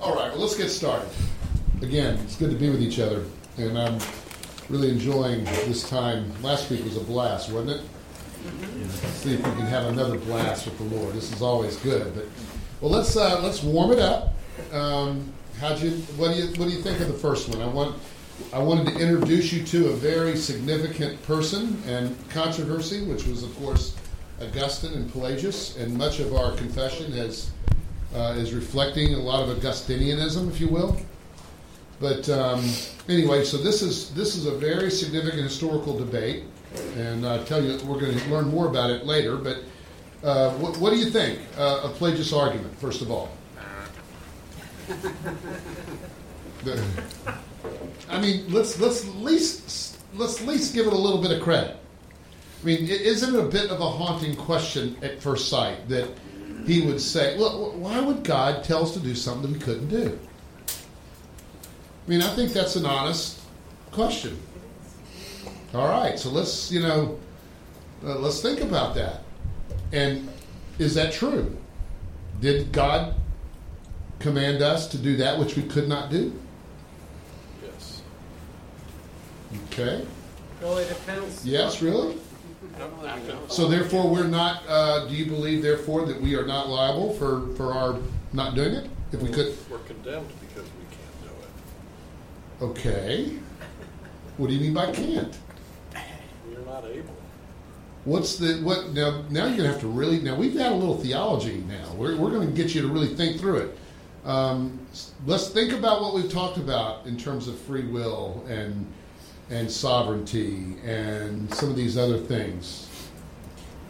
All 0.00 0.14
right, 0.14 0.30
well, 0.30 0.40
let's 0.40 0.56
get 0.56 0.68
started. 0.68 1.08
Again, 1.82 2.18
it's 2.24 2.36
good 2.36 2.50
to 2.50 2.56
be 2.56 2.70
with 2.70 2.82
each 2.82 2.98
other, 2.98 3.24
and 3.56 3.78
I'm 3.78 3.98
really 4.68 4.90
enjoying 4.90 5.44
this 5.44 5.88
time. 5.88 6.32
Last 6.42 6.70
week 6.70 6.84
was 6.84 6.96
a 6.96 7.00
blast, 7.00 7.50
wasn't 7.50 7.80
it? 7.80 7.86
Let's 8.80 8.94
see 9.16 9.34
if 9.34 9.38
we 9.38 9.52
can 9.52 9.66
have 9.66 9.86
another 9.86 10.18
blast 10.18 10.66
with 10.66 10.78
the 10.78 10.96
Lord. 10.96 11.14
This 11.14 11.32
is 11.32 11.42
always 11.42 11.76
good. 11.76 12.14
But 12.14 12.24
well, 12.80 12.90
let's 12.90 13.16
uh, 13.16 13.40
let's 13.42 13.62
warm 13.62 13.92
it 13.92 13.98
up. 13.98 14.34
Um, 14.72 15.32
how'd 15.58 15.80
you? 15.80 15.90
What 16.16 16.32
do 16.32 16.40
you 16.40 16.46
What 16.58 16.68
do 16.68 16.74
you 16.74 16.82
think 16.82 17.00
of 17.00 17.08
the 17.08 17.18
first 17.18 17.48
one? 17.48 17.60
I 17.60 17.66
want 17.66 17.96
I 18.52 18.58
wanted 18.58 18.86
to 18.92 18.98
introduce 18.98 19.52
you 19.52 19.62
to 19.64 19.88
a 19.88 19.92
very 19.92 20.36
significant 20.36 21.22
person 21.22 21.80
and 21.86 22.16
controversy, 22.30 23.04
which 23.04 23.26
was, 23.26 23.42
of 23.42 23.56
course, 23.58 23.94
Augustine 24.40 24.94
and 24.94 25.12
Pelagius, 25.12 25.76
and 25.76 25.96
much 25.96 26.18
of 26.18 26.34
our 26.34 26.56
confession 26.56 27.12
has 27.12 27.50
uh, 28.14 28.34
is 28.36 28.52
reflecting 28.52 29.14
a 29.14 29.18
lot 29.18 29.48
of 29.48 29.56
Augustinianism, 29.56 30.48
if 30.48 30.60
you 30.60 30.68
will. 30.68 31.00
But 32.00 32.28
um, 32.30 32.64
anyway, 33.08 33.44
so 33.44 33.58
this 33.58 33.82
is 33.82 34.10
this 34.14 34.34
is 34.34 34.46
a 34.46 34.52
very 34.52 34.90
significant 34.90 35.42
historical 35.42 35.96
debate, 35.98 36.44
and 36.96 37.26
I 37.26 37.42
tell 37.44 37.62
you, 37.62 37.78
we're 37.84 38.00
going 38.00 38.18
to 38.18 38.30
learn 38.30 38.48
more 38.48 38.66
about 38.66 38.90
it 38.90 39.04
later. 39.04 39.36
But 39.36 39.58
uh, 40.24 40.50
what, 40.54 40.78
what, 40.78 40.90
do 40.90 40.96
you 40.96 41.10
think 41.10 41.40
uh, 41.58 41.82
of 41.82 41.98
Pelagius' 41.98 42.32
argument, 42.32 42.78
first 42.78 43.02
of 43.02 43.10
all? 43.10 43.30
the, 46.64 46.82
I 48.08 48.20
mean, 48.20 48.50
let's 48.50 48.80
let's 48.80 49.06
least 49.16 49.98
let's 50.14 50.40
at 50.40 50.46
least 50.46 50.74
give 50.74 50.86
it 50.86 50.92
a 50.94 50.98
little 50.98 51.20
bit 51.20 51.32
of 51.32 51.42
credit. 51.42 51.76
I 52.62 52.66
mean, 52.66 52.88
isn't 52.88 53.34
it 53.34 53.38
a 53.38 53.48
bit 53.48 53.70
of 53.70 53.80
a 53.80 53.88
haunting 53.88 54.36
question 54.36 54.96
at 55.02 55.22
first 55.22 55.48
sight 55.48 55.88
that 55.88 56.08
he 56.66 56.82
would 56.82 57.00
say, 57.00 57.38
"Well, 57.38 57.72
why 57.76 58.00
would 58.00 58.24
God 58.24 58.64
tell 58.64 58.82
us 58.82 58.92
to 58.92 59.00
do 59.00 59.14
something 59.14 59.52
that 59.52 59.58
we 59.58 59.64
couldn't 59.64 59.88
do?" 59.88 60.18
I 62.06 62.10
mean, 62.10 62.22
I 62.22 62.34
think 62.34 62.52
that's 62.52 62.76
an 62.76 62.86
honest 62.86 63.40
question. 63.92 64.38
All 65.74 65.88
right, 65.88 66.18
so 66.18 66.30
let's 66.30 66.70
you 66.72 66.80
know, 66.80 67.18
uh, 68.04 68.18
let's 68.18 68.40
think 68.40 68.60
about 68.60 68.94
that. 68.96 69.22
And 69.92 70.28
is 70.78 70.94
that 70.94 71.12
true? 71.12 71.56
Did 72.40 72.72
God 72.72 73.14
command 74.18 74.62
us 74.62 74.88
to 74.88 74.98
do 74.98 75.16
that 75.16 75.38
which 75.38 75.56
we 75.56 75.62
could 75.62 75.88
not 75.88 76.10
do? 76.10 76.32
Yes. 77.62 78.02
Okay. 79.66 80.06
Well, 80.60 80.78
it 80.78 80.88
depends. 80.88 81.46
Yes, 81.46 81.82
really? 81.82 82.16
So 83.48 83.68
therefore, 83.68 84.08
we're 84.08 84.26
not. 84.26 84.62
Uh, 84.68 85.06
do 85.06 85.14
you 85.14 85.26
believe, 85.26 85.62
therefore, 85.62 86.06
that 86.06 86.20
we 86.20 86.34
are 86.36 86.46
not 86.46 86.68
liable 86.68 87.12
for 87.14 87.54
for 87.56 87.72
our 87.72 87.98
not 88.32 88.54
doing 88.54 88.74
it 88.74 88.88
if 89.12 89.20
we 89.20 89.30
could? 89.30 89.56
We're 89.70 89.78
condemned 89.78 90.28
because 90.40 90.64
we 90.64 90.84
can't 90.96 91.22
do 91.22 92.64
it. 92.64 92.70
Okay. 92.70 93.36
What 94.36 94.48
do 94.48 94.54
you 94.54 94.60
mean 94.60 94.74
by 94.74 94.92
can't? 94.92 95.36
We're 96.48 96.64
not 96.64 96.84
able. 96.84 97.14
What's 98.04 98.38
the 98.38 98.54
what 98.62 98.92
now? 98.92 99.24
Now 99.30 99.46
you're 99.46 99.58
gonna 99.58 99.72
have 99.72 99.80
to 99.80 99.88
really. 99.88 100.20
Now 100.20 100.36
we've 100.36 100.56
got 100.56 100.72
a 100.72 100.74
little 100.74 100.96
theology. 100.96 101.62
Now 101.68 101.92
we're 101.94 102.16
we're 102.16 102.30
gonna 102.30 102.46
get 102.46 102.74
you 102.74 102.82
to 102.82 102.88
really 102.88 103.14
think 103.14 103.38
through 103.38 103.58
it. 103.58 103.78
Um, 104.24 104.78
let's 105.26 105.48
think 105.48 105.72
about 105.72 106.02
what 106.02 106.14
we've 106.14 106.30
talked 106.30 106.58
about 106.58 107.06
in 107.06 107.16
terms 107.16 107.48
of 107.48 107.58
free 107.58 107.86
will 107.86 108.44
and 108.48 108.86
and 109.50 109.70
sovereignty 109.70 110.76
and 110.84 111.52
some 111.54 111.68
of 111.68 111.76
these 111.76 111.98
other 111.98 112.18
things. 112.18 112.86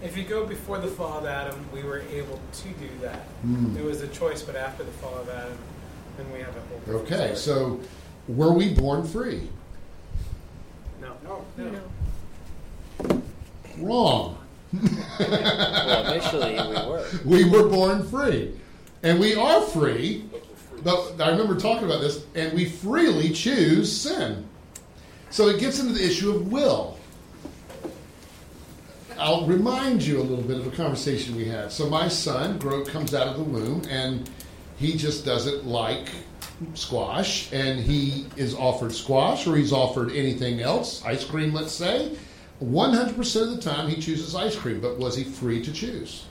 If 0.03 0.17
you 0.17 0.25
go 0.25 0.47
before 0.47 0.79
the 0.79 0.89
fall 0.89 1.19
of 1.19 1.27
Adam, 1.27 1.69
we 1.75 1.83
were 1.83 2.03
able 2.11 2.41
to 2.53 2.69
do 2.69 2.89
that. 3.03 3.21
Mm. 3.47 3.77
It 3.77 3.85
was 3.85 4.01
a 4.01 4.09
choice, 4.09 4.43
but 4.43 4.57
after 4.57 4.83
the 4.83 4.91
fall 4.93 5.19
of 5.19 5.29
Adam, 5.29 5.59
then 6.17 6.33
we 6.33 6.39
have 6.39 6.57
a 6.57 6.91
whole. 6.91 7.01
Okay, 7.03 7.35
so 7.35 7.79
were 8.27 8.53
we 8.53 8.73
born 8.73 9.07
free? 9.07 9.49
No. 11.01 11.13
No. 11.23 11.45
No. 11.59 11.71
no. 13.09 13.23
Wrong. 13.79 14.39
well, 15.19 16.13
initially 16.13 16.53
we 16.53 16.91
were. 16.91 17.07
We 17.25 17.45
were 17.51 17.69
born 17.69 18.07
free. 18.09 18.55
And 19.03 19.21
we 19.21 19.35
are 19.35 19.61
free. 19.63 20.25
But 20.83 21.21
I 21.21 21.31
remember 21.31 21.57
talking 21.57 21.85
about 21.85 22.01
this, 22.01 22.25
and 22.35 22.55
we 22.55 22.65
freely 22.65 23.31
choose 23.31 23.95
sin. 23.95 24.49
So 25.31 25.49
it 25.49 25.61
gets 25.61 25.79
into 25.79 25.93
the 25.93 26.05
issue 26.05 26.33
of 26.33 26.51
will. 26.51 26.99
I'll 29.17 29.47
remind 29.47 30.03
you 30.03 30.19
a 30.19 30.25
little 30.25 30.45
bit 30.45 30.59
of 30.59 30.67
a 30.67 30.71
conversation 30.71 31.37
we 31.37 31.45
had. 31.45 31.71
So 31.71 31.89
my 31.89 32.09
son 32.09 32.59
grow, 32.59 32.85
comes 32.85 33.15
out 33.15 33.29
of 33.29 33.37
the 33.37 33.45
womb, 33.45 33.83
and 33.89 34.29
he 34.77 34.97
just 34.97 35.25
doesn't 35.25 35.67
like 35.67 36.09
squash, 36.75 37.53
and 37.53 37.79
he 37.79 38.27
is 38.37 38.55
offered 38.55 38.93
squash, 38.93 39.47
or 39.47 39.57
he's 39.57 39.73
offered 39.73 40.13
anything 40.13 40.61
else, 40.61 41.05
ice 41.05 41.25
cream, 41.25 41.53
let's 41.53 41.73
say. 41.73 42.17
100% 42.63 43.43
of 43.43 43.51
the 43.51 43.61
time 43.61 43.89
he 43.89 44.01
chooses 44.01 44.35
ice 44.35 44.57
cream, 44.57 44.81
but 44.81 44.99
was 44.99 45.17
he 45.17 45.25
free 45.25 45.63
to 45.63 45.73
choose? 45.73 46.25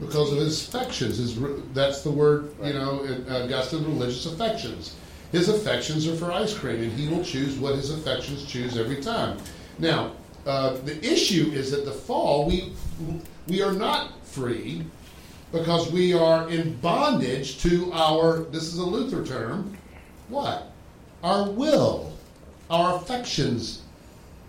Because 0.00 0.32
of 0.32 0.38
his 0.38 0.66
affections. 0.68 1.18
His, 1.18 1.38
that's 1.72 2.02
the 2.02 2.10
word, 2.10 2.54
you 2.62 2.74
know, 2.74 3.00
Augustine, 3.28 3.84
uh, 3.84 3.88
religious 3.88 4.26
affections. 4.26 4.96
His 5.32 5.48
affections 5.48 6.06
are 6.06 6.14
for 6.14 6.32
ice 6.32 6.56
cream, 6.56 6.82
and 6.82 6.92
he 6.92 7.08
will 7.08 7.24
choose 7.24 7.56
what 7.56 7.74
his 7.74 7.90
affections 7.90 8.44
choose 8.44 8.78
every 8.78 9.02
time. 9.02 9.38
Now, 9.78 10.12
uh, 10.46 10.76
the 10.84 11.04
issue 11.04 11.50
is 11.52 11.70
that 11.72 11.84
the 11.84 11.92
fall, 11.92 12.46
we, 12.46 12.72
we 13.48 13.62
are 13.62 13.72
not 13.72 14.24
free 14.24 14.84
because 15.52 15.90
we 15.90 16.12
are 16.12 16.48
in 16.48 16.76
bondage 16.76 17.60
to 17.62 17.92
our, 17.92 18.40
this 18.44 18.62
is 18.64 18.78
a 18.78 18.84
Luther 18.84 19.24
term, 19.24 19.76
what? 20.28 20.70
Our 21.22 21.50
will, 21.50 22.12
our 22.70 22.96
affections. 22.96 23.82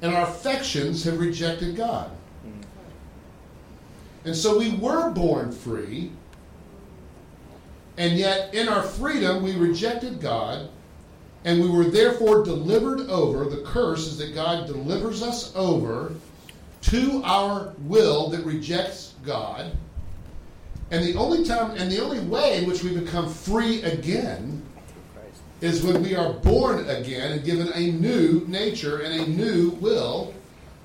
And 0.01 0.13
our 0.13 0.27
affections 0.27 1.03
have 1.05 1.19
rejected 1.19 1.75
God. 1.75 2.11
And 4.25 4.35
so 4.35 4.59
we 4.59 4.75
were 4.75 5.09
born 5.09 5.51
free, 5.51 6.11
and 7.97 8.17
yet 8.17 8.53
in 8.53 8.69
our 8.69 8.83
freedom 8.83 9.43
we 9.43 9.55
rejected 9.55 10.21
God, 10.21 10.69
and 11.45 11.61
we 11.61 11.69
were 11.69 11.85
therefore 11.85 12.43
delivered 12.43 13.09
over. 13.09 13.45
The 13.45 13.63
curse 13.63 14.07
is 14.07 14.17
that 14.19 14.35
God 14.35 14.67
delivers 14.67 15.23
us 15.23 15.53
over 15.55 16.13
to 16.81 17.21
our 17.23 17.73
will 17.79 18.29
that 18.29 18.45
rejects 18.45 19.15
God. 19.25 19.71
And 20.91 21.03
the 21.03 21.15
only 21.15 21.43
time 21.43 21.71
and 21.71 21.91
the 21.91 22.01
only 22.01 22.19
way 22.19 22.57
in 22.57 22.67
which 22.67 22.83
we 22.83 22.97
become 22.97 23.29
free 23.29 23.81
again 23.81 24.61
is 25.59 25.83
when 25.83 26.03
we 26.03 26.15
are 26.15 26.33
born 26.33 26.87
again 26.87 27.31
and 27.31 27.43
given 27.43 27.69
a 27.73 27.91
new 27.91 28.45
nature 28.47 28.99
and 28.99 29.21
a 29.21 29.27
new 29.27 29.71
will, 29.81 30.33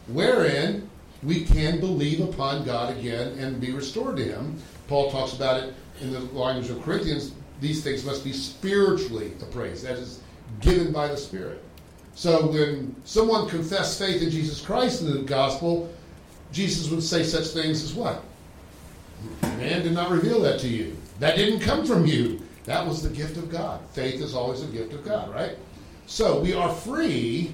wherein 0.08 0.88
we 1.22 1.44
can 1.44 1.78
believe 1.78 2.20
upon 2.20 2.64
God 2.64 2.96
again 2.96 3.38
and 3.38 3.60
be 3.60 3.70
restored 3.70 4.16
to 4.16 4.24
Him. 4.24 4.56
Paul 4.88 5.10
talks 5.10 5.34
about 5.34 5.62
it 5.62 5.74
in 6.00 6.12
the 6.12 6.20
language 6.20 6.70
of 6.70 6.82
Corinthians. 6.82 7.32
These 7.60 7.84
things 7.84 8.04
must 8.04 8.24
be 8.24 8.32
spiritually 8.32 9.32
appraised, 9.40 9.84
that 9.84 9.96
is, 9.96 10.20
given 10.60 10.92
by 10.92 11.08
the 11.08 11.16
Spirit. 11.16 11.62
So 12.14 12.48
when 12.48 12.94
someone 13.04 13.48
confessed 13.48 13.98
faith 13.98 14.20
in 14.22 14.30
Jesus 14.30 14.60
Christ 14.60 15.02
in 15.02 15.12
the 15.12 15.22
gospel, 15.22 15.92
Jesus 16.50 16.90
would 16.90 17.02
say 17.02 17.22
such 17.22 17.48
things 17.48 17.82
as 17.82 17.94
what? 17.94 18.22
Man 19.42 19.82
did 19.82 19.92
not 19.92 20.10
reveal 20.10 20.40
that 20.42 20.60
to 20.60 20.68
you. 20.68 20.96
That 21.20 21.36
didn't 21.36 21.60
come 21.60 21.86
from 21.86 22.04
you. 22.04 22.40
That 22.64 22.86
was 22.86 23.02
the 23.02 23.08
gift 23.08 23.36
of 23.36 23.50
God. 23.50 23.80
Faith 23.92 24.20
is 24.20 24.34
always 24.34 24.62
a 24.62 24.66
gift 24.66 24.92
of 24.92 25.04
God, 25.04 25.32
right? 25.32 25.56
So 26.06 26.40
we 26.40 26.52
are 26.52 26.72
free, 26.72 27.52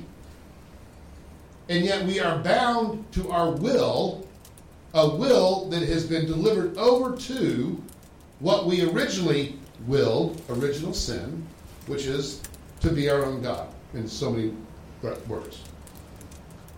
and 1.69 1.85
yet 1.85 2.05
we 2.07 2.19
are 2.19 2.39
bound 2.39 3.11
to 3.13 3.31
our 3.31 3.51
will, 3.51 4.27
a 4.95 5.09
will 5.09 5.69
that 5.69 5.83
has 5.83 6.07
been 6.07 6.27
delivered 6.27 6.77
over 6.77 7.17
to 7.17 7.83
what 8.41 8.67
we 8.67 8.89
originally 8.89 9.59
willed, 9.87 10.41
original 10.49 10.93
sin, 10.93 11.47
which 11.87 12.07
is 12.07 12.43
to 12.81 12.91
be 12.91 13.11
our 13.11 13.25
own 13.25 13.43
God, 13.43 13.69
in 13.95 14.07
so 14.09 14.31
many 14.31 14.53
words. 15.27 15.63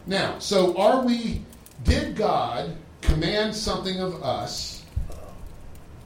Now, 0.06 0.38
so 0.38 0.76
are 0.76 1.04
we, 1.04 1.42
did 1.84 2.16
God 2.16 2.76
command 3.02 3.54
something 3.54 4.00
of 4.00 4.22
us 4.22 4.80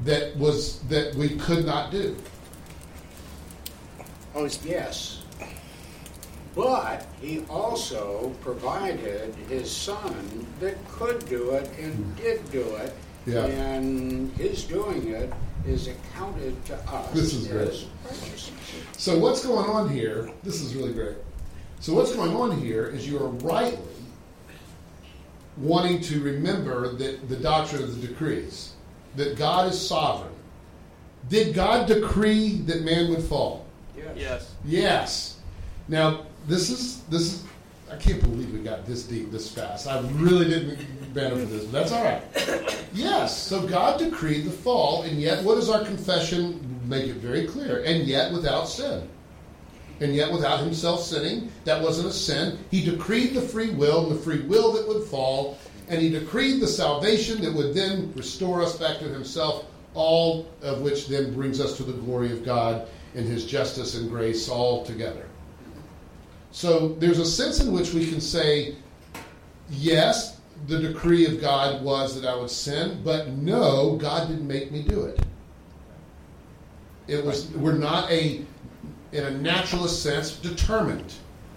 that 0.00 0.37
was 0.37 0.81
that 0.81 1.14
we 1.14 1.31
could 1.31 1.64
not 1.64 1.90
do. 1.90 2.17
Oh 4.34 4.49
yes. 4.64 5.23
But 6.55 7.06
he 7.20 7.44
also 7.50 8.32
provided 8.40 9.34
his 9.49 9.70
son 9.70 10.46
that 10.61 10.76
could 10.88 11.26
do 11.29 11.50
it 11.50 11.69
and 11.81 12.17
did 12.17 12.49
do 12.52 12.62
it. 12.76 12.94
Yeah. 13.26 13.46
And 13.46 14.31
his 14.32 14.64
doing 14.64 15.08
it 15.08 15.32
is 15.66 15.88
accounted 15.88 16.64
to 16.66 16.76
us. 16.90 17.11
This 17.12 17.32
is 17.32 17.49
great. 17.49 17.87
So 18.96 19.19
what's 19.19 19.44
going 19.44 19.69
on 19.69 19.88
here? 19.88 20.31
This 20.43 20.61
is 20.61 20.75
really 20.75 20.93
great. 20.93 21.16
So 21.81 21.94
what's 21.94 22.14
going 22.14 22.34
on 22.34 22.58
here 22.58 22.87
is 22.87 23.08
you 23.08 23.19
are 23.19 23.28
rightly 23.28 23.78
wanting 25.56 26.00
to 26.00 26.20
remember 26.20 26.93
that 26.94 27.28
the 27.28 27.37
doctrine 27.37 27.82
of 27.82 28.00
the 28.00 28.06
decrees 28.06 28.72
that 29.16 29.37
God 29.37 29.70
is 29.70 29.88
sovereign. 29.88 30.32
Did 31.28 31.55
God 31.55 31.87
decree 31.87 32.58
that 32.62 32.82
man 32.82 33.10
would 33.10 33.22
fall? 33.22 33.67
Yes. 33.96 34.17
Yes. 34.17 34.55
Yes. 34.64 35.37
Now 35.88 36.26
this 36.46 36.70
is 36.70 37.02
this 37.05 37.22
is 37.22 37.44
I 37.90 37.96
can't 37.96 38.20
believe 38.20 38.52
we 38.52 38.60
got 38.60 38.86
this 38.86 39.04
deep 39.04 39.31
this 39.31 39.50
fast. 39.50 39.86
I 39.86 40.00
really 40.12 40.48
didn't 40.48 41.14
benefit 41.14 41.50
this, 41.50 41.64
but 41.64 41.72
that's 41.72 41.92
all 41.92 42.04
right. 42.04 42.22
Yes. 42.94 43.36
So 43.36 43.66
God 43.66 43.98
decreed 43.98 44.44
the 44.44 44.52
fall, 44.52 45.02
and 45.02 45.20
yet 45.20 45.42
what 45.42 45.56
does 45.56 45.69
our 45.69 45.84
confession 45.84 46.81
make 46.86 47.08
it 47.08 47.16
very 47.16 47.44
clear? 47.44 47.82
And 47.82 48.06
yet 48.06 48.32
without 48.32 48.69
sin. 48.69 49.08
And 50.00 50.14
yet 50.14 50.31
without 50.31 50.60
himself 50.60 51.02
sinning, 51.02 51.50
that 51.64 51.82
wasn't 51.82 52.08
a 52.08 52.12
sin. 52.12 52.56
He 52.70 52.84
decreed 52.84 53.34
the 53.34 53.40
free 53.40 53.70
will 53.70 54.06
and 54.06 54.16
the 54.16 54.22
free 54.22 54.42
will 54.42 54.72
that 54.75 54.86
would 54.86 55.02
fall, 55.08 55.58
and 55.88 56.00
he 56.00 56.08
decreed 56.08 56.60
the 56.60 56.69
salvation 56.69 57.42
that 57.42 57.52
would 57.52 57.75
then 57.75 58.12
restore 58.14 58.62
us 58.62 58.78
back 58.78 58.98
to 58.98 59.08
himself, 59.08 59.66
all 59.94 60.46
of 60.62 60.81
which 60.81 61.08
then 61.08 61.34
brings 61.34 61.60
us 61.60 61.76
to 61.76 61.82
the 61.82 61.92
glory 61.92 62.32
of 62.32 62.44
God 62.44 62.86
and 63.14 63.26
his 63.26 63.44
justice 63.44 63.96
and 63.96 64.08
grace 64.08 64.48
all 64.48 64.84
together. 64.84 65.26
So 66.55 66.91
there's 67.01 67.19
a 67.19 67.27
sense 67.27 67.59
in 67.59 67.73
which 67.73 67.93
we 67.93 68.06
can 68.09 68.21
say, 68.21 68.77
yes, 69.71 70.41
the 70.69 70.79
decree 70.79 71.27
of 71.27 71.41
God 71.41 71.83
was 71.83 72.15
that 72.15 72.25
I 72.29 72.37
would 72.37 72.49
sin, 72.49 73.01
but 73.05 73.31
no, 73.31 73.97
God 73.97 74.29
didn't 74.29 74.47
make 74.47 74.71
me 74.71 74.85
do 74.85 75.03
it. 75.03 75.21
It 77.09 77.25
was 77.25 77.51
we're 77.51 77.77
not 77.77 78.09
a 78.09 78.43
in 79.11 79.25
a 79.25 79.33
naturalist 79.33 80.01
sense 80.01 80.37
determined. 80.37 81.15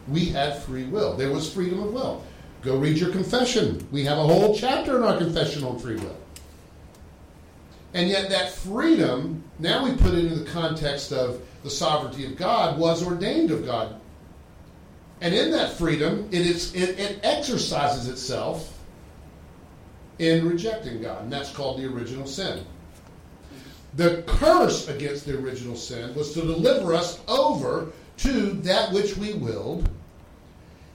We 0.08 0.26
had 0.26 0.64
free 0.64 0.86
will. 0.86 1.16
There 1.16 1.32
was 1.32 1.54
freedom 1.54 1.80
of 1.84 1.94
will. 1.94 2.24
Go 2.64 2.78
read 2.78 2.98
your 2.98 3.12
confession. 3.12 3.88
We 3.92 4.04
have 4.06 4.18
a 4.18 4.24
whole 4.24 4.58
chapter 4.58 4.98
in 4.98 5.04
our 5.04 5.20
confession 5.20 5.64
on 5.64 5.78
free 5.78 5.98
will. 5.98 6.18
And 7.94 8.10
yet, 8.10 8.32
that 8.32 8.52
freedom, 8.52 9.44
now 9.60 9.86
we 9.86 9.96
put 9.96 10.16
it 10.16 10.26
into 10.26 10.36
the 10.36 10.50
context 10.50 11.14
of 11.14 11.40
the 11.64 11.70
sovereignty 11.70 12.26
of 12.26 12.36
God, 12.36 12.80
was 12.80 13.06
ordained 13.06 13.52
of 13.52 13.64
God. 13.64 14.02
And 15.22 15.34
in 15.34 15.52
that 15.52 15.74
freedom, 15.74 16.28
it, 16.32 16.42
is, 16.42 16.74
it, 16.76 17.00
it 17.00 17.20
exercises 17.24 18.08
itself 18.08 18.78
in 20.20 20.48
rejecting 20.48 21.02
God. 21.02 21.24
And 21.24 21.32
that's 21.32 21.52
called 21.52 21.80
the 21.80 21.86
original 21.86 22.28
sin. 22.28 22.64
The 23.96 24.24
curse 24.28 24.88
against 24.90 25.26
the 25.26 25.38
original 25.40 25.76
sin 25.76 26.14
was 26.14 26.34
to 26.34 26.42
deliver 26.42 26.94
us 26.94 27.20
over 27.28 27.92
to 28.18 28.52
that 28.62 28.92
which 28.92 29.18
we 29.18 29.34
willed 29.34 29.90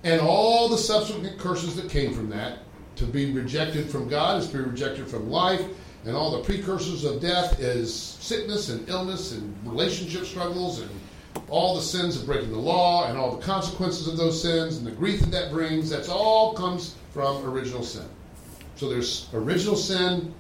and 0.05 0.21
all 0.21 0.69
the 0.69 0.79
subsequent 0.79 1.39
curses 1.39 1.77
that 1.77 1.91
came 1.91 2.13
from 2.15 2.29
that. 2.31 2.59
To 2.97 3.05
be 3.05 3.33
rejected 3.33 3.89
from 3.89 4.09
God 4.09 4.41
is 4.41 4.49
to 4.49 4.59
be 4.59 4.65
rejected 4.65 5.09
from 5.09 5.31
life, 5.31 5.63
and 6.05 6.17
all 6.17 6.33
the 6.33 6.45
precursors 6.45 7.05
of 7.05 7.21
death 7.21 7.59
is 7.61 7.95
sickness 7.95 8.69
and 8.69 8.89
illness 8.89 9.33
and 9.33 9.57
relationship 9.65 10.27
struggles 10.27 10.81
and 10.81 10.91
all 11.49 11.75
the 11.75 11.83
sins 11.83 12.17
of 12.17 12.27
breaking 12.27 12.51
the 12.51 12.59
law 12.59 13.09
and 13.09 13.19
all 13.19 13.37
the 13.37 13.43
consequences 13.43 14.09
of 14.09 14.17
those 14.17 14.41
sins 14.41 14.79
and 14.79 14.87
the 14.87 14.91
grief 14.91 15.21
that 15.21 15.31
that 15.31 15.51
brings. 15.51 15.91
That's 15.91 16.09
all 16.09 16.55
comes 16.55 16.97
from 17.13 17.45
original 17.45 17.83
sin. 17.83 18.09
So 18.77 18.89
there's 18.89 19.29
original 19.35 19.77
sin, 19.77 20.35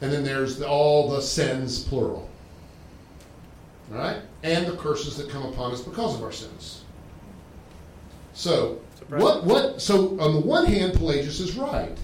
and 0.00 0.12
then 0.12 0.24
there's 0.24 0.58
the, 0.58 0.68
all 0.68 1.08
the 1.08 1.22
sins, 1.22 1.84
plural. 1.84 2.28
All 3.92 3.98
right? 3.98 4.18
And 4.42 4.66
the 4.66 4.76
curses 4.76 5.16
that 5.16 5.30
come 5.30 5.44
upon 5.44 5.72
us 5.72 5.80
because 5.80 6.16
of 6.16 6.22
our 6.22 6.32
sins. 6.32 6.82
So, 8.34 8.80
what, 9.08 9.44
what, 9.44 9.80
so 9.80 10.18
on 10.20 10.34
the 10.34 10.40
one 10.40 10.66
hand, 10.66 10.94
Pelagius 10.94 11.38
is 11.40 11.56
right. 11.56 11.96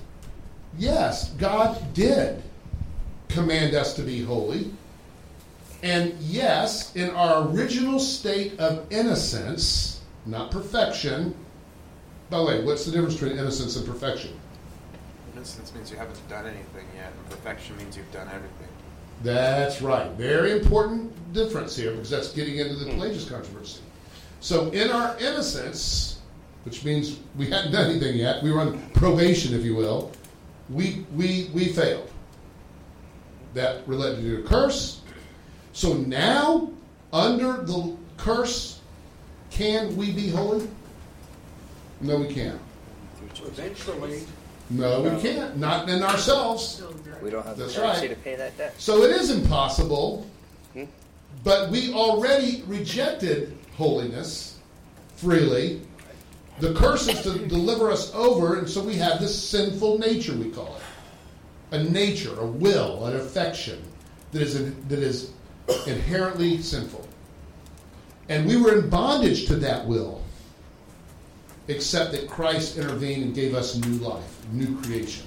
Yes, 0.76 1.30
God 1.30 1.92
did 1.94 2.42
command 3.28 3.74
us 3.74 3.94
to 3.94 4.02
be 4.02 4.22
holy. 4.22 4.70
And 5.82 6.14
yes, 6.20 6.94
in 6.96 7.10
our 7.10 7.48
original 7.48 8.00
state 8.00 8.58
of 8.58 8.90
innocence, 8.90 10.00
not 10.26 10.50
perfection. 10.50 11.34
By 12.30 12.38
the 12.38 12.44
way, 12.44 12.64
what's 12.64 12.84
the 12.84 12.90
difference 12.90 13.14
between 13.14 13.38
innocence 13.38 13.76
and 13.76 13.86
perfection? 13.86 14.38
Innocence 15.34 15.74
means 15.74 15.90
you 15.90 15.96
haven't 15.96 16.28
done 16.28 16.46
anything 16.46 16.86
yet, 16.96 17.12
and 17.16 17.30
perfection 17.30 17.76
means 17.76 17.96
you've 17.96 18.10
done 18.12 18.26
everything. 18.28 18.68
That's 19.22 19.80
right. 19.80 20.10
Very 20.12 20.52
important 20.52 21.12
difference 21.32 21.76
here 21.76 21.92
because 21.92 22.10
that's 22.10 22.32
getting 22.32 22.58
into 22.58 22.74
the 22.74 22.86
Pelagius 22.86 23.28
controversy. 23.28 23.80
So, 24.40 24.70
in 24.70 24.90
our 24.90 25.16
innocence, 25.18 26.20
which 26.64 26.84
means 26.84 27.18
we 27.36 27.46
hadn't 27.46 27.72
done 27.72 27.90
anything 27.90 28.16
yet, 28.16 28.42
we 28.42 28.52
were 28.52 28.60
on 28.60 28.80
probation, 28.90 29.54
if 29.54 29.64
you 29.64 29.74
will, 29.74 30.12
we, 30.70 31.06
we, 31.14 31.50
we 31.54 31.68
failed. 31.68 32.10
That 33.54 33.86
related 33.88 34.22
to 34.22 34.40
a 34.40 34.42
curse. 34.42 35.00
So 35.78 35.92
now, 35.94 36.72
under 37.12 37.62
the 37.62 37.96
curse, 38.16 38.80
can 39.52 39.96
we 39.96 40.10
be 40.10 40.28
holy? 40.28 40.66
No, 42.00 42.18
we 42.18 42.34
can't. 42.34 42.60
Eventually, 43.46 44.24
No, 44.70 45.02
we 45.02 45.22
can't. 45.22 45.56
Not 45.56 45.88
in 45.88 46.02
ourselves. 46.02 46.82
We 47.22 47.30
don't 47.30 47.46
have 47.46 47.56
the 47.56 47.66
That's 47.66 47.76
currency 47.76 48.08
right. 48.08 48.16
to 48.16 48.22
pay 48.24 48.34
that 48.34 48.58
debt. 48.58 48.74
So 48.76 49.04
it 49.04 49.12
is 49.12 49.30
impossible, 49.30 50.28
hmm? 50.72 50.86
but 51.44 51.70
we 51.70 51.92
already 51.92 52.64
rejected 52.66 53.56
holiness 53.76 54.58
freely. 55.14 55.82
The 56.58 56.74
curse 56.74 57.06
is 57.06 57.22
to 57.22 57.46
deliver 57.46 57.92
us 57.92 58.12
over, 58.16 58.58
and 58.58 58.68
so 58.68 58.82
we 58.82 58.96
have 58.96 59.20
this 59.20 59.48
sinful 59.48 60.00
nature, 60.00 60.34
we 60.34 60.50
call 60.50 60.76
it. 60.76 61.76
A 61.76 61.84
nature, 61.84 62.36
a 62.40 62.46
will, 62.46 63.06
an 63.06 63.14
affection 63.14 63.80
that 64.32 64.42
is, 64.42 64.74
that 64.88 64.98
is 64.98 65.30
inherently 65.86 66.60
sinful. 66.62 67.06
And 68.28 68.46
we 68.46 68.56
were 68.56 68.78
in 68.78 68.90
bondage 68.90 69.46
to 69.46 69.56
that 69.56 69.86
will, 69.86 70.22
except 71.68 72.12
that 72.12 72.28
Christ 72.28 72.76
intervened 72.76 73.22
and 73.22 73.34
gave 73.34 73.54
us 73.54 73.76
new 73.76 73.98
life, 73.98 74.46
new 74.52 74.80
creation. 74.82 75.26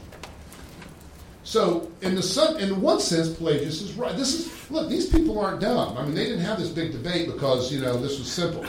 So, 1.44 1.92
in 2.02 2.16
the 2.16 2.22
sun, 2.22 2.60
in 2.60 2.80
one 2.82 3.00
sense, 3.00 3.30
Pelagius 3.30 3.82
is 3.82 3.94
right. 3.96 4.16
This 4.16 4.34
is 4.36 4.72
look; 4.72 4.90
these 4.90 5.10
people 5.10 5.40
aren't 5.40 5.60
dumb. 5.60 5.98
I 5.98 6.06
mean, 6.06 6.14
they 6.14 6.26
didn't 6.26 6.46
have 6.46 6.60
this 6.60 6.70
big 6.70 6.92
debate 6.92 7.28
because 7.28 7.74
you 7.74 7.82
know 7.82 7.98
this 7.98 8.20
was 8.20 8.32
simple. 8.32 8.64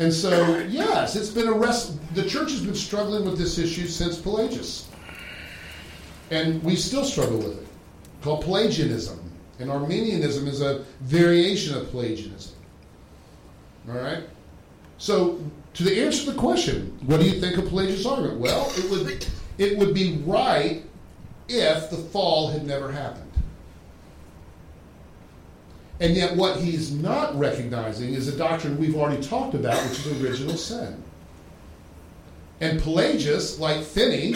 And 0.00 0.12
so, 0.12 0.58
yes, 0.68 1.16
it's 1.16 1.30
been 1.30 1.48
a 1.48 1.52
rest. 1.52 1.98
The 2.14 2.28
church 2.28 2.50
has 2.50 2.62
been 2.62 2.74
struggling 2.74 3.24
with 3.24 3.38
this 3.38 3.58
issue 3.58 3.86
since 3.86 4.18
Pelagius, 4.20 4.88
and 6.30 6.62
we 6.62 6.76
still 6.76 7.04
struggle 7.04 7.38
with 7.38 7.62
it. 7.62 7.66
Called 8.22 8.44
Pelagianism, 8.44 9.18
and 9.58 9.70
Arminianism 9.70 10.46
is 10.46 10.60
a 10.60 10.84
variation 11.00 11.76
of 11.76 11.90
Pelagianism. 11.90 12.54
All 13.88 13.96
right. 13.96 14.24
So, 14.98 15.40
to 15.74 16.04
answer 16.04 16.30
the 16.30 16.38
question, 16.38 16.98
what 17.06 17.20
do 17.20 17.26
you 17.26 17.40
think 17.40 17.56
of 17.56 17.68
Pelagius' 17.68 18.04
argument? 18.04 18.40
Well, 18.40 18.70
it 18.76 18.90
would 18.90 19.26
it 19.58 19.78
would 19.78 19.94
be 19.94 20.22
right 20.24 20.82
if 21.48 21.90
the 21.90 21.96
fall 21.96 22.48
had 22.50 22.66
never 22.66 22.92
happened. 22.92 23.24
And 26.00 26.14
yet, 26.14 26.36
what 26.36 26.60
he's 26.60 26.92
not 26.92 27.36
recognizing 27.36 28.14
is 28.14 28.28
a 28.28 28.36
doctrine 28.36 28.78
we've 28.78 28.96
already 28.96 29.22
talked 29.22 29.54
about, 29.54 29.82
which 29.88 30.06
is 30.06 30.22
original 30.22 30.56
sin. 30.56 31.02
And 32.60 32.80
Pelagius, 32.80 33.58
like 33.58 33.82
Finney, 33.82 34.34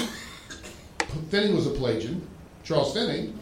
Finney 1.31 1.53
was 1.53 1.67
a 1.67 1.71
Pelagian, 1.71 2.27
Charles 2.65 2.95
Finney. 2.95 3.33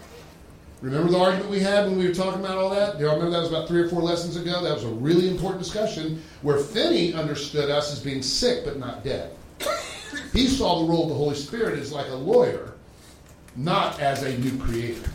Remember 0.81 1.11
the 1.11 1.19
argument 1.19 1.51
we 1.51 1.61
had 1.61 1.87
when 1.87 1.99
we 1.99 2.09
were 2.09 2.15
talking 2.15 2.41
about 2.41 2.57
all 2.57 2.71
that? 2.71 2.97
Do 2.97 3.05
y'all 3.05 3.15
remember 3.15 3.33
that 3.33 3.41
was 3.41 3.51
about 3.51 3.69
three 3.69 3.83
or 3.83 3.89
four 3.89 4.01
lessons 4.01 4.37
ago? 4.37 4.63
That 4.63 4.75
was 4.75 4.85
a 4.85 4.89
really 4.89 5.29
important 5.29 5.63
discussion 5.63 6.23
where 6.41 6.59
Finney 6.59 7.13
understood 7.13 7.69
us 7.71 7.93
as 7.93 8.01
being 8.01 8.23
sick 8.23 8.65
but 8.65 8.79
not 8.79 9.05
dead. 9.05 9.37
He 10.33 10.47
saw 10.47 10.81
the 10.81 10.85
role 10.87 11.05
of 11.05 11.09
the 11.09 11.15
Holy 11.15 11.35
Spirit 11.35 11.79
as 11.79 11.93
like 11.93 12.09
a 12.09 12.15
lawyer, 12.15 12.75
not 13.57 13.99
as 13.99 14.23
a 14.23 14.37
new 14.39 14.57
creator. 14.59 15.09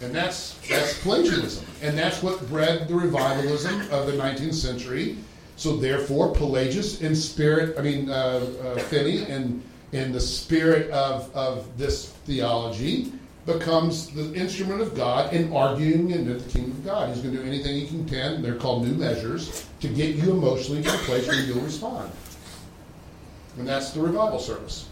And 0.00 0.12
that's 0.14 0.54
that's 0.68 1.00
Pelagianism. 1.02 1.64
And 1.82 1.96
that's 1.96 2.22
what 2.22 2.46
bred 2.48 2.88
the 2.88 2.94
revivalism 2.94 3.82
of 3.90 4.06
the 4.06 4.12
19th 4.12 4.54
century. 4.54 5.16
So 5.56 5.76
therefore, 5.76 6.32
Pelagius 6.32 7.02
in 7.02 7.14
spirit, 7.14 7.78
I 7.78 7.82
mean, 7.82 8.08
uh, 8.10 8.46
uh, 8.64 8.78
Finney, 8.78 9.28
in, 9.28 9.62
in 9.92 10.10
the 10.10 10.20
spirit 10.20 10.90
of, 10.90 11.30
of 11.36 11.76
this 11.76 12.08
theology, 12.24 13.12
becomes 13.46 14.10
the 14.10 14.34
instrument 14.34 14.80
of 14.80 14.94
God 14.94 15.32
in 15.32 15.52
arguing 15.52 16.10
into 16.10 16.34
the 16.34 16.50
kingdom 16.50 16.72
of 16.72 16.84
God. 16.84 17.08
He's 17.08 17.22
going 17.22 17.34
to 17.34 17.42
do 17.42 17.48
anything 17.48 17.76
he 17.76 17.86
can, 17.86 18.06
Tend. 18.06 18.44
they're 18.44 18.56
called 18.56 18.86
new 18.86 18.94
measures, 18.94 19.66
to 19.80 19.88
get 19.88 20.14
you 20.16 20.30
emotionally 20.32 20.82
to 20.82 20.88
a 20.92 20.98
place 20.98 21.26
where 21.26 21.40
you'll 21.40 21.60
respond. 21.60 22.10
And 23.58 23.66
that's 23.66 23.90
the 23.90 24.00
revival 24.00 24.38
service. 24.38 24.88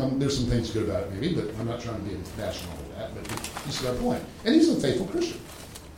Um, 0.00 0.18
there's 0.18 0.38
some 0.38 0.46
things 0.48 0.70
good 0.70 0.88
about 0.88 1.04
it, 1.04 1.12
maybe, 1.12 1.34
but 1.34 1.54
I'm 1.58 1.66
not 1.66 1.80
trying 1.80 1.96
to 1.96 2.10
be 2.10 2.16
national 2.36 2.76
with 2.76 2.96
that. 2.96 3.14
But 3.14 3.66
you 3.66 3.72
see 3.72 3.88
my 3.88 3.94
point. 3.96 4.22
And 4.44 4.54
he's 4.54 4.68
a 4.68 4.78
faithful 4.80 5.06
Christian, 5.06 5.40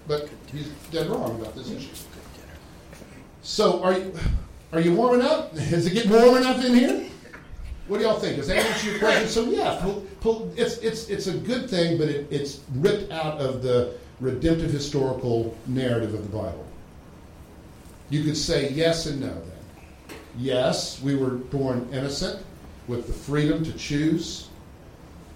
but 0.07 0.29
he's 0.53 0.69
dead 0.91 1.09
wrong 1.09 1.41
about 1.41 1.55
this 1.57 1.71
issue. 1.71 1.89
So, 3.43 3.83
are 3.83 3.95
you 3.95 4.15
are 4.73 4.81
you 4.81 4.95
warming 4.95 5.27
up? 5.27 5.55
Is 5.55 5.87
it 5.87 5.95
getting 5.95 6.13
warm 6.13 6.37
enough 6.37 6.65
in 6.65 6.75
here? 6.75 7.07
What 7.91 7.99
do 7.99 8.05
y'all 8.05 8.21
think? 8.21 8.37
Does 8.37 8.47
that 8.47 8.65
answer 8.65 8.89
your 8.89 9.01
question? 9.01 9.27
So 9.27 9.51
yeah, 9.51 9.81
pol- 9.83 10.05
pol- 10.21 10.53
it's 10.57 10.79
it's 10.79 11.09
it's 11.09 11.27
a 11.27 11.37
good 11.37 11.69
thing, 11.69 11.99
but 11.99 12.09
it, 12.09 12.29
it's 12.31 12.61
ripped 12.77 13.11
out 13.11 13.41
of 13.41 13.65
the 13.65 13.95
redemptive 14.21 14.71
historical 14.71 15.57
narrative 15.67 16.15
of 16.15 16.23
the 16.23 16.39
Bible. 16.39 16.65
You 18.09 18.23
could 18.23 18.37
say 18.37 18.71
yes 18.71 19.07
and 19.07 19.21
no. 19.21 19.27
Then, 19.27 20.17
yes, 20.39 21.03
we 21.03 21.17
were 21.17 21.31
born 21.31 21.89
innocent 21.93 22.45
with 22.87 23.09
the 23.09 23.13
freedom 23.13 23.65
to 23.65 23.73
choose. 23.73 24.51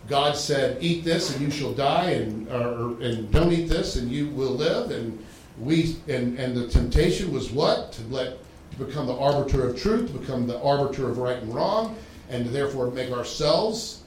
God 0.09 0.37
said, 0.37 0.81
"Eat 0.81 1.03
this, 1.03 1.35
and 1.35 1.41
you 1.45 1.51
shall 1.51 1.73
die," 1.73 2.11
and 2.11 2.49
or, 2.53 3.03
and 3.03 3.33
don't 3.33 3.51
eat 3.51 3.69
this, 3.69 3.97
and 3.97 4.09
you 4.09 4.29
will 4.29 4.53
live. 4.53 4.93
And 4.93 5.19
we 5.59 5.97
and 6.07 6.39
and 6.39 6.57
the 6.57 6.69
temptation 6.69 7.33
was 7.33 7.51
what 7.51 7.91
to 7.95 8.03
let 8.11 8.39
to 8.71 8.85
become 8.85 9.09
the 9.09 9.17
arbiter 9.17 9.67
of 9.67 9.77
truth, 9.77 10.13
to 10.13 10.19
become 10.21 10.47
the 10.47 10.63
arbiter 10.63 11.11
of 11.11 11.19
right 11.19 11.43
and 11.43 11.53
wrong, 11.53 11.97
and 12.31 12.45
to 12.45 12.51
therefore 12.51 12.91
make 12.91 13.11
ourselves 13.11 14.03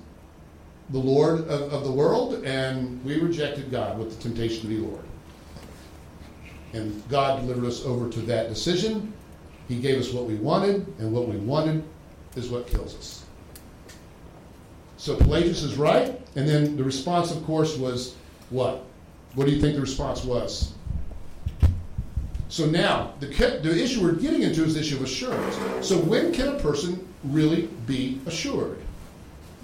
the 0.89 0.97
Lord 0.97 1.41
of, 1.41 1.73
of 1.73 1.83
the 1.83 1.91
world. 1.91 2.43
And 2.45 3.03
we 3.03 3.19
rejected 3.19 3.71
God 3.71 3.97
with 3.99 4.15
the 4.15 4.23
temptation 4.23 4.61
to 4.61 4.67
be 4.67 4.77
Lord. 4.77 5.03
And 6.73 7.07
God 7.09 7.41
delivered 7.41 7.65
us 7.65 7.85
over 7.85 8.09
to 8.09 8.19
that 8.21 8.49
decision. 8.49 9.13
He 9.67 9.79
gave 9.79 9.99
us 9.99 10.13
what 10.13 10.25
we 10.25 10.35
wanted, 10.35 10.87
and 10.99 11.11
what 11.11 11.27
we 11.27 11.37
wanted 11.37 11.83
is 12.35 12.49
what 12.49 12.67
kills 12.67 12.95
us. 12.95 13.25
So 14.97 15.15
Pelagius 15.15 15.61
is 15.63 15.75
right, 15.75 16.19
and 16.35 16.47
then 16.47 16.75
the 16.77 16.83
response, 16.83 17.31
of 17.31 17.43
course, 17.45 17.77
was 17.77 18.15
what? 18.49 18.83
What 19.35 19.45
do 19.45 19.53
you 19.53 19.61
think 19.61 19.75
the 19.75 19.81
response 19.81 20.23
was? 20.23 20.73
So 22.49 22.65
now, 22.65 23.13
the, 23.19 23.27
the 23.27 23.83
issue 23.83 24.01
we're 24.01 24.13
getting 24.13 24.41
into 24.41 24.63
is 24.63 24.73
the 24.73 24.79
issue 24.79 24.95
of 24.95 25.03
assurance. 25.03 25.55
So 25.85 25.97
when 25.97 26.31
can 26.31 26.47
a 26.47 26.59
person 26.59 27.06
really 27.23 27.67
be 27.85 28.19
assured? 28.25 28.79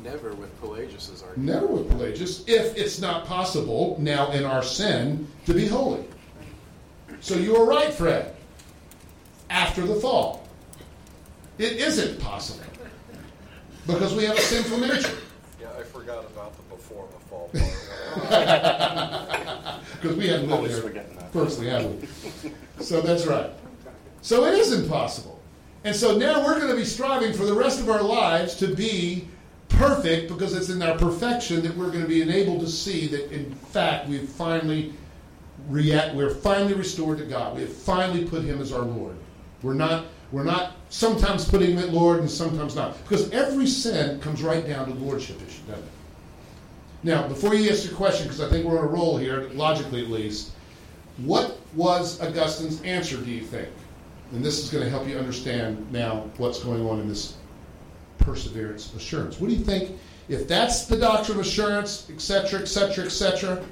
Never 0.04 0.34
with 0.34 0.60
Pelagius's 0.60 1.24
argument. 1.24 1.50
Never 1.50 1.68
with 1.68 1.90
Pelagius, 1.90 2.44
if 2.48 2.78
it's 2.78 3.00
not 3.00 3.26
possible 3.26 3.96
now 4.00 4.32
in 4.32 4.44
our 4.44 4.62
sin 4.64 5.28
to 5.46 5.54
be 5.54 5.68
holy. 5.68 6.04
So 7.22 7.36
you 7.36 7.56
are 7.56 7.66
right, 7.66 7.94
Fred. 7.94 8.36
After 9.50 9.86
the 9.86 9.96
fall, 9.96 10.48
it 11.58 11.74
isn't 11.74 12.20
possible 12.20 12.66
because 13.88 14.14
we 14.16 14.24
have 14.26 14.38
a 14.38 14.42
sinful 14.42 14.80
nature. 14.80 15.16
Yeah, 15.62 15.68
I 15.80 15.84
forgot 15.84 16.26
about 16.26 16.56
the 16.58 16.64
before 16.76 17.08
the 17.14 17.20
fall 17.30 17.50
part. 17.54 17.70
Because 20.02 20.18
we 20.18 20.28
haven't 20.28 20.50
lived 20.50 20.54
Always 20.54 20.74
there 20.74 20.82
forgetting 20.82 21.16
that. 21.16 21.32
personally, 21.32 21.70
have 21.70 21.86
we? 21.86 22.08
So 22.84 23.00
that's 23.00 23.26
right. 23.26 23.50
So 24.22 24.44
it 24.44 24.56
is 24.56 24.74
impossible. 24.74 25.40
And 25.84 25.96
so 25.96 26.18
now 26.18 26.44
we're 26.44 26.60
going 26.60 26.72
to 26.72 26.78
be 26.78 26.86
striving 26.86 27.34
for 27.34 27.46
the 27.46 27.54
rest 27.54 27.80
of 27.80 27.90
our 27.90 28.02
lives 28.02 28.56
to 28.56 28.74
be 28.74 29.28
perfect 29.68 30.30
because 30.30 30.56
it's 30.56 30.70
in 30.70 30.82
our 30.82 30.98
perfection 30.98 31.62
that 31.63 31.75
we're 31.75 31.90
going 31.90 32.02
to 32.02 32.08
be 32.08 32.22
enabled 32.22 32.62
to 32.62 32.68
see 32.68 33.08
that 33.08 33.32
in 33.32 33.54
fact 33.54 34.08
we've 34.08 34.30
finally 34.30 34.94
react 35.68 36.16
we're 36.16 36.34
finally 36.34 36.74
restored 36.74 37.18
to 37.18 37.25
God. 37.25 37.56
We 37.56 37.62
have 37.62 37.74
finally 37.74 38.25
put 38.25 38.44
him 38.44 38.62
as 38.62 38.72
our 38.72 38.84
Lord. 38.84 39.16
We're 39.62 39.74
not 39.74 40.06
we're 40.32 40.44
not 40.44 40.74
sometimes 40.90 41.48
putting 41.48 41.72
him 41.72 41.80
at 41.80 41.90
Lord 41.90 42.20
and 42.20 42.30
sometimes 42.30 42.75
not. 42.75 42.98
Because 43.04 43.30
every 43.32 43.68
sin 43.68 44.20
comes 44.20 44.42
right 44.42 44.66
down 44.66 44.88
to 44.88 44.94
lordship 44.96 45.38
issue, 45.48 45.62
doesn't 45.68 45.84
it? 45.84 45.90
Now, 47.04 47.28
before 47.28 47.54
you 47.54 47.70
ask 47.70 47.86
your 47.86 47.96
question, 47.96 48.28
because 48.28 48.42
I 48.42 48.50
think 48.50 48.66
we're 48.66 48.80
on 48.80 48.86
a 48.86 48.88
roll 48.88 49.18
here, 49.18 49.50
logically 49.54 50.02
at 50.04 50.10
least, 50.10 50.52
what 51.18 51.60
was 51.75 52.20
Augustine's 52.22 52.82
answer, 52.82 53.18
do 53.18 53.30
you 53.30 53.42
think? 53.42 53.70
And 54.34 54.44
this 54.44 54.58
is 54.58 54.72
going 54.72 54.84
to 54.84 54.90
help 54.90 55.08
you 55.08 55.18
understand 55.18 55.92
now 55.92 56.30
what's 56.38 56.63
going 56.63 56.86
on 56.88 57.00
in 57.00 57.08
this 57.08 57.38
perseverance 58.18 58.94
assurance. 58.96 59.40
What 59.40 59.50
do 59.50 59.56
you 59.56 59.63
think? 59.63 59.98
If 60.28 60.48
that's 60.48 60.86
the 60.86 60.98
doctrine 60.98 61.40
of 61.40 61.46
assurance, 61.46 62.10
etc., 62.10 62.62
etc., 62.62 63.06
etc., 63.06 63.63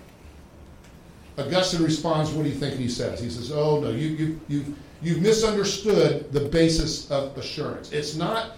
Augustine 1.38 1.84
responds, 1.84 2.30
what 2.32 2.44
do 2.44 2.50
you 2.50 2.56
think 2.56 2.76
he 2.76 2.90
says? 2.90 3.20
He 3.20 3.30
says, 3.30 3.52
oh, 3.52 3.80
no, 3.80 3.90
you, 3.90 4.10
you, 4.10 4.40
you've, 4.48 4.78
you've 5.02 5.22
misunderstood 5.22 6.32
the 6.32 6.42
basis 6.42 7.10
of 7.10 7.36
assurance. 7.38 7.92
It's 7.92 8.16
not 8.16 8.58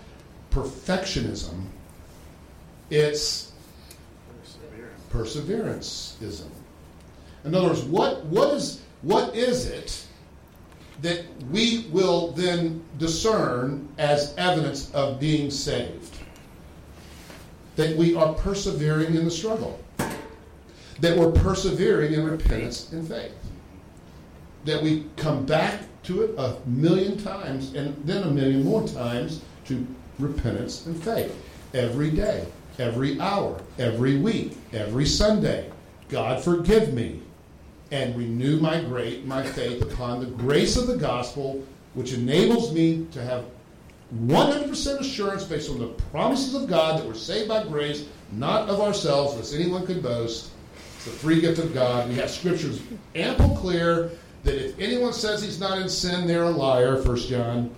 perfectionism, 0.51 1.67
it's 2.89 3.53
Perseverance. 5.09 6.17
perseveranceism. 6.19 6.49
In 7.45 7.55
other 7.55 7.67
words, 7.67 7.83
what, 7.83 8.25
what, 8.25 8.53
is, 8.55 8.81
what 9.03 9.35
is 9.35 9.67
it 9.67 10.02
that 11.01 11.25
we 11.51 11.87
will 11.91 12.31
then 12.31 12.83
discern 12.97 13.87
as 13.97 14.33
evidence 14.37 14.91
of 14.91 15.19
being 15.19 15.49
saved? 15.49 16.17
That 17.75 17.95
we 17.97 18.15
are 18.15 18.33
persevering 18.33 19.15
in 19.15 19.25
the 19.25 19.31
struggle. 19.31 19.79
That 20.99 21.17
we're 21.17 21.31
persevering 21.31 22.13
in 22.13 22.23
repentance 22.23 22.91
and 22.91 23.07
faith. 23.07 23.33
That 24.65 24.81
we 24.81 25.07
come 25.17 25.45
back 25.45 25.81
to 26.03 26.21
it 26.21 26.35
a 26.37 26.57
million 26.65 27.17
times 27.17 27.73
and 27.73 27.95
then 28.05 28.23
a 28.23 28.31
million 28.31 28.63
more 28.63 28.87
times 28.87 29.41
to 29.65 29.85
repentance 30.19 30.85
and 30.85 31.01
faith. 31.03 31.35
Every 31.73 32.11
day, 32.11 32.45
every 32.77 33.19
hour, 33.19 33.59
every 33.79 34.17
week, 34.17 34.55
every 34.71 35.05
Sunday. 35.05 35.71
God 36.09 36.43
forgive 36.43 36.93
me 36.93 37.22
and 37.93 38.17
renew 38.17 38.59
my 38.59 38.81
great 38.81 39.23
my 39.23 39.43
faith 39.43 39.83
upon 39.83 40.19
the 40.19 40.25
grace 40.25 40.75
of 40.75 40.87
the 40.87 40.97
gospel, 40.97 41.63
which 41.93 42.11
enables 42.11 42.73
me 42.73 43.05
to 43.11 43.21
have 43.23 43.45
100% 44.25 44.99
assurance 44.99 45.43
based 45.43 45.69
on 45.69 45.77
the 45.77 45.87
promises 46.11 46.55
of 46.55 46.67
God 46.67 46.99
that 46.99 47.07
we're 47.07 47.13
saved 47.13 47.47
by 47.47 47.63
grace, 47.63 48.07
not 48.31 48.67
of 48.67 48.81
ourselves, 48.81 49.35
lest 49.35 49.53
anyone 49.53 49.85
could 49.85 50.01
boast. 50.01 50.49
It's 50.95 51.05
the 51.05 51.11
free 51.11 51.39
gift 51.39 51.59
of 51.59 51.71
God. 51.73 52.09
We 52.09 52.15
have 52.15 52.31
scriptures 52.31 52.81
ample 53.13 53.55
clear 53.57 54.09
that 54.43 54.55
if 54.55 54.79
anyone 54.79 55.13
says 55.13 55.43
he's 55.43 55.59
not 55.59 55.77
in 55.79 55.87
sin, 55.87 56.27
they're 56.27 56.43
a 56.43 56.49
liar, 56.49 56.97
First 56.97 57.29
John. 57.29 57.73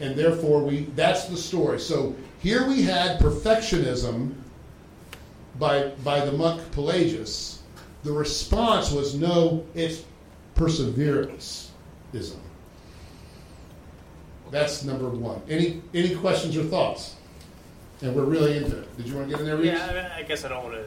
And 0.00 0.14
therefore 0.14 0.62
we 0.62 0.84
that's 0.94 1.24
the 1.24 1.36
story. 1.36 1.80
So 1.80 2.14
here 2.38 2.64
we 2.68 2.82
had 2.82 3.18
perfectionism 3.18 4.34
by 5.58 5.88
by 6.04 6.24
the 6.24 6.30
monk 6.30 6.62
Pelagius. 6.70 7.57
The 8.04 8.12
response 8.12 8.90
was 8.92 9.14
no, 9.14 9.64
it's 9.74 10.04
perseveranceism. 10.54 12.36
That's 14.50 14.84
number 14.84 15.08
one. 15.08 15.42
Any 15.48 15.82
any 15.92 16.14
questions 16.14 16.56
or 16.56 16.64
thoughts? 16.64 17.16
And 18.00 18.14
we're 18.14 18.24
really 18.24 18.56
into 18.56 18.78
it. 18.78 18.96
Did 18.96 19.06
you 19.08 19.16
want 19.16 19.26
to 19.28 19.32
get 19.32 19.40
in 19.40 19.46
there, 19.46 19.56
Reeves? 19.56 19.72
Yeah, 19.78 20.14
I, 20.16 20.22
guess 20.22 20.44
I 20.44 20.48
don't 20.48 20.62
want 20.62 20.76
to. 20.76 20.84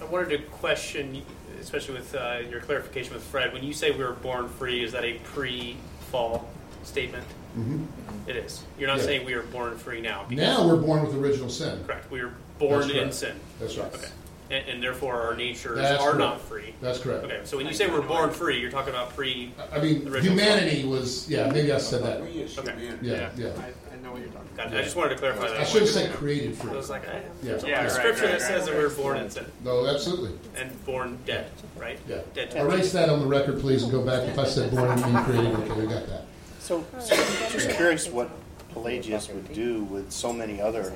I 0.00 0.04
wanted 0.08 0.30
to 0.30 0.38
question, 0.44 1.22
especially 1.60 1.94
with 1.94 2.14
uh, 2.14 2.38
your 2.48 2.60
clarification 2.60 3.12
with 3.12 3.22
Fred. 3.24 3.52
When 3.52 3.64
you 3.64 3.72
say 3.72 3.90
we 3.90 4.04
were 4.04 4.12
born 4.12 4.48
free, 4.48 4.82
is 4.84 4.92
that 4.92 5.04
a 5.04 5.14
pre-fall 5.24 6.48
statement? 6.84 7.24
Mhm. 7.58 7.84
It 8.28 8.36
is. 8.36 8.62
You're 8.78 8.88
not 8.88 8.98
Yeah. 8.98 9.04
saying 9.04 9.26
we 9.26 9.34
are 9.34 9.42
born 9.42 9.76
free 9.76 10.00
now. 10.00 10.24
Now 10.30 10.66
we're 10.66 10.76
born 10.76 11.04
with 11.04 11.14
original 11.16 11.48
sin. 11.50 11.84
correct. 11.84 12.10
We 12.10 12.20
are 12.20 12.32
born 12.58 12.88
in 12.90 13.12
sin. 13.12 13.38
That's 13.60 13.76
right. 13.76 13.92
Okay, 13.94 14.08
and, 14.52 14.68
and 14.68 14.82
therefore 14.82 15.20
our 15.22 15.34
natures 15.34 15.78
That's 15.78 16.00
are 16.02 16.12
correct. 16.12 16.18
not 16.18 16.40
free. 16.42 16.74
That's 16.80 16.98
correct. 16.98 17.24
Okay, 17.24 17.40
so 17.44 17.56
when 17.56 17.66
you 17.66 17.72
say 17.72 17.88
we're 17.88 18.02
born 18.02 18.30
free, 18.30 18.60
you're 18.60 18.70
talking 18.70 18.92
about 18.92 19.14
pre. 19.16 19.50
I 19.72 19.80
mean, 19.80 20.06
Original 20.08 20.20
humanity 20.22 20.84
was 20.86 21.28
yeah. 21.28 21.50
Maybe 21.50 21.72
I 21.72 21.78
said 21.78 22.02
that. 22.04 22.22
We 22.22 22.28
is 22.42 22.56
Okay. 22.58 22.72
humanity. 22.72 23.08
Yeah, 23.08 23.30
yeah. 23.36 23.48
I, 23.58 23.94
I 23.94 24.00
know 24.02 24.12
what 24.12 24.20
you're 24.20 24.28
talking 24.30 24.48
God, 24.56 24.74
I 24.74 24.82
just 24.82 24.96
wanted 24.96 25.10
to 25.10 25.16
clarify 25.16 25.48
that. 25.48 25.60
I 25.60 25.64
should 25.64 25.82
have 25.82 25.90
said 25.90 26.12
created 26.12 26.52
I 26.52 26.54
free. 26.56 26.76
was 26.76 26.90
like, 26.90 27.08
I, 27.08 27.22
Yeah. 27.42 27.52
yeah, 27.56 27.66
Yeah, 27.66 27.82
right, 27.82 27.90
scripture 27.90 28.24
right, 28.24 28.32
that 28.32 28.40
says 28.42 28.50
right, 28.50 28.64
that 28.66 28.76
we 28.76 28.82
were 28.82 28.88
right. 28.88 28.96
born 28.98 29.16
in 29.16 29.30
sin 29.30 29.46
No, 29.64 29.86
absolutely. 29.86 30.38
and 30.56 30.84
born 30.84 31.18
dead, 31.24 31.50
right? 31.78 31.98
Yeah. 32.06 32.18
Dead 32.34 32.50
to 32.50 32.58
Erase 32.60 32.92
that 32.92 33.08
on 33.08 33.20
the 33.20 33.26
record, 33.26 33.60
please, 33.60 33.82
and 33.84 33.90
go 33.92 34.02
back. 34.04 34.28
If 34.28 34.38
I 34.38 34.44
said 34.44 34.70
born 34.70 34.90
and 34.90 35.02
being 35.02 35.16
created, 35.24 35.54
okay, 35.54 35.80
we 35.80 35.86
got 35.86 36.06
that. 36.08 36.26
So, 36.58 36.84
so 37.00 37.14
I'm 37.16 37.50
just 37.52 37.70
curious 37.70 38.08
what 38.08 38.30
Pelagius 38.74 39.28
would 39.32 39.52
do 39.54 39.84
with 39.84 40.12
so 40.12 40.32
many 40.32 40.60
other 40.60 40.92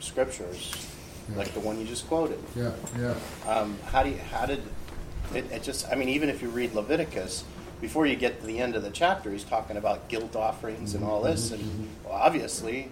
scriptures, 0.00 0.72
like 1.36 1.52
the 1.54 1.60
one 1.60 1.78
you 1.78 1.86
just 1.86 2.06
quoted. 2.08 2.38
Yeah, 2.56 2.72
yeah. 2.98 3.14
Um, 3.48 3.78
how 3.86 4.02
do 4.02 4.10
you, 4.10 4.18
how 4.18 4.46
did 4.46 4.62
it, 5.34 5.50
it 5.52 5.62
just? 5.62 5.88
I 5.90 5.94
mean, 5.94 6.08
even 6.08 6.28
if 6.28 6.42
you 6.42 6.48
read 6.48 6.74
Leviticus, 6.74 7.44
before 7.80 8.06
you 8.06 8.16
get 8.16 8.40
to 8.40 8.46
the 8.46 8.58
end 8.58 8.74
of 8.76 8.82
the 8.82 8.90
chapter, 8.90 9.30
he's 9.30 9.44
talking 9.44 9.76
about 9.76 10.08
guilt 10.08 10.36
offerings 10.36 10.94
and 10.94 11.04
all 11.04 11.22
this, 11.22 11.50
and 11.52 11.88
well, 12.04 12.14
obviously 12.14 12.88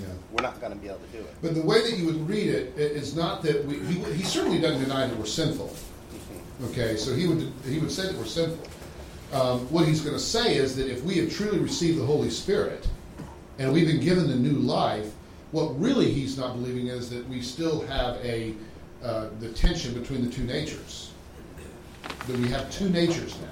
Yeah. 0.00 0.06
we're 0.32 0.42
not 0.42 0.60
going 0.60 0.72
to 0.72 0.78
be 0.78 0.88
able 0.88 0.98
to 0.98 1.18
do 1.18 1.18
it. 1.18 1.34
But 1.42 1.54
the 1.54 1.62
way 1.62 1.82
that 1.88 1.96
you 1.98 2.06
would 2.06 2.28
read 2.28 2.48
it 2.48 2.74
i- 2.78 3.16
not 3.16 3.42
that 3.42 3.64
we, 3.66 3.78
he, 3.80 4.02
he 4.14 4.22
certainly 4.24 4.60
doesn't 4.60 4.82
deny 4.82 5.06
that 5.06 5.16
we're 5.16 5.26
sinful. 5.26 5.72
Okay, 6.70 6.96
so 6.96 7.14
he 7.14 7.26
would 7.26 7.52
he 7.68 7.78
would 7.78 7.90
say 7.92 8.06
that 8.06 8.16
we're 8.16 8.24
sinful. 8.24 8.66
Um, 9.32 9.60
what 9.70 9.86
he's 9.86 10.00
going 10.00 10.14
to 10.16 10.22
say 10.22 10.56
is 10.56 10.74
that 10.76 10.88
if 10.90 11.02
we 11.04 11.18
have 11.18 11.30
truly 11.32 11.58
received 11.58 11.98
the 12.00 12.04
Holy 12.06 12.30
Spirit 12.30 12.88
and 13.58 13.72
we've 13.72 13.86
been 13.86 14.00
given 14.00 14.26
the 14.28 14.36
new 14.36 14.58
life, 14.60 15.06
what 15.52 15.78
really 15.80 16.10
he's 16.10 16.36
not 16.36 16.54
believing 16.54 16.88
is 16.88 17.10
that 17.10 17.26
we 17.28 17.40
still 17.40 17.86
have 17.86 18.16
a 18.24 18.54
uh, 19.02 19.28
the 19.40 19.50
tension 19.50 19.94
between 19.94 20.24
the 20.24 20.30
two 20.30 20.44
natures. 20.44 21.12
That 22.26 22.38
we 22.38 22.48
have 22.48 22.70
two 22.70 22.88
natures 22.88 23.38
now. 23.40 23.48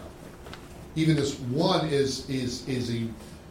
Even 0.96 1.16
as 1.18 1.36
one 1.36 1.86
is 1.88 2.28
is 2.28 2.66
is 2.68 2.94
a, 2.94 3.06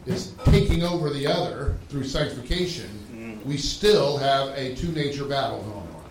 is 0.06 0.32
taking 0.44 0.82
over 0.82 1.10
the 1.10 1.26
other 1.26 1.76
through 1.88 2.04
sanctification 2.04 3.04
we 3.44 3.58
still 3.58 4.16
have 4.16 4.48
a 4.56 4.74
two 4.74 4.90
nature 4.92 5.24
battle 5.24 5.60
going 5.60 5.72
on. 5.74 6.04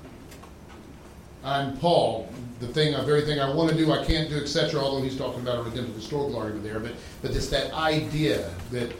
I'm 1.43 1.77
Paul. 1.77 2.29
The 2.59 2.67
thing, 2.67 2.93
the 2.93 3.01
very 3.01 3.21
thing 3.21 3.39
I 3.39 3.53
want 3.53 3.71
to 3.71 3.75
do, 3.75 3.91
I 3.91 4.05
can't 4.05 4.29
do, 4.29 4.37
etc. 4.37 4.79
Although 4.79 5.01
he's 5.01 5.17
talking 5.17 5.41
about 5.41 5.59
a 5.59 5.63
redemptive 5.63 5.95
historical 5.95 6.37
argument 6.37 6.63
there, 6.63 6.79
but 6.79 6.93
but 7.21 7.31
it's 7.31 7.49
that 7.49 7.73
idea 7.73 8.49
that 8.71 8.91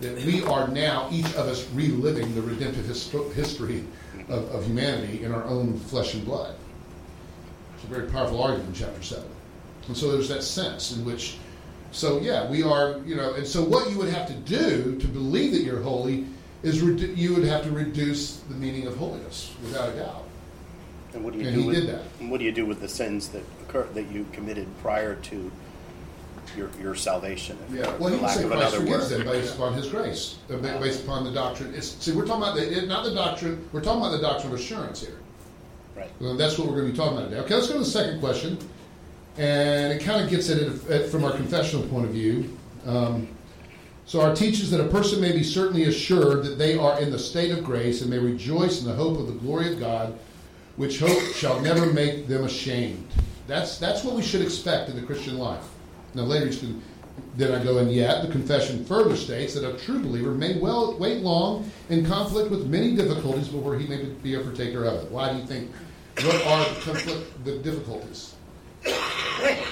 that 0.00 0.16
we 0.24 0.42
are 0.44 0.66
now 0.68 1.08
each 1.10 1.26
of 1.26 1.46
us 1.48 1.68
reliving 1.72 2.34
the 2.34 2.42
redemptive 2.42 2.84
histo- 2.86 3.32
history 3.34 3.84
of, 4.28 4.48
of 4.54 4.64
humanity 4.66 5.22
in 5.22 5.32
our 5.32 5.44
own 5.44 5.78
flesh 5.78 6.14
and 6.14 6.24
blood. 6.24 6.54
It's 7.74 7.84
a 7.84 7.86
very 7.86 8.08
powerful 8.10 8.42
argument 8.42 8.68
in 8.68 8.74
chapter 8.74 9.02
seven, 9.02 9.28
and 9.88 9.96
so 9.96 10.10
there's 10.12 10.28
that 10.28 10.42
sense 10.42 10.92
in 10.96 11.04
which, 11.04 11.36
so 11.92 12.18
yeah, 12.20 12.48
we 12.50 12.62
are, 12.62 12.98
you 13.04 13.16
know, 13.16 13.34
and 13.34 13.46
so 13.46 13.62
what 13.62 13.90
you 13.90 13.98
would 13.98 14.08
have 14.08 14.26
to 14.28 14.34
do 14.34 14.98
to 14.98 15.06
believe 15.06 15.52
that 15.52 15.62
you're 15.62 15.80
holy 15.82 16.26
is 16.62 16.82
redu- 16.82 17.16
you 17.16 17.34
would 17.34 17.44
have 17.44 17.64
to 17.64 17.70
reduce 17.70 18.36
the 18.40 18.54
meaning 18.54 18.86
of 18.86 18.96
holiness 18.96 19.52
without 19.62 19.88
a 19.88 19.92
doubt. 19.92 20.24
And 21.14 21.24
what 21.24 21.32
do 21.32 21.40
you 21.40 21.46
And 21.46 21.54
do 21.56 21.60
he 21.62 21.66
with, 21.66 21.76
did 21.76 21.88
that. 21.88 22.02
And 22.20 22.30
what 22.30 22.38
do 22.38 22.44
you 22.44 22.52
do 22.52 22.66
with 22.66 22.80
the 22.80 22.88
sins 22.88 23.28
that 23.30 23.42
occur 23.62 23.84
that 23.94 24.10
you 24.12 24.26
committed 24.32 24.68
prior 24.80 25.16
to 25.16 25.50
your, 26.56 26.70
your 26.80 26.94
salvation? 26.94 27.56
if- 27.68 27.74
Yeah, 27.76 27.84
for 27.84 27.98
well, 27.98 28.08
he 28.08 28.14
would 28.16 28.22
lack 28.24 28.36
say 28.36 28.44
of 28.44 28.50
Christ 28.50 28.62
another 28.74 28.78
forgives 28.86 29.08
them 29.10 29.24
based 29.26 29.54
upon 29.54 29.72
His 29.74 29.88
grace, 29.88 30.36
uh, 30.52 30.56
ba- 30.56 30.78
based 30.80 31.04
upon 31.04 31.24
the 31.24 31.30
doctrine. 31.32 31.74
It's, 31.74 31.88
see, 31.88 32.12
we're 32.12 32.26
talking 32.26 32.42
about 32.42 32.56
the 32.56 32.86
not 32.86 33.04
the 33.04 33.14
doctrine. 33.14 33.68
We're 33.72 33.82
talking 33.82 34.00
about 34.00 34.12
the 34.12 34.22
doctrine 34.22 34.52
of 34.52 34.58
assurance 34.58 35.00
here. 35.00 35.16
Right. 35.96 36.10
Well, 36.20 36.36
that's 36.36 36.58
what 36.58 36.68
we're 36.68 36.76
going 36.76 36.86
to 36.86 36.92
be 36.92 36.96
talking 36.98 37.18
about 37.18 37.28
today. 37.30 37.40
Okay, 37.42 37.54
let's 37.54 37.66
go 37.68 37.74
to 37.74 37.78
the 37.80 37.84
second 37.84 38.20
question, 38.20 38.58
and 39.36 39.92
it 39.92 40.02
kind 40.02 40.22
of 40.22 40.30
gets 40.30 40.48
at 40.50 40.58
it 40.58 41.08
from 41.10 41.24
our 41.24 41.32
confessional 41.32 41.86
point 41.88 42.06
of 42.06 42.12
view. 42.12 42.56
Um, 42.86 43.28
so, 44.06 44.20
our 44.20 44.34
teaches 44.34 44.70
that 44.72 44.80
a 44.80 44.88
person 44.88 45.20
may 45.20 45.30
be 45.32 45.44
certainly 45.44 45.84
assured 45.84 46.42
that 46.44 46.58
they 46.58 46.76
are 46.76 47.00
in 47.00 47.10
the 47.12 47.18
state 47.18 47.52
of 47.52 47.62
grace 47.62 48.00
and 48.00 48.10
may 48.10 48.18
rejoice 48.18 48.80
in 48.80 48.86
the 48.88 48.94
hope 48.94 49.18
of 49.18 49.26
the 49.28 49.34
glory 49.34 49.72
of 49.72 49.78
God, 49.78 50.18
which 50.76 50.98
hope 50.98 51.20
shall 51.34 51.60
never 51.60 51.86
make 51.86 52.26
them 52.26 52.44
ashamed. 52.44 53.06
That's 53.46 53.78
that's 53.78 54.02
what 54.04 54.14
we 54.16 54.22
should 54.22 54.40
expect 54.42 54.88
in 54.90 54.96
the 54.96 55.02
Christian 55.02 55.38
life. 55.38 55.64
Now, 56.14 56.22
later 56.22 56.46
you 56.46 56.58
can 56.58 56.82
then 57.36 57.52
I 57.52 57.62
go 57.62 57.78
in 57.78 57.88
yet. 57.88 58.22
The 58.22 58.32
confession 58.32 58.84
further 58.84 59.16
states 59.16 59.54
that 59.54 59.68
a 59.68 59.76
true 59.78 60.00
believer 60.00 60.32
may 60.32 60.58
well 60.58 60.96
wait 60.98 61.22
long 61.22 61.70
in 61.88 62.04
conflict 62.04 62.50
with 62.50 62.66
many 62.66 62.94
difficulties 62.94 63.48
before 63.48 63.78
he 63.78 63.86
may 63.86 64.04
be 64.04 64.34
a 64.34 64.40
partaker 64.40 64.84
of 64.84 65.04
it. 65.04 65.10
Why 65.10 65.32
do 65.32 65.38
you 65.38 65.46
think? 65.46 65.70
What 66.22 66.46
are 66.46 66.74
the 66.74 66.80
conflict, 66.80 67.44
the 67.44 67.58
difficulties? 67.58 68.34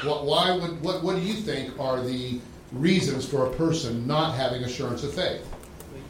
What, 0.05 0.25
why 0.25 0.57
would 0.57 0.81
what 0.83 1.03
what 1.03 1.17
do 1.17 1.23
you 1.23 1.35
think 1.35 1.79
are 1.79 2.03
the 2.03 2.41
reasons 2.73 3.27
for 3.27 3.47
a 3.47 3.51
person 3.55 4.07
not 4.07 4.35
having 4.35 4.63
assurance 4.63 5.03
of 5.03 5.15
faith? 5.15 5.47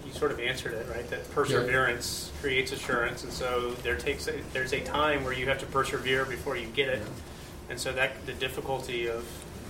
You 0.06 0.12
sort 0.12 0.32
of 0.32 0.40
answered 0.40 0.74
it, 0.74 0.86
right? 0.88 1.08
That 1.10 1.30
perseverance 1.32 2.30
creates 2.40 2.72
assurance, 2.72 3.24
and 3.24 3.32
so 3.32 3.72
there 3.82 3.96
takes 3.96 4.26
a, 4.28 4.34
there's 4.52 4.72
a 4.72 4.80
time 4.80 5.24
where 5.24 5.32
you 5.32 5.46
have 5.46 5.58
to 5.58 5.66
persevere 5.66 6.24
before 6.24 6.56
you 6.56 6.66
get 6.68 6.88
it, 6.88 7.02
and 7.70 7.78
so 7.78 7.92
that 7.92 8.26
the 8.26 8.32
difficulty 8.32 9.08
of 9.08 9.24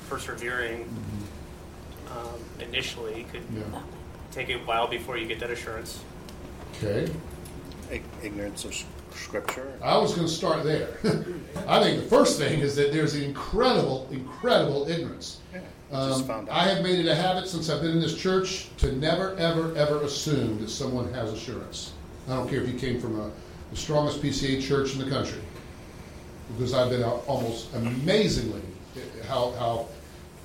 persevering 0.08 0.88
um, 2.10 2.40
initially 2.60 3.26
could 3.32 3.42
Yeah. 3.54 3.80
take 4.32 4.48
a 4.50 4.56
while 4.58 4.86
before 4.88 5.16
you 5.16 5.26
get 5.26 5.40
that 5.40 5.50
assurance. 5.50 6.00
Okay. 6.76 7.10
Ig- 7.90 8.02
Ignorance 8.22 8.64
of 8.64 8.72
s- 8.72 8.84
Scripture. 9.14 9.72
I 9.82 9.96
was 9.98 10.14
going 10.14 10.26
to 10.26 10.32
start 10.32 10.62
there. 10.64 10.88
I 11.66 11.82
think 11.82 12.02
the 12.02 12.08
first 12.08 12.38
thing 12.38 12.60
is 12.60 12.76
that 12.76 12.92
there's 12.92 13.14
an 13.14 13.22
incredible, 13.24 14.06
incredible 14.10 14.88
ignorance. 14.88 15.40
Just 15.90 16.20
Um, 16.20 16.24
found 16.26 16.48
out. 16.50 16.54
I 16.54 16.64
have 16.68 16.82
made 16.84 16.98
it 16.98 17.08
a 17.08 17.14
habit 17.14 17.48
since 17.48 17.70
I've 17.70 17.80
been 17.80 17.92
in 17.92 18.00
this 18.00 18.16
church 18.16 18.68
to 18.78 18.92
never, 18.92 19.34
ever, 19.36 19.74
ever 19.76 20.02
assume 20.02 20.60
that 20.60 20.68
someone 20.70 21.12
has 21.14 21.32
assurance. 21.32 21.92
I 22.28 22.36
don't 22.36 22.48
care 22.48 22.60
if 22.60 22.68
you 22.70 22.78
came 22.78 23.00
from 23.00 23.18
a, 23.18 23.30
the 23.70 23.76
strongest 23.76 24.20
PCA 24.22 24.62
church 24.62 24.92
in 24.92 24.98
the 24.98 25.08
country, 25.10 25.40
because 26.54 26.74
I've 26.74 26.90
been 26.90 27.02
out 27.02 27.24
almost 27.26 27.74
amazingly 27.74 28.60
how, 29.26 29.52
how 29.58 29.86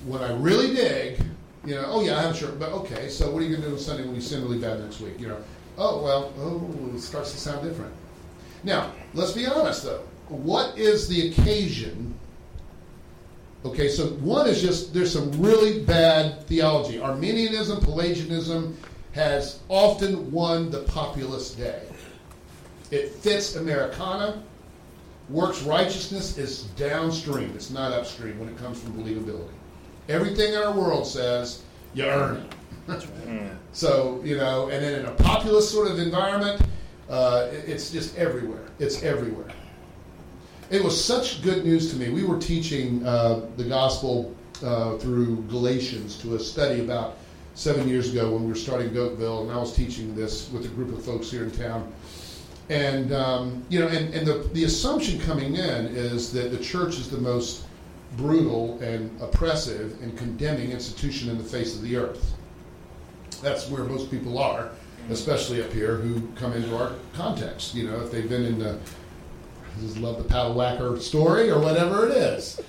when 0.06 0.22
I 0.22 0.34
really 0.36 0.74
dig, 0.74 1.20
you 1.66 1.76
know, 1.76 1.86
oh 1.88 2.04
yeah, 2.04 2.18
I 2.18 2.22
have 2.22 2.32
assurance, 2.32 2.58
but 2.60 2.72
okay, 2.74 3.08
so 3.10 3.32
what 3.32 3.42
are 3.42 3.46
you 3.46 3.52
going 3.52 3.62
to 3.62 3.68
do 3.70 3.74
on 3.74 3.80
Sunday 3.80 4.04
when 4.04 4.16
you 4.16 4.22
sin 4.22 4.42
really 4.44 4.60
bad 4.60 4.80
next 4.82 5.00
week? 5.00 5.20
You 5.20 5.30
know, 5.30 5.38
oh 5.78 6.04
well, 6.04 6.34
oh, 6.38 6.96
it 6.96 7.00
starts 7.00 7.32
to 7.32 7.38
sound 7.38 7.64
different. 7.68 7.94
Now, 8.64 8.92
let's 9.14 9.32
be 9.32 9.46
honest 9.46 9.84
though. 9.84 10.04
What 10.28 10.78
is 10.78 11.08
the 11.08 11.30
occasion? 11.30 12.14
Okay, 13.66 13.88
so 13.88 14.08
one 14.08 14.48
is 14.48 14.62
just 14.62 14.94
there's 14.94 15.14
some 15.14 15.32
really 15.42 15.84
bad 15.84 16.46
theology. 16.48 17.00
Arminianism, 17.00 17.80
Pelagianism 17.80 18.78
has 19.14 19.60
often 19.70 20.32
won 20.32 20.70
the 20.70 20.80
populist 20.84 21.58
day. 21.58 21.84
It 22.92 23.10
fits 23.10 23.56
Americana. 23.56 24.44
Works 25.30 25.62
righteousness 25.62 26.38
is 26.38 26.64
downstream. 26.76 27.54
It's 27.56 27.70
not 27.70 27.94
upstream 27.94 28.38
when 28.38 28.50
it 28.50 28.58
comes 28.58 28.82
from 28.82 28.94
believability. 28.94 29.54
Everything 30.10 30.54
in 30.54 30.60
our 30.60 30.74
world 30.74 31.08
says 31.08 31.64
you 31.94 32.06
earn 32.06 32.38
it. 32.38 32.54
So, 33.72 34.22
you 34.24 34.38
know, 34.38 34.70
and 34.70 34.84
then 34.84 35.00
in 35.00 35.06
a 35.06 35.12
populist 35.12 35.72
sort 35.72 35.90
of 35.90 36.00
environment, 36.00 36.62
uh, 37.10 37.48
it's 37.52 37.92
just 37.92 38.18
everywhere. 38.18 38.66
It's 38.80 39.02
everywhere. 39.04 39.48
It 40.70 40.84
was 40.84 41.02
such 41.04 41.42
good 41.42 41.66
news 41.66 41.92
to 41.92 41.98
me. 41.98 42.10
We 42.10 42.24
were 42.24 42.40
teaching 42.40 43.06
uh, 43.06 43.42
the 43.58 43.64
gospel 43.64 44.36
uh, 44.64 44.98
through 44.98 45.44
Galatians 45.44 46.18
to 46.20 46.36
a 46.36 46.40
study 46.40 46.82
about 46.82 47.18
seven 47.56 47.88
years 47.88 48.12
ago 48.12 48.32
when 48.32 48.44
we 48.44 48.50
were 48.50 48.56
starting 48.56 48.90
Goatville, 48.90 49.44
and 49.44 49.52
I 49.52 49.58
was 49.58 49.76
teaching 49.76 50.16
this 50.16 50.50
with 50.52 50.66
a 50.66 50.70
group 50.70 50.92
of 50.92 51.04
folks 51.04 51.30
here 51.30 51.44
in 51.44 51.52
town. 51.52 51.92
And 52.70 53.14
um, 53.14 53.64
you 53.70 53.80
know, 53.80 53.88
and, 53.88 54.14
and 54.14 54.26
the 54.26 54.50
the 54.54 54.64
assumption 54.64 55.20
coming 55.20 55.56
in 55.56 55.86
is 55.88 56.32
that 56.34 56.52
the 56.52 56.58
church 56.58 56.98
is 56.98 57.10
the 57.10 57.18
most 57.18 57.66
brutal 58.18 58.80
and 58.82 59.10
oppressive 59.22 60.02
and 60.02 60.18
condemning 60.18 60.72
institution 60.72 61.30
in 61.30 61.38
the 61.38 61.44
face 61.44 61.76
of 61.76 61.82
the 61.82 61.96
earth. 61.96 62.34
That's 63.42 63.70
where 63.70 63.84
most 63.84 64.10
people 64.10 64.38
are, 64.38 64.70
especially 65.10 65.62
up 65.62 65.72
here, 65.72 65.98
who 65.98 66.28
come 66.36 66.54
into 66.54 66.76
our 66.78 66.94
context. 67.14 67.76
You 67.76 67.90
know, 67.90 68.02
if 68.02 68.12
they've 68.12 68.30
been 68.30 68.46
in 68.46 68.60
the 68.60 68.80
just 69.82 69.98
love 69.98 70.18
the 70.18 70.24
paddle 70.24 70.54
whacker 70.54 71.00
story 71.00 71.50
or 71.50 71.60
whatever 71.60 72.08
it 72.08 72.16
is. 72.16 72.62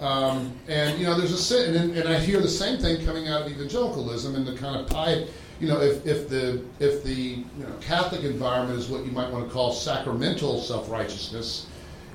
Um, 0.00 0.52
and 0.68 0.98
you 0.98 1.06
know, 1.06 1.16
there's 1.16 1.32
a 1.32 1.38
sin, 1.38 1.76
and, 1.76 1.96
and 1.96 2.08
I 2.08 2.18
hear 2.18 2.40
the 2.40 2.48
same 2.48 2.78
thing 2.78 3.04
coming 3.04 3.28
out 3.28 3.42
of 3.42 3.52
evangelicalism 3.52 4.34
and 4.34 4.46
the 4.46 4.56
kind 4.56 4.80
of 4.80 4.86
pie. 4.86 5.26
You 5.60 5.66
know, 5.66 5.80
if, 5.80 6.06
if 6.06 6.28
the 6.28 6.64
if 6.78 7.02
the 7.02 7.12
you 7.12 7.44
know 7.58 7.74
Catholic 7.80 8.22
environment 8.22 8.78
is 8.78 8.88
what 8.88 9.04
you 9.04 9.10
might 9.10 9.30
want 9.30 9.46
to 9.46 9.52
call 9.52 9.72
sacramental 9.72 10.60
self 10.60 10.88
righteousness, 10.88 11.66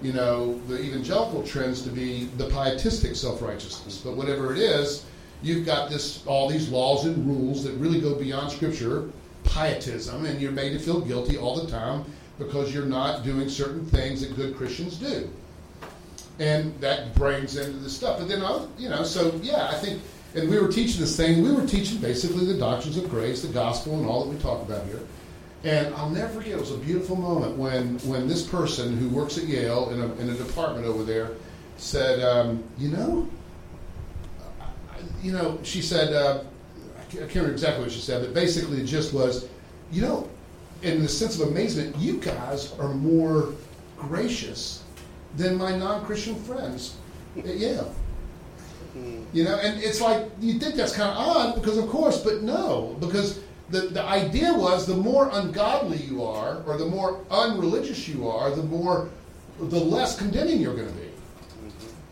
you 0.03 0.13
know, 0.13 0.59
the 0.67 0.79
evangelical 0.79 1.43
trends 1.43 1.81
to 1.83 1.89
be 1.89 2.25
the 2.37 2.47
pietistic 2.49 3.15
self 3.15 3.41
righteousness. 3.41 3.97
But 3.97 4.15
whatever 4.15 4.53
it 4.53 4.59
is, 4.59 5.05
you've 5.41 5.65
got 5.65 5.89
this 5.89 6.25
all 6.25 6.49
these 6.49 6.69
laws 6.69 7.05
and 7.05 7.25
rules 7.25 7.63
that 7.63 7.73
really 7.73 8.01
go 8.01 8.15
beyond 8.15 8.51
Scripture, 8.51 9.09
pietism, 9.43 10.25
and 10.25 10.39
you're 10.41 10.51
made 10.51 10.73
to 10.73 10.79
feel 10.79 11.01
guilty 11.01 11.37
all 11.37 11.55
the 11.55 11.71
time 11.71 12.05
because 12.37 12.73
you're 12.73 12.85
not 12.85 13.23
doing 13.23 13.49
certain 13.49 13.85
things 13.85 14.21
that 14.21 14.35
good 14.35 14.55
Christians 14.57 14.97
do 14.97 15.29
and 16.39 16.79
that 16.79 17.13
brings 17.15 17.57
into 17.57 17.77
the 17.77 17.89
stuff. 17.89 18.19
But 18.19 18.27
then, 18.27 18.43
I, 18.43 18.65
you 18.77 18.89
know, 18.89 19.03
so 19.03 19.39
yeah, 19.41 19.69
I 19.69 19.75
think, 19.75 20.01
and 20.35 20.49
we 20.49 20.59
were 20.59 20.67
teaching 20.67 20.99
this 20.99 21.15
thing. 21.15 21.43
We 21.43 21.51
were 21.51 21.65
teaching 21.65 21.99
basically 21.99 22.45
the 22.45 22.57
doctrines 22.57 22.97
of 22.97 23.09
grace, 23.09 23.41
the 23.41 23.53
gospel, 23.53 23.97
and 23.97 24.07
all 24.07 24.25
that 24.25 24.29
we 24.29 24.41
talk 24.41 24.61
about 24.61 24.85
here. 24.87 25.01
And 25.63 25.93
I'll 25.95 26.09
never 26.09 26.33
forget. 26.33 26.53
It 26.53 26.59
was 26.59 26.71
a 26.71 26.77
beautiful 26.77 27.15
moment 27.15 27.57
when 27.57 27.97
when 27.99 28.27
this 28.27 28.45
person 28.45 28.97
who 28.97 29.07
works 29.09 29.37
at 29.37 29.45
Yale 29.45 29.89
in 29.91 30.01
a, 30.01 30.13
in 30.15 30.29
a 30.29 30.33
department 30.33 30.85
over 30.85 31.03
there 31.03 31.31
said, 31.77 32.21
um, 32.21 32.63
you 32.77 32.89
know, 32.89 33.29
I, 34.61 34.65
you 35.21 35.31
know, 35.31 35.57
she 35.63 35.81
said, 35.81 36.13
uh, 36.13 36.43
I 36.97 37.15
can't 37.15 37.29
remember 37.29 37.51
exactly 37.51 37.83
what 37.83 37.91
she 37.91 38.01
said, 38.01 38.23
but 38.23 38.33
basically 38.33 38.81
it 38.81 38.85
just 38.85 39.13
was, 39.13 39.47
you 39.91 40.01
know, 40.01 40.29
in 40.81 41.01
the 41.01 41.07
sense 41.07 41.39
of 41.39 41.47
amazement, 41.47 41.95
you 41.97 42.19
guys 42.19 42.73
are 42.77 42.93
more 42.93 43.53
gracious 43.97 44.83
than 45.37 45.55
my 45.57 45.75
non-Christian 45.77 46.35
friends 46.35 46.97
at 47.37 47.55
Yale. 47.55 47.93
You 49.31 49.43
know, 49.45 49.55
and 49.55 49.81
it's 49.81 50.01
like 50.01 50.29
you 50.39 50.59
think 50.59 50.75
that's 50.75 50.93
kind 50.93 51.09
of 51.09 51.17
odd 51.17 51.55
because, 51.55 51.77
of 51.79 51.87
course, 51.89 52.21
but 52.21 52.43
no, 52.43 52.95
because 52.99 53.39
the 53.73 53.87
the 53.87 54.03
idea 54.03 54.53
was 54.53 54.85
the 54.85 54.95
more 54.95 55.29
ungodly 55.33 55.97
you 55.97 56.23
are, 56.23 56.61
or 56.65 56.77
the 56.77 56.85
more 56.85 57.19
unreligious 57.29 58.07
you 58.07 58.29
are, 58.29 58.51
the 58.51 58.63
more, 58.63 59.09
the 59.59 59.79
less 59.79 60.17
condemning 60.17 60.61
you're 60.61 60.75
going 60.75 60.87
to 60.87 60.93
be. 60.93 61.09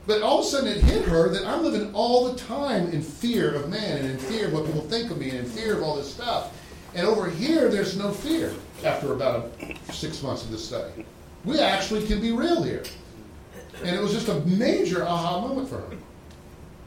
But 0.07 0.23
all 0.23 0.39
of 0.39 0.45
a 0.45 0.47
sudden, 0.49 0.69
it 0.69 0.83
hit 0.83 1.05
her 1.05 1.29
that 1.29 1.45
I'm 1.45 1.63
living 1.63 1.93
all 1.93 2.31
the 2.31 2.39
time 2.39 2.87
in 2.91 3.01
fear 3.01 3.53
of 3.53 3.69
man 3.69 3.99
and 3.99 4.09
in 4.09 4.17
fear 4.17 4.47
of 4.47 4.53
what 4.53 4.65
people 4.65 4.81
think 4.81 5.11
of 5.11 5.19
me 5.19 5.29
and 5.29 5.39
in 5.39 5.45
fear 5.45 5.77
of 5.77 5.83
all 5.83 5.95
this 5.95 6.11
stuff. 6.11 6.51
And 6.95 7.07
over 7.07 7.29
here, 7.29 7.69
there's 7.69 7.95
no 7.95 8.11
fear 8.11 8.53
after 8.83 9.13
about 9.13 9.51
six 9.91 10.21
months 10.23 10.43
of 10.43 10.51
this 10.51 10.67
study. 10.67 11.05
We 11.45 11.59
actually 11.59 12.05
can 12.07 12.19
be 12.19 12.31
real 12.31 12.63
here. 12.63 12.83
And 13.83 13.95
it 13.95 14.01
was 14.01 14.11
just 14.11 14.27
a 14.27 14.39
major 14.41 15.05
aha 15.05 15.39
moment 15.47 15.69
for 15.69 15.77
her. 15.77 15.95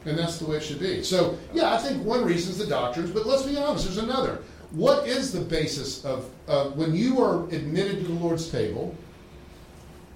And 0.05 0.17
that's 0.17 0.37
the 0.37 0.45
way 0.45 0.57
it 0.57 0.63
should 0.63 0.79
be. 0.79 1.01
So, 1.01 1.37
yeah, 1.53 1.73
I 1.73 1.77
think 1.79 2.03
one 2.03 2.23
reason 2.23 2.51
is 2.51 2.59
the 2.59 2.67
doctrines, 2.67 3.09
but 3.09 3.25
let's 3.25 3.43
be 3.43 3.57
honest, 3.57 3.85
there's 3.85 3.97
another. 3.97 4.43
What 4.71 5.07
is 5.07 5.31
the 5.31 5.41
basis 5.41 6.03
of 6.05 6.29
uh, 6.47 6.69
when 6.69 6.95
you 6.95 7.21
are 7.21 7.43
admitted 7.49 7.99
to 7.99 8.07
the 8.07 8.13
Lord's 8.13 8.49
table? 8.49 8.95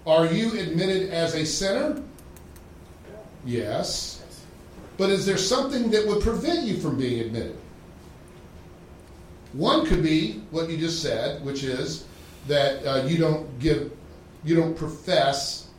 Are 0.05 0.25
you 0.25 0.59
admitted 0.59 1.11
as 1.11 1.35
a 1.35 1.45
sinner? 1.45 2.01
Yes. 3.45 4.23
But 4.97 5.09
is 5.09 5.25
there 5.25 5.37
something 5.37 5.89
that 5.91 6.05
would 6.07 6.21
prevent 6.21 6.65
you 6.65 6.77
from 6.77 6.97
being 6.97 7.21
admitted? 7.21 7.57
One 9.53 9.85
could 9.85 10.03
be 10.03 10.41
what 10.51 10.69
you 10.69 10.77
just 10.77 11.01
said, 11.01 11.43
which 11.43 11.63
is 11.63 12.05
that 12.47 12.85
uh, 12.85 13.05
you 13.05 13.17
don't 13.17 13.59
give, 13.59 13.91
you 14.43 14.55
don't 14.55 14.75
profess 14.75 15.69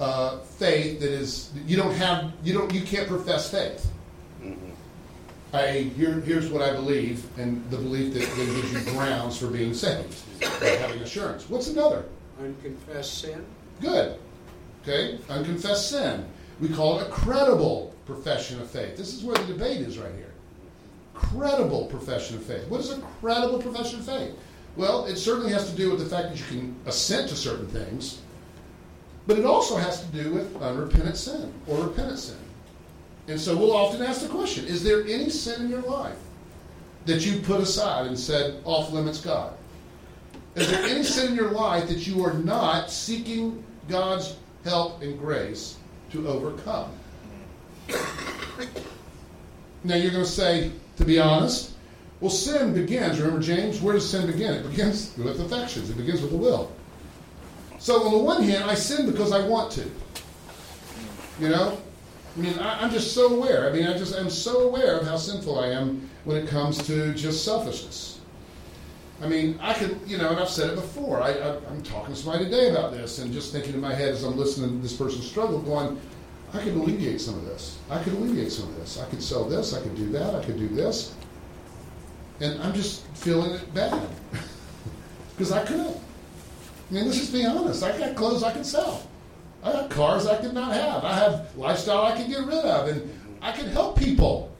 uh, 0.00 0.38
faith 0.38 1.00
that 1.00 1.10
is, 1.10 1.50
you 1.66 1.76
don't 1.76 1.94
have, 1.94 2.32
you 2.42 2.54
don't, 2.54 2.72
you 2.72 2.82
can't 2.82 3.06
profess 3.06 3.50
faith. 3.50 3.86
I 5.52 5.90
here, 5.96 6.20
here's 6.20 6.48
what 6.48 6.62
I 6.62 6.72
believe, 6.72 7.24
and 7.38 7.68
the 7.70 7.76
belief 7.76 8.14
that, 8.14 8.20
that 8.20 8.36
gives 8.36 8.72
you 8.72 8.92
grounds 8.92 9.36
for 9.36 9.48
being 9.48 9.74
saved, 9.74 10.16
having 10.40 11.00
assurance. 11.00 11.48
What's 11.48 11.68
another? 11.68 12.04
Unconfessed 12.40 13.18
sin? 13.18 13.44
Good. 13.80 14.16
Okay, 14.82 15.18
unconfessed 15.28 15.90
sin. 15.90 16.24
We 16.60 16.68
call 16.68 17.00
it 17.00 17.08
a 17.08 17.10
credible 17.10 17.94
profession 18.06 18.60
of 18.60 18.70
faith. 18.70 18.96
This 18.96 19.12
is 19.12 19.24
where 19.24 19.36
the 19.36 19.52
debate 19.52 19.80
is 19.80 19.98
right 19.98 20.14
here. 20.14 20.32
Credible 21.14 21.86
profession 21.86 22.36
of 22.36 22.44
faith. 22.44 22.66
What 22.68 22.80
is 22.80 22.90
a 22.90 23.00
credible 23.20 23.60
profession 23.60 24.00
of 24.00 24.06
faith? 24.06 24.34
Well, 24.76 25.06
it 25.06 25.16
certainly 25.16 25.52
has 25.52 25.68
to 25.70 25.76
do 25.76 25.90
with 25.90 25.98
the 25.98 26.06
fact 26.06 26.30
that 26.30 26.38
you 26.38 26.44
can 26.46 26.76
assent 26.86 27.28
to 27.30 27.36
certain 27.36 27.66
things, 27.66 28.20
but 29.26 29.38
it 29.38 29.44
also 29.44 29.76
has 29.76 30.00
to 30.00 30.06
do 30.06 30.32
with 30.32 30.62
unrepentant 30.62 31.16
sin 31.16 31.52
or 31.66 31.84
repentant 31.84 32.18
sin. 32.18 32.36
And 33.30 33.40
so 33.40 33.56
we'll 33.56 33.76
often 33.76 34.02
ask 34.02 34.22
the 34.22 34.28
question 34.28 34.66
Is 34.66 34.82
there 34.82 35.02
any 35.06 35.30
sin 35.30 35.62
in 35.62 35.70
your 35.70 35.82
life 35.82 36.18
that 37.06 37.24
you 37.24 37.38
put 37.40 37.60
aside 37.60 38.08
and 38.08 38.18
said, 38.18 38.60
off 38.64 38.92
limits 38.92 39.20
God? 39.20 39.54
Is 40.56 40.68
there 40.68 40.82
any 40.82 41.04
sin 41.04 41.28
in 41.28 41.34
your 41.36 41.52
life 41.52 41.88
that 41.88 42.08
you 42.08 42.24
are 42.24 42.34
not 42.34 42.90
seeking 42.90 43.62
God's 43.88 44.36
help 44.64 45.00
and 45.00 45.16
grace 45.16 45.76
to 46.10 46.26
overcome? 46.26 46.90
Now 49.84 49.94
you're 49.94 50.10
going 50.10 50.24
to 50.24 50.30
say, 50.30 50.72
to 50.96 51.04
be 51.04 51.20
honest, 51.20 51.74
well, 52.20 52.30
sin 52.30 52.74
begins, 52.74 53.20
remember 53.20 53.40
James? 53.40 53.80
Where 53.80 53.94
does 53.94 54.10
sin 54.10 54.26
begin? 54.26 54.54
It 54.54 54.68
begins 54.68 55.16
with 55.16 55.40
affections, 55.40 55.88
it 55.88 55.96
begins 55.96 56.20
with 56.20 56.32
the 56.32 56.36
will. 56.36 56.70
So, 57.78 58.02
on 58.02 58.12
the 58.12 58.18
one 58.18 58.42
hand, 58.42 58.64
I 58.64 58.74
sin 58.74 59.10
because 59.10 59.32
I 59.32 59.46
want 59.46 59.72
to. 59.72 59.90
You 61.40 61.48
know? 61.48 61.80
I 62.36 62.40
mean, 62.40 62.58
I, 62.58 62.82
I'm 62.82 62.90
just 62.90 63.12
so 63.12 63.34
aware. 63.34 63.68
I 63.68 63.72
mean, 63.72 63.86
I 63.86 63.96
just 63.96 64.14
am 64.14 64.30
so 64.30 64.68
aware 64.68 64.98
of 64.98 65.06
how 65.06 65.16
sinful 65.16 65.58
I 65.58 65.68
am 65.68 66.08
when 66.24 66.36
it 66.36 66.48
comes 66.48 66.78
to 66.86 67.12
just 67.14 67.44
selfishness. 67.44 68.20
I 69.22 69.28
mean, 69.28 69.58
I 69.60 69.74
could, 69.74 70.00
you 70.06 70.16
know, 70.16 70.30
and 70.30 70.38
I've 70.38 70.48
said 70.48 70.70
it 70.70 70.76
before. 70.76 71.20
I, 71.20 71.32
I'm 71.68 71.82
talking 71.82 72.14
to 72.14 72.20
somebody 72.20 72.44
today 72.44 72.70
about 72.70 72.92
this 72.92 73.18
and 73.18 73.32
just 73.32 73.52
thinking 73.52 73.74
in 73.74 73.80
my 73.80 73.94
head 73.94 74.10
as 74.10 74.22
I'm 74.22 74.36
listening 74.36 74.70
to 74.70 74.82
this 74.82 74.96
person's 74.96 75.28
struggle, 75.28 75.60
going, 75.60 76.00
I 76.54 76.58
could 76.58 76.74
alleviate 76.74 77.20
some 77.20 77.34
of 77.34 77.44
this. 77.44 77.78
I 77.90 78.02
could 78.02 78.14
alleviate 78.14 78.50
some 78.50 78.68
of 78.68 78.76
this. 78.76 78.98
I 78.98 79.06
could 79.10 79.22
sell 79.22 79.44
this. 79.44 79.74
I 79.74 79.82
could 79.82 79.94
do 79.94 80.08
that. 80.10 80.34
I 80.34 80.44
could 80.44 80.58
do 80.58 80.68
this. 80.68 81.14
And 82.40 82.60
I'm 82.62 82.72
just 82.72 83.06
feeling 83.08 83.52
it 83.52 83.74
bad 83.74 84.08
because 85.32 85.52
I 85.52 85.64
could. 85.64 85.80
I 85.80 86.94
mean, 86.94 87.04
let's 87.04 87.18
just 87.18 87.32
be 87.32 87.44
honest. 87.44 87.82
I 87.82 87.96
got 87.98 88.16
clothes 88.16 88.42
I 88.42 88.52
can 88.52 88.64
sell. 88.64 89.09
I 89.62 89.72
got 89.72 89.90
cars 89.90 90.26
I 90.26 90.36
could 90.36 90.54
not 90.54 90.72
have. 90.72 91.04
I 91.04 91.14
have 91.14 91.56
lifestyle 91.56 92.04
I 92.04 92.12
can 92.12 92.30
get 92.30 92.46
rid 92.46 92.64
of, 92.64 92.88
and 92.88 93.18
I 93.42 93.52
can 93.52 93.66
help 93.66 93.98
people. 93.98 94.50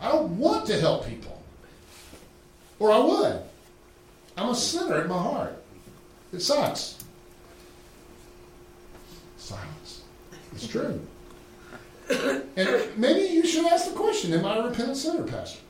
I 0.00 0.10
don't 0.10 0.36
want 0.36 0.66
to 0.66 0.80
help 0.80 1.06
people, 1.06 1.40
or 2.78 2.90
I 2.90 2.98
would. 2.98 3.42
I'm 4.36 4.48
a 4.48 4.54
sinner 4.54 5.02
in 5.02 5.08
my 5.08 5.18
heart. 5.18 5.62
It 6.32 6.40
sucks. 6.40 6.98
Silence. 9.36 10.02
It's 10.52 10.66
true. 10.66 11.00
and 12.56 12.82
maybe 12.96 13.32
you 13.32 13.46
should 13.46 13.66
ask 13.66 13.88
the 13.88 13.96
question: 13.96 14.32
Am 14.32 14.44
I 14.44 14.56
a 14.56 14.62
repentant 14.62 14.96
sinner, 14.96 15.22
Pastor? 15.22 15.60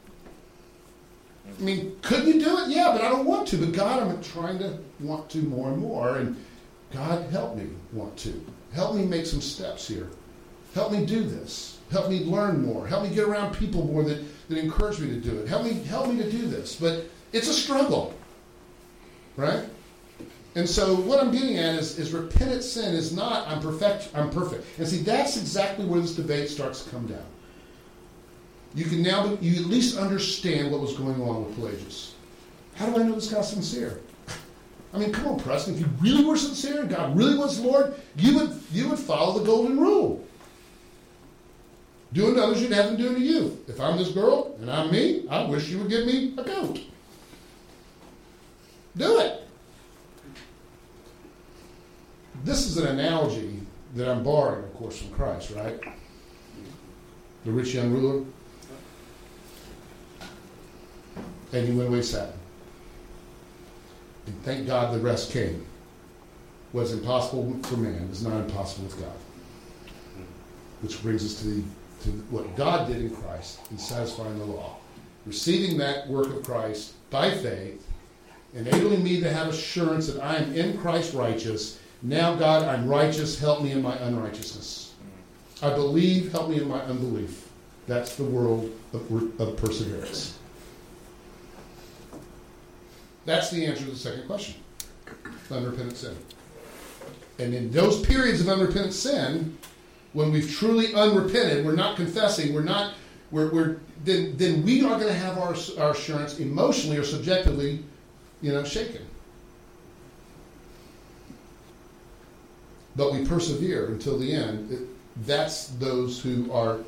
I 1.46 1.62
mean, 1.62 1.98
could 2.02 2.24
you 2.24 2.40
do 2.40 2.58
it? 2.61 2.68
Yeah, 2.68 2.90
but 2.92 3.02
I 3.02 3.11
don't 3.11 3.26
want 3.26 3.48
to. 3.48 3.58
But 3.58 3.72
God, 3.72 4.02
I'm 4.02 4.22
trying 4.22 4.58
to 4.61 4.78
want 5.00 5.28
to 5.30 5.38
more 5.38 5.70
and 5.70 5.78
more. 5.78 6.16
And 6.16 6.42
God, 6.92 7.28
help 7.30 7.56
me 7.56 7.68
want 7.92 8.16
to. 8.18 8.44
Help 8.72 8.94
me 8.94 9.04
make 9.04 9.26
some 9.26 9.40
steps 9.40 9.87
here. 9.87 10.08
Help 10.74 10.92
me 10.92 11.04
do 11.04 11.22
this. 11.24 11.78
Help 11.90 12.08
me 12.08 12.24
learn 12.24 12.64
more. 12.64 12.87
Help 12.87 13.02
me 13.02 13.14
get 13.14 13.24
around 13.24 13.54
people 13.54 13.85
more 13.85 14.02
that, 14.02 14.24
that 14.48 14.58
encourage 14.58 14.98
me 14.98 15.08
to 15.08 15.20
do 15.20 15.38
it. 15.38 15.48
Help 15.48 15.64
me 15.64 15.74
help 15.74 16.08
me 16.08 16.16
to 16.16 16.30
do 16.30 16.46
this. 16.46 16.76
But 16.76 17.04
it's 17.32 17.48
a 17.48 17.52
struggle. 17.52 18.14
Right? 19.37 19.64
And 20.54 20.68
so 20.68 20.94
what 20.94 21.22
I'm 21.22 21.30
getting 21.30 21.58
at 21.58 21.76
is, 21.76 21.98
is 21.98 22.12
repentant 22.12 22.62
sin 22.62 22.94
is 22.94 23.14
not 23.14 23.46
I'm 23.48 23.61
perfect 23.61 24.08
I'm 24.14 24.30
perfect. 24.30 24.66
And 24.78 24.88
see 24.88 24.98
that's 24.98 25.37
exactly 25.37 25.85
where 25.85 26.00
this 26.00 26.14
debate 26.14 26.48
starts 26.48 26.85
to 26.85 26.90
come 26.90 27.06
down. 27.06 27.24
You 28.74 28.87
can 28.87 29.02
now 29.02 29.37
you 29.40 29.61
at 29.61 29.68
least 29.68 29.98
understand 29.98 30.70
what 30.70 30.80
was 30.80 30.96
going 30.96 31.20
on 31.20 31.44
with 31.44 31.54
Pelagius. 31.56 32.14
How 32.74 32.87
do 32.87 32.98
I 32.98 33.04
know 33.04 33.14
this 33.14 33.30
guy's 33.30 33.50
sincere? 33.50 34.00
I 34.94 34.98
mean, 34.98 35.12
come 35.12 35.28
on, 35.28 35.40
Preston. 35.40 35.74
If 35.74 35.81
you 35.81 35.88
really 36.00 36.24
were 36.24 36.37
sincere 36.37 36.83
and 36.83 36.90
God 36.90 37.16
really 37.16 37.37
was 37.37 37.61
the 37.61 37.66
Lord, 37.66 37.94
you 38.16 38.38
would 38.38 38.61
you 38.72 38.88
would 38.90 38.98
follow 38.98 39.38
the 39.38 39.44
golden 39.44 39.81
rule. 39.81 40.24
Do 42.12 42.28
unto 42.28 42.40
others 42.40 42.61
you'd 42.61 42.72
have 42.72 42.87
them 42.87 42.96
do 42.96 43.09
unto 43.09 43.20
you. 43.20 43.64
If 43.68 43.81
I'm 43.81 43.96
this 43.96 44.11
girl 44.11 44.55
and 44.61 44.70
I'm 44.70 44.90
me, 44.92 45.26
I 45.31 45.44
wish 45.44 45.68
you 45.68 45.78
would 45.78 45.88
give 45.88 46.07
me 46.07 46.35
a 46.37 46.44
goat. 46.44 46.81
Do 48.96 49.20
it. 49.20 49.48
This 52.44 52.66
is 52.66 52.76
an 52.76 52.88
analogy 52.88 53.61
that 53.94 54.09
I'm 54.09 54.22
borrowing, 54.22 54.64
of 54.64 54.74
course, 54.74 54.98
from 54.98 55.11
Christ, 55.12 55.52
right? 55.52 55.81
The 57.44 57.50
rich 57.50 57.74
young 57.74 57.92
ruler. 57.92 58.24
And 61.52 61.68
he 61.68 61.74
went 61.74 61.88
away 61.88 62.02
sad. 62.02 62.33
And 64.26 64.42
thank 64.44 64.66
God 64.66 64.94
the 64.94 65.00
rest 65.00 65.32
came. 65.32 65.66
What's 66.72 66.92
impossible 66.92 67.58
for 67.64 67.76
man 67.76 68.08
is 68.11 68.24
not 68.24 68.38
impossible 68.40 68.87
with 68.87 69.00
God. 69.00 69.12
Which 70.80 71.02
brings 71.02 71.24
us 71.24 71.40
to, 71.42 71.48
the, 71.48 71.62
to 72.04 72.11
what 72.30 72.56
God 72.56 72.88
did 72.88 72.98
in 72.98 73.14
Christ 73.14 73.61
in 73.70 73.78
satisfying 73.78 74.38
the 74.38 74.44
law. 74.44 74.76
Receiving 75.26 75.78
that 75.78 76.08
work 76.08 76.28
of 76.28 76.42
Christ 76.42 76.94
by 77.11 77.30
faith, 77.30 77.87
enabling 78.54 79.04
me 79.04 79.20
to 79.20 79.32
have 79.32 79.48
assurance 79.48 80.08
that 80.08 80.22
I 80.22 80.37
am 80.37 80.54
in 80.54 80.78
Christ 80.78 81.14
righteous. 81.14 81.78
Now, 82.02 82.35
God, 82.35 82.64
I'm 82.64 82.88
righteous. 82.88 83.38
Help 83.38 83.62
me 83.62 83.72
in 83.72 83.82
my 83.82 83.96
unrighteousness. 83.98 84.94
I 85.62 85.70
believe. 85.70 86.32
Help 86.32 86.48
me 86.48 86.61
in 86.61 86.68
my 86.68 86.80
unbelief. 86.80 87.48
That's 87.87 88.16
the 88.16 88.24
world 88.24 88.72
of, 88.92 89.40
of 89.40 89.56
perseverance. 89.56 90.38
That's 93.24 93.50
the 93.50 93.64
answer 93.66 93.85
to 93.85 93.90
the 93.90 93.96
second 93.96 94.26
question 94.26 94.56
unrepentant 95.50 95.96
sin. 95.96 96.16
And 97.38 97.54
in 97.54 97.70
those 97.70 98.00
periods 98.04 98.40
of 98.40 98.48
unrepentant 98.48 98.94
sin, 98.94 99.58
when 100.12 100.32
we've 100.32 100.50
truly 100.50 100.94
unrepented, 100.94 101.64
we're 101.64 101.74
not 101.74 101.96
confessing, 101.96 102.54
we're 102.54 102.62
not, 102.62 102.94
we're, 103.30 103.50
we're 103.50 103.76
then, 104.04 104.37
then 104.37 104.62
we 104.62 104.82
are 104.82 104.98
going 104.98 105.08
to 105.08 105.14
have 105.14 105.38
our, 105.38 105.54
our 105.78 105.92
assurance 105.92 106.38
emotionally 106.38 106.98
or 106.98 107.04
subjectively, 107.04 107.82
you 108.40 108.52
know, 108.52 108.64
shaken. 108.64 109.06
But 112.94 113.12
we 113.12 113.24
persevere 113.24 113.87
until 113.87 114.18
the 114.18 114.32
end. 114.32 114.70
It, 114.70 114.80
that's 115.26 115.68
those 115.68 116.20
who 116.20 116.50
are 116.52 116.78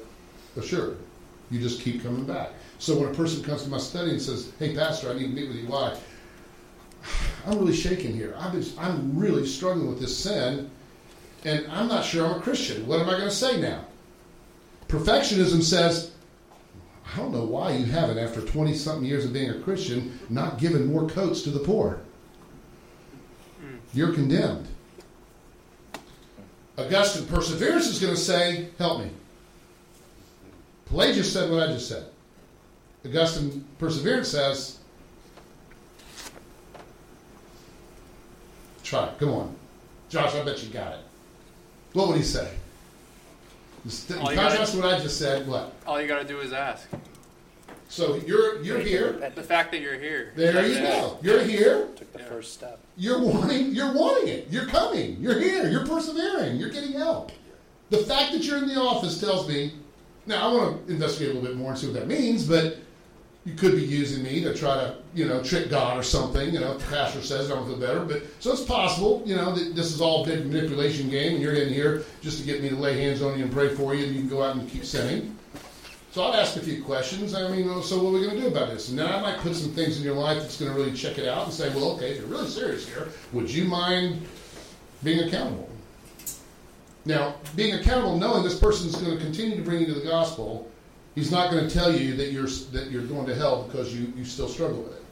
assured. 0.57 0.99
You 1.51 1.61
just 1.61 1.81
keep 1.81 2.03
coming 2.03 2.25
back. 2.25 2.51
So 2.79 2.99
when 2.99 3.11
a 3.11 3.15
person 3.15 3.43
comes 3.43 3.63
to 3.63 3.71
my 3.71 3.79
study 3.79 4.11
and 4.11 4.21
says, 4.21 4.53
"Hey, 4.59 4.75
Pastor, 4.75 5.11
I 5.11 5.15
need 5.15 5.29
to 5.29 5.29
meet 5.29 5.49
with 5.49 5.57
you. 5.57 5.67
Why?" 5.67 5.97
I'm 7.47 7.59
really 7.59 7.75
shaking 7.75 8.15
here. 8.15 8.35
I'm, 8.39 8.53
just, 8.53 8.79
I'm 8.79 9.19
really 9.19 9.47
struggling 9.47 9.89
with 9.89 10.01
this 10.01 10.17
sin, 10.17 10.71
and 11.45 11.67
I'm 11.71 11.89
not 11.89 12.05
sure 12.05 12.27
I'm 12.27 12.39
a 12.39 12.43
Christian. 12.43 12.87
What 12.87 13.01
am 13.01 13.09
I 13.09 13.13
going 13.13 13.25
to 13.25 13.31
say 13.31 13.61
now? 13.61 13.85
Perfectionism 14.89 15.63
says, 15.63 16.13
I 17.13 17.19
don't 17.19 17.33
know 17.33 17.45
why 17.45 17.73
you 17.73 17.85
haven't, 17.85 18.19
after 18.19 18.41
20 18.41 18.75
something 18.75 19.05
years 19.05 19.25
of 19.25 19.33
being 19.33 19.51
a 19.51 19.61
Christian, 19.61 20.19
not 20.31 20.59
given 20.59 20.87
more 20.87 21.09
coats 21.09 21.43
to 21.43 21.51
the 21.51 21.61
poor. 21.61 22.01
Hmm. 23.61 23.77
You're 23.93 24.13
condemned. 24.13 24.69
Augustine 26.77 27.27
Perseverance 27.27 27.87
is 27.87 28.01
going 28.01 28.15
to 28.15 28.21
say, 28.21 28.69
Help 28.79 29.01
me. 29.01 29.11
Pelagius 30.87 31.33
said 31.33 31.51
what 31.51 31.69
I 31.69 31.73
just 31.73 31.89
said. 31.89 32.07
Augustine 33.05 33.65
Perseverance 33.79 34.29
says, 34.29 34.79
Try 38.85 39.07
it. 39.09 39.19
Come 39.19 39.31
on. 39.31 39.57
Josh, 40.11 40.35
I 40.35 40.45
bet 40.45 40.63
you 40.63 40.69
got 40.69 40.93
it. 40.93 41.01
What 41.95 42.09
would 42.09 42.17
he 42.19 42.23
say? 42.23 42.49
In 43.85 44.19
All 44.19 44.31
you 44.33 44.39
contrast 44.39 44.57
gotta- 44.59 44.73
to 44.73 44.79
what 44.79 44.95
I 44.95 45.01
just 45.01 45.19
said, 45.19 45.47
what? 45.49 45.73
All 45.87 46.01
you 46.01 46.07
got 46.07 46.23
to 46.23 46.29
do 46.29 46.41
is 46.41 46.53
ask. 46.53 46.87
So 47.89 48.17
you're 48.27 48.63
you're 48.63 48.79
here. 48.81 49.13
The 49.35 49.43
fact 49.43 49.71
that 49.73 49.81
you're 49.81 49.99
here. 49.99 50.33
There 50.37 50.67
you 50.67 50.81
go. 50.81 51.19
You're 51.23 51.43
here. 51.43 51.89
Took 51.97 52.13
the 52.13 52.19
first 52.21 52.55
step. 52.55 52.81
You're 52.97 53.21
wanting. 53.21 53.75
You're 53.75 53.93
wanting 53.93 54.29
it. 54.29 54.49
You're 54.51 54.67
coming. 54.67 55.17
You're 55.21 55.39
here. 55.39 55.69
You're 55.69 55.87
persevering. 55.87 56.57
You're 56.57 56.71
getting 56.71 56.93
help. 56.93 57.31
The 57.91 57.99
fact 57.99 58.33
that 58.33 58.43
you're 58.45 58.59
in 58.59 58.69
the 58.69 58.77
office 58.81 59.21
tells 59.21 59.49
me. 59.49 59.75
Now 60.27 60.49
I 60.51 60.55
want 60.55 60.87
to 60.87 60.93
investigate 60.93 61.33
a 61.33 61.35
little 61.39 61.49
bit 61.51 61.57
more 61.59 61.71
and 61.73 61.79
see 61.79 61.87
what 61.87 61.95
that 61.97 62.09
means, 62.09 62.47
but 62.49 62.79
you 63.45 63.55
could 63.55 63.73
be 63.73 63.83
using 63.83 64.23
me 64.23 64.43
to 64.43 64.55
try 64.55 64.75
to, 64.75 64.97
you 65.15 65.27
know, 65.27 65.43
trick 65.43 65.69
God 65.69 65.99
or 65.99 66.03
something. 66.03 66.53
You 66.53 66.61
know, 66.61 66.73
if 66.73 66.79
the 66.79 66.87
pastor 66.87 67.21
says 67.21 67.51
I 67.51 67.55
don't 67.55 67.67
feel 67.67 67.77
better, 67.77 68.01
but 68.01 68.23
so 68.41 68.53
it's 68.53 68.63
possible. 68.63 69.23
You 69.27 69.37
know, 69.37 69.55
that 69.55 69.77
this 69.77 69.93
is 69.93 70.01
all 70.01 70.25
big 70.25 70.47
manipulation 70.47 71.11
game, 71.11 71.35
and 71.35 71.43
you're 71.43 71.55
in 71.55 71.73
here 71.73 72.05
just 72.23 72.39
to 72.39 72.45
get 72.45 72.63
me 72.63 72.71
to 72.71 72.77
lay 72.77 72.99
hands 72.99 73.23
on 73.23 73.37
you 73.39 73.45
and 73.45 73.53
pray 73.53 73.75
for 73.75 73.95
you, 73.95 74.07
and 74.07 74.15
you 74.15 74.21
can 74.21 74.31
go 74.31 74.43
out 74.43 74.57
and 74.57 74.69
keep 74.69 74.85
sinning. 74.85 75.37
So 76.13 76.23
I'll 76.23 76.35
ask 76.35 76.57
a 76.57 76.61
few 76.61 76.83
questions. 76.83 77.35
I 77.35 77.49
mean, 77.49 77.83
so 77.83 78.01
what 78.01 78.11
are 78.11 78.13
we 78.13 78.21
going 78.21 78.37
to 78.37 78.43
do 78.43 78.47
about 78.47 78.71
this? 78.71 78.89
And 78.89 78.99
then 78.99 79.11
I 79.11 79.21
might 79.21 79.39
put 79.39 79.57
some 79.57 79.73
things 79.73 79.99
in 79.99 80.05
your 80.05 80.15
life 80.15 80.39
that's 80.39 80.59
going 80.59 80.73
to 80.73 80.79
really 80.79 80.93
check 80.93 81.19
it 81.19 81.27
out 81.27 81.45
and 81.45 81.53
say, 81.53 81.69
well, 81.71 81.91
okay, 81.97 82.13
if 82.13 82.19
you're 82.19 82.29
really 82.29 82.49
serious 82.49 82.87
here, 82.87 83.09
would 83.33 83.51
you 83.51 83.65
mind 83.65 84.23
being 85.03 85.27
accountable? 85.27 85.69
Now, 87.05 87.35
being 87.57 87.75
accountable, 87.75 88.17
knowing 88.17 88.45
this 88.45 88.59
person's 88.59 88.95
going 88.95 89.19
to 89.19 89.23
continue 89.23 89.57
to 89.57 89.63
bring 89.63 89.81
you 89.81 89.87
to 89.87 89.95
the 89.95 90.07
gospel, 90.07 90.71
he's 91.15 91.31
not 91.31 91.51
going 91.51 91.67
to 91.67 91.73
tell 91.73 91.95
you 91.95 92.17
that 92.17 92.33
you're 92.33 92.47
that 92.73 92.91
you're 92.91 93.07
going 93.07 93.27
to 93.27 93.35
hell 93.35 93.65
because 93.65 93.95
you, 93.95 94.13
you 94.17 94.25
still 94.25 94.49
struggle 94.49 94.83
with 94.83 94.95
it. 94.95 95.03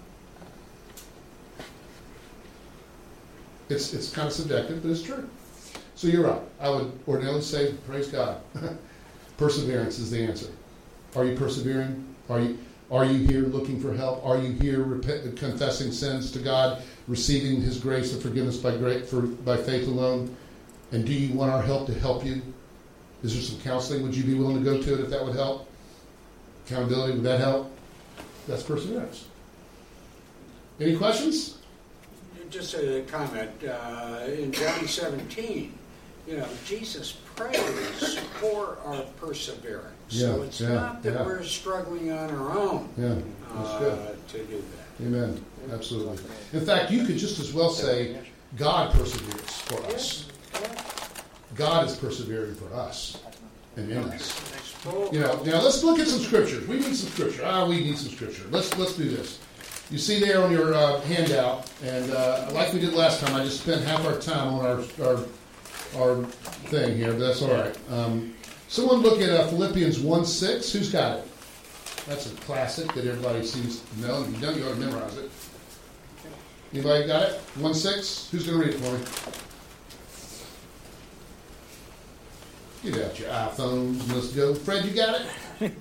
It's 3.69 3.95
it's 3.95 4.11
kind 4.11 4.29
of 4.29 4.35
subjective, 4.35 4.83
but 4.83 4.91
it's 4.91 5.03
true. 5.03 5.29
So 5.95 6.09
you're 6.09 6.27
right. 6.27 6.41
I 6.61 6.69
would 6.69 6.93
ordinarily 7.07 7.43
say, 7.43 7.75
praise 7.87 8.09
God. 8.09 8.41
Perseverance 9.37 9.99
is 9.99 10.11
the 10.11 10.23
answer. 10.23 10.51
Are 11.15 11.25
you 11.25 11.37
persevering? 11.37 12.15
Are 12.29 12.41
you 12.41 12.59
are 12.91 13.05
you 13.05 13.27
here 13.27 13.43
looking 13.43 13.81
for 13.81 13.95
help? 13.95 14.25
Are 14.25 14.37
you 14.37 14.53
here 14.53 14.83
repent, 14.83 15.37
confessing 15.37 15.93
sins 15.93 16.31
to 16.33 16.38
God, 16.38 16.83
receiving 17.09 17.61
His 17.61 17.79
grace 17.79 18.12
and 18.12 18.23
forgiveness 18.23 18.59
by 18.59 18.77
great 18.77 19.07
for 19.07 19.23
by 19.23 19.57
faith 19.57 19.87
alone? 19.88 20.35
And 20.91 21.07
do 21.07 21.12
you 21.12 21.35
want 21.35 21.51
our 21.51 21.62
help 21.62 21.87
to 21.87 21.95
help 21.95 22.25
you? 22.25 22.43
Is 23.23 23.33
there 23.33 23.43
some 23.43 23.61
counseling? 23.61 24.03
Would 24.03 24.15
you 24.15 24.25
be 24.25 24.35
willing 24.35 24.62
to 24.62 24.65
go 24.65 24.83
to 24.83 24.95
it 24.95 25.01
if 25.01 25.09
that 25.11 25.25
would 25.25 25.35
help? 25.35 25.71
Accountability, 26.66 27.14
would 27.14 27.22
that 27.25 27.40
help? 27.40 27.70
That's 28.46 28.62
perseverance. 28.62 29.27
Any 30.81 30.96
questions? 30.96 31.59
Just 32.51 32.75
a 32.75 33.03
comment, 33.09 33.51
uh, 33.64 34.20
in 34.27 34.53
John 34.53 34.87
17, 34.87 35.72
you 36.27 36.37
know, 36.37 36.46
Jesus 36.66 37.12
prays 37.35 38.18
for 38.40 38.77
our 38.85 39.03
perseverance. 39.20 39.87
Yeah, 40.11 40.27
So 40.27 40.42
it's 40.42 40.61
yeah, 40.61 40.68
not 40.68 41.03
that 41.03 41.14
yeah. 41.14 41.25
we're 41.25 41.42
struggling 41.44 42.12
on 42.12 42.31
our 42.31 42.59
own 42.59 42.88
Yeah, 42.98 43.14
that's 43.55 43.68
uh, 43.70 43.79
good. 43.79 44.29
to 44.29 44.38
do 44.53 44.57
that. 44.62 45.05
Amen. 45.07 45.44
Absolutely. 45.72 46.18
In 46.53 46.64
fact, 46.66 46.90
you 46.90 47.07
could 47.07 47.16
just 47.16 47.38
as 47.40 47.53
well 47.55 47.70
say, 47.70 48.18
God 48.57 48.92
perseveres 48.92 49.61
for 49.62 49.83
us. 49.87 50.27
God 51.55 51.87
is 51.87 51.96
persevering 51.96 52.55
for 52.55 52.72
us 52.75 53.18
and 53.77 53.90
in 53.90 53.98
us. 53.98 54.38
You 54.85 55.21
know, 55.21 55.40
now 55.45 55.62
let's 55.62 55.85
look 55.85 56.01
at 56.01 56.09
some 56.09 56.18
scriptures. 56.18 56.66
We 56.66 56.77
need 56.77 56.95
some 56.97 57.09
scripture. 57.11 57.42
Ah, 57.45 57.66
we 57.66 57.81
need 57.81 57.97
some 57.97 58.11
scripture. 58.11 58.42
Let's 58.51 58.77
let's 58.77 58.97
do 58.97 59.05
this. 59.09 59.38
You 59.90 59.99
see 59.99 60.18
there 60.18 60.42
on 60.42 60.51
your 60.51 60.75
uh, 60.75 61.01
handout, 61.03 61.71
and 61.85 62.11
uh, 62.11 62.49
like 62.53 62.73
we 62.73 62.81
did 62.81 62.92
last 62.95 63.21
time, 63.21 63.35
I 63.35 63.45
just 63.45 63.61
spent 63.61 63.85
half 63.85 64.05
our 64.05 64.18
time 64.18 64.55
on 64.55 64.66
our 64.66 64.83
our, 65.07 65.25
our 65.97 66.25
thing 66.71 66.97
here, 66.97 67.12
but 67.12 67.21
that's 67.21 67.42
all 67.42 67.53
right. 67.53 67.79
Um, 67.90 68.35
someone 68.68 69.03
look 69.03 69.21
at 69.21 69.31
uh, 69.31 69.47
Philippians 69.49 70.01
one 70.01 70.25
six. 70.25 70.73
Who's 70.73 70.90
got 70.90 71.18
it? 71.18 71.29
That's 72.07 72.33
a 72.33 72.35
classic 72.37 72.92
that 72.95 73.07
everybody 73.07 73.45
seems 73.45 73.81
to 73.81 74.01
know. 74.01 74.23
If 74.23 74.33
you 74.35 74.40
don't, 74.40 74.57
you 74.57 74.64
ought 74.64 74.75
to 74.75 74.81
memorize 74.81 75.16
it. 75.16 75.31
Anybody 76.73 77.07
got 77.07 77.23
it? 77.23 77.40
One 77.57 77.75
six. 77.75 78.29
Who's 78.31 78.47
going 78.47 78.59
to 78.59 78.66
read 78.66 78.75
it 78.75 78.81
for 78.81 78.92
me? 78.99 79.05
Get 82.83 82.95
out 82.95 83.18
your 83.18 83.29
iPhones 83.29 84.12
let's 84.12 84.33
go. 84.33 84.55
Fred, 84.55 84.85
you 84.85 84.92
got 84.92 85.21
it? 85.21 85.73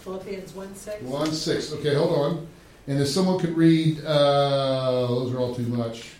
Philippians 0.00 0.52
1 0.52 0.74
6. 0.74 1.02
One 1.02 1.32
six. 1.32 1.72
Okay, 1.72 1.94
hold 1.94 2.12
on. 2.12 2.46
And 2.86 3.00
if 3.00 3.08
someone 3.08 3.38
could 3.38 3.56
read, 3.56 4.04
uh, 4.04 5.06
those 5.06 5.32
are 5.32 5.38
all 5.38 5.54
too 5.54 5.66
much. 5.66 6.10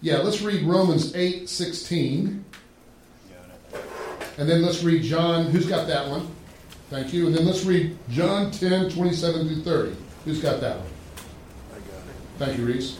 Yeah, 0.00 0.18
let's 0.18 0.42
read 0.42 0.64
Romans 0.64 1.14
eight 1.14 1.48
sixteen, 1.48 2.44
and 4.36 4.48
then 4.48 4.62
let's 4.62 4.82
read 4.82 5.04
John. 5.04 5.44
Who's 5.44 5.66
got 5.66 5.86
that 5.86 6.08
one? 6.08 6.26
Thank 6.90 7.12
you. 7.12 7.26
And 7.26 7.34
then 7.34 7.46
let's 7.46 7.64
read 7.64 7.96
John 8.10 8.50
10, 8.50 8.90
27 8.90 9.48
through 9.48 9.62
30. 9.62 9.96
Who's 10.26 10.42
got 10.42 10.60
that 10.60 10.76
one? 10.76 10.88
I 11.70 11.78
got 11.78 12.00
it. 12.06 12.14
Thank 12.38 12.58
you, 12.58 12.66
Reese. 12.66 12.98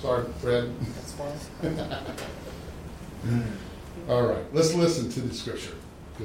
Sorry, 0.00 0.24
Fred. 0.40 0.72
That's 0.94 1.12
fine. 1.12 1.34
All 4.08 4.26
right, 4.26 4.54
let's 4.54 4.74
listen 4.74 5.10
to 5.10 5.20
the 5.20 5.34
scripture. 5.34 5.74
Go. 6.18 6.24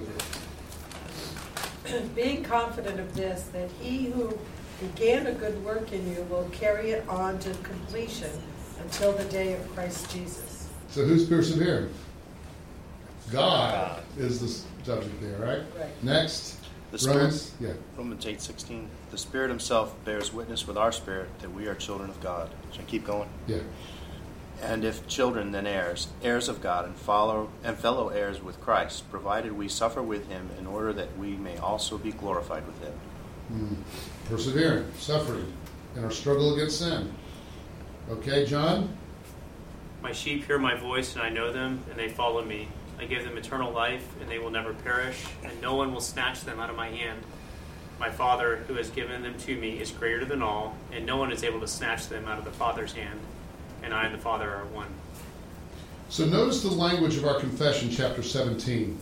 Being 2.15 2.43
confident 2.43 2.99
of 2.99 3.13
this, 3.15 3.43
that 3.53 3.69
he 3.81 4.05
who 4.05 4.37
began 4.79 5.27
a 5.27 5.33
good 5.33 5.63
work 5.65 5.91
in 5.91 6.09
you 6.09 6.21
will 6.29 6.49
carry 6.51 6.91
it 6.91 7.07
on 7.09 7.37
to 7.39 7.49
completion 7.63 8.31
until 8.81 9.11
the 9.11 9.25
day 9.25 9.53
of 9.53 9.75
Christ 9.75 10.09
Jesus. 10.09 10.69
So 10.89 11.03
who's 11.03 11.27
persevering? 11.27 11.89
God 13.31 14.03
is 14.17 14.39
the 14.39 14.47
subject 14.85 15.21
there, 15.21 15.37
right? 15.39 15.63
Right. 15.77 16.03
Next, 16.03 16.57
The 16.91 16.99
Spirit, 16.99 17.17
Romans. 17.17 17.51
Yeah. 17.59 17.73
Romans 17.97 18.25
eight 18.25 18.41
sixteen. 18.41 18.89
The 19.11 19.17
Spirit 19.17 19.49
Himself 19.49 19.93
bears 20.05 20.31
witness 20.31 20.67
with 20.67 20.77
our 20.77 20.91
spirit 20.91 21.27
that 21.39 21.53
we 21.53 21.67
are 21.67 21.75
children 21.75 22.09
of 22.09 22.21
God. 22.21 22.49
Should 22.71 22.81
I 22.81 22.85
keep 22.85 23.05
going? 23.05 23.29
Yeah. 23.47 23.57
And 24.61 24.85
if 24.85 25.05
children, 25.07 25.51
then 25.51 25.67
heirs, 25.67 26.07
heirs 26.23 26.47
of 26.47 26.61
God, 26.61 26.85
and 26.85 26.95
follow 26.95 27.49
and 27.63 27.77
fellow 27.77 28.07
heirs 28.09 28.41
with 28.41 28.61
Christ, 28.61 29.09
provided 29.11 29.51
we 29.51 29.67
suffer 29.67 30.01
with 30.01 30.29
Him, 30.29 30.49
in 30.57 30.65
order 30.65 30.93
that 30.93 31.17
we 31.17 31.31
may 31.31 31.57
also 31.57 31.97
be 31.97 32.11
glorified 32.11 32.65
with 32.65 32.81
Him. 32.81 32.93
Mm. 33.51 33.75
Persevering, 34.29 34.85
suffering, 34.97 35.51
in 35.95 36.03
our 36.05 36.11
struggle 36.11 36.53
against 36.55 36.79
sin. 36.79 37.11
Okay, 38.09 38.45
John? 38.45 38.95
My 40.01 40.13
sheep 40.13 40.45
hear 40.45 40.57
my 40.57 40.75
voice, 40.75 41.13
and 41.13 41.21
I 41.21 41.29
know 41.29 41.51
them, 41.51 41.83
and 41.89 41.99
they 41.99 42.09
follow 42.09 42.43
me. 42.45 42.69
I 42.99 43.05
give 43.05 43.23
them 43.23 43.37
eternal 43.37 43.71
life, 43.71 44.07
and 44.21 44.29
they 44.29 44.39
will 44.39 44.49
never 44.49 44.73
perish, 44.73 45.23
and 45.43 45.61
no 45.61 45.75
one 45.75 45.93
will 45.93 46.01
snatch 46.01 46.41
them 46.41 46.59
out 46.59 46.69
of 46.69 46.75
my 46.75 46.89
hand. 46.89 47.21
My 47.99 48.09
Father, 48.09 48.57
who 48.67 48.75
has 48.75 48.89
given 48.89 49.21
them 49.21 49.37
to 49.39 49.55
me, 49.55 49.79
is 49.79 49.91
greater 49.91 50.25
than 50.25 50.41
all, 50.41 50.75
and 50.91 51.05
no 51.05 51.17
one 51.17 51.31
is 51.31 51.43
able 51.43 51.59
to 51.61 51.67
snatch 51.67 52.07
them 52.07 52.27
out 52.27 52.37
of 52.37 52.45
the 52.45 52.51
Father's 52.51 52.93
hand. 52.93 53.19
And 53.83 53.93
I 53.93 54.05
and 54.05 54.13
the 54.13 54.19
Father 54.19 54.49
are 54.49 54.65
one. 54.65 54.87
So 56.09 56.25
notice 56.25 56.61
the 56.61 56.69
language 56.69 57.17
of 57.17 57.25
our 57.25 57.39
confession, 57.39 57.89
chapter 57.89 58.23
17. 58.23 58.97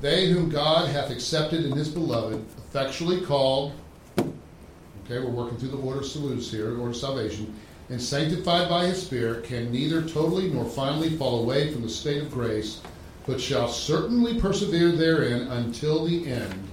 They 0.00 0.28
whom 0.28 0.48
God 0.48 0.88
hath 0.88 1.10
accepted 1.10 1.64
in 1.64 1.72
his 1.72 1.88
beloved, 1.88 2.44
effectually 2.58 3.20
called, 3.22 3.72
okay, 4.18 5.18
we're 5.18 5.30
working 5.30 5.58
through 5.58 5.70
the 5.70 5.78
ordo 5.78 6.02
salutis 6.02 6.50
here, 6.50 6.70
the 6.70 6.76
order 6.76 6.90
of 6.90 6.96
salvation, 6.96 7.54
and 7.90 8.00
sanctified 8.00 8.68
by 8.68 8.86
his 8.86 9.02
Spirit, 9.02 9.44
can 9.44 9.72
neither 9.72 10.02
totally 10.02 10.50
nor 10.50 10.64
finally 10.64 11.10
fall 11.16 11.40
away 11.40 11.72
from 11.72 11.82
the 11.82 11.88
state 11.88 12.22
of 12.22 12.30
grace, 12.30 12.80
but 13.26 13.40
shall 13.40 13.68
certainly 13.68 14.40
persevere 14.40 14.92
therein 14.92 15.48
until 15.48 16.04
the 16.04 16.26
end, 16.26 16.68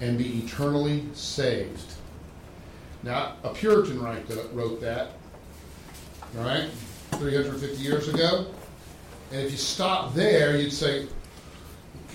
and 0.00 0.18
be 0.18 0.38
eternally 0.38 1.04
saved. 1.14 1.94
Now, 3.02 3.36
a 3.42 3.50
Puritan 3.50 4.00
wrote 4.00 4.80
that, 4.80 5.12
all 6.38 6.44
right, 6.44 6.68
350 7.12 7.82
years 7.82 8.08
ago. 8.08 8.46
And 9.32 9.40
if 9.40 9.50
you 9.50 9.56
stop 9.56 10.14
there, 10.14 10.56
you'd 10.56 10.72
say, 10.72 11.06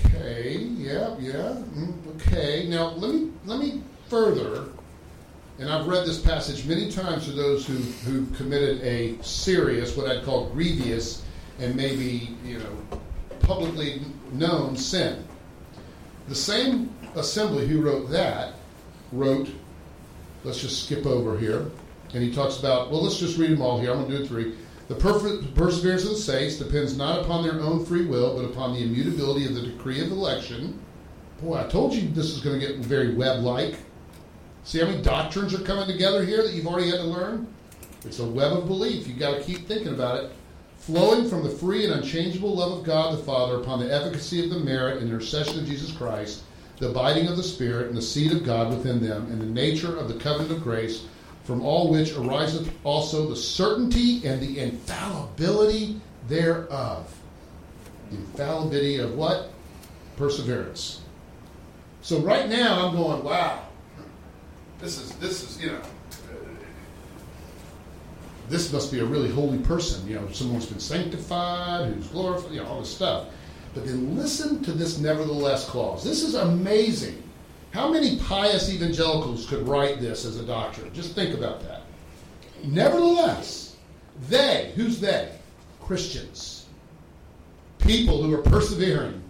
okay, 0.06 0.58
yeah, 0.58 1.16
yeah, 1.20 1.58
mm, 1.74 1.94
okay. 2.16 2.68
Now 2.70 2.90
let 2.90 3.14
me 3.14 3.32
let 3.46 3.60
me 3.60 3.82
further, 4.08 4.66
and 5.60 5.70
I've 5.70 5.88
read 5.88 6.06
this 6.06 6.20
passage 6.20 6.66
many 6.66 6.92
times 6.92 7.26
to 7.26 7.32
those 7.32 7.66
who 7.66 7.76
who 8.10 8.26
committed 8.36 8.82
a 8.82 9.22
serious, 9.24 9.96
what 9.98 10.08
I'd 10.10 10.24
call 10.24 10.50
grievous, 10.50 11.24
and 11.60 11.76
maybe 11.76 12.36
you 12.46 12.60
know 12.60 13.00
publicly 13.40 14.02
known 14.34 14.76
sin. 14.76 15.24
The 16.28 16.36
same 16.36 16.94
assembly 17.16 17.68
who 17.68 17.82
wrote 17.82 18.10
that 18.12 18.56
wrote. 19.12 19.50
Let's 20.44 20.62
just 20.62 20.86
skip 20.86 21.06
over 21.06 21.38
here, 21.38 21.72
and 22.14 22.24
he 22.24 22.32
talks 22.32 22.60
about. 22.60 22.92
Well, 22.92 23.02
let's 23.04 23.20
just 23.20 23.38
read 23.38 23.52
them 23.52 23.62
all 23.62 23.80
here. 23.80 23.92
I'm 23.92 23.98
going 23.98 24.12
to 24.12 24.18
do 24.20 24.26
three. 24.26 24.56
The 24.88 24.96
perfect 24.96 25.54
perseverance 25.56 26.04
of 26.04 26.12
the 26.12 26.18
saints 26.18 26.56
depends 26.56 26.96
not 26.96 27.20
upon 27.20 27.44
their 27.44 27.60
own 27.60 27.86
free 27.86 28.06
will, 28.06 28.38
but 28.38 28.46
upon 28.46 28.74
the 28.74 28.84
immutability 28.84 29.46
of 29.46 29.56
the 29.56 29.62
decree 29.62 30.02
of 30.02 30.12
election. 30.12 30.80
Boy, 31.42 31.58
I 31.58 31.68
told 31.68 31.94
you 31.94 32.08
this 32.10 32.28
is 32.28 32.40
going 32.40 32.60
to 32.60 32.66
get 32.66 32.78
very 32.78 33.14
web-like. 33.14 33.76
See 34.68 34.80
how 34.80 34.88
many 34.88 35.02
doctrines 35.02 35.54
are 35.54 35.64
coming 35.64 35.88
together 35.88 36.26
here 36.26 36.44
that 36.44 36.52
you've 36.52 36.68
already 36.68 36.90
had 36.90 36.98
to 36.98 37.06
learn? 37.06 37.48
It's 38.04 38.20
a 38.20 38.26
web 38.26 38.52
of 38.52 38.68
belief. 38.68 39.08
You've 39.08 39.18
got 39.18 39.38
to 39.38 39.42
keep 39.42 39.66
thinking 39.66 39.94
about 39.94 40.26
it. 40.26 40.32
flowing 40.76 41.30
from 41.30 41.42
the 41.42 41.50
free 41.50 41.86
and 41.86 41.94
unchangeable 41.94 42.54
love 42.54 42.78
of 42.78 42.84
God 42.84 43.18
the 43.18 43.24
Father 43.24 43.62
upon 43.62 43.80
the 43.80 43.90
efficacy 43.94 44.44
of 44.44 44.50
the 44.50 44.60
merit 44.60 44.98
and 45.02 45.10
intercession 45.10 45.58
of 45.60 45.66
Jesus 45.66 45.94
Christ, 45.94 46.44
the 46.80 46.90
abiding 46.90 47.28
of 47.30 47.38
the 47.38 47.44
Spirit 47.44 47.88
and 47.88 47.96
the 47.96 48.02
seed 48.02 48.34
of 48.34 48.44
God 48.44 48.70
within 48.70 49.02
them, 49.02 49.32
and 49.32 49.40
the 49.40 49.46
nature 49.46 49.96
of 49.96 50.10
the 50.10 50.20
covenant 50.20 50.52
of 50.52 50.64
grace, 50.64 51.06
from 51.46 51.62
all 51.62 51.90
which 51.90 52.12
ariseth 52.18 52.70
also 52.84 53.30
the 53.30 53.38
certainty 53.38 54.28
and 54.28 54.42
the 54.42 54.60
infallibility 54.60 56.02
thereof. 56.28 57.16
Infallibility 58.12 58.98
of 58.98 59.16
what? 59.16 59.50
Perseverance. 60.18 61.00
So 62.02 62.20
right 62.20 62.50
now 62.50 62.86
I'm 62.86 62.96
going, 62.98 63.24
wow. 63.24 63.67
This 64.80 65.00
is 65.00 65.12
this 65.16 65.44
is 65.44 65.62
you 65.62 65.72
know 65.72 65.82
this 68.50 68.72
must 68.72 68.92
be 68.92 69.00
a 69.00 69.06
really 69.06 69.30
holy 69.30 69.60
person, 69.60 70.08
you 70.08 70.16
know, 70.16 70.28
someone 70.32 70.56
who's 70.56 70.70
been 70.70 70.80
sanctified, 70.80 71.94
who's 71.94 72.08
glorified, 72.08 72.52
you 72.52 72.62
know, 72.62 72.68
all 72.68 72.80
this 72.80 72.94
stuff. 72.94 73.28
But 73.74 73.86
then 73.86 74.16
listen 74.16 74.64
to 74.64 74.72
this 74.72 75.00
nevertheless 75.00 75.70
clause. 75.70 76.04
This 76.04 76.24
is 76.24 76.36
amazing. 76.36 77.22
How 77.72 77.92
many 77.92 78.18
pious 78.20 78.74
evangelicals 78.74 79.46
could 79.48 79.68
write 79.68 80.00
this 80.00 80.26
as 80.26 80.40
a 80.40 80.44
doctrine? 80.44 80.94
Just 80.94 81.14
think 81.14 81.36
about 81.38 81.62
that. 81.62 81.82
Nevertheless, 82.64 83.76
they, 84.30 84.72
who's 84.76 85.00
they? 85.00 85.32
Christians. 85.82 86.66
People 87.80 88.24
who 88.24 88.34
are 88.34 88.42
persevering. 88.42 89.22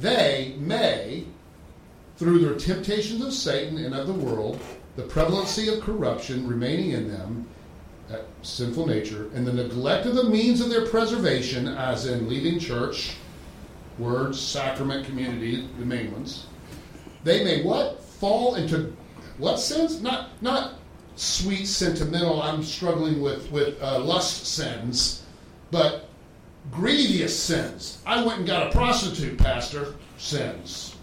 They 0.00 0.56
may, 0.58 1.24
through 2.16 2.38
their 2.38 2.54
temptations 2.54 3.24
of 3.24 3.32
Satan 3.32 3.78
and 3.78 3.94
of 3.94 4.06
the 4.06 4.12
world, 4.12 4.60
the 4.96 5.02
prevalency 5.02 5.68
of 5.68 5.80
corruption 5.80 6.46
remaining 6.46 6.92
in 6.92 7.08
them, 7.08 7.46
that 8.08 8.26
sinful 8.42 8.86
nature, 8.86 9.30
and 9.34 9.46
the 9.46 9.52
neglect 9.52 10.06
of 10.06 10.14
the 10.14 10.24
means 10.24 10.60
of 10.60 10.70
their 10.70 10.86
preservation, 10.86 11.66
as 11.66 12.06
in 12.06 12.28
leaving 12.28 12.58
church, 12.58 13.16
words, 13.98 14.40
sacrament, 14.40 15.06
community, 15.06 15.68
the 15.78 15.84
main 15.84 16.12
ones, 16.12 16.46
they 17.24 17.42
may 17.42 17.62
what? 17.62 18.02
Fall 18.02 18.54
into 18.54 18.94
what 19.38 19.58
sins? 19.58 20.00
Not 20.00 20.30
not 20.40 20.74
sweet, 21.16 21.66
sentimental, 21.66 22.42
I'm 22.42 22.62
struggling 22.62 23.20
with, 23.20 23.50
with 23.50 23.80
uh, 23.82 23.98
lust 24.00 24.46
sins, 24.46 25.22
but 25.70 26.08
grievous 26.70 27.38
sins. 27.38 28.02
I 28.06 28.24
went 28.24 28.38
and 28.38 28.46
got 28.46 28.66
a 28.66 28.70
prostitute, 28.70 29.38
Pastor, 29.38 29.94
sins. 30.18 30.93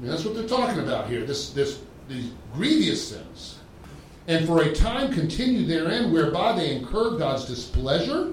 I 0.00 0.02
mean, 0.02 0.10
that's 0.12 0.24
what 0.24 0.34
they're 0.34 0.48
talking 0.48 0.80
about 0.80 1.08
here. 1.10 1.26
This, 1.26 1.50
this, 1.50 1.82
these 2.08 2.30
grievous 2.54 3.08
sins 3.08 3.58
and 4.30 4.46
for 4.46 4.62
a 4.62 4.72
time 4.72 5.12
continue 5.12 5.66
therein, 5.66 6.10
whereby 6.10 6.52
they 6.52 6.74
incur 6.74 7.18
God's 7.18 7.44
displeasure 7.46 8.32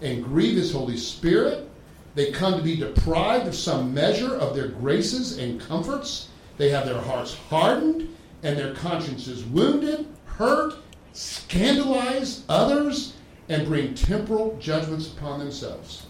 and 0.00 0.24
grieve 0.24 0.56
His 0.56 0.72
Holy 0.72 0.96
Spirit. 0.96 1.68
They 2.14 2.32
come 2.32 2.56
to 2.56 2.62
be 2.62 2.76
deprived 2.76 3.46
of 3.46 3.54
some 3.54 3.92
measure 3.92 4.34
of 4.36 4.56
their 4.56 4.68
graces 4.68 5.38
and 5.38 5.60
comforts. 5.60 6.30
They 6.56 6.70
have 6.70 6.86
their 6.86 7.00
hearts 7.00 7.34
hardened 7.34 8.08
and 8.42 8.56
their 8.58 8.74
consciences 8.74 9.44
wounded, 9.44 10.06
hurt, 10.24 10.76
scandalize 11.12 12.42
others, 12.48 13.12
and 13.48 13.66
bring 13.66 13.94
temporal 13.94 14.56
judgments 14.58 15.12
upon 15.12 15.38
themselves. 15.38 16.06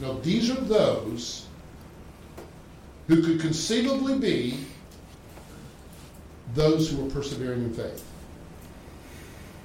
Now, 0.00 0.14
these 0.22 0.50
are 0.50 0.60
those 0.60 1.43
who 3.08 3.22
could 3.22 3.40
conceivably 3.40 4.18
be 4.18 4.58
those 6.54 6.90
who 6.90 7.02
were 7.02 7.10
persevering 7.10 7.64
in 7.64 7.72
faith. 7.72 8.04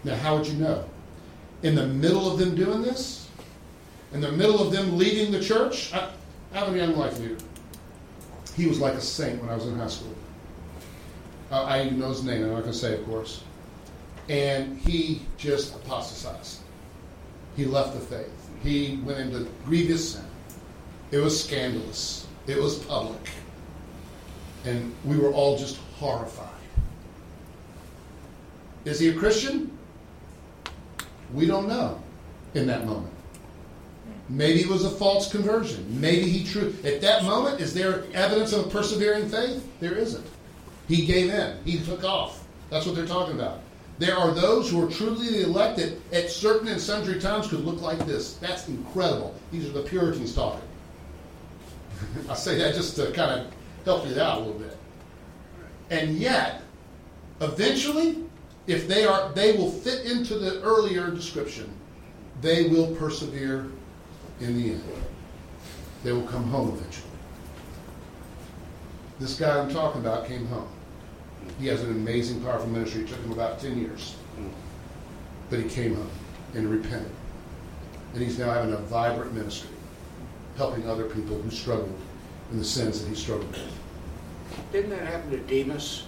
Now, 0.03 0.15
how 0.15 0.37
would 0.37 0.47
you 0.47 0.53
know? 0.53 0.85
In 1.63 1.75
the 1.75 1.87
middle 1.87 2.31
of 2.31 2.39
them 2.39 2.55
doing 2.55 2.81
this, 2.81 3.29
in 4.13 4.21
the 4.21 4.31
middle 4.31 4.61
of 4.61 4.71
them 4.71 4.97
leading 4.97 5.31
the 5.31 5.41
church, 5.41 5.93
I, 5.93 6.09
I 6.53 6.59
have 6.59 6.73
a 6.73 6.77
young 6.77 6.95
life 6.95 7.19
leader. 7.19 7.37
He 8.55 8.65
was 8.65 8.79
like 8.79 8.93
a 8.93 9.01
saint 9.01 9.41
when 9.41 9.49
I 9.49 9.55
was 9.55 9.67
in 9.67 9.77
high 9.77 9.87
school. 9.87 10.15
Uh, 11.51 11.63
I 11.63 11.83
even 11.83 11.99
know 11.99 12.09
his 12.09 12.23
name, 12.23 12.43
I'm 12.43 12.51
not 12.51 12.61
going 12.61 12.71
to 12.71 12.77
say, 12.77 12.93
of 12.95 13.05
course. 13.05 13.43
And 14.27 14.77
he 14.77 15.21
just 15.37 15.75
apostatized. 15.75 16.59
He 17.55 17.65
left 17.65 17.93
the 17.93 17.99
faith. 17.99 18.31
He 18.63 18.99
went 19.03 19.19
into 19.19 19.49
grievous 19.65 20.13
sin. 20.13 20.25
It 21.11 21.17
was 21.17 21.43
scandalous. 21.43 22.18
It 22.49 22.59
was 22.59 22.79
public. 22.79 23.29
And 24.65 24.91
we 25.05 25.17
were 25.17 25.31
all 25.31 25.55
just 25.55 25.77
horrified. 25.99 26.47
Is 28.85 28.99
he 28.99 29.09
a 29.09 29.13
Christian? 29.13 29.77
We 31.31 31.45
don't 31.45 31.67
know 31.67 32.01
in 32.55 32.65
that 32.65 32.87
moment. 32.87 33.13
Maybe 34.29 34.61
it 34.61 34.67
was 34.67 34.83
a 34.83 34.89
false 34.89 35.31
conversion. 35.31 35.85
Maybe 36.01 36.27
he 36.27 36.43
true. 36.43 36.75
At 36.83 37.01
that 37.01 37.23
moment, 37.23 37.61
is 37.61 37.71
there 37.71 38.05
evidence 38.15 38.51
of 38.51 38.65
a 38.65 38.69
persevering 38.69 39.29
faith? 39.29 39.67
There 39.79 39.93
isn't. 39.93 40.25
He 40.87 41.05
gave 41.05 41.29
in. 41.29 41.55
He 41.65 41.79
took 41.79 42.03
off. 42.03 42.47
That's 42.71 42.87
what 42.87 42.95
they're 42.95 43.05
talking 43.05 43.35
about. 43.35 43.61
There 43.99 44.17
are 44.17 44.31
those 44.31 44.71
who 44.71 44.83
are 44.83 44.89
truly 44.89 45.29
the 45.29 45.43
elected 45.43 46.01
at 46.11 46.31
certain 46.31 46.67
and 46.69 46.81
sundry 46.81 47.19
times 47.19 47.47
could 47.47 47.63
look 47.63 47.81
like 47.81 47.99
this. 48.07 48.35
That's 48.35 48.67
incredible. 48.67 49.35
These 49.51 49.67
are 49.67 49.73
the 49.73 49.83
Puritans 49.83 50.33
talking. 50.33 50.68
I 52.29 52.33
say 52.33 52.57
that 52.57 52.75
just 52.75 52.95
to 52.97 53.11
kind 53.11 53.39
of 53.39 53.53
help 53.85 54.07
you 54.07 54.19
out 54.19 54.37
a 54.37 54.41
little 54.41 54.59
bit. 54.59 54.77
And 55.89 56.17
yet, 56.17 56.61
eventually, 57.41 58.23
if 58.67 58.87
they 58.87 59.05
are 59.05 59.31
they 59.33 59.53
will 59.53 59.71
fit 59.71 60.05
into 60.05 60.37
the 60.37 60.61
earlier 60.61 61.09
description 61.09 61.73
they 62.41 62.67
will 62.69 62.95
persevere 62.95 63.67
in 64.39 64.55
the 64.55 64.71
end. 64.71 64.83
They 66.03 66.13
will 66.13 66.27
come 66.27 66.45
home 66.45 66.69
eventually. 66.69 67.05
This 69.19 69.37
guy 69.37 69.59
i'm 69.59 69.69
talking 69.69 69.99
about 69.99 70.27
came 70.27 70.45
home. 70.47 70.69
He 71.59 71.67
has 71.67 71.83
an 71.83 71.91
amazing 71.91 72.41
powerful 72.41 72.69
ministry. 72.69 73.01
It 73.01 73.09
took 73.09 73.19
him 73.19 73.33
about 73.33 73.59
10 73.59 73.77
years. 73.77 74.15
But 75.49 75.59
he 75.59 75.67
came 75.67 75.95
home 75.95 76.11
and 76.53 76.69
repented. 76.69 77.11
And 78.13 78.23
he's 78.23 78.39
now 78.39 78.51
having 78.51 78.73
a 78.73 78.77
vibrant 78.77 79.33
ministry 79.33 79.75
helping 80.59 80.87
other 80.89 81.05
people 81.05 81.41
who 81.41 81.49
struggled 81.49 81.97
in 82.51 82.59
the 82.59 82.65
sins 82.65 83.01
that 83.01 83.07
he 83.09 83.15
struggled 83.15 83.47
with 83.49 83.71
Didn't 84.73 84.89
that 84.89 85.07
happen 85.07 85.31
to 85.31 85.37
Demas? 85.37 86.03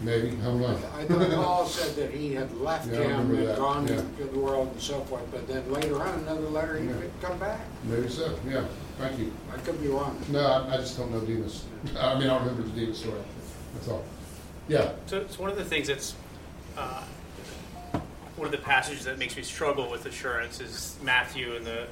maybe 0.00 0.34
how 0.36 0.50
long 0.50 0.74
I 0.94 1.04
thought 1.04 1.30
Paul 1.30 1.66
said 1.66 1.94
that 1.96 2.10
he 2.12 2.34
had 2.34 2.52
left 2.58 2.92
Yeah, 2.92 2.98
I 2.98 3.02
him 3.04 3.10
remember 3.12 3.34
and 3.38 3.48
that, 3.48 3.56
gone 3.58 3.86
yeah. 3.86 3.94
to 4.18 4.24
the 4.24 4.38
world 4.40 4.68
and 4.72 4.80
so 4.82 5.00
forth, 5.02 5.22
but 5.30 5.46
then 5.48 5.72
later 5.72 6.02
on, 6.02 6.18
another 6.18 6.40
letter, 6.48 6.78
he 6.78 6.86
Yeah. 6.88 6.96
would 6.96 7.12
come 7.22 7.38
back. 7.38 7.60
maybe 7.84 8.08
so 8.08 8.36
yeah 8.46 8.64
thank 8.98 9.18
you 9.20 9.32
I 9.54 9.56
could 9.58 9.80
be 9.80 9.86
wrong. 9.88 10.20
No, 10.28 10.40
I, 10.44 10.74
I 10.74 10.76
just 10.78 10.98
don't 10.98 11.12
know 11.12 11.20
Demas. 11.20 11.64
I 11.98 12.14
mean, 12.18 12.24
I 12.24 12.38
don't 12.38 12.40
remember 12.46 12.62
the 12.68 12.78
Demas 12.80 12.98
story. 12.98 13.20
That's 13.74 13.88
all. 13.88 14.04
Yeah. 14.68 14.92
So 15.06 15.18
it's 15.20 15.38
one 15.38 15.48
of 15.50 15.56
the 15.56 15.64
things 15.64 15.86
that's 15.86 16.14
uh, 16.76 17.04
one 18.36 18.46
of 18.46 18.52
the 18.52 18.58
passages 18.58 19.04
that 19.04 19.16
makes 19.18 19.36
me 19.36 19.42
struggle 19.44 19.88
with 19.90 20.04
assurance 20.06 20.60
is 20.60 20.96
Matthew 21.02 21.54
and 21.54 21.64
the 21.64 21.86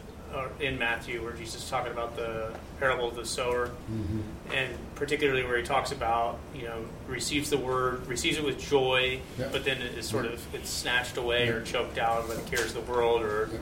in 0.60 0.78
Matthew 0.78 1.22
where 1.22 1.32
Jesus 1.32 1.62
is 1.64 1.70
talking 1.70 1.92
about 1.92 2.16
the 2.16 2.52
parable 2.80 3.08
of 3.08 3.16
the 3.16 3.24
sower, 3.26 3.70
Mm-hmm. 3.90 4.20
and 4.52 4.70
particularly 4.94 5.42
where 5.44 5.56
he 5.58 5.62
talks 5.64 5.92
about 5.92 6.38
you 6.54 6.62
know 6.64 6.84
receives 7.08 7.50
the 7.50 7.58
word, 7.58 8.06
receives 8.06 8.38
it 8.38 8.44
with 8.44 8.58
joy, 8.60 9.20
Yeah. 9.38 9.48
but 9.52 9.64
then 9.64 9.80
it 9.82 9.96
is 9.98 10.06
sort 10.06 10.26
of 10.26 10.40
it's 10.54 10.70
snatched 10.70 11.16
away 11.16 11.48
or 11.48 11.62
choked 11.62 11.98
out 11.98 12.28
by 12.28 12.34
the 12.34 12.42
cares 12.42 12.74
of 12.74 12.86
the 12.86 12.92
world, 12.92 13.22
or 13.22 13.48
Yeah. 13.52 13.58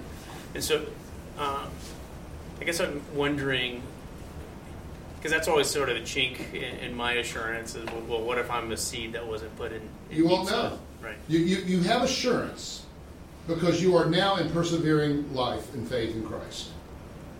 and 0.54 0.64
so 0.64 0.84
um, 1.38 1.68
I 2.60 2.64
guess 2.64 2.80
I'm 2.80 3.02
wondering 3.14 3.82
because 5.16 5.30
that's 5.32 5.46
always 5.48 5.68
sort 5.68 5.88
of 5.88 5.96
a 5.96 6.00
chink 6.00 6.52
in, 6.52 6.78
in 6.80 6.94
my 6.96 7.12
assurance 7.14 7.74
is 7.76 7.84
well, 7.86 8.02
well, 8.08 8.22
what 8.22 8.38
if 8.38 8.50
I'm 8.50 8.72
a 8.72 8.76
seed 8.76 9.12
that 9.12 9.26
wasn't 9.26 9.54
put 9.56 9.72
in? 9.72 9.80
in 10.10 10.16
You 10.16 10.26
won't 10.26 10.50
know. 10.50 10.78
right? 11.00 11.16
You, 11.28 11.38
you, 11.38 11.56
you 11.58 11.80
have 11.82 12.02
assurance 12.02 12.81
because 13.46 13.82
you 13.82 13.96
are 13.96 14.06
now 14.06 14.36
in 14.36 14.50
persevering 14.50 15.32
life 15.34 15.72
and 15.74 15.86
faith 15.86 16.14
in 16.14 16.24
Christ. 16.24 16.70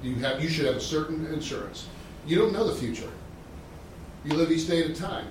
You 0.02 0.16
have 0.16 0.42
you 0.42 0.48
should 0.48 0.66
have 0.66 0.76
a 0.76 0.80
certain 0.80 1.24
assurance. 1.26 1.86
You 2.26 2.38
don't 2.38 2.52
know 2.52 2.66
the 2.66 2.74
future. 2.74 3.10
You 4.24 4.34
live 4.34 4.50
each 4.50 4.68
day 4.68 4.82
at 4.82 4.90
a 4.90 4.94
time. 4.94 5.26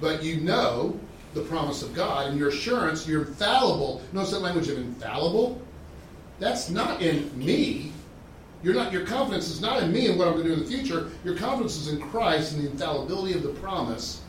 But 0.00 0.22
you 0.22 0.40
know 0.40 0.98
the 1.34 1.42
promise 1.42 1.82
of 1.82 1.94
God 1.94 2.28
and 2.28 2.38
your 2.38 2.48
assurance, 2.48 3.06
you're 3.06 3.26
infallible. 3.26 4.02
Notice 4.12 4.32
that 4.32 4.40
language 4.40 4.68
of 4.68 4.78
infallible? 4.78 5.60
That's 6.38 6.70
not 6.70 7.02
in 7.02 7.30
me. 7.38 7.92
You're 8.62 8.74
not 8.74 8.92
your 8.92 9.06
confidence 9.06 9.48
is 9.48 9.60
not 9.60 9.82
in 9.82 9.92
me 9.92 10.08
and 10.08 10.18
what 10.18 10.28
I'm 10.28 10.34
going 10.34 10.46
to 10.46 10.54
do 10.54 10.60
in 10.60 10.68
the 10.68 10.70
future. 10.70 11.10
Your 11.24 11.36
confidence 11.36 11.76
is 11.76 11.88
in 11.88 12.00
Christ 12.00 12.54
and 12.54 12.64
the 12.64 12.70
infallibility 12.70 13.34
of 13.34 13.42
the 13.42 13.50
promise 13.60 14.22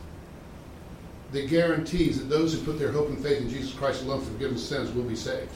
that 1.32 1.48
guarantees 1.48 2.18
that 2.18 2.28
those 2.28 2.54
who 2.54 2.60
put 2.64 2.78
their 2.78 2.92
hope 2.92 3.08
and 3.08 3.22
faith 3.22 3.40
in 3.40 3.50
Jesus 3.50 3.72
Christ 3.72 4.02
alone 4.02 4.20
for 4.20 4.30
forgiveness 4.30 4.70
of 4.70 4.78
sins 4.78 4.94
will 4.94 5.04
be 5.04 5.16
saved. 5.16 5.50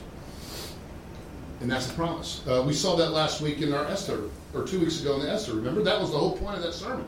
And 1.62 1.70
that's 1.70 1.86
the 1.86 1.94
promise. 1.94 2.42
Uh, 2.44 2.64
we 2.66 2.72
saw 2.72 2.96
that 2.96 3.12
last 3.12 3.40
week 3.40 3.60
in 3.60 3.72
our 3.72 3.86
Esther, 3.86 4.24
or 4.52 4.64
two 4.64 4.80
weeks 4.80 5.00
ago 5.00 5.14
in 5.14 5.22
the 5.22 5.30
Esther. 5.30 5.54
Remember, 5.54 5.80
that 5.82 6.00
was 6.00 6.10
the 6.10 6.18
whole 6.18 6.36
point 6.36 6.56
of 6.56 6.62
that 6.64 6.72
sermon. 6.74 7.06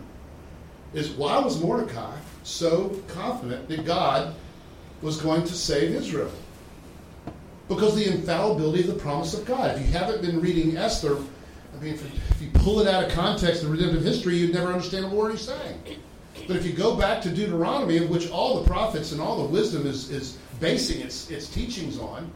Is 0.95 1.11
why 1.11 1.41
was 1.41 1.61
Mordecai 1.61 2.17
so 2.45 3.01
confident 3.09 3.69
that 3.69 3.85
God 3.85 4.33
was 5.03 5.21
going 5.21 5.43
to 5.43 5.53
save 5.53 5.93
Israel? 5.93 6.31
Because 7.67 7.97
the 7.97 8.09
infallibility 8.09 8.83
of 8.83 8.87
the 8.87 8.95
promise 8.95 9.35
of 9.35 9.45
God. 9.45 9.77
If 9.77 9.85
you 9.85 9.93
haven't 9.93 10.23
been 10.23 10.41
reading 10.41 10.77
Esther, 10.77 11.17
I 11.17 11.83
mean, 11.83 11.95
if, 11.95 12.31
if 12.31 12.41
you 12.41 12.51
pull 12.53 12.79
it 12.79 12.87
out 12.87 13.03
of 13.03 13.11
context 13.11 13.65
of 13.65 13.73
redemptive 13.73 14.05
history, 14.05 14.37
you'd 14.37 14.55
never 14.55 14.69
understand 14.69 15.11
word 15.11 15.33
he's 15.33 15.41
saying. 15.41 15.99
But 16.47 16.55
if 16.55 16.65
you 16.65 16.73
go 16.73 16.95
back 16.95 17.21
to 17.23 17.29
Deuteronomy, 17.29 17.97
of 17.97 18.09
which 18.09 18.31
all 18.31 18.61
the 18.61 18.69
prophets 18.69 19.11
and 19.11 19.21
all 19.21 19.43
the 19.43 19.49
wisdom 19.49 19.85
is, 19.85 20.11
is 20.11 20.39
basing 20.61 21.01
its, 21.01 21.29
its 21.29 21.49
teachings 21.49 21.99
on, 21.99 22.31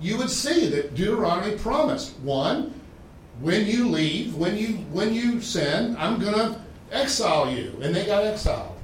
you 0.00 0.16
would 0.18 0.30
see 0.30 0.68
that 0.68 0.94
Deuteronomy 0.94 1.56
promised 1.56 2.18
one, 2.20 2.78
when 3.40 3.66
you 3.66 3.88
leave, 3.88 4.34
when 4.36 4.56
you 4.56 4.68
when 4.92 5.12
you 5.12 5.40
sin, 5.40 5.96
I'm 5.98 6.20
gonna 6.20 6.64
exile 6.92 7.50
you, 7.50 7.76
and 7.82 7.94
they 7.94 8.06
got 8.06 8.24
exiled. 8.24 8.76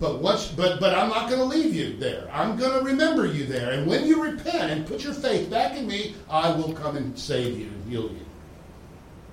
But 0.00 0.20
what? 0.20 0.52
But 0.56 0.78
but 0.78 0.94
I'm 0.94 1.08
not 1.08 1.30
gonna 1.30 1.44
leave 1.44 1.74
you 1.74 1.96
there. 1.96 2.28
I'm 2.32 2.56
gonna 2.56 2.82
remember 2.82 3.26
you 3.26 3.46
there, 3.46 3.72
and 3.72 3.86
when 3.86 4.06
you 4.06 4.22
repent 4.22 4.70
and 4.70 4.86
put 4.86 5.04
your 5.04 5.14
faith 5.14 5.50
back 5.50 5.76
in 5.76 5.86
me, 5.86 6.14
I 6.28 6.50
will 6.50 6.72
come 6.72 6.96
and 6.96 7.18
save 7.18 7.58
you 7.58 7.66
and 7.66 7.90
heal 7.90 8.02
you. 8.02 8.26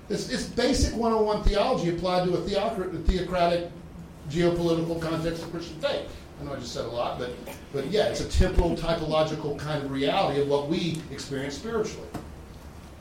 It's, 0.07 0.29
it's 0.29 0.45
basic 0.45 0.93
101 0.93 1.43
theology 1.43 1.89
applied 1.89 2.25
to 2.25 2.35
a 2.35 2.41
theocrat, 2.41 2.91
theocratic 3.05 3.71
geopolitical 4.29 5.01
context 5.01 5.43
of 5.43 5.51
Christian 5.51 5.79
faith. 5.79 6.07
I 6.39 6.43
know 6.43 6.53
I 6.53 6.57
just 6.57 6.73
said 6.73 6.85
a 6.85 6.89
lot, 6.89 7.17
but, 7.17 7.31
but 7.71 7.87
yeah, 7.87 8.07
it's 8.07 8.21
a 8.21 8.29
temporal, 8.29 8.75
typological 8.75 9.57
kind 9.57 9.83
of 9.83 9.91
reality 9.91 10.41
of 10.41 10.47
what 10.47 10.67
we 10.67 11.01
experience 11.11 11.55
spiritually. 11.55 12.07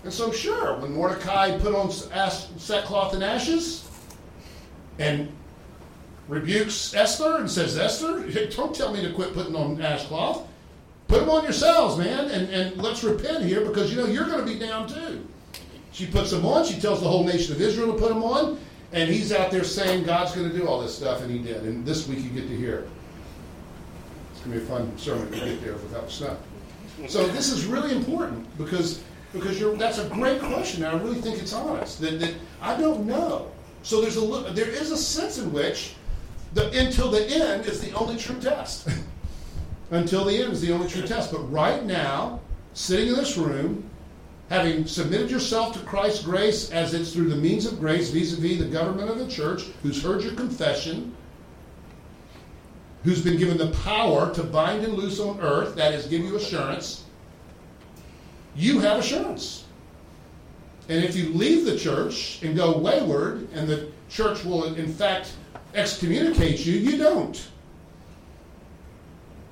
And 0.05 0.13
so, 0.13 0.31
sure, 0.31 0.79
when 0.79 0.93
Mordecai 0.95 1.59
put 1.59 1.75
on 1.75 1.91
sackcloth 1.91 3.15
and 3.15 3.25
ashes 3.25 3.89
and 4.99 5.33
rebukes 6.29 6.95
Esther 6.95 7.37
and 7.37 7.51
says, 7.51 7.77
Esther, 7.77 8.21
don't 8.57 8.75
tell 8.75 8.93
me 8.93 9.03
to 9.03 9.13
quit 9.13 9.35
putting 9.35 9.57
on 9.57 9.81
ashcloth. 9.81 10.47
Put 11.09 11.21
them 11.21 11.31
on 11.31 11.45
yourselves, 11.45 11.99
man, 11.99 12.31
and, 12.31 12.49
and 12.49 12.83
let's 12.83 13.05
repent 13.05 13.45
here 13.45 13.65
because, 13.65 13.91
you 13.91 13.99
know, 13.99 14.07
you're 14.07 14.27
going 14.27 14.45
to 14.45 14.51
be 14.53 14.59
down 14.59 14.89
too. 14.89 15.27
She 15.93 16.07
puts 16.07 16.31
them 16.31 16.45
on. 16.47 16.65
She 16.65 16.81
tells 16.81 17.01
the 17.01 17.09
whole 17.09 17.25
nation 17.25 17.55
of 17.55 17.61
Israel 17.61 17.93
to 17.93 17.99
put 17.99 18.09
them 18.09 18.23
on. 18.23 18.59
And 18.93 19.11
he's 19.11 19.33
out 19.33 19.51
there 19.51 19.65
saying 19.65 20.05
God's 20.05 20.35
going 20.35 20.51
to 20.51 20.57
do 20.57 20.67
all 20.67 20.81
this 20.81 20.95
stuff, 20.95 21.21
and 21.21 21.31
he 21.31 21.39
did. 21.39 21.65
And 21.65 21.85
this 21.85 22.07
week 22.09 22.21
you 22.21 22.31
get 22.31 22.49
to 22.49 22.57
hear 22.57 22.87
going 24.45 24.59
to 24.59 24.61
be 24.61 24.65
a 24.65 24.69
fun 24.69 24.99
sermon 24.99 25.31
to 25.31 25.39
get 25.39 25.63
there 25.63 25.75
without 25.75 26.11
snow. 26.11 26.37
So 27.09 27.27
this 27.29 27.51
is 27.51 27.67
really 27.67 27.95
important 27.95 28.57
because 28.57 29.03
because 29.33 29.59
that's 29.79 29.99
a 29.99 30.09
great 30.11 30.41
question, 30.41 30.85
and 30.85 30.97
I 30.97 31.03
really 31.03 31.21
think 31.21 31.39
it's 31.41 31.53
honest. 31.53 32.01
That, 32.01 32.21
that 32.21 32.35
I 32.63 32.81
don't 32.81 33.05
know. 33.05 33.51
So 33.83 34.01
there's 34.01 34.17
a 34.17 34.53
there 34.53 34.69
is 34.69 34.93
a 34.93 34.97
sense 34.97 35.39
in 35.39 35.53
which 35.53 35.95
the 36.53 36.71
until 36.79 37.11
the 37.11 37.27
end 37.27 37.67
is 37.67 37.81
the 37.81 37.93
only 37.93 38.17
true 38.17 38.41
test. 38.41 38.89
until 39.91 40.25
the 40.25 40.37
end 40.37 40.53
is 40.53 40.61
the 40.61 40.73
only 40.73 40.89
true 40.89 41.03
test. 41.03 41.33
But 41.33 41.51
right 41.51 41.85
now, 41.85 42.41
sitting 42.75 43.09
in 43.09 43.17
this 43.17 43.37
room, 43.37 43.89
having 44.51 44.87
submitted 44.87 45.31
yourself 45.31 45.73
to 45.75 45.81
Christ's 45.81 46.23
grace 46.23 46.71
as 46.71 46.95
it's 46.95 47.13
through 47.13 47.29
the 47.29 47.37
means 47.37 47.67
of 47.67 47.81
grace 47.81 48.11
vis-a-vis 48.11 48.59
the 48.59 48.67
government 48.67 49.11
of 49.11 49.19
the 49.19 49.29
church, 49.29 49.63
who's 49.83 50.03
heard 50.03 50.23
your 50.23 50.35
confession, 50.35 51.15
who's 53.05 53.23
been 53.23 53.37
given 53.37 53.57
the 53.59 53.69
power 53.83 54.33
to 54.35 54.43
bind 54.43 54.83
and 54.85 54.95
loose 54.95 55.21
on 55.21 55.39
earth, 55.41 55.77
that 55.77 55.93
is, 55.93 56.07
give 56.07 56.23
you 56.23 56.37
assurance, 56.37 57.05
you 58.57 58.81
have 58.81 58.99
assurance. 58.99 59.65
And 60.89 61.05
if 61.05 61.15
you 61.15 61.29
leave 61.31 61.65
the 61.65 61.79
church 61.79 62.43
and 62.43 62.57
go 62.57 62.77
wayward, 62.77 63.49
and 63.53 63.69
the 63.69 63.91
church 64.09 64.45
will 64.45 64.75
in 64.75 64.93
fact 64.93 65.35
excommunicate 65.75 66.65
you, 66.65 66.75
you 66.75 66.99
don't. 66.99 67.49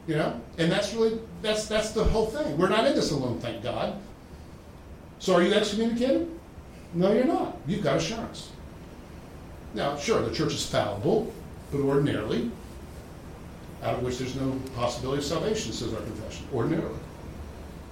You 0.06 0.16
know? 0.16 0.40
And 0.58 0.70
that's 0.70 0.92
really 0.94 1.20
that's 1.42 1.66
that's 1.66 1.92
the 1.92 2.04
whole 2.04 2.26
thing. 2.26 2.56
We're 2.58 2.68
not 2.68 2.86
in 2.86 2.94
this 2.94 3.12
alone, 3.12 3.38
thank 3.40 3.62
God. 3.62 3.98
So 5.18 5.34
are 5.34 5.42
you 5.42 5.52
excommunicated? 5.54 6.28
No, 6.94 7.12
you're 7.12 7.24
not. 7.24 7.56
You've 7.66 7.82
got 7.82 7.96
assurance. 7.96 8.50
Now, 9.74 9.96
sure, 9.96 10.20
the 10.20 10.34
church 10.34 10.52
is 10.52 10.66
fallible, 10.66 11.32
but 11.70 11.80
ordinarily, 11.80 12.50
out 13.82 13.94
of 13.94 14.02
which 14.02 14.18
there's 14.18 14.36
no 14.36 14.58
possibility 14.76 15.18
of 15.18 15.24
salvation, 15.24 15.72
says 15.72 15.92
our 15.92 16.00
confession. 16.00 16.46
Ordinarily. 16.54 16.98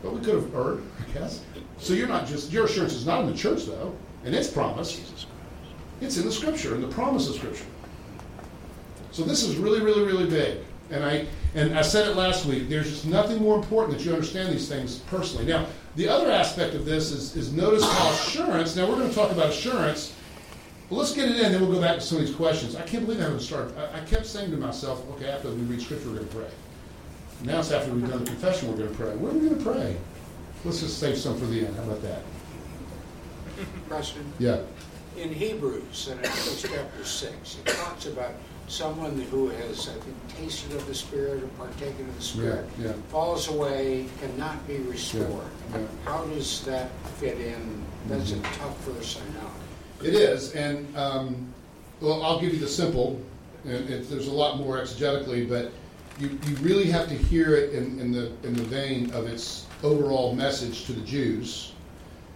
But 0.02 0.14
we 0.14 0.20
could 0.20 0.34
have 0.34 0.54
erred, 0.54 0.82
I 0.98 1.12
guess. 1.12 1.42
So 1.78 1.92
you're 1.92 2.08
not 2.08 2.26
just, 2.26 2.52
your 2.52 2.64
assurance 2.64 2.94
is 2.94 3.06
not 3.06 3.20
in 3.24 3.30
the 3.30 3.36
church, 3.36 3.66
though, 3.66 3.94
and 4.24 4.34
its 4.34 4.48
promise. 4.48 5.26
It's 6.00 6.16
in 6.16 6.24
the 6.24 6.32
Scripture, 6.32 6.74
in 6.74 6.80
the 6.80 6.88
promise 6.88 7.28
of 7.28 7.34
Scripture. 7.34 7.64
So 9.12 9.22
this 9.22 9.42
is 9.42 9.56
really, 9.56 9.80
really, 9.80 10.04
really 10.04 10.28
big. 10.28 10.58
And 10.90 11.04
I 11.04 11.26
and 11.54 11.76
I 11.76 11.82
said 11.82 12.08
it 12.08 12.16
last 12.16 12.46
week. 12.46 12.68
There's 12.68 12.88
just 12.88 13.06
nothing 13.06 13.38
more 13.38 13.56
important 13.56 13.96
that 13.96 14.04
you 14.04 14.12
understand 14.12 14.52
these 14.52 14.68
things 14.68 14.98
personally. 14.98 15.46
Now, 15.46 15.66
the 15.96 16.08
other 16.08 16.30
aspect 16.30 16.74
of 16.74 16.84
this 16.84 17.10
is, 17.10 17.36
is 17.36 17.52
notice 17.52 17.84
how 17.84 18.10
assurance. 18.10 18.76
Now 18.76 18.88
we're 18.88 18.96
going 18.96 19.08
to 19.08 19.14
talk 19.14 19.32
about 19.32 19.50
assurance. 19.50 20.14
But 20.90 20.96
let's 20.96 21.14
get 21.14 21.28
it 21.30 21.36
in, 21.36 21.52
then 21.52 21.60
we'll 21.60 21.72
go 21.72 21.80
back 21.80 21.94
to 21.96 22.00
some 22.00 22.18
of 22.18 22.26
these 22.26 22.34
questions. 22.34 22.74
I 22.74 22.82
can't 22.82 23.06
believe 23.06 23.20
I 23.20 23.24
haven't 23.24 23.40
started. 23.40 23.72
I, 23.78 23.98
I 23.98 24.04
kept 24.06 24.26
saying 24.26 24.50
to 24.50 24.56
myself, 24.56 25.02
okay, 25.12 25.30
after 25.30 25.48
we 25.50 25.62
read 25.62 25.80
scripture, 25.80 26.08
we're 26.08 26.16
going 26.16 26.28
to 26.28 26.34
pray. 26.34 26.48
Now 27.44 27.60
it's 27.60 27.70
after 27.70 27.92
we've 27.92 28.08
done 28.08 28.24
the 28.24 28.30
confession, 28.30 28.70
we're 28.70 28.76
going 28.78 28.90
to 28.90 28.96
pray. 28.96 29.14
Where 29.16 29.30
are 29.30 29.34
we 29.34 29.48
going 29.48 29.56
to 29.58 29.64
pray? 29.64 29.96
Let's 30.64 30.80
just 30.80 30.98
save 30.98 31.16
some 31.16 31.38
for 31.38 31.46
the 31.46 31.64
end. 31.64 31.76
How 31.76 31.84
about 31.84 32.02
that? 32.02 32.22
Preston, 33.88 34.24
Yeah. 34.38 34.60
in 35.16 35.32
Hebrews, 35.32 36.08
in 36.10 36.18
chapter 36.22 37.04
6, 37.04 37.58
it 37.64 37.66
talks 37.66 38.06
about 38.06 38.32
someone 38.68 39.20
who 39.30 39.48
has, 39.48 39.88
I 39.88 39.92
think, 39.92 40.16
tasted 40.38 40.72
of 40.76 40.86
the 40.86 40.94
Spirit 40.94 41.42
or 41.42 41.46
partaken 41.48 42.08
of 42.08 42.16
the 42.16 42.22
Spirit, 42.22 42.66
Yeah, 42.78 42.86
yeah. 42.88 42.92
falls 43.10 43.48
away, 43.48 44.06
cannot 44.20 44.66
be 44.66 44.78
restored. 44.78 45.28
Yeah. 45.72 45.80
How 46.04 46.24
does 46.26 46.64
that 46.64 46.90
fit 47.18 47.38
in? 47.40 47.82
That's 48.08 48.32
a 48.32 48.38
tough 48.40 48.78
verse, 48.84 49.18
I 49.20 49.40
know. 49.42 49.50
It 50.02 50.14
is, 50.14 50.52
and 50.54 50.96
um, 50.96 51.52
well, 52.00 52.22
I'll 52.22 52.40
give 52.40 52.54
you 52.54 52.60
the 52.60 52.68
simple. 52.68 53.20
And 53.64 53.90
it, 53.90 54.08
there's 54.08 54.28
a 54.28 54.32
lot 54.32 54.56
more 54.56 54.78
exegetically, 54.78 55.46
but 55.46 55.70
you, 56.18 56.38
you 56.46 56.56
really 56.56 56.90
have 56.90 57.08
to 57.08 57.14
hear 57.14 57.54
it 57.54 57.74
in, 57.74 57.98
in 57.98 58.10
the 58.10 58.32
in 58.42 58.54
the 58.54 58.62
vein 58.62 59.10
of 59.12 59.26
its 59.26 59.66
overall 59.82 60.34
message 60.34 60.86
to 60.86 60.92
the 60.92 61.02
Jews, 61.02 61.72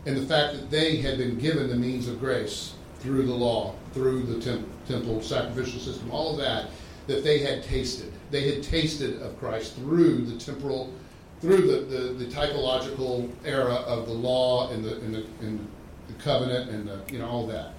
and 0.04 0.16
the 0.16 0.26
fact 0.26 0.54
that 0.54 0.70
they 0.70 0.96
had 0.96 1.16
been 1.16 1.38
given 1.38 1.68
the 1.68 1.76
means 1.76 2.08
of 2.08 2.20
grace 2.20 2.74
through 2.98 3.26
the 3.26 3.34
law, 3.34 3.74
through 3.92 4.22
the 4.24 4.40
temp, 4.40 4.66
temple 4.86 5.22
sacrificial 5.22 5.80
system, 5.80 6.10
all 6.10 6.32
of 6.32 6.38
that, 6.38 6.70
that 7.06 7.24
they 7.24 7.38
had 7.38 7.62
tasted. 7.62 8.12
They 8.30 8.54
had 8.54 8.62
tasted 8.62 9.20
of 9.22 9.38
Christ 9.38 9.74
through 9.76 10.24
the 10.24 10.38
temporal, 10.38 10.92
through 11.40 11.62
the, 11.62 11.96
the, 11.96 11.98
the 12.14 12.24
typological 12.26 13.30
era 13.44 13.74
of 13.74 14.06
the 14.06 14.12
law 14.12 14.70
and 14.70 14.84
the, 14.84 14.96
and 15.00 15.14
the, 15.14 15.26
and 15.40 15.68
the 16.08 16.14
covenant 16.14 16.70
and 16.70 16.88
the, 16.88 17.00
you 17.12 17.18
know 17.18 17.28
all 17.28 17.46
that. 17.46 17.72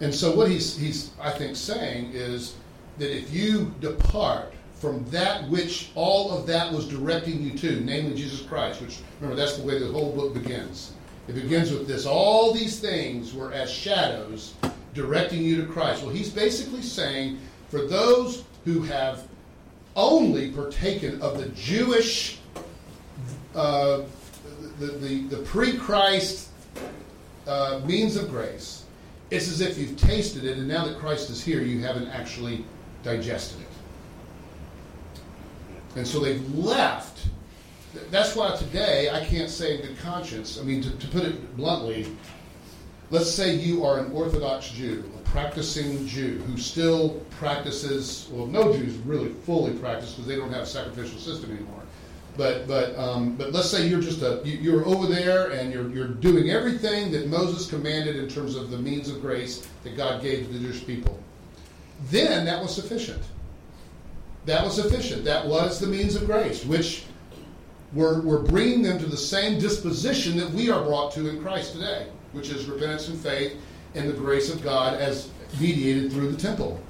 And 0.00 0.14
so 0.14 0.34
what 0.34 0.48
he's 0.48 0.76
he's 0.76 1.10
I 1.20 1.30
think 1.30 1.56
saying 1.56 2.12
is 2.12 2.54
that 2.98 3.14
if 3.14 3.32
you 3.32 3.74
depart 3.80 4.52
from 4.74 5.04
that 5.10 5.46
which 5.48 5.90
all 5.94 6.32
of 6.32 6.46
that 6.46 6.72
was 6.72 6.88
directing 6.88 7.42
you 7.42 7.56
to, 7.58 7.80
namely 7.80 8.14
Jesus 8.14 8.40
Christ, 8.40 8.80
which 8.80 8.98
remember 9.20 9.40
that's 9.40 9.58
the 9.58 9.62
way 9.62 9.78
the 9.78 9.92
whole 9.92 10.12
book 10.14 10.32
begins. 10.34 10.92
It 11.28 11.34
begins 11.34 11.70
with 11.70 11.86
this: 11.86 12.06
all 12.06 12.52
these 12.52 12.80
things 12.80 13.34
were 13.34 13.52
as 13.52 13.70
shadows 13.70 14.54
directing 14.94 15.42
you 15.42 15.64
to 15.64 15.70
Christ. 15.70 16.02
Well, 16.02 16.12
he's 16.12 16.30
basically 16.30 16.82
saying 16.82 17.38
for 17.68 17.86
those 17.86 18.44
who 18.64 18.82
have 18.82 19.28
only 19.96 20.50
partaken 20.50 21.20
of 21.20 21.38
the 21.38 21.48
Jewish, 21.50 22.38
uh, 23.54 24.02
the, 24.78 24.86
the, 24.86 25.22
the 25.28 25.36
pre 25.38 25.76
Christ 25.76 26.49
uh, 27.50 27.80
means 27.84 28.16
of 28.16 28.30
grace, 28.30 28.84
it's 29.30 29.48
as 29.48 29.60
if 29.60 29.76
you've 29.76 29.96
tasted 29.96 30.44
it, 30.44 30.56
and 30.56 30.68
now 30.68 30.84
that 30.84 30.98
Christ 30.98 31.30
is 31.30 31.42
here, 31.42 31.62
you 31.62 31.80
haven't 31.80 32.06
actually 32.08 32.64
digested 33.02 33.60
it. 33.60 33.66
And 35.96 36.06
so 36.06 36.20
they've 36.20 36.54
left. 36.54 37.26
That's 38.10 38.36
why 38.36 38.54
today 38.54 39.10
I 39.10 39.24
can't 39.24 39.50
say 39.50 39.76
in 39.76 39.82
good 39.82 39.98
conscience, 39.98 40.60
I 40.60 40.62
mean, 40.62 40.80
to, 40.82 40.90
to 40.90 41.08
put 41.08 41.24
it 41.24 41.56
bluntly, 41.56 42.06
let's 43.10 43.30
say 43.30 43.56
you 43.56 43.84
are 43.84 43.98
an 43.98 44.12
Orthodox 44.12 44.70
Jew, 44.70 45.10
a 45.18 45.28
practicing 45.30 46.06
Jew 46.06 46.38
who 46.46 46.56
still 46.56 47.20
practices, 47.30 48.28
well, 48.30 48.46
no 48.46 48.72
Jews 48.72 48.94
really 48.98 49.30
fully 49.30 49.72
practice 49.72 50.12
because 50.12 50.28
they 50.28 50.36
don't 50.36 50.52
have 50.52 50.62
a 50.62 50.66
sacrificial 50.66 51.18
system 51.18 51.50
anymore. 51.50 51.82
But 52.36 52.66
but 52.68 52.96
um, 52.98 53.36
but 53.36 53.52
let's 53.52 53.68
say 53.70 53.86
you're 53.88 54.00
just 54.00 54.22
a 54.22 54.40
you- 54.44 54.58
you're 54.58 54.86
over 54.86 55.06
there 55.06 55.50
and 55.50 55.72
you're 55.72 55.88
you're 55.90 56.08
doing 56.08 56.50
everything 56.50 57.10
that 57.12 57.28
Moses 57.28 57.68
commanded 57.68 58.16
in 58.16 58.28
terms 58.28 58.56
of 58.56 58.70
the 58.70 58.78
means 58.78 59.08
of 59.08 59.20
grace 59.20 59.66
that 59.84 59.96
God 59.96 60.22
gave 60.22 60.46
to 60.46 60.52
the 60.52 60.58
Jewish 60.60 60.86
people. 60.86 61.18
Then 62.10 62.44
that 62.46 62.62
was 62.62 62.74
sufficient. 62.74 63.22
That 64.46 64.64
was 64.64 64.74
sufficient. 64.76 65.24
That 65.24 65.46
was 65.46 65.78
the 65.80 65.86
means 65.86 66.16
of 66.16 66.24
grace, 66.26 66.64
which 66.64 67.04
we're, 67.92 68.20
we're 68.22 68.38
bringing 68.42 68.82
them 68.82 68.98
to 69.00 69.06
the 69.06 69.16
same 69.16 69.58
disposition 69.58 70.36
that 70.38 70.50
we 70.50 70.70
are 70.70 70.82
brought 70.84 71.12
to 71.14 71.28
in 71.28 71.42
Christ 71.42 71.72
today, 71.72 72.06
which 72.32 72.48
is 72.48 72.66
repentance 72.66 73.08
and 73.08 73.18
faith 73.18 73.54
and 73.94 74.08
the 74.08 74.14
grace 74.14 74.48
of 74.52 74.62
God 74.62 74.94
as 74.94 75.28
mediated 75.60 76.12
through 76.12 76.30
the 76.30 76.40
temple. 76.40 76.80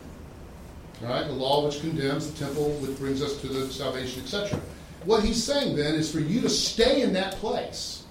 All 1.02 1.08
right, 1.08 1.26
the 1.26 1.32
law 1.32 1.64
which 1.66 1.80
condemns, 1.80 2.30
the 2.30 2.38
temple 2.44 2.70
which 2.74 2.96
brings 2.98 3.22
us 3.22 3.40
to 3.40 3.48
the 3.48 3.66
salvation, 3.72 4.22
etc. 4.22 4.60
what 5.04 5.22
he's 5.22 5.42
saying 5.42 5.76
then 5.76 5.94
is 5.94 6.10
for 6.10 6.20
you 6.20 6.40
to 6.42 6.48
stay 6.48 7.02
in 7.02 7.12
that 7.14 7.36
place 7.36 8.04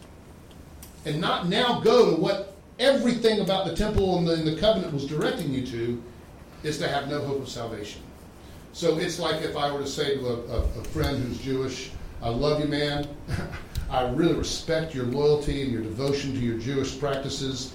and 1.05 1.21
not 1.21 1.47
now 1.47 1.79
go 1.79 2.11
to 2.11 2.21
what 2.21 2.55
everything 2.79 3.41
about 3.41 3.67
the 3.67 3.75
temple 3.75 4.17
and 4.17 4.27
the, 4.27 4.33
and 4.33 4.47
the 4.47 4.55
covenant 4.59 4.93
was 4.93 5.05
directing 5.05 5.53
you 5.53 5.65
to 5.65 6.03
is 6.63 6.77
to 6.79 6.87
have 6.87 7.09
no 7.09 7.21
hope 7.21 7.41
of 7.41 7.49
salvation. 7.49 8.01
So 8.73 8.97
it's 8.97 9.19
like 9.19 9.41
if 9.41 9.55
I 9.55 9.71
were 9.71 9.79
to 9.81 9.87
say 9.87 10.17
to 10.17 10.27
a, 10.27 10.33
a, 10.33 10.59
a 10.61 10.83
friend 10.85 11.23
who's 11.23 11.39
Jewish, 11.41 11.91
I 12.21 12.29
love 12.29 12.59
you, 12.59 12.67
man. 12.67 13.07
I 13.89 14.07
really 14.09 14.35
respect 14.35 14.93
your 14.93 15.05
loyalty 15.05 15.63
and 15.63 15.71
your 15.71 15.81
devotion 15.81 16.33
to 16.33 16.39
your 16.39 16.57
Jewish 16.57 16.99
practices, 16.99 17.73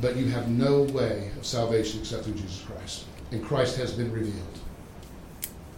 but 0.00 0.16
you 0.16 0.26
have 0.26 0.48
no 0.48 0.82
way 0.82 1.30
of 1.36 1.44
salvation 1.44 2.00
except 2.00 2.24
through 2.24 2.34
Jesus 2.34 2.62
Christ. 2.62 3.04
And 3.30 3.44
Christ 3.44 3.76
has 3.76 3.92
been 3.92 4.10
revealed. 4.10 4.58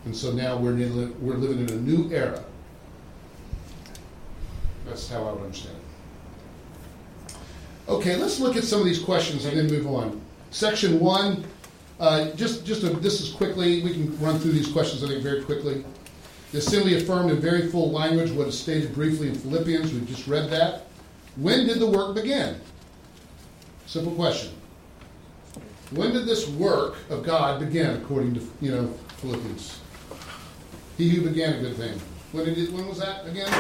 And 0.05 0.17
so 0.17 0.33
now 0.33 0.57
we're, 0.57 0.75
we're 1.21 1.35
living 1.35 1.61
in 1.61 1.71
a 1.71 1.81
new 1.81 2.13
era. 2.15 2.45
That's 4.87 5.09
how 5.09 5.25
I 5.25 5.33
would 5.33 5.43
understand 5.43 5.77
it. 5.77 7.35
Okay, 7.89 8.17
let's 8.17 8.41
look 8.41 8.57
at 8.57 8.65
some 8.65 8.81
of 8.81 8.87
these 8.87 9.01
questions 9.01 9.45
and 9.45 9.59
then 9.59 9.67
move 9.67 9.87
on. 9.87 10.21
Section 10.51 11.01
one, 11.01 11.45
uh, 11.99 12.31
just 12.33 12.65
just 12.65 12.83
a, 12.85 12.91
this 12.91 13.21
is 13.21 13.33
quickly. 13.33 13.83
We 13.83 13.93
can 13.93 14.19
run 14.21 14.39
through 14.39 14.53
these 14.53 14.71
questions 14.71 15.03
I 15.03 15.09
think 15.09 15.23
very 15.23 15.43
quickly. 15.43 15.85
The 16.53 16.59
assembly 16.59 16.97
affirmed 16.97 17.31
in 17.31 17.41
very 17.41 17.69
full 17.69 17.91
language 17.91 18.31
what 18.31 18.47
is 18.47 18.59
stated 18.59 18.95
briefly 18.95 19.29
in 19.29 19.35
Philippians. 19.35 19.93
We've 19.93 20.07
just 20.07 20.27
read 20.27 20.51
that. 20.51 20.87
When 21.37 21.67
did 21.67 21.81
the 21.81 21.87
work 21.87 22.15
begin? 22.15 22.61
Simple 23.87 24.13
question. 24.13 24.53
When 25.93 26.13
did 26.13 26.27
this 26.27 26.49
work 26.49 26.97
of 27.11 27.23
God 27.23 27.61
begin, 27.61 27.91
according 27.91 28.35
to 28.35 28.51
you 28.61 28.73
know 28.73 28.87
Philippians? 29.19 29.81
He 30.99 31.09
who 31.09 31.29
began 31.29 31.55
a 31.55 31.61
good 31.61 31.77
thing. 31.77 31.99
When 32.33 32.45
did 32.45 32.59
it, 32.59 32.73
when 32.73 32.87
was 32.87 32.99
that 32.99 33.27
again? 33.27 33.51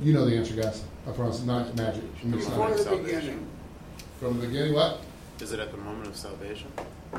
You 0.00 0.12
know 0.12 0.24
the 0.28 0.36
answer, 0.36 0.54
guys. 0.54 0.82
I 1.08 1.12
promise. 1.12 1.42
Not 1.42 1.74
magic. 1.76 2.02
I 2.22 2.24
mean, 2.26 2.38
it's 2.38 2.48
not- 2.48 2.56
Before 2.56 2.70
the 2.70 2.78
salvation. 2.82 3.04
beginning. 3.04 3.46
from 4.20 4.40
the 4.40 4.46
beginning, 4.46 4.74
what? 4.74 4.98
Is 5.40 5.52
it 5.52 5.60
at 5.60 5.70
the 5.70 5.76
moment 5.78 6.08
of 6.08 6.16
salvation? 6.16 6.66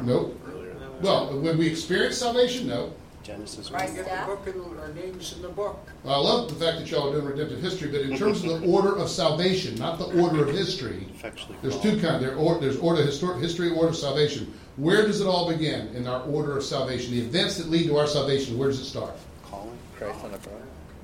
Nope. 0.04 0.38
Earlier 0.52 0.74
than 0.74 0.80
that? 0.82 1.02
Well, 1.02 1.40
when 1.40 1.58
we 1.58 1.68
experience 1.68 2.18
salvation, 2.18 2.68
no. 2.68 2.92
Genesis 3.24 3.70
Right, 3.72 3.86
1. 3.90 3.96
get 3.96 4.06
the 4.06 4.26
book 4.26 4.48
in, 4.48 4.80
our 4.80 4.90
names 4.94 5.34
in 5.36 5.42
the 5.42 5.50
book. 5.50 5.78
I 6.06 6.18
love 6.18 6.50
the 6.50 6.56
fact 6.56 6.80
that 6.80 6.90
y'all 6.92 7.10
are 7.10 7.14
doing 7.14 7.26
redemptive 7.26 7.62
history, 7.62 7.90
but 7.90 8.02
in 8.02 8.18
terms 8.18 8.44
of 8.44 8.62
the 8.62 8.68
order 8.68 8.96
of 8.98 9.10
salvation, 9.10 9.76
not 9.76 9.98
the 10.00 10.06
order 10.22 10.44
of 10.48 10.54
history, 10.56 11.06
Effectually 11.14 11.56
there's 11.62 11.78
two 11.80 12.00
kinds. 12.00 12.22
There 12.22 12.36
or, 12.36 12.60
there's 12.60 12.78
order 12.78 13.04
histor- 13.04 13.40
history, 13.40 13.70
order 13.72 13.90
of 13.90 13.96
salvation. 13.98 14.52
Where 14.78 15.06
does 15.06 15.22
it 15.22 15.28
all 15.28 15.50
begin 15.50 15.88
in 15.96 16.08
our 16.08 16.22
order 16.24 16.58
of 16.58 16.64
salvation? 16.64 17.12
The 17.12 17.20
events 17.22 17.58
that 17.58 17.70
lead 17.70 17.88
to 17.88 17.98
our 17.98 18.08
salvation. 18.08 18.58
Where 18.58 18.70
does 18.70 18.80
it 18.80 18.86
start? 18.86 19.12
Calling. 19.50 19.78
Christ 19.98 20.24
on 20.24 20.32
the 20.32 20.38
cross. 20.38 20.54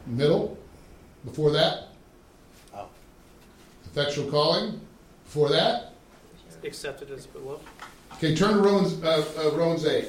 Middle. 0.07 0.57
Before 1.25 1.51
that? 1.51 1.89
Oh. 2.73 2.87
Effectual 3.85 4.29
calling. 4.29 4.79
Before 5.25 5.49
that? 5.49 5.91
Accepted 6.63 7.11
as 7.11 7.25
beloved. 7.27 7.65
Okay, 8.13 8.35
turn 8.35 8.53
to 8.53 8.59
Romans, 8.59 9.03
uh, 9.03 9.25
uh, 9.37 9.55
Romans 9.55 9.85
8. 9.85 10.07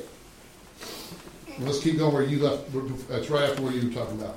Let's 1.58 1.80
keep 1.80 1.98
going 1.98 2.14
where 2.14 2.22
you 2.22 2.38
left. 2.38 2.70
That's 3.08 3.30
right 3.30 3.50
after 3.50 3.62
what 3.62 3.74
you 3.74 3.88
were 3.88 3.94
talking 3.94 4.20
about. 4.20 4.36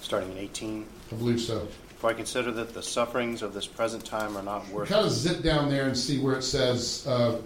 Starting 0.00 0.32
in 0.32 0.38
18. 0.38 0.86
I 1.10 1.14
believe 1.16 1.40
so. 1.40 1.66
For 1.98 2.10
I 2.10 2.14
consider 2.14 2.52
that 2.52 2.74
the 2.74 2.82
sufferings 2.82 3.42
of 3.42 3.54
this 3.54 3.66
present 3.66 4.04
time 4.04 4.36
are 4.36 4.42
not 4.42 4.68
worth. 4.68 4.90
Kind 4.90 5.06
of 5.06 5.12
zip 5.12 5.42
down 5.42 5.70
there 5.70 5.86
and 5.86 5.96
see 5.96 6.20
where 6.20 6.36
it 6.36 6.42
says, 6.42 7.06
uh, 7.06 7.40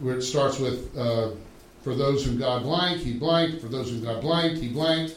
where 0.00 0.16
it 0.16 0.22
starts 0.22 0.58
with, 0.58 0.96
uh, 0.96 1.30
for 1.82 1.94
those 1.94 2.24
whom 2.24 2.38
God 2.38 2.64
blank, 2.64 3.00
he 3.00 3.14
blank. 3.14 3.60
For 3.60 3.68
those 3.68 3.90
whom 3.90 4.02
God 4.02 4.20
blank, 4.20 4.58
he 4.58 4.68
blank. 4.68 5.14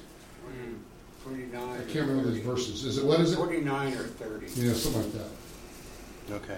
29. 1.30 1.62
I 1.62 1.92
can't 1.92 2.08
remember 2.08 2.32
those 2.32 2.40
verses. 2.40 2.86
Is 2.86 2.98
it, 2.98 3.06
what 3.06 3.20
is 3.20 3.34
it? 3.34 3.36
Forty 3.36 3.62
nine 3.62 3.94
or 3.94 4.04
30. 4.04 4.48
Yeah, 4.56 4.74
something 4.74 5.04
like 5.04 5.14
that. 5.14 6.36
Okay. 6.36 6.58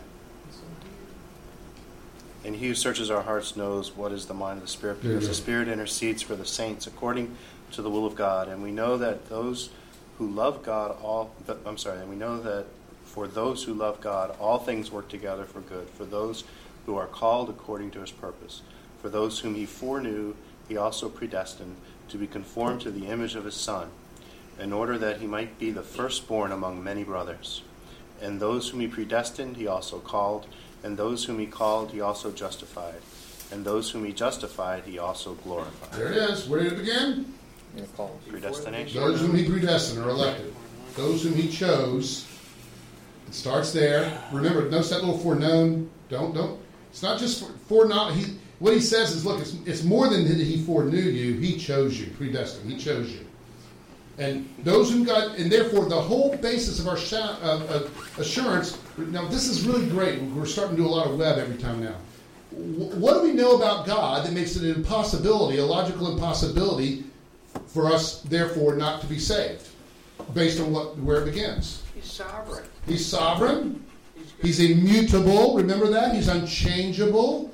And 2.43 2.55
he 2.55 2.69
who 2.69 2.75
searches 2.75 3.11
our 3.11 3.21
hearts 3.21 3.55
knows 3.55 3.95
what 3.95 4.11
is 4.11 4.25
the 4.25 4.33
mind 4.33 4.57
of 4.57 4.63
the 4.63 4.71
Spirit, 4.71 5.01
because 5.01 5.11
yeah, 5.11 5.19
yeah. 5.21 5.27
the 5.27 5.33
Spirit 5.33 5.67
intercedes 5.67 6.21
for 6.21 6.35
the 6.35 6.45
saints 6.45 6.87
according 6.87 7.35
to 7.73 7.81
the 7.81 7.89
will 7.89 8.05
of 8.05 8.15
God. 8.15 8.47
And 8.47 8.63
we 8.63 8.71
know 8.71 8.97
that 8.97 9.29
those 9.29 9.69
who 10.17 10.27
love 10.27 10.63
God, 10.63 10.97
all, 11.03 11.35
I'm 11.65 11.77
sorry, 11.77 11.99
and 11.99 12.09
we 12.09 12.15
know 12.15 12.39
that 12.41 12.65
for 13.05 13.27
those 13.27 13.63
who 13.63 13.73
love 13.73 14.01
God, 14.01 14.35
all 14.39 14.57
things 14.57 14.91
work 14.91 15.09
together 15.09 15.45
for 15.45 15.59
good, 15.61 15.89
for 15.89 16.05
those 16.05 16.43
who 16.85 16.95
are 16.95 17.07
called 17.07 17.49
according 17.49 17.91
to 17.91 17.99
his 18.01 18.11
purpose. 18.11 18.61
For 19.01 19.09
those 19.09 19.39
whom 19.39 19.53
he 19.53 19.65
foreknew, 19.65 20.35
he 20.67 20.77
also 20.77 21.09
predestined 21.09 21.75
to 22.09 22.17
be 22.17 22.27
conformed 22.27 22.81
to 22.81 22.91
the 22.91 23.07
image 23.07 23.35
of 23.35 23.45
his 23.45 23.55
Son 23.55 23.89
in 24.61 24.71
order 24.71 24.97
that 24.99 25.19
he 25.19 25.27
might 25.27 25.57
be 25.57 25.71
the 25.71 25.81
firstborn 25.81 26.51
among 26.51 26.83
many 26.83 27.03
brothers. 27.03 27.63
And 28.21 28.39
those 28.39 28.69
whom 28.69 28.79
he 28.79 28.87
predestined, 28.87 29.57
he 29.57 29.65
also 29.65 29.97
called. 29.99 30.45
And 30.83 30.95
those 30.95 31.25
whom 31.25 31.39
he 31.39 31.47
called, 31.47 31.91
he 31.91 31.99
also 31.99 32.31
justified. 32.31 33.01
And 33.51 33.65
those 33.65 33.89
whom 33.89 34.05
he 34.05 34.13
justified, 34.13 34.83
he 34.83 34.99
also 34.99 35.33
glorified. 35.33 35.91
There 35.93 36.11
it 36.11 36.17
is. 36.17 36.47
Where 36.47 36.61
did 36.61 36.73
it 36.73 36.77
begin? 36.77 37.33
You're 37.75 37.87
called. 37.87 38.21
Predestination. 38.27 39.01
Those 39.01 39.19
whom 39.19 39.35
he 39.35 39.49
predestined 39.49 40.05
are 40.05 40.09
elected. 40.09 40.53
Those 40.95 41.23
whom 41.23 41.33
he 41.33 41.49
chose. 41.49 42.27
It 43.27 43.33
starts 43.33 43.73
there. 43.73 44.21
Remember, 44.31 44.69
notice 44.69 44.89
that 44.89 44.99
little 44.99 45.17
foreknown. 45.17 45.89
Don't 46.09 46.35
don't. 46.35 46.59
It's 46.91 47.01
not 47.01 47.19
just 47.19 47.43
for, 47.43 47.51
foreknown. 47.67 48.13
He 48.13 48.37
what 48.59 48.73
he 48.73 48.79
says 48.79 49.11
is, 49.11 49.25
look, 49.25 49.39
it's, 49.39 49.55
it's 49.65 49.83
more 49.83 50.07
than 50.07 50.27
that 50.27 50.37
he 50.37 50.61
foreknew 50.61 50.99
you. 50.99 51.39
He 51.39 51.57
chose 51.57 51.99
you, 51.99 52.11
predestined. 52.11 52.71
He 52.71 52.77
chose 52.77 53.11
you. 53.11 53.25
And 54.17 54.47
those 54.63 54.91
who 54.91 55.05
God, 55.05 55.35
and 55.39 55.51
therefore 55.51 55.85
the 55.85 55.99
whole 55.99 56.35
basis 56.37 56.79
of 56.79 56.87
our 56.87 56.97
sha- 56.97 57.37
uh, 57.41 57.63
uh, 57.69 57.87
assurance. 58.19 58.77
Now, 58.97 59.27
this 59.27 59.47
is 59.47 59.65
really 59.65 59.87
great. 59.87 60.21
We're 60.21 60.45
starting 60.45 60.75
to 60.75 60.83
do 60.83 60.87
a 60.87 60.91
lot 60.91 61.07
of 61.07 61.17
web 61.17 61.39
every 61.39 61.57
time 61.57 61.83
now. 61.83 61.95
Wh- 62.51 62.95
What 62.99 63.13
do 63.15 63.21
we 63.23 63.31
know 63.33 63.55
about 63.55 63.85
God 63.87 64.25
that 64.25 64.33
makes 64.33 64.55
it 64.55 64.63
an 64.63 64.75
impossibility, 64.75 65.57
a 65.59 65.65
logical 65.65 66.11
impossibility, 66.11 67.05
for 67.67 67.91
us, 67.91 68.21
therefore, 68.23 68.75
not 68.75 69.01
to 69.01 69.07
be 69.07 69.17
saved, 69.17 69.67
based 70.33 70.59
on 70.59 70.71
what 70.71 70.97
where 70.99 71.21
it 71.21 71.25
begins? 71.25 71.81
He's 71.95 72.11
sovereign. 72.11 72.63
He's 72.85 73.05
sovereign. 73.05 73.83
He's 74.41 74.57
He's 74.57 74.71
immutable. 74.71 75.55
Remember 75.55 75.87
that? 75.87 76.13
He's 76.15 76.27
unchangeable. 76.27 77.49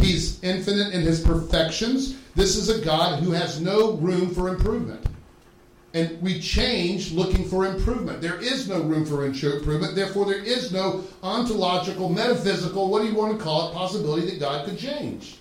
He's 0.00 0.42
infinite 0.44 0.92
in 0.94 1.02
his 1.02 1.20
perfections. 1.20 2.16
This 2.34 2.56
is 2.56 2.68
a 2.68 2.84
God 2.84 3.22
who 3.22 3.30
has 3.32 3.60
no 3.60 3.92
room 3.94 4.30
for 4.34 4.48
improvement. 4.48 5.04
And 5.94 6.20
we 6.22 6.40
change 6.40 7.12
looking 7.12 7.44
for 7.44 7.66
improvement. 7.66 8.22
There 8.22 8.40
is 8.40 8.66
no 8.66 8.80
room 8.80 9.04
for 9.04 9.26
improvement. 9.26 9.94
Therefore, 9.94 10.24
there 10.24 10.42
is 10.42 10.72
no 10.72 11.04
ontological, 11.22 12.08
metaphysical, 12.08 12.88
what 12.88 13.02
do 13.02 13.08
you 13.08 13.14
want 13.14 13.36
to 13.36 13.44
call 13.44 13.68
it, 13.68 13.74
possibility 13.74 14.30
that 14.30 14.40
God 14.40 14.66
could 14.66 14.78
change. 14.78 15.36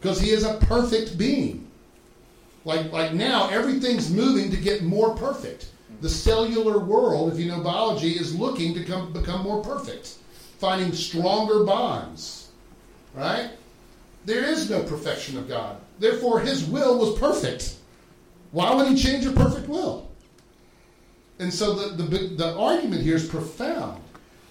Because 0.00 0.20
he 0.20 0.30
is 0.30 0.44
a 0.44 0.54
perfect 0.54 1.18
being. 1.18 1.66
Like, 2.64 2.92
like 2.92 3.14
now, 3.14 3.48
everything's 3.48 4.10
moving 4.10 4.50
to 4.50 4.56
get 4.56 4.82
more 4.82 5.14
perfect. 5.16 5.70
The 6.02 6.08
cellular 6.08 6.78
world, 6.78 7.32
if 7.32 7.38
you 7.38 7.50
know 7.50 7.60
biology, 7.60 8.12
is 8.12 8.34
looking 8.34 8.74
to 8.74 8.84
come, 8.84 9.12
become 9.12 9.42
more 9.42 9.62
perfect, 9.62 10.14
finding 10.58 10.92
stronger 10.92 11.64
bonds. 11.64 12.48
Right? 13.14 13.50
There 14.24 14.44
is 14.44 14.70
no 14.70 14.82
perfection 14.82 15.36
of 15.36 15.48
God. 15.48 15.78
Therefore, 15.98 16.40
his 16.40 16.64
will 16.64 16.98
was 16.98 17.18
perfect. 17.18 17.74
Why 18.52 18.74
would 18.74 18.88
he 18.88 18.96
change 18.96 19.26
a 19.26 19.32
perfect 19.32 19.68
will? 19.68 20.10
And 21.38 21.52
so 21.52 21.74
the, 21.74 22.02
the, 22.02 22.18
the 22.28 22.56
argument 22.56 23.02
here 23.02 23.16
is 23.16 23.26
profound. 23.26 24.02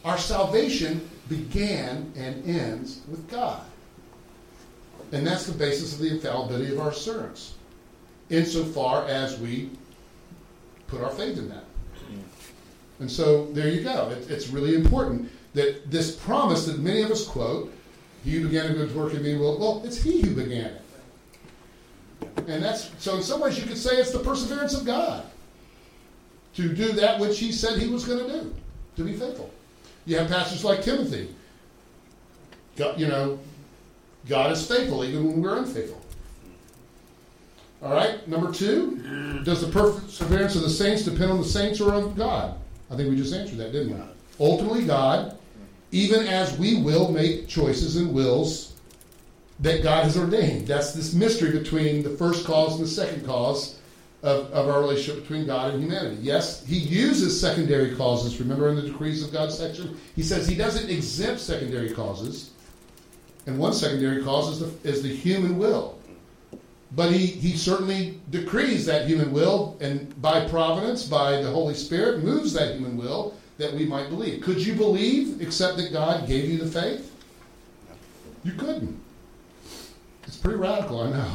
Our 0.03 0.17
salvation 0.17 1.07
began 1.27 2.11
and 2.15 2.47
ends 2.49 3.01
with 3.07 3.29
God. 3.29 3.61
And 5.11 5.25
that's 5.25 5.45
the 5.45 5.53
basis 5.53 5.93
of 5.93 5.99
the 5.99 6.09
infallibility 6.09 6.71
of 6.73 6.79
our 6.79 6.89
assurance, 6.89 7.55
insofar 8.29 9.05
as 9.05 9.39
we 9.39 9.71
put 10.87 11.01
our 11.01 11.11
faith 11.11 11.37
in 11.37 11.49
that. 11.49 11.65
And 12.99 13.09
so 13.09 13.45
there 13.51 13.69
you 13.69 13.81
go. 13.81 14.09
It, 14.09 14.29
it's 14.29 14.49
really 14.49 14.75
important 14.75 15.31
that 15.53 15.89
this 15.89 16.15
promise 16.15 16.65
that 16.65 16.79
many 16.79 17.01
of 17.01 17.11
us 17.11 17.25
quote, 17.27 17.73
he 18.23 18.31
who 18.31 18.47
began 18.47 18.71
a 18.71 18.73
good 18.73 18.95
work 18.95 19.13
in 19.13 19.23
me 19.23 19.37
will, 19.37 19.57
well, 19.57 19.81
it's 19.85 20.01
he 20.01 20.21
who 20.21 20.35
began 20.35 20.65
it. 20.65 20.81
And 22.47 22.63
that's, 22.63 22.89
so 22.99 23.17
in 23.17 23.23
some 23.23 23.41
ways 23.41 23.59
you 23.59 23.65
could 23.65 23.77
say 23.77 23.97
it's 23.97 24.11
the 24.11 24.19
perseverance 24.19 24.73
of 24.73 24.85
God 24.85 25.23
to 26.55 26.73
do 26.73 26.91
that 26.93 27.19
which 27.19 27.39
he 27.39 27.51
said 27.51 27.79
he 27.79 27.87
was 27.87 28.05
going 28.05 28.19
to 28.19 28.41
do, 28.41 28.55
to 28.97 29.03
be 29.03 29.13
faithful. 29.13 29.51
You 30.05 30.17
have 30.17 30.29
pastors 30.29 30.63
like 30.63 30.81
Timothy. 30.81 31.33
God, 32.75 32.99
you 32.99 33.07
know, 33.07 33.39
God 34.27 34.51
is 34.51 34.65
faithful 34.65 35.03
even 35.03 35.25
when 35.25 35.41
we're 35.41 35.57
unfaithful. 35.57 36.01
All 37.81 37.93
right, 37.93 38.27
number 38.27 38.51
two, 38.51 39.41
does 39.45 39.61
the 39.61 39.71
perseverance 39.71 40.55
of 40.55 40.63
the 40.63 40.69
saints 40.69 41.03
depend 41.03 41.31
on 41.31 41.37
the 41.37 41.47
saints 41.47 41.79
or 41.79 41.93
on 41.93 42.13
God? 42.15 42.57
I 42.91 42.95
think 42.95 43.09
we 43.09 43.15
just 43.15 43.33
answered 43.33 43.57
that, 43.59 43.71
didn't 43.71 43.93
we? 43.93 44.01
Ultimately, 44.39 44.85
God, 44.85 45.37
even 45.91 46.27
as 46.27 46.57
we 46.57 46.81
will 46.81 47.11
make 47.11 47.47
choices 47.47 47.95
and 47.95 48.13
wills 48.13 48.73
that 49.59 49.83
God 49.83 50.05
has 50.05 50.17
ordained. 50.17 50.67
That's 50.67 50.93
this 50.93 51.13
mystery 51.13 51.51
between 51.51 52.03
the 52.03 52.09
first 52.11 52.45
cause 52.45 52.75
and 52.75 52.83
the 52.83 52.89
second 52.89 53.25
cause 53.25 53.79
of, 54.23 54.51
of 54.51 54.69
our 54.69 54.81
relationship 54.81 55.23
between 55.23 55.45
God 55.45 55.73
and 55.73 55.83
humanity. 55.83 56.17
Yes, 56.21 56.65
he 56.65 56.77
uses 56.77 57.39
secondary 57.39 57.95
causes. 57.95 58.39
Remember 58.39 58.69
in 58.69 58.75
the 58.75 58.83
decrees 58.83 59.23
of 59.23 59.31
God 59.31 59.51
section? 59.51 59.97
He 60.15 60.23
says 60.23 60.47
he 60.47 60.55
doesn't 60.55 60.89
exempt 60.89 61.41
secondary 61.41 61.91
causes. 61.91 62.51
And 63.47 63.57
one 63.57 63.73
secondary 63.73 64.23
cause 64.23 64.49
is 64.49 64.59
the, 64.59 64.89
is 64.89 65.01
the 65.01 65.13
human 65.13 65.57
will. 65.57 65.97
But 66.95 67.11
he, 67.11 67.27
he 67.27 67.55
certainly 67.55 68.19
decrees 68.31 68.85
that 68.87 69.07
human 69.07 69.31
will, 69.31 69.77
and 69.79 70.19
by 70.21 70.47
providence, 70.47 71.05
by 71.05 71.41
the 71.41 71.49
Holy 71.49 71.75
Spirit, 71.75 72.23
moves 72.23 72.53
that 72.53 72.75
human 72.75 72.97
will 72.97 73.35
that 73.57 73.73
we 73.73 73.85
might 73.85 74.09
believe. 74.09 74.41
Could 74.41 74.65
you 74.65 74.73
believe 74.73 75.41
except 75.41 75.77
that 75.77 75.91
God 75.91 76.27
gave 76.27 76.45
you 76.45 76.57
the 76.57 76.65
faith? 76.65 77.13
You 78.43 78.53
couldn't. 78.53 78.99
Pretty 80.41 80.57
radical, 80.57 81.01
I 81.01 81.11
know. 81.11 81.31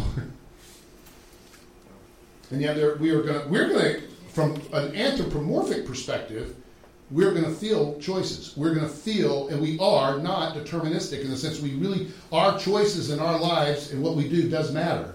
and 2.50 2.60
yet 2.60 2.76
there, 2.76 2.96
we 2.96 3.10
are 3.10 3.22
going 3.22 3.48
we're 3.50 3.68
going 3.68 4.00
to, 4.00 4.00
from 4.28 4.54
an 4.72 4.94
anthropomorphic 4.94 5.86
perspective, 5.86 6.56
we're 7.10 7.32
going 7.32 7.44
to 7.44 7.50
feel 7.50 7.98
choices. 8.00 8.56
We're 8.56 8.74
going 8.74 8.86
to 8.86 8.92
feel, 8.92 9.48
and 9.48 9.60
we 9.60 9.78
are 9.78 10.18
not 10.18 10.56
deterministic 10.56 11.20
in 11.20 11.30
the 11.30 11.36
sense 11.36 11.60
we 11.60 11.74
really, 11.74 12.08
our 12.32 12.58
choices 12.58 13.10
in 13.10 13.20
our 13.20 13.38
lives 13.38 13.92
and 13.92 14.02
what 14.02 14.16
we 14.16 14.28
do 14.28 14.48
does 14.48 14.72
matter. 14.72 15.14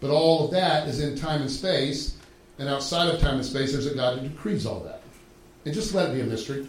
But 0.00 0.10
all 0.10 0.44
of 0.44 0.50
that 0.50 0.86
is 0.88 1.00
in 1.00 1.16
time 1.16 1.40
and 1.40 1.50
space, 1.50 2.16
and 2.58 2.68
outside 2.68 3.08
of 3.08 3.20
time 3.20 3.36
and 3.36 3.44
space, 3.44 3.72
there's 3.72 3.86
a 3.86 3.94
God 3.94 4.18
who 4.18 4.28
decrees 4.28 4.66
all 4.66 4.80
that. 4.80 5.02
And 5.64 5.74
just 5.74 5.94
let 5.94 6.10
it 6.10 6.14
be 6.14 6.20
a 6.20 6.24
mystery. 6.24 6.68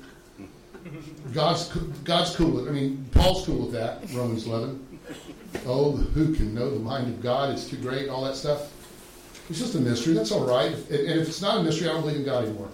God's 1.33 1.67
God's 2.03 2.35
cool 2.35 2.51
with. 2.51 2.67
I 2.67 2.71
mean, 2.71 3.05
Paul's 3.11 3.45
cool 3.45 3.65
with 3.65 3.73
that. 3.73 4.09
Romans 4.13 4.47
11. 4.47 4.87
Oh, 5.65 5.91
who 5.91 6.33
can 6.33 6.53
know 6.53 6.69
the 6.69 6.79
mind 6.79 7.07
of 7.07 7.21
God? 7.21 7.51
It's 7.51 7.69
too 7.69 7.77
great. 7.77 8.09
All 8.09 8.23
that 8.25 8.35
stuff. 8.35 8.71
It's 9.49 9.59
just 9.59 9.75
a 9.75 9.79
mystery. 9.79 10.13
That's 10.13 10.31
all 10.31 10.45
right. 10.45 10.73
And 10.73 11.19
if 11.19 11.27
it's 11.27 11.41
not 11.41 11.59
a 11.59 11.63
mystery, 11.63 11.89
I 11.89 11.93
don't 11.93 12.01
believe 12.01 12.17
in 12.17 12.25
God 12.25 12.45
anymore. 12.45 12.69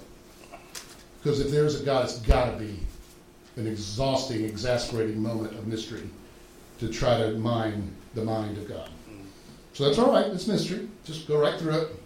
Because 1.22 1.40
if 1.40 1.52
there's 1.52 1.80
a 1.80 1.84
God, 1.84 2.06
it's 2.06 2.20
got 2.20 2.52
to 2.52 2.58
be 2.58 2.80
an 3.56 3.68
exhausting, 3.68 4.44
exasperating 4.44 5.22
moment 5.22 5.54
of 5.54 5.68
mystery 5.68 6.10
to 6.80 6.90
try 6.90 7.18
to 7.18 7.32
mine 7.34 7.94
the 8.16 8.24
mind 8.24 8.58
of 8.58 8.68
God. 8.68 8.90
So 9.74 9.86
that's 9.86 9.98
all 9.98 10.12
right. 10.12 10.28
It's 10.28 10.48
mystery. 10.48 10.88
Just 11.06 11.28
go 11.28 11.40
right 11.40 11.60
through 11.60 11.82
it. 11.82 12.00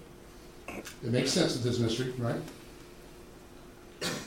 It 1.03 1.11
makes 1.11 1.31
sense 1.31 1.57
that 1.57 1.67
it's 1.67 1.79
mystery, 1.79 2.13
right? 2.17 2.39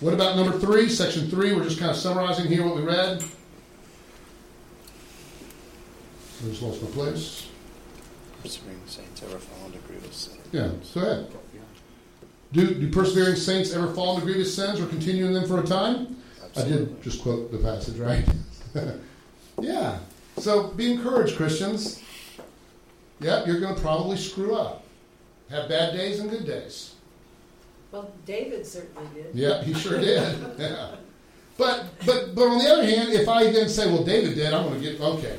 What 0.01 0.15
about 0.15 0.37
number 0.37 0.59
three, 0.59 0.89
section 0.89 1.29
three? 1.29 1.53
We're 1.53 1.65
just 1.65 1.79
kind 1.79 1.91
of 1.91 1.97
summarizing 1.97 2.47
here 2.47 2.65
what 2.65 2.77
we 2.77 2.83
read. 2.83 3.23
I 6.41 6.49
just 6.49 6.63
lost 6.63 6.83
my 6.83 6.89
place. 6.91 7.49
Persevering 8.43 8.81
saints 8.87 9.23
ever 9.23 9.39
fall 9.39 9.67
into 9.67 9.79
grievous 9.81 10.17
sin. 10.17 10.39
Yeah, 10.53 10.71
go 10.95 11.01
ahead. 11.01 11.33
Do, 12.53 12.75
do 12.75 12.91
persevering 12.91 13.37
saints 13.37 13.73
ever 13.73 13.93
fall 13.95 14.15
into 14.15 14.27
grievous 14.27 14.55
sins 14.55 14.81
or 14.81 14.87
continue 14.87 15.27
in 15.27 15.33
them 15.33 15.47
for 15.47 15.61
a 15.61 15.67
time? 15.67 16.17
Absolutely. 16.43 16.75
I 16.75 16.79
did 16.79 17.03
just 17.03 17.23
quote 17.23 17.53
the 17.53 17.59
passage, 17.59 17.99
right? 17.99 18.25
yeah. 19.61 19.99
So 20.39 20.69
be 20.69 20.93
encouraged, 20.93 21.37
Christians. 21.37 22.03
Yep, 23.21 23.47
you're 23.47 23.61
going 23.61 23.75
to 23.75 23.81
probably 23.81 24.17
screw 24.17 24.55
up. 24.55 24.85
Have 25.51 25.69
bad 25.69 25.93
days 25.93 26.21
and 26.21 26.31
good 26.31 26.47
days. 26.47 26.95
Well, 27.93 28.11
David 28.25 28.67
certainly 28.67 29.07
did. 29.15 29.35
Yeah, 29.35 29.63
he 29.63 29.75
sure 29.75 30.01
did. 30.01 30.39
Yeah. 30.59 30.95
But 31.59 31.87
but 32.07 32.35
but 32.35 32.49
on 32.49 32.59
the 32.59 32.71
other 32.71 32.87
hand, 32.87 33.13
if 33.13 33.29
I 33.29 33.51
then 33.51 33.69
say, 33.69 33.87
well, 33.93 34.03
David 34.03 34.35
did, 34.35 34.55
I'm 34.55 34.65
going 34.65 34.81
to 34.81 34.91
get 34.93 34.99
okay. 34.99 35.39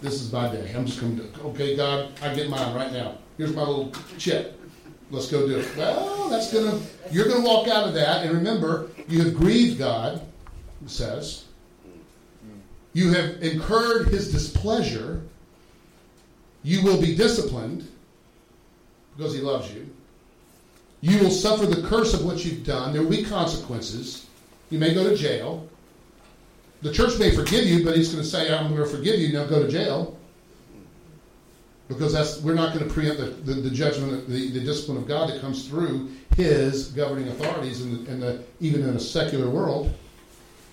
This 0.00 0.22
is 0.22 0.32
my 0.32 0.50
day. 0.50 0.72
I'm 0.74 0.86
just 0.86 1.00
going 1.00 1.16
to 1.16 1.40
okay, 1.48 1.76
God, 1.76 2.12
I 2.22 2.34
get 2.34 2.48
mine 2.48 2.74
right 2.74 2.92
now. 2.92 3.18
Here's 3.36 3.54
my 3.54 3.62
little 3.62 3.92
chip. 4.16 4.58
Let's 5.10 5.30
go 5.30 5.46
do 5.46 5.58
it. 5.58 5.76
Well, 5.76 6.28
that's 6.28 6.52
going 6.52 6.70
to 6.70 6.86
you're 7.12 7.26
going 7.26 7.42
to 7.42 7.46
walk 7.46 7.68
out 7.68 7.86
of 7.86 7.94
that, 7.94 8.24
and 8.24 8.34
remember, 8.34 8.90
you 9.08 9.22
have 9.24 9.34
grieved 9.34 9.78
God. 9.78 10.22
It 10.82 10.90
says 10.90 11.44
you 12.92 13.12
have 13.12 13.42
incurred 13.42 14.08
His 14.08 14.32
displeasure. 14.32 15.22
You 16.62 16.82
will 16.82 17.00
be 17.00 17.14
disciplined 17.14 17.86
because 19.16 19.34
He 19.34 19.40
loves 19.40 19.72
you. 19.72 19.88
You 21.02 21.18
will 21.18 21.30
suffer 21.30 21.66
the 21.66 21.86
curse 21.88 22.12
of 22.14 22.24
what 22.24 22.44
you've 22.44 22.64
done. 22.64 22.92
There 22.92 23.02
will 23.02 23.10
be 23.10 23.24
consequences. 23.24 24.26
You 24.70 24.78
may 24.78 24.94
go 24.94 25.08
to 25.08 25.16
jail. 25.16 25.68
The 26.82 26.92
church 26.92 27.18
may 27.18 27.34
forgive 27.34 27.66
you, 27.66 27.84
but 27.84 27.96
he's 27.96 28.10
going 28.10 28.22
to 28.22 28.28
say, 28.28 28.54
I'm 28.54 28.74
going 28.74 28.82
to 28.82 28.96
forgive 28.96 29.20
you, 29.20 29.32
now 29.32 29.44
go 29.44 29.62
to 29.62 29.70
jail. 29.70 30.16
Because 31.88 32.12
that's 32.12 32.40
we're 32.40 32.54
not 32.54 32.72
going 32.72 32.86
to 32.86 32.94
preempt 32.94 33.20
the, 33.20 33.26
the, 33.52 33.60
the 33.60 33.70
judgment, 33.70 34.28
the, 34.28 34.50
the 34.50 34.60
discipline 34.60 34.96
of 34.96 35.08
God 35.08 35.28
that 35.28 35.40
comes 35.40 35.66
through 35.68 36.08
his 36.36 36.88
governing 36.88 37.28
authorities 37.28 37.82
in 37.82 38.04
the, 38.04 38.10
in 38.10 38.20
the, 38.20 38.44
even 38.60 38.82
in 38.82 38.90
a 38.90 39.00
secular 39.00 39.50
world. 39.50 39.92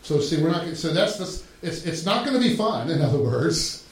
So 0.04 0.22
see, 0.22 0.42
we're 0.42 0.52
not. 0.52 0.78
So 0.78 0.94
that's 0.94 1.18
this. 1.18 1.48
It's 1.64 1.86
it's 1.86 2.06
not 2.06 2.24
going 2.24 2.40
to 2.40 2.48
be 2.48 2.56
fun. 2.56 2.92
In 2.92 3.02
other 3.02 3.18
words, 3.18 3.86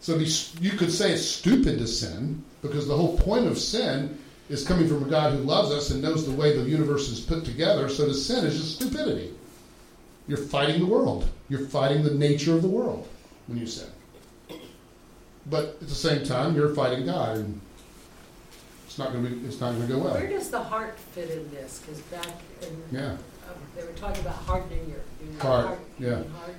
so 0.00 0.18
be, 0.18 0.24
you 0.60 0.70
could 0.72 0.90
say 0.90 1.12
it's 1.12 1.24
stupid 1.24 1.78
to 1.78 1.86
sin 1.86 2.42
because 2.62 2.88
the 2.88 2.96
whole 2.96 3.18
point 3.18 3.46
of 3.46 3.58
sin 3.58 4.18
is 4.48 4.66
coming 4.66 4.88
from 4.88 5.04
a 5.04 5.08
God 5.10 5.34
who 5.34 5.40
loves 5.40 5.70
us 5.70 5.90
and 5.90 6.02
knows 6.02 6.26
the 6.26 6.32
way 6.32 6.56
the 6.56 6.68
universe 6.68 7.08
is 7.10 7.20
put 7.20 7.44
together. 7.44 7.88
So 7.88 8.06
to 8.06 8.14
sin 8.14 8.46
is 8.46 8.56
just 8.56 8.76
stupidity. 8.76 9.32
You're 10.28 10.38
fighting 10.38 10.80
the 10.80 10.86
world. 10.86 11.28
You're 11.48 11.66
fighting 11.66 12.02
the 12.02 12.14
nature 12.14 12.54
of 12.54 12.62
the 12.62 12.68
world 12.68 13.08
when 13.46 13.58
you 13.58 13.66
sin. 13.66 13.88
But 15.46 15.64
at 15.64 15.88
the 15.88 15.94
same 15.94 16.24
time, 16.24 16.54
you're 16.54 16.74
fighting 16.74 17.06
God, 17.06 17.38
and 17.38 17.60
it's 18.86 18.96
not 18.98 19.12
going 19.12 19.24
to 19.24 19.30
be. 19.30 19.46
It's 19.46 19.60
not 19.60 19.74
going 19.74 19.86
to 19.88 19.92
go 19.92 19.98
well. 19.98 20.14
Where 20.14 20.28
does 20.28 20.50
the 20.50 20.62
heart 20.62 20.96
fit 20.98 21.30
in 21.30 21.50
this? 21.50 21.80
Because 21.80 22.00
back 22.02 22.26
in, 22.62 22.96
Yeah. 22.96 23.10
um, 23.12 23.18
they 23.74 23.82
were 23.82 23.92
talking 23.92 24.20
about 24.20 24.36
hardening 24.36 24.88
your, 24.88 25.00
your 25.32 25.40
Heart, 25.42 25.80
yeah. 25.98 26.08
hardened. 26.08 26.58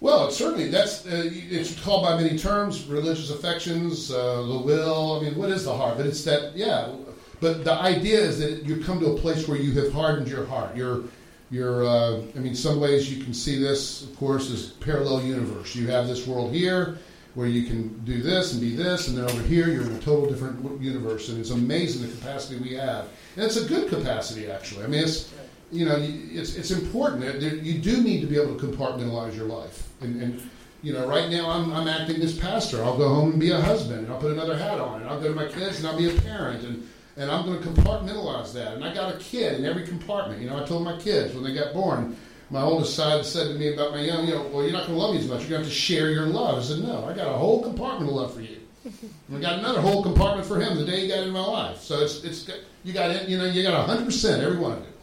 Well, 0.00 0.30
certainly 0.30 0.68
that's 0.68 1.06
uh, 1.06 1.24
it's 1.32 1.78
called 1.82 2.04
by 2.04 2.20
many 2.20 2.38
terms: 2.38 2.86
religious 2.86 3.30
affections, 3.30 4.10
uh, 4.10 4.42
the 4.42 4.58
will. 4.58 5.18
I 5.20 5.24
mean, 5.24 5.36
what 5.36 5.50
is 5.50 5.64
the 5.64 5.74
heart? 5.74 5.98
But 5.98 6.06
it's 6.06 6.24
that, 6.24 6.56
yeah. 6.56 6.92
But 7.40 7.64
the 7.64 7.72
idea 7.74 8.18
is 8.18 8.38
that 8.38 8.64
you 8.64 8.82
come 8.82 8.98
to 9.00 9.12
a 9.12 9.18
place 9.18 9.46
where 9.46 9.58
you 9.58 9.72
have 9.82 9.92
hardened 9.92 10.26
your 10.28 10.46
heart. 10.46 10.74
You're, 10.74 11.02
you're. 11.50 11.86
Uh, 11.86 12.22
I 12.34 12.38
mean, 12.38 12.54
some 12.54 12.80
ways 12.80 13.12
you 13.12 13.22
can 13.22 13.34
see 13.34 13.58
this, 13.58 14.02
of 14.02 14.16
course, 14.16 14.50
as 14.50 14.70
parallel 14.70 15.22
universe. 15.22 15.74
You 15.74 15.88
have 15.88 16.06
this 16.06 16.26
world 16.26 16.52
here 16.52 16.98
where 17.34 17.46
you 17.46 17.64
can 17.64 17.98
do 18.04 18.22
this 18.22 18.52
and 18.52 18.62
be 18.62 18.74
this, 18.74 19.08
and 19.08 19.18
then 19.18 19.24
over 19.24 19.42
here 19.42 19.68
you're 19.68 19.82
in 19.82 19.92
a 19.92 20.00
total 20.00 20.26
different 20.26 20.80
universe. 20.80 21.28
And 21.28 21.38
it's 21.38 21.50
amazing 21.50 22.08
the 22.08 22.14
capacity 22.16 22.58
we 22.62 22.74
have, 22.74 23.08
and 23.36 23.44
it's 23.44 23.56
a 23.56 23.68
good 23.68 23.88
capacity 23.88 24.50
actually. 24.50 24.84
I 24.84 24.86
mean, 24.86 25.02
it's 25.02 25.32
you 25.72 25.84
know, 25.84 25.96
it's 25.98 26.56
it's 26.56 26.70
important. 26.70 27.42
You 27.42 27.78
do 27.78 28.02
need 28.02 28.20
to 28.20 28.26
be 28.26 28.40
able 28.40 28.56
to 28.56 28.66
compartmentalize 28.66 29.36
your 29.36 29.46
life, 29.46 29.88
and, 30.00 30.22
and 30.22 30.50
you 30.82 30.92
know, 30.92 31.06
right 31.06 31.28
now 31.30 31.50
I'm 31.50 31.72
I'm 31.72 31.88
acting 31.88 32.22
as 32.22 32.38
pastor. 32.38 32.84
I'll 32.84 32.96
go 32.96 33.08
home 33.08 33.32
and 33.32 33.40
be 33.40 33.50
a 33.50 33.60
husband, 33.60 34.04
and 34.04 34.12
I'll 34.12 34.20
put 34.20 34.32
another 34.32 34.56
hat 34.56 34.80
on, 34.80 35.02
and 35.02 35.10
I'll 35.10 35.20
go 35.20 35.28
to 35.28 35.34
my 35.34 35.46
kids, 35.46 35.78
and 35.78 35.86
I'll 35.86 35.98
be 35.98 36.16
a 36.16 36.20
parent, 36.20 36.64
and 36.64 36.88
and 37.16 37.30
I'm 37.30 37.46
going 37.46 37.62
to 37.62 37.68
compartmentalize 37.68 38.52
that. 38.52 38.74
And 38.74 38.84
I 38.84 38.92
got 38.94 39.14
a 39.14 39.18
kid 39.18 39.58
in 39.58 39.64
every 39.64 39.86
compartment. 39.86 40.40
You 40.40 40.50
know, 40.50 40.62
I 40.62 40.66
told 40.66 40.84
my 40.84 40.98
kids 40.98 41.34
when 41.34 41.44
they 41.44 41.54
got 41.54 41.72
born. 41.72 42.16
My 42.50 42.62
oldest 42.62 42.94
son 42.94 43.24
said 43.24 43.48
to 43.48 43.54
me 43.54 43.74
about 43.74 43.90
my 43.92 44.00
young, 44.00 44.26
you 44.26 44.34
know, 44.34 44.42
well, 44.52 44.62
you're 44.62 44.72
not 44.72 44.86
going 44.86 44.98
to 44.98 45.04
love 45.04 45.14
me 45.14 45.20
as 45.20 45.26
much. 45.26 45.40
You're 45.40 45.50
going 45.50 45.62
to 45.62 45.68
have 45.68 45.68
to 45.68 45.74
share 45.74 46.10
your 46.10 46.26
love. 46.26 46.58
I 46.58 46.62
said, 46.62 46.80
no, 46.80 47.04
I 47.04 47.12
got 47.12 47.26
a 47.26 47.36
whole 47.36 47.62
compartment 47.62 48.10
of 48.10 48.16
love 48.16 48.34
for 48.34 48.40
you. 48.40 48.58
And 48.84 49.36
I 49.38 49.40
got 49.40 49.58
another 49.58 49.80
whole 49.80 50.02
compartment 50.02 50.46
for 50.46 50.60
him 50.60 50.76
the 50.76 50.84
day 50.84 51.00
he 51.00 51.08
got 51.08 51.24
in 51.24 51.30
my 51.30 51.44
life. 51.44 51.80
So 51.80 52.00
it's 52.00 52.22
it's 52.22 52.48
you 52.84 52.92
got 52.92 53.10
it. 53.10 53.28
You 53.28 53.36
know, 53.36 53.44
you 53.44 53.64
got 53.64 53.84
hundred 53.84 54.04
percent 54.04 54.42
every 54.42 54.58
one 54.58 54.72
of 54.72 54.82
it. 54.82 54.94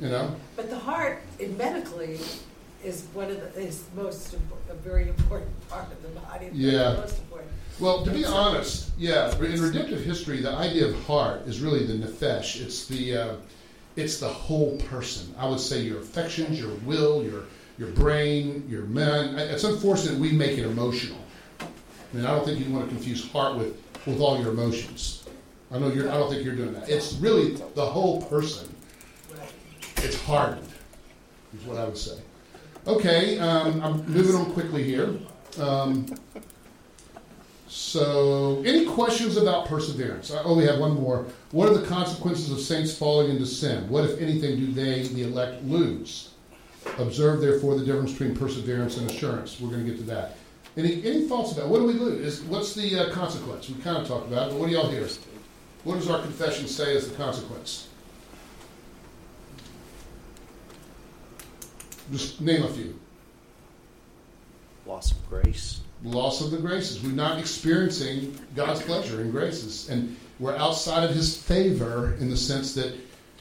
You 0.00 0.08
know. 0.08 0.34
But 0.56 0.70
the 0.70 0.78
heart, 0.78 1.22
in 1.38 1.56
medically, 1.56 2.18
is 2.82 3.06
one 3.12 3.30
of 3.30 3.40
the 3.40 3.60
is 3.60 3.84
most 3.94 4.34
a 4.68 4.74
very 4.74 5.08
important 5.08 5.68
part 5.68 5.92
of 5.92 6.02
the 6.02 6.08
body. 6.08 6.50
Yeah. 6.52 7.06
Well, 7.80 8.04
to 8.04 8.10
be 8.10 8.26
honest, 8.26 8.90
yeah, 8.98 9.34
in 9.38 9.62
redemptive 9.62 10.04
history, 10.04 10.42
the 10.42 10.50
idea 10.50 10.88
of 10.88 11.04
heart 11.04 11.46
is 11.46 11.60
really 11.60 11.86
the 11.86 11.94
nefesh. 11.94 12.60
It's 12.60 12.86
the 12.86 13.16
uh, 13.16 13.36
it's 13.96 14.20
the 14.20 14.28
whole 14.28 14.76
person. 14.90 15.34
I 15.38 15.48
would 15.48 15.60
say 15.60 15.80
your 15.80 16.00
affections, 16.00 16.60
your 16.60 16.74
will, 16.84 17.24
your 17.24 17.44
your 17.78 17.88
brain, 17.88 18.66
your 18.68 18.82
man. 18.82 19.38
It's 19.38 19.64
unfortunate 19.64 20.18
we 20.18 20.30
make 20.30 20.58
it 20.58 20.66
emotional. 20.66 21.18
I 21.60 21.66
mean, 22.16 22.26
I 22.26 22.36
don't 22.36 22.44
think 22.44 22.60
you 22.64 22.70
want 22.70 22.88
to 22.88 22.94
confuse 22.94 23.30
heart 23.30 23.56
with 23.56 23.82
with 24.06 24.20
all 24.20 24.38
your 24.38 24.50
emotions. 24.50 25.24
I 25.72 25.78
know 25.78 25.88
you're. 25.88 26.10
I 26.10 26.18
don't 26.18 26.30
think 26.30 26.44
you're 26.44 26.56
doing 26.56 26.74
that. 26.74 26.86
It's 26.88 27.14
really 27.14 27.54
the 27.74 27.86
whole 27.86 28.20
person. 28.22 28.68
It's 29.96 30.20
hardened, 30.22 30.68
is 31.54 31.64
what 31.64 31.78
I 31.78 31.84
would 31.84 31.96
say. 31.96 32.18
Okay, 32.86 33.38
um, 33.38 33.82
I'm 33.82 34.06
moving 34.06 34.34
on 34.34 34.52
quickly 34.52 34.82
here. 34.82 35.14
Um, 35.58 36.06
so, 37.70 38.60
any 38.66 38.84
questions 38.84 39.36
about 39.36 39.66
perseverance? 39.66 40.32
I 40.32 40.42
only 40.42 40.66
have 40.66 40.80
one 40.80 41.00
more. 41.00 41.26
What 41.52 41.68
are 41.68 41.78
the 41.78 41.86
consequences 41.86 42.50
of 42.50 42.58
saints 42.58 42.92
falling 42.92 43.30
into 43.30 43.46
sin? 43.46 43.88
What, 43.88 44.04
if 44.04 44.20
anything, 44.20 44.58
do 44.58 44.72
they, 44.72 45.04
the 45.04 45.22
elect, 45.22 45.62
lose? 45.62 46.30
Observe, 46.98 47.40
therefore, 47.40 47.78
the 47.78 47.84
difference 47.84 48.10
between 48.10 48.34
perseverance 48.34 48.96
and 48.96 49.08
assurance. 49.08 49.60
We're 49.60 49.70
going 49.70 49.84
to 49.84 49.88
get 49.88 49.98
to 49.98 50.04
that. 50.06 50.36
Any, 50.76 51.04
any 51.04 51.28
thoughts 51.28 51.52
about 51.52 51.68
what 51.68 51.78
do 51.78 51.84
we 51.84 51.92
lose? 51.92 52.40
Is, 52.40 52.42
what's 52.42 52.74
the 52.74 53.06
uh, 53.06 53.12
consequence? 53.12 53.68
We 53.68 53.80
kind 53.80 53.98
of 53.98 54.08
talked 54.08 54.26
about 54.26 54.48
it, 54.48 54.50
but 54.50 54.58
what 54.58 54.66
do 54.68 54.72
y'all 54.72 54.90
hear? 54.90 55.06
What 55.84 55.94
does 55.94 56.10
our 56.10 56.20
confession 56.22 56.66
say 56.66 56.96
is 56.96 57.08
the 57.08 57.16
consequence? 57.16 57.86
Just 62.10 62.40
name 62.40 62.64
a 62.64 62.68
few. 62.68 62.98
Loss 64.86 65.12
of 65.12 65.28
grace. 65.28 65.79
Loss 66.02 66.40
of 66.40 66.50
the 66.50 66.56
graces. 66.56 67.02
We're 67.02 67.12
not 67.12 67.38
experiencing 67.38 68.38
God's 68.56 68.82
pleasure 68.82 69.20
and 69.20 69.30
graces, 69.30 69.90
and 69.90 70.16
we're 70.38 70.56
outside 70.56 71.04
of 71.04 71.14
His 71.14 71.36
favor 71.36 72.14
in 72.20 72.30
the 72.30 72.36
sense 72.36 72.74
that 72.74 72.94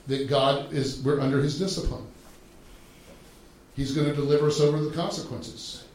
that 0.07 0.27
God 0.27 0.73
is. 0.73 1.01
We're 1.01 1.21
under 1.21 1.41
His 1.41 1.57
discipline. 1.57 2.05
He's 3.75 3.93
going 3.93 4.07
to 4.07 4.13
deliver 4.13 4.47
us 4.47 4.59
over 4.59 4.81
the 4.81 4.91
consequences. 4.91 5.85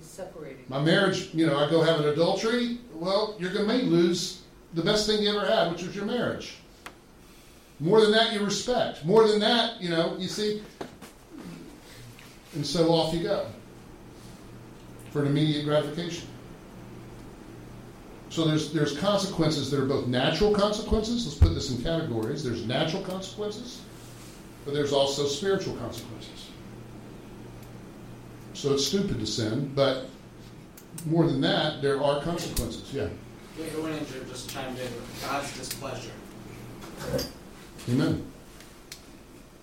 Separating. 0.00 0.64
My 0.68 0.80
marriage, 0.80 1.34
you 1.34 1.44
know, 1.44 1.58
I 1.58 1.68
go 1.68 1.82
have 1.82 1.98
an 1.98 2.08
adultery. 2.08 2.78
Well, 2.94 3.34
you're 3.40 3.52
going 3.52 3.66
to 3.66 3.72
may 3.72 3.82
lose 3.82 4.42
the 4.74 4.82
best 4.82 5.06
thing 5.06 5.22
you 5.22 5.36
ever 5.36 5.44
had, 5.44 5.72
which 5.72 5.82
was 5.82 5.96
your 5.96 6.04
marriage. 6.04 6.54
More 7.80 8.00
than 8.00 8.12
that, 8.12 8.32
you 8.32 8.44
respect. 8.44 9.04
More 9.04 9.26
than 9.26 9.40
that, 9.40 9.80
you 9.80 9.90
know, 9.90 10.16
you 10.18 10.28
see. 10.28 10.62
And 12.54 12.64
so 12.64 12.90
off 12.90 13.12
you 13.12 13.24
go 13.24 13.46
for 15.16 15.22
an 15.22 15.28
immediate 15.28 15.64
gratification. 15.64 16.28
So 18.28 18.44
there's 18.44 18.70
there's 18.70 18.98
consequences 18.98 19.70
that 19.70 19.80
are 19.80 19.86
both 19.86 20.08
natural 20.08 20.52
consequences. 20.52 21.24
Let's 21.24 21.38
put 21.38 21.54
this 21.54 21.70
in 21.70 21.82
categories. 21.82 22.44
There's 22.44 22.66
natural 22.66 23.02
consequences, 23.02 23.80
but 24.66 24.74
there's 24.74 24.92
also 24.92 25.24
spiritual 25.24 25.74
consequences. 25.76 26.50
So 28.52 28.74
it's 28.74 28.86
stupid 28.86 29.18
to 29.20 29.26
sin, 29.26 29.72
but 29.74 30.10
more 31.06 31.26
than 31.26 31.40
that, 31.40 31.80
there 31.80 32.02
are 32.02 32.20
consequences. 32.20 32.92
Yeah. 32.92 33.08
Yeah, 33.58 33.64
Winninger 33.68 34.28
just 34.28 34.50
chimed 34.50 34.78
in. 34.78 34.88
God's 35.22 35.56
displeasure. 35.56 36.10
Amen. 37.88 38.22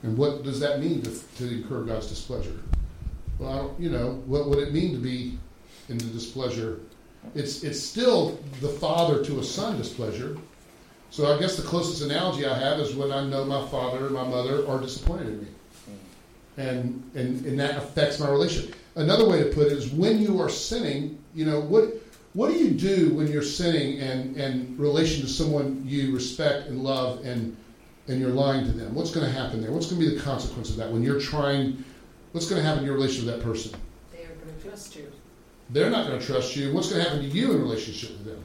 And 0.02 0.18
what 0.18 0.42
does 0.42 0.60
that 0.62 0.80
mean 0.80 1.04
to, 1.04 1.12
to 1.38 1.48
incur 1.48 1.84
God's 1.84 2.08
displeasure? 2.08 2.58
Well, 3.38 3.52
I 3.52 3.58
don't, 3.58 3.80
you 3.80 3.90
know, 3.90 4.22
what 4.26 4.48
would 4.48 4.60
it 4.60 4.74
mean 4.74 4.94
to 4.94 5.00
be 5.00 5.38
in 5.90 5.98
the 5.98 6.06
displeasure? 6.06 6.80
It's 7.36 7.64
it's 7.64 7.82
still 7.82 8.40
the 8.62 8.70
father 8.70 9.24
to 9.26 9.40
a 9.40 9.44
son 9.44 9.78
displeasure. 9.78 10.38
So 11.10 11.34
I 11.34 11.40
guess 11.40 11.56
the 11.56 11.64
closest 11.64 12.02
analogy 12.02 12.46
I 12.46 12.58
have 12.58 12.80
is 12.80 12.96
when 12.96 13.12
I 13.12 13.24
know 13.24 13.46
my 13.46 13.66
father 13.68 14.08
or 14.08 14.10
my 14.10 14.28
mother 14.28 14.68
are 14.68 14.80
disappointed 14.80 15.28
in 15.28 15.42
me, 15.42 15.48
and 16.58 17.12
and 17.16 17.46
and 17.46 17.60
that 17.60 17.78
affects 17.78 18.20
my 18.20 18.30
relationship. 18.30 18.76
Another 18.96 19.28
way 19.28 19.44
to 19.44 19.50
put 19.50 19.68
it 19.68 19.74
is 19.74 19.90
when 19.92 20.22
you 20.22 20.42
are 20.42 20.50
sinning, 20.50 21.18
you 21.34 21.46
know 21.46 21.60
what 21.60 21.94
what 22.34 22.52
do 22.52 22.58
you 22.58 22.72
do 22.72 23.14
when 23.14 23.28
you're 23.32 23.44
sinning 23.44 24.00
and 24.00 24.36
and 24.36 24.78
relation 24.80 25.22
to 25.22 25.28
someone 25.28 25.84
you 25.86 26.14
respect 26.14 26.68
and 26.68 26.84
love 26.84 27.24
and 27.26 27.56
and 28.08 28.20
you're 28.20 28.32
lying 28.32 28.66
to 28.66 28.72
them? 28.72 28.94
What's 28.94 29.12
going 29.12 29.26
to 29.26 29.32
happen 29.32 29.62
there? 29.62 29.72
What's 29.72 29.86
going 29.86 30.02
to 30.02 30.10
be 30.10 30.16
the 30.16 30.22
consequence 30.22 30.70
of 30.70 30.76
that 30.78 30.92
when 30.92 31.04
you're 31.04 31.22
trying? 31.22 31.84
What's 32.32 32.50
going 32.50 32.62
to 32.62 32.68
happen 32.68 32.80
in 32.80 32.86
your 32.86 32.96
relationship 32.96 33.28
with 33.28 33.36
that 33.38 33.44
person? 33.44 33.80
They 34.12 34.24
are 34.24 34.36
going 34.36 34.56
to 34.56 34.68
trust 34.68 34.96
you. 34.96 35.12
They're 35.74 35.90
not 35.90 36.08
going 36.08 36.20
to 36.20 36.26
trust 36.26 36.56
you. 36.56 36.72
What's 36.72 36.92
going 36.92 37.04
to 37.04 37.10
happen 37.10 37.28
to 37.28 37.36
you 37.36 37.52
in 37.52 37.62
relationship 37.62 38.12
with 38.12 38.26
them? 38.26 38.44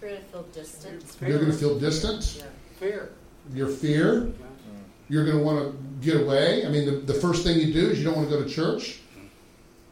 You're 0.00 0.10
going 0.10 0.22
to 0.22 0.28
feel 0.28 0.42
distant. 0.44 1.16
You're 1.20 1.38
going 1.38 1.50
to 1.50 1.56
feel 1.56 1.78
distant. 1.78 2.38
Yeah. 2.38 2.44
Fear. 2.80 3.12
Your 3.52 3.68
fear. 3.68 4.14
Mm-hmm. 4.14 4.78
You're 5.10 5.24
going 5.26 5.36
to 5.36 5.44
want 5.44 5.58
to 5.60 5.78
get 6.00 6.20
away. 6.20 6.66
I 6.66 6.70
mean, 6.70 6.86
the, 6.86 6.92
the 6.92 7.14
first 7.14 7.44
thing 7.44 7.60
you 7.60 7.72
do 7.72 7.90
is 7.90 7.98
you 7.98 8.04
don't 8.04 8.16
want 8.16 8.30
to 8.30 8.36
go 8.36 8.42
to 8.42 8.48
church, 8.48 9.00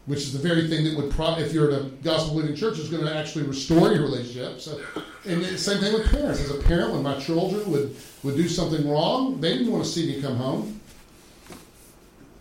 which 0.06 0.20
is 0.20 0.32
the 0.32 0.38
very 0.38 0.68
thing 0.68 0.84
that 0.84 0.96
would, 0.96 1.10
pro- 1.10 1.36
if 1.36 1.52
you're 1.52 1.70
in 1.70 1.76
a 1.76 1.82
gospel 2.02 2.34
believing 2.34 2.56
church, 2.56 2.78
is 2.78 2.88
going 2.88 3.04
to 3.04 3.14
actually 3.14 3.44
restore 3.44 3.92
your 3.92 4.02
relationship. 4.02 4.58
So, 4.60 4.80
and 5.26 5.44
the 5.44 5.58
same 5.58 5.80
thing 5.80 5.92
with 5.92 6.10
parents. 6.10 6.40
As 6.40 6.50
a 6.50 6.62
parent, 6.62 6.94
when 6.94 7.02
my 7.02 7.18
children 7.20 7.70
would 7.70 7.94
would 8.22 8.36
do 8.36 8.48
something 8.48 8.88
wrong, 8.88 9.40
they 9.40 9.52
didn't 9.58 9.70
want 9.70 9.84
to 9.84 9.90
see 9.90 10.06
me 10.06 10.22
come 10.22 10.36
home. 10.36 10.80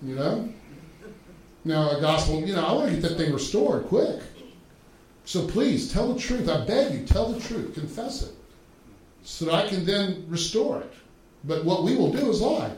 You 0.02 0.16
know. 0.16 0.50
Now, 1.66 1.92
a 1.92 2.00
gospel, 2.00 2.40
you 2.40 2.56
know, 2.56 2.66
I 2.66 2.72
want 2.72 2.88
to 2.88 2.96
get 2.96 3.02
that 3.02 3.18
thing 3.18 3.34
restored 3.34 3.86
quick. 3.88 4.22
So 5.30 5.46
please 5.46 5.94
tell 5.94 6.12
the 6.12 6.20
truth. 6.20 6.50
I 6.50 6.66
beg 6.66 6.92
you, 6.92 7.06
tell 7.06 7.32
the 7.32 7.40
truth. 7.40 7.76
Confess 7.76 8.24
it. 8.24 8.34
So 9.22 9.46
that 9.46 9.54
I 9.54 9.68
can 9.68 9.86
then 9.86 10.26
restore 10.28 10.80
it. 10.80 10.92
But 11.44 11.64
what 11.64 11.84
we 11.84 11.96
will 11.96 12.12
do 12.12 12.32
is 12.32 12.42
lie. 12.42 12.72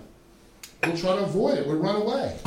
We'll 0.83 0.97
try 0.97 1.15
to 1.15 1.23
avoid 1.23 1.59
it. 1.59 1.65
We'll 1.65 1.77
run 1.77 1.95
away. 1.95 2.37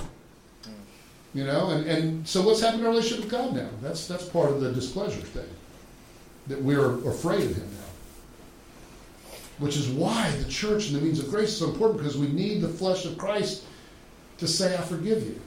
You 1.33 1.45
know, 1.45 1.71
and, 1.71 1.87
and 1.87 2.29
so 2.29 2.43
what's 2.43 2.61
happened 2.61 2.81
in 2.81 2.87
our 2.87 2.93
relationship 2.93 3.25
with 3.25 3.33
God 3.33 3.57
now? 3.57 3.71
That's 3.81 4.07
that's 4.07 4.29
part 4.29 4.51
of 4.51 4.61
the 4.61 4.73
displeasure 4.73 5.23
thing. 5.23 5.49
That 6.49 6.61
we're 6.61 6.97
afraid 7.09 7.45
of 7.45 7.57
him 7.57 7.71
now. 7.71 9.39
Which 9.57 9.79
is 9.79 9.89
why 9.89 10.31
the 10.33 10.51
church 10.51 10.89
and 10.89 10.97
the 10.97 11.01
means 11.01 11.19
of 11.19 11.31
grace 11.31 11.49
is 11.49 11.59
so 11.61 11.71
important 11.71 12.01
because 12.01 12.19
we 12.19 12.29
need 12.29 12.61
the 12.61 12.69
flesh 12.69 13.07
of 13.07 13.17
Christ 13.17 13.65
to 14.37 14.47
say, 14.47 14.77
I 14.77 14.83
forgive 14.83 15.23
you. 15.23 15.41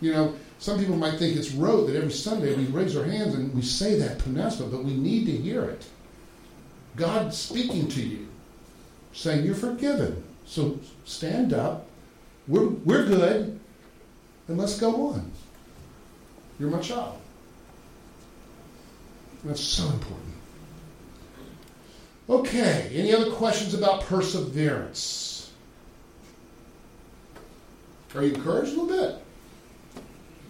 You 0.00 0.12
know, 0.12 0.34
some 0.58 0.78
people 0.78 0.96
might 0.96 1.18
think 1.18 1.36
it's 1.36 1.52
rote 1.52 1.86
that 1.86 1.96
every 1.96 2.10
Sunday 2.10 2.54
we 2.54 2.64
raise 2.64 2.96
our 2.96 3.04
hands 3.04 3.34
and 3.34 3.54
we 3.54 3.62
say 3.62 3.98
that 3.98 4.18
punasma, 4.18 4.70
but 4.70 4.82
we 4.82 4.94
need 4.94 5.26
to 5.26 5.32
hear 5.32 5.64
it. 5.64 5.86
God 6.96 7.32
speaking 7.32 7.88
to 7.88 8.02
you, 8.02 8.26
saying 9.12 9.44
you're 9.44 9.54
forgiven. 9.54 10.22
So 10.46 10.80
stand 11.04 11.52
up. 11.52 11.86
We're, 12.48 12.66
we're 12.66 13.06
good, 13.06 13.60
and 14.48 14.58
let's 14.58 14.78
go 14.80 15.08
on. 15.08 15.30
You're 16.58 16.70
my 16.70 16.80
child. 16.80 17.20
That's 19.44 19.60
so 19.60 19.84
important. 19.84 20.34
Okay, 22.28 22.90
any 22.94 23.14
other 23.14 23.30
questions 23.30 23.74
about 23.74 24.02
perseverance? 24.02 25.50
Are 28.14 28.22
you 28.22 28.34
encouraged 28.34 28.76
a 28.76 28.80
little 28.80 28.86
bit? 28.86 29.22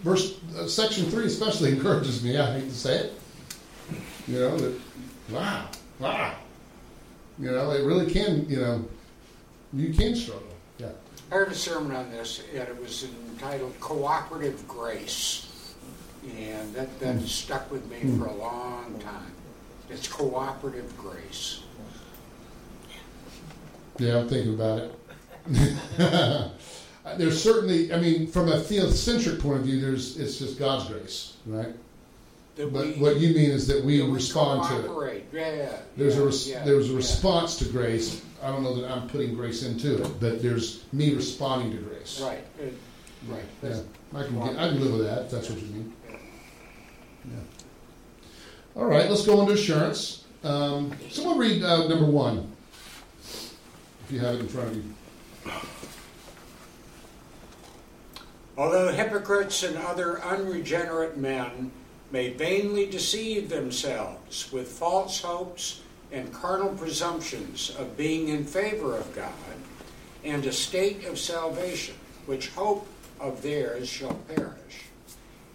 Verse 0.02 0.38
uh, 0.56 0.66
section 0.66 1.06
three 1.06 1.26
especially 1.26 1.72
encourages 1.76 2.22
me. 2.22 2.36
I 2.38 2.60
hate 2.60 2.68
to 2.68 2.74
say 2.74 2.96
it. 2.98 3.12
You 4.26 4.40
know 4.40 4.56
that. 4.58 4.80
Wow, 5.30 5.68
wow. 5.98 6.34
You 7.38 7.50
know 7.50 7.70
it 7.72 7.84
really 7.84 8.10
can. 8.10 8.48
You 8.48 8.60
know, 8.60 8.84
you 9.72 9.92
can 9.92 10.14
struggle. 10.14 10.42
Yeah. 10.78 10.88
I 11.30 11.34
heard 11.34 11.52
a 11.52 11.54
sermon 11.54 11.94
on 11.94 12.10
this, 12.10 12.42
and 12.52 12.68
it 12.68 12.80
was 12.80 13.06
entitled 13.32 13.78
"Cooperative 13.80 14.66
Grace," 14.68 15.46
and 16.36 16.74
that 16.74 16.98
that 17.00 17.16
Hmm. 17.16 17.26
stuck 17.26 17.70
with 17.70 17.88
me 17.90 18.00
for 18.18 18.26
a 18.26 18.34
long 18.34 18.98
time. 19.00 19.32
It's 19.90 20.06
cooperative 20.06 20.94
grace. 20.98 21.60
Yeah, 23.98 24.18
I'm 24.18 24.28
thinking 24.28 24.52
about 24.54 24.78
it. 24.80 24.94
there's 27.16 27.42
certainly, 27.42 27.92
I 27.92 28.00
mean, 28.00 28.26
from 28.26 28.48
a 28.48 28.56
theocentric 28.56 29.40
point 29.40 29.60
of 29.60 29.64
view, 29.64 29.80
there's 29.80 30.18
it's 30.18 30.38
just 30.38 30.58
God's 30.58 30.88
grace, 30.88 31.34
right? 31.46 31.74
That 32.56 32.72
But 32.72 32.86
we, 32.86 32.92
what 32.94 33.16
you 33.20 33.28
mean 33.34 33.50
is 33.50 33.66
that 33.68 33.84
we 33.84 33.98
that 33.98 34.06
we 34.06 34.12
respond 34.12 34.68
to 34.68 34.80
it. 34.80 34.86
cooperate. 34.86 35.24
Yeah, 35.32 35.76
There's 35.96 36.16
yeah, 36.16 36.20
a 36.22 36.24
res- 36.26 36.48
yeah, 36.48 36.64
there's 36.64 36.86
a 36.88 36.90
yeah. 36.90 36.96
response 36.96 37.56
to 37.58 37.64
grace. 37.66 38.22
I 38.42 38.48
don't 38.48 38.62
know 38.62 38.74
that 38.80 38.90
I'm 38.90 39.08
putting 39.08 39.34
grace 39.34 39.62
into 39.64 40.02
it, 40.02 40.20
but 40.20 40.42
there's 40.42 40.84
me 40.92 41.14
responding 41.14 41.70
to 41.72 41.78
grace. 41.78 42.20
Right, 42.20 42.44
uh, 42.60 43.32
right. 43.32 43.44
Yeah, 43.62 43.80
I 44.14 44.24
can 44.24 44.38
get, 44.38 44.56
I 44.58 44.68
can 44.68 44.80
live 44.80 44.92
with 44.92 45.06
that 45.06 45.22
if 45.22 45.30
that's 45.30 45.50
what 45.50 45.60
you 45.60 45.66
mean. 45.68 45.92
Yeah. 47.24 47.30
All 48.76 48.86
right, 48.86 49.08
let's 49.10 49.24
go 49.26 49.40
into 49.40 49.54
assurance. 49.54 50.24
Um, 50.44 50.92
someone 51.10 51.36
read 51.38 51.62
uh, 51.64 51.88
number 51.88 52.06
one, 52.06 52.50
if 53.24 54.10
you 54.10 54.20
have 54.20 54.34
it 54.36 54.40
in 54.40 54.48
front 54.48 54.68
of 54.68 54.76
you. 54.76 54.84
Although 58.58 58.90
hypocrites 58.90 59.62
and 59.62 59.76
other 59.76 60.20
unregenerate 60.20 61.16
men 61.16 61.70
may 62.10 62.30
vainly 62.30 62.86
deceive 62.86 63.48
themselves 63.48 64.50
with 64.50 64.66
false 64.66 65.20
hopes 65.20 65.82
and 66.10 66.32
carnal 66.32 66.70
presumptions 66.70 67.70
of 67.78 67.96
being 67.96 68.28
in 68.28 68.44
favor 68.44 68.96
of 68.96 69.14
God 69.14 69.32
and 70.24 70.44
a 70.44 70.52
state 70.52 71.04
of 71.04 71.20
salvation, 71.20 71.94
which 72.26 72.48
hope 72.48 72.88
of 73.20 73.42
theirs 73.42 73.88
shall 73.88 74.14
perish. 74.34 74.86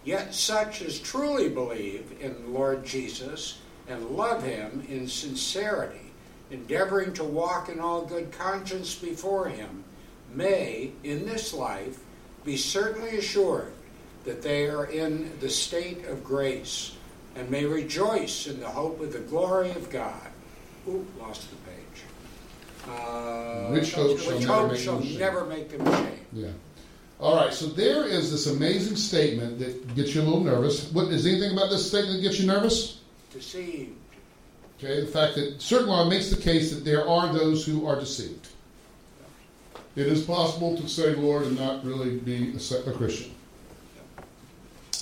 Yet 0.02 0.34
such 0.34 0.80
as 0.80 0.98
truly 0.98 1.50
believe 1.50 2.10
in 2.22 2.32
the 2.42 2.48
Lord 2.48 2.86
Jesus 2.86 3.60
and 3.86 4.12
love 4.12 4.42
him 4.42 4.82
in 4.88 5.08
sincerity, 5.08 6.10
endeavoring 6.50 7.12
to 7.14 7.24
walk 7.24 7.68
in 7.68 7.80
all 7.80 8.06
good 8.06 8.32
conscience 8.32 8.94
before 8.94 9.50
him, 9.50 9.84
may, 10.32 10.92
in 11.02 11.26
this 11.26 11.52
life, 11.52 11.98
be 12.44 12.56
certainly 12.56 13.16
assured 13.16 13.72
that 14.24 14.42
they 14.42 14.66
are 14.66 14.86
in 14.86 15.30
the 15.40 15.48
state 15.48 16.06
of 16.06 16.24
grace 16.24 16.96
and 17.36 17.50
may 17.50 17.64
rejoice 17.64 18.46
in 18.46 18.60
the 18.60 18.68
hope 18.68 19.00
of 19.00 19.12
the 19.12 19.18
glory 19.20 19.70
of 19.70 19.90
God. 19.90 20.20
Ooh, 20.88 21.06
lost 21.18 21.48
the 21.50 21.56
page. 21.70 22.04
Uh, 22.88 23.68
Which 23.70 23.94
hope 23.94 24.18
shall 24.18 24.34
which 24.34 24.46
never 24.46 24.60
hope 24.60 24.72
make 24.72 24.80
shall 24.80 25.00
never 25.00 25.44
make 25.46 25.70
them 25.70 25.86
ashamed. 25.86 26.18
Yeah. 26.32 26.48
All 27.20 27.36
right, 27.36 27.52
so 27.54 27.66
there 27.66 28.04
is 28.04 28.30
this 28.30 28.46
amazing 28.46 28.96
statement 28.96 29.58
that 29.60 29.94
gets 29.94 30.14
you 30.14 30.20
a 30.20 30.24
little 30.24 30.44
nervous. 30.44 30.90
What 30.92 31.08
is 31.08 31.26
anything 31.26 31.52
about 31.52 31.70
this 31.70 31.86
statement 31.88 32.16
that 32.16 32.22
gets 32.22 32.40
you 32.40 32.46
nervous? 32.46 33.00
Deceived. 33.32 33.96
Okay, 34.78 35.00
the 35.00 35.06
fact 35.06 35.36
that 35.36 35.62
certain 35.62 35.88
law 35.88 36.08
makes 36.08 36.30
the 36.30 36.40
case 36.40 36.74
that 36.74 36.84
there 36.84 37.08
are 37.08 37.32
those 37.32 37.64
who 37.64 37.86
are 37.86 37.98
deceived. 37.98 38.48
It 39.96 40.06
is 40.08 40.24
possible 40.24 40.76
to 40.76 40.88
say 40.88 41.14
Lord 41.14 41.44
and 41.44 41.58
not 41.58 41.84
really 41.84 42.16
be 42.16 42.52
a, 42.56 42.92
Christian. 42.92 43.32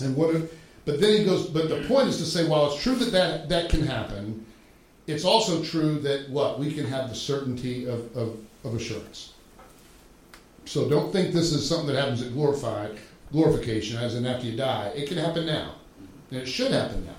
And 0.02 0.14
what? 0.16 0.34
If, 0.34 0.52
but 0.84 1.00
then 1.00 1.18
he 1.18 1.24
goes. 1.24 1.48
But 1.48 1.68
the 1.68 1.84
point 1.88 2.08
is 2.08 2.18
to 2.18 2.26
say, 2.26 2.46
while 2.46 2.72
it's 2.72 2.82
true 2.82 2.96
that 2.96 3.12
that, 3.12 3.48
that 3.48 3.70
can 3.70 3.82
happen, 3.86 4.44
it's 5.06 5.24
also 5.24 5.62
true 5.62 5.98
that 6.00 6.28
what 6.28 6.58
we 6.58 6.72
can 6.72 6.86
have 6.86 7.08
the 7.08 7.14
certainty 7.14 7.86
of, 7.86 8.14
of, 8.16 8.38
of 8.64 8.74
assurance. 8.74 9.32
So 10.64 10.88
don't 10.88 11.12
think 11.12 11.32
this 11.32 11.52
is 11.52 11.68
something 11.68 11.88
that 11.88 12.00
happens 12.00 12.22
at 12.22 12.32
glorified 12.32 12.98
glorification, 13.32 13.98
as 13.98 14.14
in 14.14 14.26
after 14.26 14.46
you 14.46 14.56
die. 14.56 14.92
It 14.94 15.08
can 15.08 15.16
happen 15.16 15.46
now, 15.46 15.74
and 16.30 16.40
it 16.40 16.46
should 16.46 16.70
happen 16.70 17.04
now. 17.06 17.12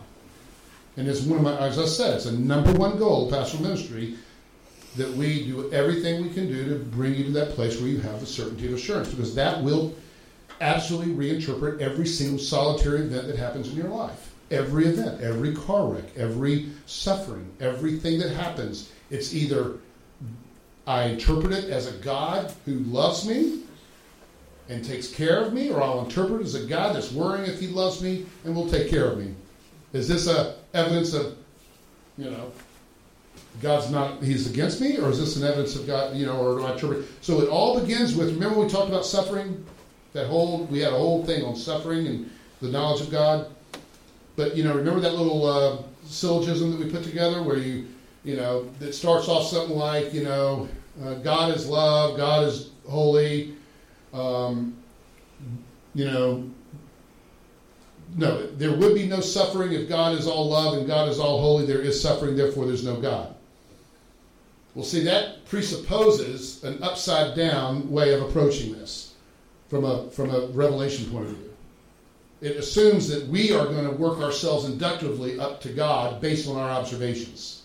And 0.96 1.08
it's 1.08 1.22
one 1.22 1.40
of 1.40 1.44
my, 1.44 1.58
as 1.58 1.80
I 1.80 1.86
said, 1.86 2.14
it's 2.16 2.28
a 2.28 2.32
number 2.32 2.72
one 2.74 2.98
goal 2.98 3.30
pastoral 3.30 3.64
ministry 3.64 4.16
that 4.96 5.12
we 5.12 5.46
do 5.46 5.72
everything 5.72 6.22
we 6.22 6.30
can 6.30 6.48
do 6.48 6.70
to 6.70 6.76
bring 6.76 7.16
you 7.16 7.24
to 7.24 7.32
that 7.32 7.50
place 7.52 7.80
where 7.80 7.90
you 7.90 8.00
have 8.00 8.20
the 8.20 8.26
certainty 8.26 8.68
of 8.68 8.74
assurance, 8.74 9.10
because 9.10 9.34
that 9.36 9.62
will 9.64 9.94
absolutely 10.62 11.14
reinterpret 11.14 11.80
every 11.80 12.06
single 12.06 12.40
solitary 12.40 13.02
event 13.02 13.28
that 13.28 13.38
happens 13.38 13.70
in 13.70 13.76
your 13.76 13.90
life. 13.90 14.34
Every 14.52 14.86
event, 14.86 15.22
every 15.22 15.56
car 15.56 15.88
wreck, 15.88 16.16
every 16.16 16.70
suffering, 16.86 17.50
everything 17.60 18.20
that 18.20 18.32
happens, 18.32 18.92
it's 19.10 19.34
either 19.34 19.78
I 20.86 21.06
interpret 21.06 21.54
it 21.54 21.70
as 21.70 21.88
a 21.88 21.98
God 22.00 22.54
who 22.66 22.76
loves 22.80 23.28
me 23.28 23.62
and 24.70 24.84
takes 24.86 25.08
care 25.08 25.42
of 25.42 25.54
me, 25.54 25.72
or 25.72 25.82
I'll 25.82 26.06
interpret 26.06 26.42
it 26.42 26.46
as 26.46 26.56
a 26.56 26.66
God 26.66 26.96
that's 26.96 27.12
worrying 27.12 27.50
if 27.50 27.60
he 27.60 27.68
loves 27.68 28.02
me 28.02 28.26
and 28.46 28.56
will 28.56 28.70
take 28.70 28.90
care 28.90 29.08
of 29.08 29.18
me. 29.18 29.34
Is 29.92 30.08
this 30.08 30.28
a 30.28 30.56
evidence 30.74 31.14
of, 31.14 31.36
you 32.18 32.30
know, 32.30 32.52
God's 33.62 33.90
not, 33.92 34.22
he's 34.22 34.50
against 34.50 34.82
me, 34.82 34.98
or 34.98 35.10
is 35.10 35.20
this 35.20 35.38
an 35.38 35.44
evidence 35.44 35.76
of 35.76 35.88
God, 35.88 36.16
you 36.16 36.26
know, 36.26 36.38
or 36.38 36.60
do 36.60 36.66
I 36.66 36.74
interpret? 36.74 37.06
So 37.22 37.42
it 37.42 37.50
all 37.50 37.80
begins 37.80 38.16
with, 38.16 38.34
remember 38.34 38.60
we 38.60 38.68
talked 38.68 38.90
about 38.90 39.06
suffering? 39.06 39.64
That 40.14 40.28
whole, 40.28 40.66
we 40.66 40.80
had 40.80 40.94
a 40.94 40.98
whole 40.98 41.26
thing 41.26 41.44
on 41.44 41.56
suffering 41.56 42.08
and 42.08 42.30
the 42.62 42.70
knowledge 42.70 43.02
of 43.02 43.12
God. 43.12 43.48
But, 44.36 44.56
you 44.56 44.64
know, 44.64 44.76
remember 44.76 45.00
that 45.00 45.16
little 45.16 45.46
uh, 45.46 45.78
syllogism 46.06 46.72
that 46.72 46.80
we 46.80 46.92
put 46.92 47.04
together 47.04 47.42
where 47.42 47.58
you, 47.58 47.88
you 48.24 48.36
know, 48.36 48.70
that 48.80 48.94
starts 48.94 49.28
off 49.28 49.48
something 49.48 49.76
like, 49.76 50.14
you 50.14 50.24
know, 50.24 50.68
uh, 51.04 51.16
God 51.16 51.56
is 51.56 51.68
love, 51.68 52.18
God 52.18 52.44
is 52.44 52.70
holy, 52.88 53.56
um, 54.14 54.76
you 55.96 56.06
know, 56.06 56.50
no, 58.16 58.46
there 58.48 58.76
would 58.76 58.94
be 58.94 59.08
no 59.08 59.20
suffering 59.20 59.74
if 59.74 59.90
God 59.90 60.18
is 60.18 60.28
all 60.28 60.50
love 60.50 60.78
and 60.78 60.86
God 60.86 61.10
is 61.10 61.20
all 61.20 61.42
holy. 61.42 61.66
There 61.66 61.82
is 61.82 62.00
suffering, 62.00 62.36
therefore, 62.36 62.66
there's 62.66 62.86
no 62.86 63.00
God. 63.00 63.36
Well, 64.76 64.86
see, 64.86 65.04
that 65.04 65.46
presupposes 65.46 66.64
an 66.64 66.82
upside 66.82 67.36
down 67.36 67.90
way 67.92 68.14
of 68.14 68.22
approaching 68.22 68.74
this 68.74 69.14
from 69.70 69.86
a, 69.86 70.10
from 70.10 70.32
a 70.32 70.48
revelation 70.48 71.10
point 71.12 71.28
of 71.28 71.38
view. 71.38 71.54
It 72.42 72.58
assumes 72.58 73.08
that 73.08 73.28
we 73.28 73.54
are 73.54 73.66
going 73.66 73.86
to 73.86 73.96
work 73.96 74.20
ourselves 74.20 74.66
inductively 74.66 75.40
up 75.40 75.62
to 75.62 75.70
God 75.70 76.20
based 76.20 76.48
on 76.50 76.58
our 76.58 76.70
observations. 76.70 77.64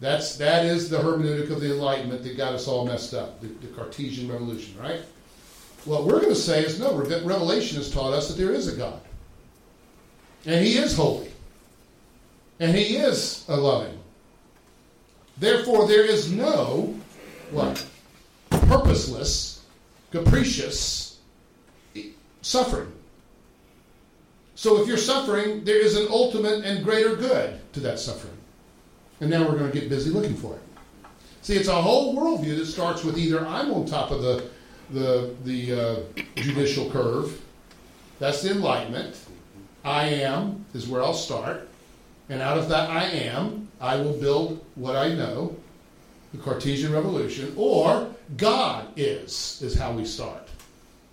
That's, 0.00 0.36
that 0.36 0.64
is 0.64 0.88
the 0.88 0.98
hermeneutic 0.98 1.50
of 1.50 1.60
the 1.60 1.72
Enlightenment 1.72 2.22
that 2.22 2.36
got 2.36 2.54
us 2.54 2.68
all 2.68 2.86
messed 2.86 3.14
up, 3.14 3.40
the, 3.40 3.48
the 3.48 3.68
Cartesian 3.68 4.30
revolution, 4.30 4.78
right? 4.78 5.00
What 5.84 6.04
we're 6.04 6.20
going 6.20 6.28
to 6.28 6.34
say 6.34 6.64
is 6.64 6.78
no, 6.78 6.94
Revelation 6.96 7.78
has 7.78 7.90
taught 7.90 8.12
us 8.12 8.28
that 8.28 8.40
there 8.40 8.52
is 8.52 8.68
a 8.68 8.76
God. 8.76 9.00
And 10.44 10.64
he 10.64 10.76
is 10.76 10.96
holy. 10.96 11.30
And 12.60 12.76
he 12.76 12.96
is 12.96 13.44
a 13.48 13.56
loving. 13.56 13.98
Therefore, 15.38 15.86
there 15.86 16.04
is 16.04 16.30
no 16.30 16.94
what? 17.50 17.84
Purposeless, 18.50 19.64
capricious 20.10 21.18
suffering. 22.42 22.92
So 24.54 24.80
if 24.80 24.88
you're 24.88 24.96
suffering, 24.96 25.64
there 25.64 25.78
is 25.78 25.96
an 25.96 26.06
ultimate 26.08 26.64
and 26.64 26.82
greater 26.82 27.14
good 27.14 27.60
to 27.74 27.80
that 27.80 27.98
suffering. 27.98 28.36
And 29.20 29.28
now 29.28 29.42
we're 29.46 29.58
going 29.58 29.70
to 29.70 29.78
get 29.78 29.88
busy 29.88 30.10
looking 30.10 30.34
for 30.34 30.54
it. 30.54 30.62
See, 31.42 31.54
it's 31.56 31.68
a 31.68 31.74
whole 31.74 32.16
worldview 32.16 32.56
that 32.58 32.66
starts 32.66 33.04
with 33.04 33.18
either 33.18 33.46
I'm 33.46 33.72
on 33.72 33.86
top 33.86 34.10
of 34.10 34.22
the 34.22 34.48
the 34.90 35.34
the 35.44 35.72
uh, 35.72 36.22
judicial 36.36 36.90
curve, 36.90 37.40
that's 38.18 38.42
the 38.42 38.50
enlightenment, 38.50 39.16
I 39.84 40.08
am 40.08 40.64
is 40.74 40.88
where 40.88 41.02
I'll 41.02 41.14
start. 41.14 41.68
And 42.28 42.42
out 42.42 42.58
of 42.58 42.68
that 42.68 42.90
I 42.90 43.04
am, 43.04 43.68
I 43.80 43.96
will 43.96 44.14
build 44.14 44.64
what 44.74 44.96
I 44.96 45.12
know, 45.14 45.56
the 46.32 46.38
Cartesian 46.38 46.92
revolution, 46.92 47.52
or 47.56 48.10
God 48.36 48.88
is, 48.96 49.60
is 49.62 49.74
how 49.74 49.92
we 49.92 50.04
start. 50.04 50.48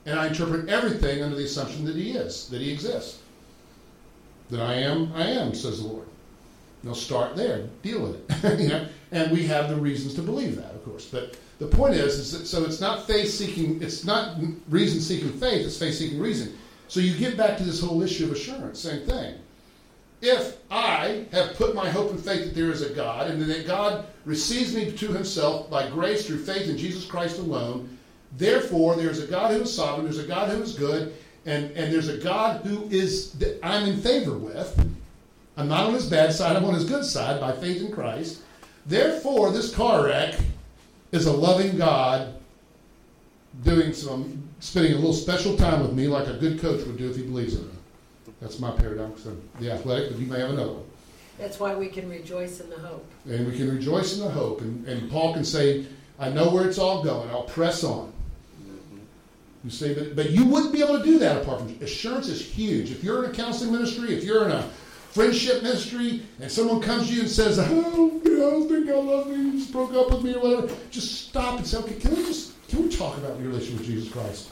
And 0.05 0.19
I 0.19 0.27
interpret 0.27 0.69
everything 0.69 1.21
under 1.21 1.35
the 1.35 1.45
assumption 1.45 1.85
that 1.85 1.95
He 1.95 2.11
is, 2.11 2.49
that 2.49 2.61
He 2.61 2.71
exists. 2.71 3.19
That 4.49 4.61
I 4.61 4.75
am, 4.75 5.13
I 5.13 5.27
am, 5.27 5.53
says 5.53 5.81
the 5.81 5.87
Lord. 5.87 6.07
Now 6.83 6.93
start 6.93 7.35
there, 7.35 7.67
deal 7.81 8.01
with 8.01 8.43
it. 8.43 8.59
you 8.59 8.69
know? 8.69 8.85
And 9.11 9.31
we 9.31 9.45
have 9.47 9.69
the 9.69 9.75
reasons 9.75 10.15
to 10.15 10.21
believe 10.21 10.57
that, 10.57 10.73
of 10.73 10.83
course. 10.83 11.05
But 11.05 11.37
the 11.59 11.67
point 11.67 11.93
is, 11.93 12.15
is 12.15 12.31
that, 12.37 12.45
so 12.45 12.65
it's 12.65 12.81
not 12.81 13.07
faith 13.07 13.29
seeking, 13.29 13.81
it's 13.81 14.03
not 14.03 14.37
reason 14.69 14.99
seeking 14.99 15.31
faith, 15.31 15.65
it's 15.65 15.77
faith 15.77 15.95
seeking 15.95 16.19
reason. 16.19 16.57
So 16.89 16.99
you 16.99 17.17
get 17.17 17.37
back 17.37 17.57
to 17.57 17.63
this 17.63 17.79
whole 17.79 18.01
issue 18.01 18.25
of 18.25 18.31
assurance, 18.31 18.79
same 18.79 19.05
thing. 19.05 19.35
If 20.25 20.55
I 20.71 21.25
have 21.33 21.55
put 21.55 21.75
my 21.75 21.89
hope 21.89 22.11
and 22.11 22.19
faith 22.23 22.45
that 22.45 22.55
there 22.55 22.71
is 22.71 22.81
a 22.81 22.93
God, 22.93 23.29
and 23.29 23.41
that 23.41 23.67
God 23.67 24.05
receives 24.23 24.73
me 24.73 24.89
to 24.89 25.07
himself 25.09 25.69
by 25.69 25.89
grace 25.89 26.25
through 26.25 26.45
faith 26.45 26.69
in 26.69 26.77
Jesus 26.77 27.03
Christ 27.03 27.39
alone, 27.39 27.97
therefore 28.37 28.95
there's 28.95 29.21
a 29.21 29.27
God 29.27 29.51
who 29.51 29.63
is 29.63 29.75
sovereign, 29.75 30.05
there's 30.05 30.23
a 30.23 30.27
God 30.27 30.47
who 30.47 30.63
is 30.63 30.75
good, 30.75 31.13
and, 31.45 31.65
and 31.71 31.93
there's 31.93 32.07
a 32.07 32.19
God 32.19 32.65
who 32.65 32.87
is 32.89 33.33
that 33.33 33.59
I'm 33.61 33.85
in 33.85 33.99
favor 33.99 34.37
with. 34.37 34.89
I'm 35.57 35.67
not 35.67 35.87
on 35.87 35.93
his 35.93 36.09
bad 36.09 36.31
side, 36.31 36.55
I'm 36.55 36.63
on 36.63 36.73
his 36.73 36.85
good 36.85 37.03
side 37.03 37.41
by 37.41 37.51
faith 37.51 37.81
in 37.81 37.91
Christ. 37.91 38.43
Therefore, 38.85 39.51
this 39.51 39.75
car 39.75 40.05
wreck 40.05 40.35
is 41.11 41.25
a 41.25 41.33
loving 41.33 41.75
God 41.75 42.33
doing 43.65 43.91
some, 43.91 44.41
spending 44.61 44.93
a 44.93 44.95
little 44.95 45.11
special 45.11 45.57
time 45.57 45.81
with 45.81 45.91
me 45.91 46.07
like 46.07 46.27
a 46.27 46.37
good 46.37 46.61
coach 46.61 46.85
would 46.87 46.97
do 46.97 47.09
if 47.09 47.17
he 47.17 47.23
believes 47.23 47.55
in 47.55 47.67
me. 47.67 47.73
That's 48.43 48.59
my 48.59 48.71
paradox 48.71 49.25
of 49.25 49.41
the 49.61 49.71
athletic, 49.71 50.11
but 50.11 50.19
you 50.19 50.27
may 50.27 50.37
have 50.37 50.49
another 50.49 50.73
one. 50.73 50.83
That's 51.39 51.61
why 51.61 51.75
we 51.75 51.87
can 51.87 52.09
rejoice 52.09 52.59
in 52.59 52.69
the 52.69 52.77
hope. 52.77 53.09
And 53.25 53.47
we 53.47 53.55
can 53.55 53.73
rejoice 53.73 54.17
in 54.17 54.19
the 54.19 54.29
hope. 54.29 54.59
And, 54.59 54.85
and 54.85 55.09
Paul 55.09 55.33
can 55.33 55.45
say, 55.45 55.85
I 56.19 56.27
know 56.27 56.49
where 56.49 56.67
it's 56.67 56.77
all 56.77 57.01
going. 57.01 57.29
I'll 57.29 57.43
press 57.43 57.85
on. 57.85 58.11
You 59.63 59.69
say, 59.69 59.93
but, 59.93 60.17
but 60.17 60.31
you 60.31 60.43
wouldn't 60.43 60.73
be 60.73 60.83
able 60.83 60.99
to 60.99 61.05
do 61.05 61.19
that 61.19 61.41
apart 61.41 61.61
from 61.61 61.69
assurance 61.81 62.27
is 62.27 62.45
huge. 62.45 62.91
If 62.91 63.01
you're 63.01 63.23
in 63.23 63.31
a 63.31 63.33
counseling 63.33 63.71
ministry, 63.71 64.13
if 64.13 64.25
you're 64.25 64.43
in 64.43 64.51
a 64.51 64.69
friendship 65.11 65.63
ministry, 65.63 66.21
and 66.41 66.51
someone 66.51 66.81
comes 66.81 67.07
to 67.07 67.13
you 67.13 67.21
and 67.21 67.29
says, 67.29 67.57
"Oh, 67.59 68.21
you 68.25 68.37
know, 68.37 68.47
I 68.47 68.51
don't 68.51 68.67
think 68.67 68.89
I 68.89 68.95
love 68.95 69.29
you, 69.29 69.35
you 69.35 69.51
just 69.53 69.71
broke 69.71 69.93
up 69.93 70.11
with 70.11 70.23
me 70.23 70.33
or 70.33 70.41
whatever," 70.41 70.75
just 70.91 71.29
stop 71.29 71.59
and 71.59 71.65
say, 71.65 71.77
"Okay, 71.77 71.93
can 71.93 72.13
we 72.13 72.25
just 72.25 72.51
can 72.67 72.83
we 72.83 72.89
talk 72.89 73.17
about 73.19 73.39
your 73.39 73.49
relationship 73.49 73.79
with 73.79 73.87
Jesus 73.87 74.11
Christ? 74.11 74.49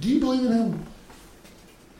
Do 0.00 0.08
you 0.08 0.20
believe 0.20 0.46
in 0.46 0.52
Him? 0.52 0.86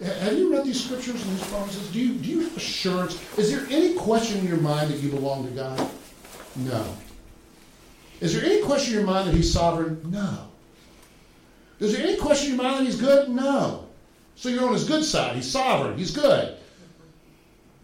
Have 0.03 0.39
you 0.39 0.53
read 0.53 0.65
these 0.65 0.85
scriptures 0.85 1.21
and 1.27 1.37
these 1.37 1.47
promises? 1.49 1.91
Do 1.91 1.99
you 1.99 2.15
do 2.15 2.29
you 2.29 2.41
have 2.43 2.57
assurance? 2.57 3.21
Is 3.37 3.51
there 3.51 3.67
any 3.69 3.95
question 3.95 4.39
in 4.39 4.47
your 4.47 4.59
mind 4.59 4.91
that 4.91 4.99
you 4.99 5.11
belong 5.11 5.45
to 5.47 5.51
God? 5.51 5.91
No. 6.55 6.85
Is 8.21 8.35
there 8.35 8.45
any 8.45 8.63
question 8.63 8.95
in 8.95 9.01
your 9.01 9.09
mind 9.09 9.29
that 9.29 9.35
He's 9.35 9.53
sovereign? 9.53 10.01
No. 10.11 10.49
Is 11.81 11.97
there 11.97 12.07
any 12.07 12.17
question 12.17 12.53
in 12.53 12.57
your 12.57 12.65
mind 12.65 12.81
that 12.81 12.85
He's 12.85 13.01
good? 13.01 13.29
No. 13.29 13.87
So 14.37 14.49
you're 14.49 14.67
on 14.67 14.73
His 14.73 14.85
good 14.85 15.05
side. 15.05 15.35
He's 15.35 15.51
sovereign. 15.51 15.99
He's 15.99 16.13
good. 16.13 16.57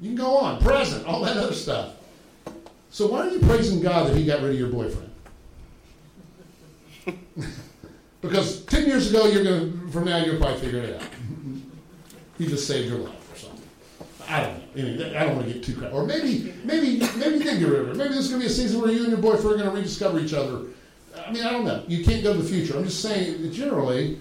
You 0.00 0.10
can 0.10 0.16
go 0.16 0.36
on, 0.36 0.60
present, 0.60 1.06
all 1.06 1.22
that 1.24 1.36
other 1.36 1.52
stuff. 1.52 1.94
So 2.90 3.08
why 3.08 3.26
are 3.26 3.30
you 3.30 3.40
praising 3.40 3.80
God 3.80 4.08
that 4.08 4.16
He 4.16 4.24
got 4.24 4.40
rid 4.40 4.52
of 4.52 4.58
your 4.58 4.68
boyfriend? 4.68 5.10
because 8.20 8.64
ten 8.66 8.86
years 8.86 9.10
ago, 9.10 9.26
you're 9.26 9.42
going 9.42 9.72
to, 9.72 9.88
from 9.90 10.04
now, 10.04 10.18
you'll 10.18 10.38
probably 10.38 10.60
figure 10.60 10.80
it 10.80 11.02
out. 11.02 11.08
He 12.39 12.47
just 12.47 12.66
saved 12.66 12.89
your 12.89 12.99
life 12.99 13.32
or 13.32 13.37
something. 13.37 13.68
I 14.28 14.43
don't 14.43 14.76
know. 14.76 15.18
I 15.18 15.24
don't 15.24 15.37
want 15.37 15.49
to 15.49 15.55
get 15.55 15.62
too 15.62 15.76
crap. 15.76 15.93
Or 15.93 16.07
maybe, 16.07 16.55
maybe, 16.64 16.99
maybe 17.16 17.37
you 17.37 17.43
did 17.43 17.61
get 17.61 17.68
rid 17.68 17.80
of 17.80 17.89
her. 17.89 17.95
Maybe 17.95 18.14
this 18.14 18.24
is 18.24 18.28
going 18.30 18.41
to 18.41 18.47
be 18.47 18.53
a 18.53 18.55
season 18.55 18.80
where 18.80 18.91
you 18.91 19.03
and 19.03 19.11
your 19.11 19.20
boyfriend 19.20 19.61
are 19.61 19.64
going 19.64 19.70
to 19.70 19.76
rediscover 19.76 20.18
each 20.18 20.32
other. 20.32 20.62
I 21.26 21.30
mean, 21.30 21.45
I 21.45 21.53
don't 21.53 21.64
know. 21.64 21.85
You 21.87 22.05
can't 22.05 22.22
go 22.22 22.32
to 22.32 22.43
the 22.43 22.49
future. 22.49 22.76
I'm 22.76 22.85
just 22.85 23.01
saying, 23.01 23.53
generally, 23.53 24.18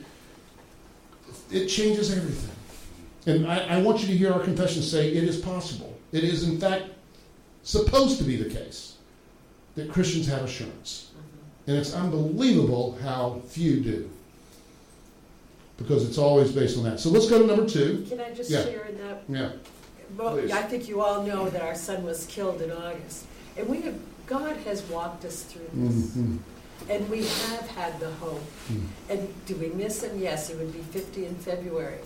it 1.51 1.67
changes 1.67 2.15
everything. 2.15 2.49
And 3.25 3.47
I, 3.47 3.77
I 3.77 3.81
want 3.81 4.01
you 4.01 4.07
to 4.07 4.17
hear 4.17 4.33
our 4.33 4.41
confession 4.41 4.81
say 4.81 5.09
it 5.09 5.23
is 5.23 5.39
possible. 5.39 5.97
It 6.11 6.23
is, 6.23 6.47
in 6.47 6.59
fact, 6.59 6.85
supposed 7.63 8.17
to 8.17 8.23
be 8.23 8.35
the 8.35 8.53
case 8.53 8.97
that 9.75 9.91
Christians 9.91 10.27
have 10.27 10.43
assurance. 10.43 11.11
And 11.65 11.77
it's 11.77 11.93
unbelievable 11.93 12.97
how 13.01 13.41
few 13.47 13.79
do. 13.79 14.09
Because 15.77 16.07
it's 16.07 16.17
always 16.17 16.51
based 16.51 16.77
on 16.77 16.83
that. 16.83 16.99
So 16.99 17.09
let's 17.09 17.29
go 17.29 17.39
to 17.39 17.47
number 17.47 17.67
two. 17.67 18.05
Can 18.09 18.19
I 18.19 18.31
just 18.33 18.49
Yeah. 18.49 18.63
share 18.63 18.85
in 18.85 18.97
that? 18.99 19.23
Yeah. 19.27 19.49
Well, 20.17 20.33
Please. 20.37 20.51
I 20.51 20.61
think 20.63 20.87
you 20.87 21.01
all 21.01 21.23
know 21.23 21.49
that 21.49 21.61
our 21.61 21.75
son 21.75 22.03
was 22.03 22.25
killed 22.27 22.61
in 22.61 22.71
August. 22.71 23.25
And 23.57 23.67
we 23.67 23.81
have, 23.81 23.95
God 24.27 24.55
has 24.65 24.83
walked 24.83 25.25
us 25.25 25.41
through 25.41 25.67
this. 25.73 26.11
Mhm. 26.15 26.37
And 26.89 27.09
we 27.09 27.19
have 27.19 27.67
had 27.69 27.99
the 27.99 28.11
hope. 28.11 28.41
Mm. 28.71 28.81
And 29.09 29.27
do 29.45 29.55
we 29.55 29.67
miss 29.69 30.03
him? 30.03 30.19
Yes, 30.19 30.49
he 30.49 30.55
would 30.55 30.73
be 30.73 30.79
50 30.91 31.25
in 31.25 31.35
February. 31.35 31.99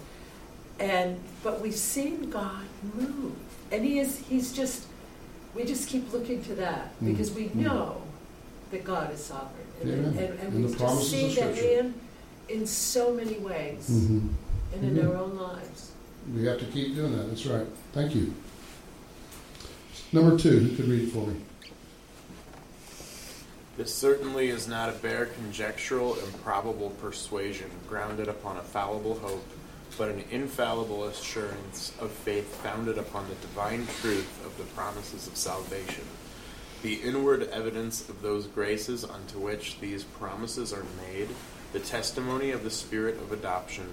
And 0.80 1.18
but 1.44 1.62
we've 1.62 1.76
seen 1.76 2.30
God 2.30 2.64
move, 2.96 3.32
and 3.72 3.84
he 3.84 3.98
is 4.00 4.20
he's 4.30 4.52
just 4.54 4.84
we 5.56 5.64
just 5.64 5.90
keep 5.90 6.14
looking 6.14 6.44
to 6.44 6.54
that 6.56 6.94
Mm. 7.02 7.08
because 7.08 7.32
we 7.32 7.46
Mm. 7.46 7.56
know 7.56 8.02
that 8.72 8.84
God 8.84 9.12
is 9.12 9.24
sovereign, 9.24 9.66
and, 9.82 9.90
Amen. 9.92 10.06
and, 10.06 10.18
and, 10.20 10.40
And 10.40 10.54
we 10.54 10.62
the 10.62 10.68
just 10.68 10.78
promises 10.80 11.10
see 11.10 11.22
that 11.36 11.56
the 11.56 11.56
Scripture. 11.58 11.76
hand 11.82 11.94
in 12.50 12.66
so 12.66 13.14
many 13.14 13.36
ways, 13.40 13.88
Mhm. 13.90 14.30
and 14.74 14.84
in 14.84 14.96
Mhm. 14.96 15.10
our 15.10 15.16
own 15.18 15.38
lives. 15.38 15.92
We 16.34 16.46
have 16.46 16.60
to 16.60 16.66
keep 16.66 16.96
doing 16.96 17.16
that. 17.18 17.30
That's 17.30 17.46
right. 17.46 17.68
Thank 17.94 18.16
you. 18.16 18.34
Number 20.12 20.38
two, 20.38 20.60
who 20.60 20.76
could 20.76 20.88
read 20.88 21.08
it 21.08 21.12
for 21.12 21.28
me? 21.28 21.42
This 23.78 23.94
certainly 23.94 24.50
is 24.50 24.68
not 24.68 24.90
a 24.90 24.94
bare 24.94 25.28
conjectural, 25.28 26.16
improbable 26.20 26.90
persuasion 27.02 27.70
grounded 27.88 28.28
upon 28.28 28.58
a 28.58 28.64
fallible 28.64 29.20
hope, 29.20 29.46
but 29.98 30.10
an 30.10 30.24
infallible 30.32 31.04
assurance 31.06 31.92
of 32.00 32.12
faith 32.12 32.56
founded 32.64 32.98
upon 32.98 33.28
the 33.30 33.36
divine 33.36 33.88
truth 34.02 34.44
of 34.46 34.58
the 34.58 34.64
promises 34.74 35.28
of 35.28 35.38
salvation. 35.38 36.06
The 36.82 36.96
inward 36.96 37.44
evidence 37.50 38.08
of 38.10 38.22
those 38.22 38.48
graces 38.48 39.04
unto 39.04 39.38
which 39.40 39.80
these 39.80 40.04
promises 40.04 40.74
are 40.74 40.86
made, 41.08 41.30
the 41.78 41.86
testimony 41.86 42.50
of 42.50 42.64
the 42.64 42.72
Spirit 42.72 43.18
of 43.18 43.32
adoption, 43.32 43.86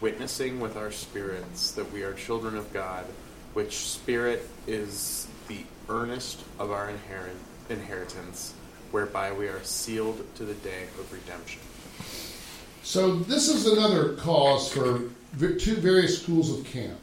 witnessing 0.00 0.60
with 0.60 0.78
our 0.78 0.90
spirits 0.90 1.72
that 1.72 1.92
we 1.92 2.02
are 2.02 2.14
children 2.14 2.56
of 2.56 2.72
God, 2.72 3.04
which 3.52 3.76
Spirit 3.76 4.48
is 4.66 5.28
the 5.46 5.60
earnest 5.90 6.42
of 6.58 6.70
our 6.70 6.88
inherent 6.88 7.36
inheritance, 7.68 8.54
whereby 8.92 9.30
we 9.30 9.46
are 9.46 9.62
sealed 9.62 10.24
to 10.36 10.44
the 10.46 10.54
day 10.54 10.84
of 10.98 11.12
redemption. 11.12 11.60
So 12.82 13.16
this 13.16 13.50
is 13.50 13.66
another 13.66 14.14
cause 14.14 14.72
for 14.72 15.10
two 15.38 15.76
various 15.76 16.22
schools 16.22 16.58
of 16.58 16.64
camp. 16.64 16.98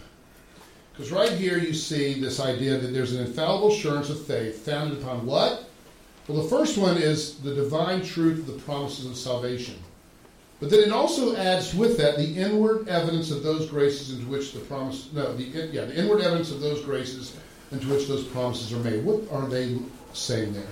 Because 0.92 1.12
right 1.12 1.34
here 1.34 1.60
you 1.60 1.74
see 1.74 2.20
this 2.20 2.40
idea 2.40 2.80
that 2.80 2.88
there's 2.88 3.14
an 3.14 3.24
infallible 3.24 3.72
assurance 3.72 4.10
of 4.10 4.26
faith 4.26 4.66
founded 4.66 5.04
upon 5.04 5.24
what? 5.28 5.70
Well, 6.28 6.42
the 6.42 6.50
first 6.50 6.80
one 6.80 6.98
is 6.98 7.38
the 7.42 7.54
divine 7.54 8.04
truth 8.04 8.40
of 8.40 8.48
the 8.48 8.60
promises 8.62 9.06
of 9.06 9.18
salvation. 9.18 9.76
But 10.66 10.72
then 10.72 10.80
it 10.80 10.92
also 10.92 11.36
adds 11.36 11.76
with 11.76 11.96
that 11.98 12.18
the 12.18 12.38
inward 12.38 12.88
evidence 12.88 13.30
of 13.30 13.44
those 13.44 13.70
graces 13.70 14.18
into 14.18 14.26
which 14.26 14.52
the 14.52 14.62
promise, 14.62 15.14
no, 15.14 15.32
the, 15.36 15.44
yeah, 15.44 15.86
the 15.86 15.96
inward 15.96 16.22
evidence 16.22 16.50
of 16.50 16.60
those 16.60 16.84
graces 16.84 17.38
into 17.72 17.88
which 17.88 18.08
those 18.08 18.24
promises 18.24 18.74
are 18.74 18.80
made. 18.80 19.06
What 19.06 19.32
are 19.32 19.48
they 19.48 19.78
saying 20.14 20.54
there? 20.54 20.66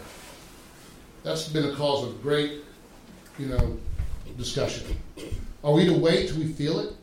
That's 1.22 1.48
been 1.48 1.66
a 1.66 1.76
cause 1.76 2.08
of 2.08 2.24
great, 2.24 2.64
you 3.38 3.46
know, 3.46 3.78
discussion. 4.36 4.98
Are 5.64 5.72
we 5.72 5.86
to 5.86 5.94
wait 5.94 6.30
till 6.30 6.40
we 6.40 6.48
feel 6.48 6.80
it? 6.80 6.96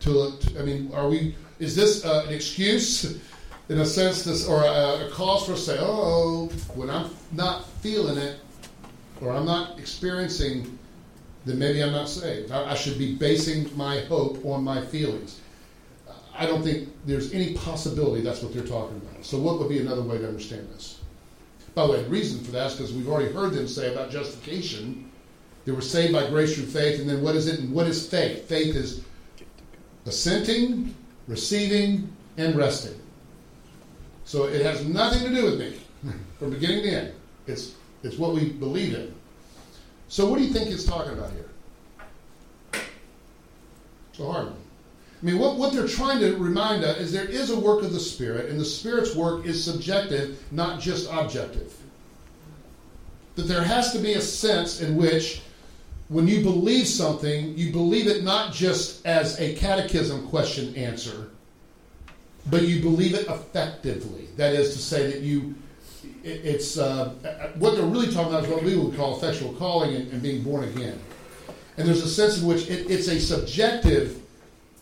To, 0.00 0.30
I 0.58 0.64
mean, 0.64 0.90
are 0.92 1.08
we? 1.08 1.34
Is 1.60 1.74
this 1.74 2.04
uh, 2.04 2.26
an 2.28 2.34
excuse, 2.34 3.04
in 3.70 3.78
a 3.78 3.86
sense, 3.86 4.22
this 4.22 4.46
or 4.46 4.64
a, 4.64 5.06
a 5.06 5.10
cause 5.12 5.46
for 5.46 5.56
say, 5.56 5.78
"Oh, 5.80 6.48
when 6.74 6.90
I'm 6.90 7.08
not 7.32 7.66
feeling 7.80 8.18
it, 8.18 8.38
or 9.22 9.32
I'm 9.32 9.46
not 9.46 9.78
experiencing, 9.78 10.77
then 11.48 11.58
maybe 11.58 11.82
I'm 11.82 11.92
not 11.92 12.08
saved. 12.08 12.50
I, 12.50 12.72
I 12.72 12.74
should 12.74 12.98
be 12.98 13.14
basing 13.14 13.74
my 13.76 14.00
hope 14.00 14.44
on 14.44 14.62
my 14.64 14.84
feelings." 14.84 15.40
I 16.38 16.46
don't 16.46 16.62
think 16.62 16.88
there's 17.04 17.32
any 17.34 17.54
possibility 17.54 18.22
that's 18.22 18.42
what 18.42 18.54
they're 18.54 18.62
talking 18.62 18.96
about. 18.96 19.24
So, 19.24 19.38
what 19.38 19.58
would 19.58 19.68
be 19.68 19.80
another 19.80 20.02
way 20.02 20.18
to 20.18 20.28
understand 20.28 20.68
this? 20.72 21.00
By 21.74 21.86
the 21.86 21.92
way, 21.92 22.02
the 22.02 22.08
reason 22.08 22.42
for 22.44 22.52
that 22.52 22.68
is 22.68 22.76
because 22.76 22.92
we've 22.92 23.08
already 23.08 23.32
heard 23.32 23.52
them 23.52 23.66
say 23.66 23.92
about 23.92 24.10
justification. 24.10 25.10
They 25.64 25.72
were 25.72 25.80
saved 25.80 26.12
by 26.12 26.28
grace 26.28 26.54
through 26.54 26.66
faith, 26.66 27.00
and 27.00 27.10
then 27.10 27.22
what 27.22 27.34
is 27.34 27.48
it? 27.48 27.58
And 27.58 27.72
what 27.72 27.88
is 27.88 28.08
faith? 28.08 28.48
Faith 28.48 28.76
is 28.76 29.02
assenting, 30.06 30.94
receiving, 31.26 32.10
and 32.36 32.54
resting. 32.54 32.98
So 34.24 34.44
it 34.44 34.62
has 34.62 34.84
nothing 34.84 35.28
to 35.28 35.34
do 35.34 35.44
with 35.44 35.58
me 35.58 35.74
from 36.38 36.50
beginning 36.50 36.84
to 36.84 36.90
end. 36.90 37.12
It's 37.48 37.74
it's 38.04 38.16
what 38.16 38.32
we 38.32 38.50
believe 38.50 38.94
in. 38.94 39.12
So 40.08 40.28
what 40.28 40.38
do 40.38 40.44
you 40.44 40.52
think 40.52 40.70
it's 40.70 40.84
talking 40.84 41.12
about 41.12 41.30
here? 41.32 42.82
A 44.20 44.32
hard. 44.32 44.48
I 44.48 45.26
mean, 45.26 45.38
what, 45.38 45.56
what 45.56 45.72
they're 45.72 45.86
trying 45.86 46.18
to 46.20 46.36
remind 46.36 46.84
us 46.84 46.98
is 46.98 47.12
there 47.12 47.28
is 47.28 47.50
a 47.50 47.58
work 47.58 47.82
of 47.82 47.92
the 47.92 48.00
Spirit, 48.00 48.50
and 48.50 48.58
the 48.58 48.64
Spirit's 48.64 49.14
work 49.14 49.46
is 49.46 49.62
subjective, 49.62 50.42
not 50.50 50.80
just 50.80 51.08
objective. 51.12 51.76
That 53.36 53.42
there 53.42 53.62
has 53.62 53.92
to 53.92 53.98
be 53.98 54.14
a 54.14 54.20
sense 54.20 54.80
in 54.80 54.96
which, 54.96 55.42
when 56.08 56.26
you 56.26 56.42
believe 56.42 56.86
something, 56.86 57.56
you 57.56 57.70
believe 57.70 58.06
it 58.06 58.24
not 58.24 58.52
just 58.52 59.04
as 59.06 59.38
a 59.40 59.54
catechism 59.56 60.26
question 60.28 60.74
answer, 60.74 61.30
but 62.50 62.62
you 62.62 62.80
believe 62.80 63.14
it 63.14 63.26
effectively. 63.28 64.28
That 64.36 64.54
is 64.54 64.72
to 64.72 64.78
say, 64.78 65.10
that 65.10 65.20
you, 65.20 65.54
it, 66.28 66.44
it's 66.44 66.78
uh, 66.78 67.10
what 67.56 67.76
they're 67.76 67.86
really 67.86 68.12
talking 68.12 68.32
about 68.32 68.44
is 68.44 68.50
what 68.50 68.62
we 68.62 68.76
would 68.76 68.96
call 68.96 69.16
effectual 69.16 69.52
calling 69.54 69.94
and, 69.94 70.12
and 70.12 70.22
being 70.22 70.42
born 70.42 70.64
again. 70.64 70.98
And 71.76 71.86
there's 71.86 72.02
a 72.02 72.08
sense 72.08 72.40
in 72.40 72.46
which 72.46 72.68
it, 72.68 72.90
it's 72.90 73.08
a 73.08 73.18
subjective 73.18 74.22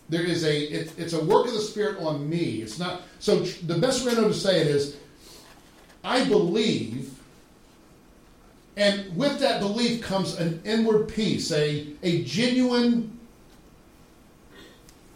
there 0.09 0.23
is 0.23 0.43
a 0.43 0.57
it, 0.57 0.93
it's 0.97 1.13
a 1.13 1.23
work 1.23 1.47
of 1.47 1.53
the 1.53 1.61
spirit 1.61 1.99
on 1.99 2.29
me 2.29 2.61
it's 2.61 2.79
not 2.79 3.01
so 3.19 3.43
tr- 3.45 3.65
the 3.65 3.77
best 3.77 4.05
way 4.05 4.11
I 4.11 4.15
know 4.15 4.27
to 4.27 4.33
say 4.33 4.61
it 4.61 4.67
is 4.67 4.97
i 6.03 6.23
believe 6.25 7.11
and 8.75 9.15
with 9.15 9.39
that 9.39 9.59
belief 9.59 10.01
comes 10.01 10.39
an 10.39 10.61
inward 10.65 11.07
peace 11.09 11.51
a 11.51 11.87
a 12.03 12.23
genuine 12.23 13.17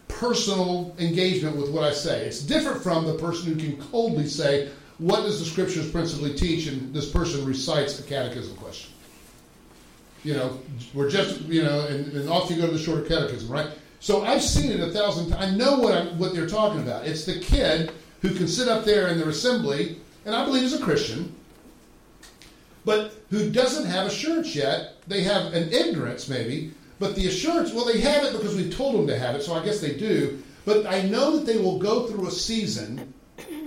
personal 0.07 0.95
engagement 0.99 1.55
with 1.55 1.71
what 1.71 1.83
i 1.83 1.93
say 1.93 2.25
it's 2.25 2.41
different 2.41 2.81
from 2.83 3.05
the 3.05 3.13
person 3.13 3.53
who 3.53 3.55
can 3.55 3.81
coldly 3.89 4.27
say 4.27 4.69
what 5.01 5.23
does 5.23 5.39
the 5.39 5.45
scriptures 5.45 5.89
principally 5.91 6.33
teach 6.33 6.67
and 6.67 6.93
this 6.93 7.09
person 7.09 7.43
recites 7.43 7.99
a 7.99 8.03
catechism 8.03 8.55
question 8.57 8.91
you 10.23 10.33
know 10.33 10.59
we're 10.93 11.09
just 11.09 11.41
you 11.41 11.63
know 11.63 11.87
and, 11.87 12.13
and 12.13 12.29
off 12.29 12.49
you 12.49 12.55
go 12.55 12.67
to 12.67 12.73
the 12.73 12.79
shorter 12.79 13.03
catechism 13.03 13.51
right 13.51 13.71
so 14.01 14.23
I've 14.23 14.41
seen 14.41 14.71
it 14.71 14.79
a 14.79 14.91
thousand 14.91 15.29
times. 15.29 15.43
I 15.43 15.55
know 15.55 15.77
what 15.77 15.93
I'm, 15.95 16.17
what 16.17 16.33
they're 16.33 16.49
talking 16.49 16.81
about. 16.81 17.05
It's 17.05 17.23
the 17.23 17.39
kid 17.39 17.91
who 18.23 18.33
can 18.33 18.47
sit 18.47 18.67
up 18.67 18.83
there 18.83 19.09
in 19.09 19.19
their 19.19 19.29
assembly, 19.29 19.97
and 20.25 20.35
I 20.35 20.43
believe 20.43 20.63
is 20.63 20.73
a 20.73 20.83
Christian, 20.83 21.35
but 22.83 23.13
who 23.29 23.51
doesn't 23.51 23.85
have 23.85 24.07
assurance 24.07 24.55
yet. 24.55 24.95
They 25.07 25.21
have 25.21 25.53
an 25.53 25.71
ignorance, 25.71 26.27
maybe, 26.27 26.71
but 26.97 27.15
the 27.15 27.27
assurance, 27.27 27.73
well, 27.73 27.85
they 27.85 28.01
have 28.01 28.23
it 28.23 28.33
because 28.33 28.55
we've 28.55 28.75
told 28.75 28.95
them 28.95 29.05
to 29.05 29.17
have 29.17 29.35
it, 29.35 29.43
so 29.43 29.53
I 29.53 29.63
guess 29.63 29.79
they 29.79 29.93
do. 29.93 30.41
But 30.65 30.87
I 30.87 31.03
know 31.03 31.37
that 31.37 31.45
they 31.45 31.59
will 31.59 31.77
go 31.77 32.07
through 32.07 32.27
a 32.27 32.31
season 32.31 33.13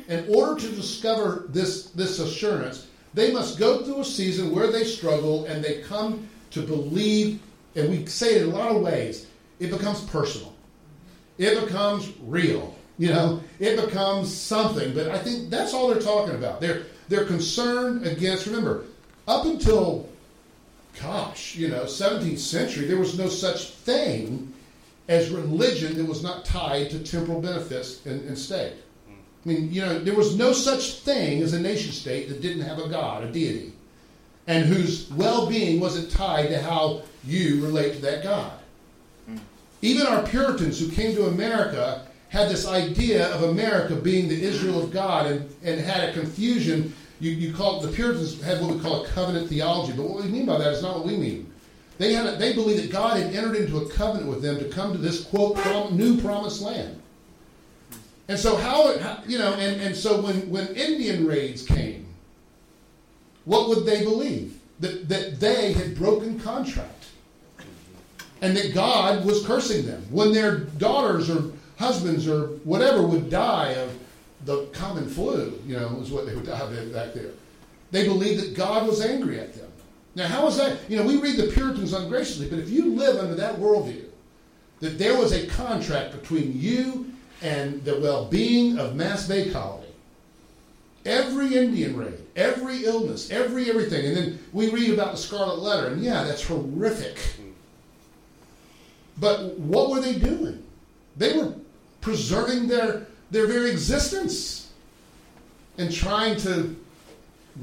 in 0.09 0.27
order 0.35 0.61
to 0.61 0.69
discover 0.69 1.47
this, 1.49 1.91
this 1.91 2.19
assurance. 2.19 2.87
They 3.15 3.33
must 3.33 3.59
go 3.59 3.85
through 3.85 4.01
a 4.01 4.05
season 4.05 4.55
where 4.55 4.71
they 4.71 4.85
struggle 4.85 5.45
and 5.47 5.63
they 5.63 5.83
come 5.83 6.29
to 6.51 6.63
believe, 6.63 7.41
and 7.77 7.91
we 7.91 8.07
say 8.07 8.37
it 8.37 8.43
in 8.43 8.49
a 8.49 8.55
lot 8.55 8.75
of 8.75 8.83
ways 8.83 9.27
it 9.61 9.71
becomes 9.71 10.01
personal. 10.03 10.55
It 11.39 11.61
becomes 11.65 12.13
real. 12.23 12.75
You 12.99 13.09
know, 13.09 13.43
it 13.59 13.81
becomes 13.85 14.33
something. 14.33 14.95
But 14.95 15.09
I 15.09 15.19
think 15.19 15.51
that's 15.51 15.75
all 15.75 15.89
they're 15.89 16.01
talking 16.01 16.35
about. 16.35 16.61
They're 16.61 16.85
they're 17.09 17.25
concerned 17.25 18.07
against. 18.07 18.47
Remember, 18.47 18.85
up 19.27 19.47
until, 19.47 20.09
gosh, 21.01 21.57
you 21.57 21.69
know, 21.69 21.85
17th 21.85 22.39
century, 22.39 22.87
there 22.87 22.97
was 22.97 23.19
no 23.19 23.29
such 23.29 23.71
thing 23.71 24.53
as 25.09 25.31
religion 25.31 25.97
that 25.97 26.05
was 26.05 26.23
not 26.23 26.45
tied 26.45 26.91
to 26.91 26.99
temporal 27.01 27.41
benefits 27.41 28.05
and, 28.07 28.27
and 28.27 28.39
state. 28.39 28.75
I 29.45 29.49
mean, 29.49 29.73
you 29.73 29.83
know, 29.83 29.99
there 29.99 30.15
was 30.15 30.37
no 30.37 30.53
such 30.53 31.01
thing 31.01 31.43
as 31.43 31.53
a 31.53 31.61
nation 31.61 31.93
state 31.93 32.29
that 32.29 32.41
didn't 32.41 32.63
have 32.63 32.79
a 32.79 32.89
god, 32.89 33.25
a 33.25 33.31
deity, 33.31 33.73
and 34.47 34.65
whose 34.65 35.11
well-being 35.11 35.81
wasn't 35.81 36.11
tied 36.11 36.49
to 36.49 36.61
how 36.61 37.03
you 37.25 37.63
relate 37.63 37.95
to 37.95 38.03
that 38.03 38.23
god. 38.23 38.53
Hmm. 39.27 39.37
Even 39.83 40.07
our 40.07 40.23
Puritans 40.23 40.81
who 40.81 40.91
came 40.91 41.15
to 41.15 41.27
America 41.27 42.07
had 42.31 42.49
this 42.49 42.67
idea 42.67 43.33
of 43.35 43.45
America 43.45 43.95
being 43.95 44.29
the 44.29 44.43
Israel 44.43 44.83
of 44.83 44.91
God 44.91 45.27
and, 45.27 45.55
and 45.63 45.81
had 45.81 46.09
a 46.09 46.13
confusion. 46.13 46.95
You, 47.21 47.31
you 47.31 47.55
call 47.55 47.83
it, 47.83 47.87
the 47.87 47.93
Puritans 47.93 48.43
had 48.43 48.61
what 48.61 48.75
we 48.75 48.81
call 48.81 49.05
a 49.05 49.09
covenant 49.09 49.49
theology, 49.49 49.93
but 49.93 50.09
what 50.09 50.25
we 50.25 50.31
mean 50.31 50.47
by 50.47 50.59
that 50.59 50.73
is 50.73 50.83
not 50.83 50.97
what 50.97 51.07
we 51.07 51.17
mean. 51.17 51.51
They 51.99 52.13
had 52.13 52.27
a, 52.27 52.37
they 52.37 52.53
believed 52.53 52.83
that 52.83 52.91
God 52.91 53.19
had 53.19 53.35
entered 53.35 53.57
into 53.57 53.79
a 53.79 53.89
covenant 53.89 54.29
with 54.29 54.43
them 54.43 54.59
to 54.59 54.69
come 54.69 54.93
to 54.93 54.99
this 54.99 55.25
quote 55.25 55.57
prom, 55.57 55.97
new 55.97 56.21
promised 56.21 56.61
land. 56.61 57.01
And 58.29 58.39
so 58.39 58.57
how, 58.57 58.95
you 59.27 59.39
know 59.39 59.53
and, 59.55 59.81
and 59.81 59.95
so 59.95 60.20
when, 60.20 60.49
when 60.51 60.68
Indian 60.68 61.27
raids 61.27 61.64
came, 61.64 62.07
what 63.45 63.68
would 63.68 63.85
they 63.85 64.03
believe? 64.03 64.59
That 64.81 65.09
that 65.09 65.41
they 65.41 65.72
had 65.72 65.95
broken 65.97 66.41
contract. 66.41 67.07
and 68.41 68.57
that 68.57 68.75
God 68.75 69.25
was 69.25 69.47
cursing 69.47 69.87
them. 69.87 70.05
When 70.11 70.33
their 70.33 70.59
daughters 70.59 71.31
or 71.31 71.53
husbands 71.79 72.27
or 72.29 72.47
whatever 72.64 73.03
would 73.03 73.31
die 73.31 73.70
of 73.72 73.97
the 74.45 74.66
common 74.72 75.09
flu, 75.09 75.59
you 75.66 75.77
know, 75.77 75.99
is 76.01 76.11
what 76.11 76.27
they 76.27 76.35
would 76.35 76.47
die 76.55 76.59
of 76.59 76.93
back 76.93 77.14
there. 77.14 77.31
They 77.91 78.07
believed 78.07 78.43
that 78.43 78.57
God 78.57 78.87
was 78.87 79.01
angry 79.01 79.39
at 79.39 79.55
them. 79.55 79.70
Now, 80.14 80.29
how 80.29 80.47
is 80.47 80.57
that? 80.57 80.79
You 80.89 80.97
know, 80.97 81.05
we 81.05 81.20
read 81.20 81.37
the 81.37 81.49
Puritans 81.53 81.93
ungraciously, 81.93 82.49
but 82.49 82.59
if 82.59 82.68
you 82.68 82.95
live 82.95 83.16
under 83.18 83.35
that 83.35 83.57
worldview, 83.57 84.05
that 84.81 84.99
there 84.99 85.18
was 85.18 85.33
a 85.33 85.47
contract 85.47 86.12
between 86.12 86.59
you 86.61 87.12
and 87.45 87.85
the 87.85 88.01
well 88.01 88.25
being 88.25 88.79
of 88.79 88.97
Mass 88.97 89.29
Bay 89.29 89.51
Colony, 89.51 89.87
every 91.05 91.55
Indian 91.55 91.95
raid, 91.95 92.19
every 92.35 92.85
illness, 92.85 93.31
every 93.31 93.69
everything, 93.69 94.07
and 94.07 94.17
then 94.17 94.39
we 94.53 94.71
read 94.71 94.95
about 94.95 95.13
the 95.13 95.19
Scarlet 95.19 95.59
Letter, 95.59 95.89
and 95.89 96.03
yeah, 96.03 96.25
that's 96.25 96.45
horrific. 96.45 97.19
But 99.19 99.59
what 99.59 99.91
were 99.91 100.01
they 100.01 100.19
doing? 100.19 100.65
They 101.17 101.37
were 101.37 101.55
preserving 102.01 102.67
their, 102.67 103.07
their 103.31 103.47
very 103.47 103.71
existence 103.71 104.73
and 105.79 105.93
trying 105.93 106.37
to 106.39 106.75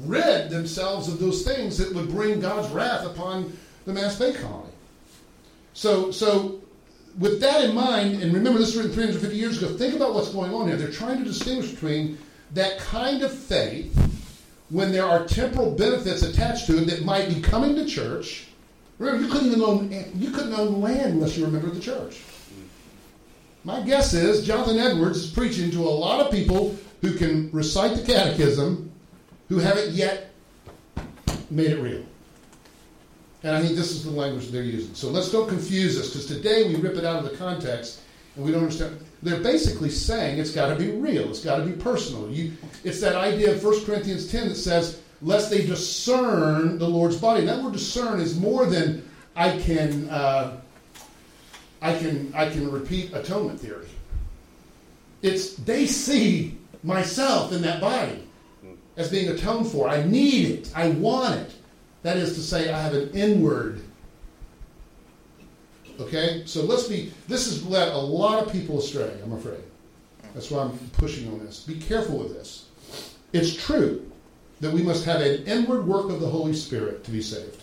rid 0.04 0.48
themselves 0.48 1.08
of 1.08 1.18
those 1.18 1.42
things 1.42 1.76
that 1.76 1.92
would 1.92 2.08
bring 2.08 2.40
God's 2.40 2.70
wrath 2.70 3.04
upon 3.04 3.54
the 3.84 3.92
Mass 3.92 4.18
Bay 4.18 4.32
colony. 4.32 4.70
So, 5.74 6.10
so 6.10 6.61
with 7.18 7.40
that 7.40 7.64
in 7.64 7.74
mind, 7.74 8.22
and 8.22 8.32
remember 8.32 8.58
this 8.58 8.74
was 8.74 8.84
written 8.84 8.92
350 8.92 9.36
years 9.36 9.62
ago, 9.62 9.74
think 9.76 9.94
about 9.94 10.14
what's 10.14 10.30
going 10.30 10.52
on 10.52 10.68
here. 10.68 10.76
They're 10.76 10.90
trying 10.90 11.18
to 11.18 11.24
distinguish 11.24 11.70
between 11.70 12.18
that 12.54 12.78
kind 12.78 13.22
of 13.22 13.32
faith 13.32 13.96
when 14.70 14.92
there 14.92 15.04
are 15.04 15.26
temporal 15.26 15.72
benefits 15.72 16.22
attached 16.22 16.66
to 16.66 16.78
it 16.78 16.86
that 16.86 17.04
might 17.04 17.28
be 17.28 17.40
coming 17.40 17.74
to 17.76 17.84
church. 17.84 18.46
Remember, 18.98 19.24
you 19.24 19.30
couldn't 19.30 19.48
even 19.48 19.62
own 19.62 20.12
you 20.16 20.30
couldn't 20.30 20.54
own 20.54 20.80
land 20.80 21.14
unless 21.14 21.36
you 21.36 21.42
were 21.42 21.48
a 21.48 21.52
member 21.52 21.68
of 21.68 21.74
the 21.74 21.80
church. 21.80 22.20
My 23.64 23.80
guess 23.80 24.14
is 24.14 24.46
Jonathan 24.46 24.78
Edwards 24.78 25.18
is 25.18 25.30
preaching 25.30 25.70
to 25.72 25.80
a 25.80 25.90
lot 25.90 26.20
of 26.20 26.32
people 26.32 26.76
who 27.00 27.14
can 27.14 27.50
recite 27.52 27.96
the 27.96 28.02
catechism 28.02 28.90
who 29.48 29.58
haven't 29.58 29.90
yet 29.90 30.30
made 31.50 31.70
it 31.70 31.80
real. 31.80 32.04
And 33.42 33.56
I 33.56 33.60
think 33.60 33.76
this 33.76 33.90
is 33.90 34.04
the 34.04 34.10
language 34.10 34.48
they're 34.48 34.62
using. 34.62 34.94
So 34.94 35.08
let's 35.08 35.30
don't 35.32 35.48
confuse 35.48 35.96
this, 35.96 36.10
because 36.10 36.26
today 36.26 36.68
we 36.68 36.76
rip 36.76 36.96
it 36.96 37.04
out 37.04 37.24
of 37.24 37.30
the 37.30 37.36
context 37.36 38.00
and 38.36 38.44
we 38.44 38.52
don't 38.52 38.62
understand. 38.62 38.98
They're 39.22 39.40
basically 39.40 39.90
saying 39.90 40.38
it's 40.38 40.52
got 40.52 40.68
to 40.68 40.76
be 40.76 40.90
real, 40.92 41.28
it's 41.28 41.44
got 41.44 41.56
to 41.58 41.64
be 41.64 41.72
personal. 41.72 42.30
You, 42.30 42.52
it's 42.84 43.00
that 43.00 43.14
idea 43.14 43.52
of 43.52 43.62
1 43.62 43.84
Corinthians 43.84 44.30
10 44.30 44.48
that 44.48 44.54
says, 44.54 45.02
lest 45.20 45.50
they 45.50 45.64
discern 45.64 46.78
the 46.78 46.88
Lord's 46.88 47.16
body. 47.16 47.40
And 47.40 47.48
that 47.48 47.62
word 47.62 47.72
discern 47.72 48.20
is 48.20 48.38
more 48.38 48.66
than 48.66 49.08
I 49.36 49.58
can, 49.58 50.08
uh, 50.08 50.60
I 51.80 51.96
can, 51.98 52.32
I 52.34 52.48
can 52.48 52.70
repeat 52.70 53.12
atonement 53.12 53.60
theory. 53.60 53.86
It's 55.22 55.54
they 55.54 55.86
see 55.86 56.58
myself 56.82 57.52
in 57.52 57.62
that 57.62 57.80
body 57.80 58.26
as 58.96 59.10
being 59.10 59.28
atoned 59.28 59.68
for. 59.68 59.88
I 59.88 60.04
need 60.04 60.50
it. 60.50 60.72
I 60.74 60.90
want 60.90 61.40
it. 61.40 61.54
That 62.02 62.16
is 62.16 62.34
to 62.34 62.40
say, 62.40 62.72
I 62.72 62.80
have 62.80 62.94
an 62.94 63.10
inward. 63.10 63.80
Okay? 66.00 66.42
So 66.46 66.62
let's 66.62 66.88
be, 66.88 67.12
this 67.28 67.46
has 67.46 67.64
led 67.64 67.88
a 67.88 67.98
lot 67.98 68.44
of 68.44 68.52
people 68.52 68.78
astray, 68.78 69.12
I'm 69.22 69.32
afraid. 69.32 69.62
That's 70.34 70.50
why 70.50 70.62
I'm 70.62 70.78
pushing 70.94 71.28
on 71.28 71.38
this. 71.44 71.62
Be 71.62 71.78
careful 71.78 72.18
with 72.18 72.34
this. 72.34 72.66
It's 73.32 73.54
true 73.54 74.10
that 74.60 74.72
we 74.72 74.82
must 74.82 75.04
have 75.04 75.20
an 75.20 75.44
inward 75.44 75.86
work 75.86 76.10
of 76.10 76.20
the 76.20 76.28
Holy 76.28 76.54
Spirit 76.54 77.04
to 77.04 77.10
be 77.10 77.22
saved. 77.22 77.62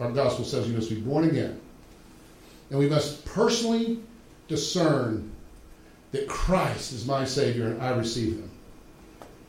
Our 0.00 0.10
gospel 0.10 0.44
says 0.44 0.68
you 0.68 0.74
must 0.74 0.90
be 0.90 1.00
born 1.00 1.24
again. 1.24 1.60
And 2.70 2.78
we 2.78 2.88
must 2.88 3.24
personally 3.24 4.00
discern 4.48 5.30
that 6.12 6.28
Christ 6.28 6.92
is 6.92 7.06
my 7.06 7.24
Savior 7.24 7.68
and 7.68 7.82
I 7.82 7.90
receive 7.90 8.34
Him. 8.34 8.50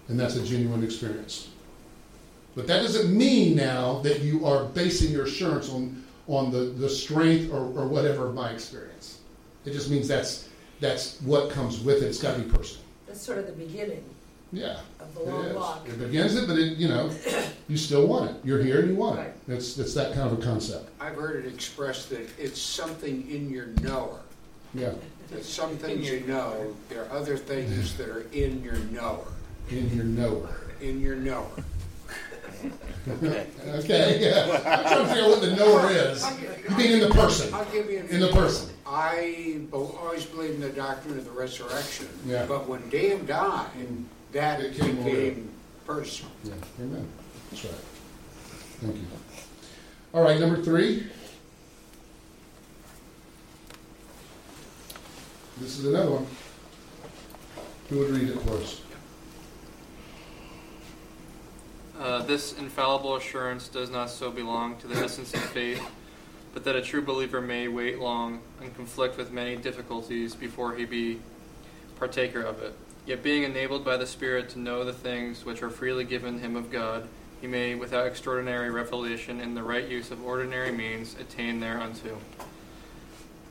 And 0.07 0.19
that's 0.19 0.35
a 0.35 0.45
genuine 0.45 0.83
experience. 0.83 1.49
But 2.55 2.67
that 2.67 2.81
doesn't 2.81 3.15
mean 3.15 3.55
now 3.55 3.99
that 3.99 4.21
you 4.21 4.45
are 4.45 4.63
basing 4.65 5.11
your 5.11 5.25
assurance 5.25 5.69
on, 5.69 6.03
on 6.27 6.51
the, 6.51 6.59
the 6.59 6.89
strength 6.89 7.51
or, 7.51 7.57
or 7.59 7.87
whatever 7.87 8.27
of 8.27 8.33
my 8.33 8.51
experience. 8.51 9.19
It 9.65 9.71
just 9.73 9.89
means 9.89 10.07
that's, 10.07 10.47
that's 10.79 11.19
what 11.21 11.49
comes 11.49 11.81
with 11.81 12.01
it. 12.01 12.05
It's 12.07 12.21
got 12.21 12.37
to 12.37 12.41
be 12.41 12.49
personal. 12.49 12.83
That's 13.07 13.21
sort 13.21 13.39
of 13.39 13.47
the 13.47 13.51
beginning 13.53 14.03
Yeah. 14.53 14.79
of 14.99 15.13
the 15.15 15.21
It 15.21 15.27
long 15.27 15.45
is. 15.45 15.55
walk. 15.55 15.87
It 15.89 15.99
begins 15.99 16.35
it, 16.35 16.47
but 16.47 16.57
it, 16.57 16.77
you 16.77 16.87
know, 16.87 17.11
you 17.67 17.75
still 17.75 18.07
want 18.07 18.31
it. 18.31 18.37
You're 18.45 18.61
here 18.63 18.79
and 18.79 18.89
you 18.89 18.95
want 18.95 19.19
it. 19.19 19.23
Right. 19.47 19.57
It's, 19.57 19.77
it's 19.77 19.93
that 19.95 20.13
kind 20.13 20.31
of 20.31 20.39
a 20.39 20.41
concept. 20.41 20.89
I've 21.01 21.15
heard 21.15 21.45
it 21.45 21.53
expressed 21.53 22.09
that 22.11 22.27
it's 22.39 22.61
something 22.61 23.29
in 23.29 23.49
your 23.49 23.65
knower. 23.81 24.21
Yeah. 24.73 24.93
That 25.31 25.43
some 25.43 25.75
things 25.77 26.07
you 26.09 26.21
know, 26.21 26.73
there 26.87 27.03
are 27.05 27.11
other 27.11 27.35
things 27.35 27.95
that 27.97 28.07
are 28.07 28.27
in 28.31 28.63
your 28.63 28.75
knower. 28.91 29.25
In 29.69 29.93
your 29.95 30.05
knower. 30.05 30.55
In 30.81 31.01
your 31.01 31.15
knower. 31.15 31.49
Okay. 33.07 34.33
I'm 34.65 34.83
trying 34.83 34.99
to 34.99 35.07
figure 35.07 35.23
out 35.23 35.29
what 35.29 35.41
the 35.41 35.55
knower 35.55 35.91
is. 35.91 36.25
You 36.67 36.75
mean 36.75 36.91
in 36.93 36.99
the 37.01 37.09
person? 37.09 37.53
I'll 37.53 37.65
give 37.65 37.89
you 37.89 37.99
an 37.99 38.07
In 38.07 38.19
the 38.19 38.29
person. 38.29 38.73
I 38.87 39.59
be- 39.59 39.67
always 39.71 40.25
believed 40.25 40.55
in 40.55 40.61
the 40.61 40.69
doctrine 40.69 41.17
of 41.17 41.25
the 41.25 41.31
resurrection. 41.31 42.07
Yeah. 42.25 42.45
But 42.47 42.67
when 42.67 42.87
Dan 42.89 43.25
died, 43.25 43.69
and 43.77 44.07
that 44.31 44.59
It 44.59 44.75
came 44.75 44.95
became 44.97 45.49
personal. 45.85 46.31
Yeah, 46.43 46.53
amen. 46.79 47.07
That's 47.51 47.65
right. 47.65 47.73
Thank 48.81 48.95
you. 48.95 49.05
All 50.13 50.23
right, 50.23 50.39
number 50.39 50.61
three. 50.61 51.07
This 55.57 55.79
is 55.79 55.85
another 55.85 56.11
one. 56.11 56.27
Who 57.89 57.99
would 57.99 58.09
read 58.09 58.29
it 58.29 58.39
for 58.41 58.57
us? 58.57 58.81
Uh, 61.99 62.21
this 62.23 62.57
infallible 62.57 63.15
assurance 63.15 63.69
does 63.69 63.89
not 63.89 64.09
so 64.09 64.29
belong 64.29 64.75
to 64.77 64.87
the 64.87 64.95
essence 64.95 65.33
of 65.33 65.39
faith, 65.39 65.81
but 66.53 66.65
that 66.65 66.75
a 66.75 66.81
true 66.81 67.01
believer 67.01 67.39
may 67.39 67.69
wait 67.69 67.99
long 67.99 68.41
and 68.61 68.75
conflict 68.75 69.17
with 69.17 69.31
many 69.31 69.55
difficulties 69.55 70.35
before 70.35 70.75
he 70.75 70.83
be 70.83 71.19
partaker 71.97 72.41
of 72.41 72.61
it. 72.61 72.73
Yet 73.05 73.23
being 73.23 73.43
enabled 73.43 73.85
by 73.85 73.95
the 73.95 74.05
Spirit 74.07 74.49
to 74.49 74.59
know 74.59 74.83
the 74.83 74.91
things 74.91 75.45
which 75.45 75.63
are 75.63 75.69
freely 75.69 76.03
given 76.03 76.39
him 76.39 76.57
of 76.57 76.69
God, 76.69 77.07
he 77.39 77.47
may, 77.47 77.75
without 77.75 78.07
extraordinary 78.07 78.71
revelation 78.71 79.39
and 79.39 79.55
the 79.55 79.63
right 79.63 79.87
use 79.87 80.11
of 80.11 80.23
ordinary 80.23 80.71
means, 80.71 81.15
attain 81.17 81.61
thereunto. 81.61 82.17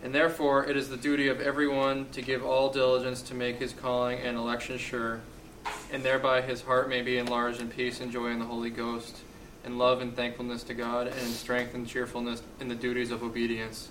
And 0.02 0.14
therefore 0.14 0.66
it 0.66 0.76
is 0.76 0.90
the 0.90 0.98
duty 0.98 1.28
of 1.28 1.40
everyone 1.40 2.06
to 2.12 2.20
give 2.20 2.44
all 2.44 2.70
diligence 2.70 3.22
to 3.22 3.34
make 3.34 3.56
his 3.56 3.72
calling 3.72 4.18
and 4.18 4.36
election 4.36 4.76
sure, 4.76 5.22
and 5.92 6.02
thereby 6.02 6.40
his 6.40 6.60
heart 6.60 6.88
may 6.88 7.02
be 7.02 7.18
enlarged 7.18 7.60
in 7.60 7.68
peace 7.68 8.00
and 8.00 8.10
joy 8.10 8.28
in 8.28 8.38
the 8.38 8.44
Holy 8.44 8.70
Ghost, 8.70 9.18
in 9.64 9.78
love 9.78 10.00
and 10.00 10.14
thankfulness 10.14 10.62
to 10.64 10.74
God, 10.74 11.06
and 11.06 11.18
in 11.18 11.32
strength 11.32 11.74
and 11.74 11.86
cheerfulness 11.86 12.42
in 12.60 12.68
the 12.68 12.74
duties 12.74 13.10
of 13.10 13.22
obedience. 13.22 13.88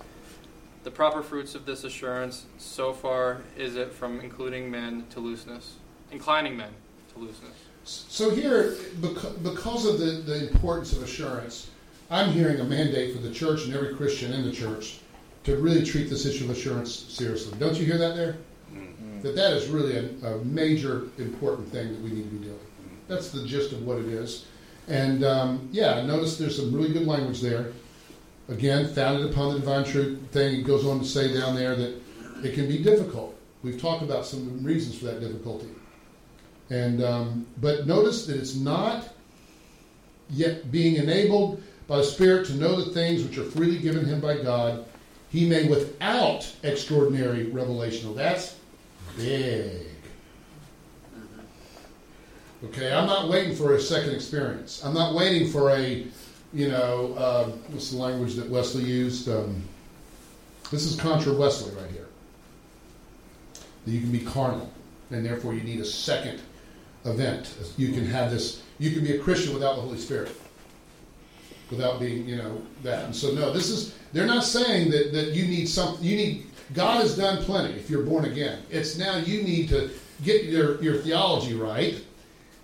The 0.84 0.90
proper 0.90 1.22
fruits 1.22 1.54
of 1.54 1.64
this 1.64 1.84
assurance, 1.84 2.44
so 2.58 2.92
far 2.92 3.42
is 3.56 3.76
it 3.76 3.92
from 3.92 4.20
including 4.20 4.70
men 4.70 5.06
to 5.10 5.20
looseness, 5.20 5.76
inclining 6.12 6.56
men 6.56 6.70
to 7.14 7.20
looseness. 7.20 7.56
So 7.84 8.30
here, 8.30 8.76
because 9.00 9.86
of 9.86 9.98
the, 9.98 10.22
the 10.24 10.48
importance 10.48 10.92
of 10.92 11.02
assurance, 11.02 11.70
I'm 12.10 12.32
hearing 12.32 12.60
a 12.60 12.64
mandate 12.64 13.14
for 13.14 13.22
the 13.22 13.32
church 13.32 13.64
and 13.64 13.74
every 13.74 13.94
Christian 13.94 14.32
in 14.32 14.44
the 14.44 14.52
church 14.52 14.98
to 15.44 15.56
really 15.56 15.84
treat 15.84 16.08
this 16.08 16.26
issue 16.26 16.44
of 16.44 16.50
assurance 16.50 16.94
seriously. 16.94 17.56
Don't 17.58 17.76
you 17.76 17.84
hear 17.84 17.98
that 17.98 18.14
there? 18.16 18.36
That 19.24 19.36
that 19.36 19.54
is 19.54 19.68
really 19.68 19.96
a, 19.96 20.34
a 20.34 20.44
major 20.44 21.08
important 21.16 21.72
thing 21.72 21.94
that 21.94 22.02
we 22.02 22.10
need 22.10 22.24
to 22.24 22.36
be 22.36 22.44
doing. 22.44 22.60
That's 23.08 23.30
the 23.30 23.46
gist 23.46 23.72
of 23.72 23.82
what 23.86 23.96
it 23.96 24.04
is. 24.04 24.44
And 24.86 25.24
um, 25.24 25.70
yeah, 25.72 26.04
notice 26.04 26.36
there's 26.36 26.56
some 26.56 26.74
really 26.74 26.92
good 26.92 27.06
language 27.06 27.40
there. 27.40 27.72
Again, 28.50 28.86
founded 28.86 29.30
upon 29.30 29.54
the 29.54 29.60
divine 29.60 29.84
truth 29.84 30.20
thing. 30.30 30.60
It 30.60 30.64
goes 30.64 30.84
on 30.84 30.98
to 30.98 31.06
say 31.06 31.32
down 31.32 31.54
there 31.54 31.74
that 31.74 31.98
it 32.42 32.52
can 32.52 32.68
be 32.68 32.82
difficult. 32.82 33.34
We've 33.62 33.80
talked 33.80 34.02
about 34.02 34.26
some 34.26 34.62
reasons 34.62 34.98
for 34.98 35.06
that 35.06 35.20
difficulty. 35.20 35.68
And 36.68 37.02
um, 37.02 37.46
but 37.62 37.86
notice 37.86 38.26
that 38.26 38.36
it's 38.36 38.56
not 38.56 39.08
yet 40.28 40.70
being 40.70 40.96
enabled 40.96 41.62
by 41.86 41.96
the 41.96 42.04
Spirit 42.04 42.46
to 42.48 42.56
know 42.56 42.76
the 42.76 42.90
things 42.92 43.24
which 43.24 43.38
are 43.38 43.44
freely 43.44 43.78
given 43.78 44.04
him 44.04 44.20
by 44.20 44.36
God, 44.36 44.84
he 45.30 45.48
may 45.48 45.66
without 45.66 46.46
extraordinary 46.62 47.46
revelation. 47.46 48.08
Well, 48.08 48.16
that's 48.16 48.56
big. 49.16 49.86
Okay, 52.64 52.92
I'm 52.92 53.06
not 53.06 53.28
waiting 53.28 53.54
for 53.54 53.74
a 53.74 53.80
second 53.80 54.14
experience. 54.14 54.82
I'm 54.84 54.94
not 54.94 55.14
waiting 55.14 55.48
for 55.48 55.70
a, 55.70 56.06
you 56.52 56.68
know, 56.68 57.14
uh, 57.18 57.44
what's 57.68 57.90
the 57.90 57.98
language 57.98 58.34
that 58.36 58.48
Wesley 58.48 58.84
used? 58.84 59.28
Um, 59.28 59.62
this 60.70 60.84
is 60.84 60.98
contra 60.98 61.34
Wesley 61.34 61.74
right 61.74 61.90
here. 61.90 62.06
That 63.84 63.90
you 63.90 64.00
can 64.00 64.10
be 64.10 64.20
carnal, 64.20 64.72
and 65.10 65.24
therefore 65.24 65.52
you 65.54 65.62
need 65.62 65.80
a 65.80 65.84
second 65.84 66.40
event. 67.04 67.54
You 67.76 67.92
can 67.92 68.06
have 68.06 68.30
this. 68.30 68.62
You 68.78 68.92
can 68.92 69.04
be 69.04 69.12
a 69.12 69.18
Christian 69.18 69.52
without 69.52 69.76
the 69.76 69.82
Holy 69.82 69.98
Spirit. 69.98 70.34
without 71.70 72.00
being, 72.00 72.26
you 72.28 72.36
know, 72.36 72.62
that. 72.82 73.04
And 73.04 73.14
so 73.14 73.32
no, 73.32 73.52
this 73.52 73.68
is 73.68 73.94
they're 74.12 74.26
not 74.26 74.44
saying 74.44 74.90
that, 74.90 75.12
that 75.12 75.32
you 75.34 75.46
need 75.46 75.68
something 75.68 76.04
you 76.04 76.16
need 76.16 76.46
God 76.72 77.02
has 77.02 77.16
done 77.16 77.42
plenty 77.44 77.74
if 77.74 77.90
you're 77.90 78.02
born 78.02 78.24
again. 78.24 78.62
It's 78.70 78.96
now 78.96 79.16
you 79.16 79.42
need 79.42 79.68
to 79.68 79.90
get 80.22 80.44
your, 80.44 80.80
your 80.82 80.96
theology 80.96 81.54
right 81.54 82.02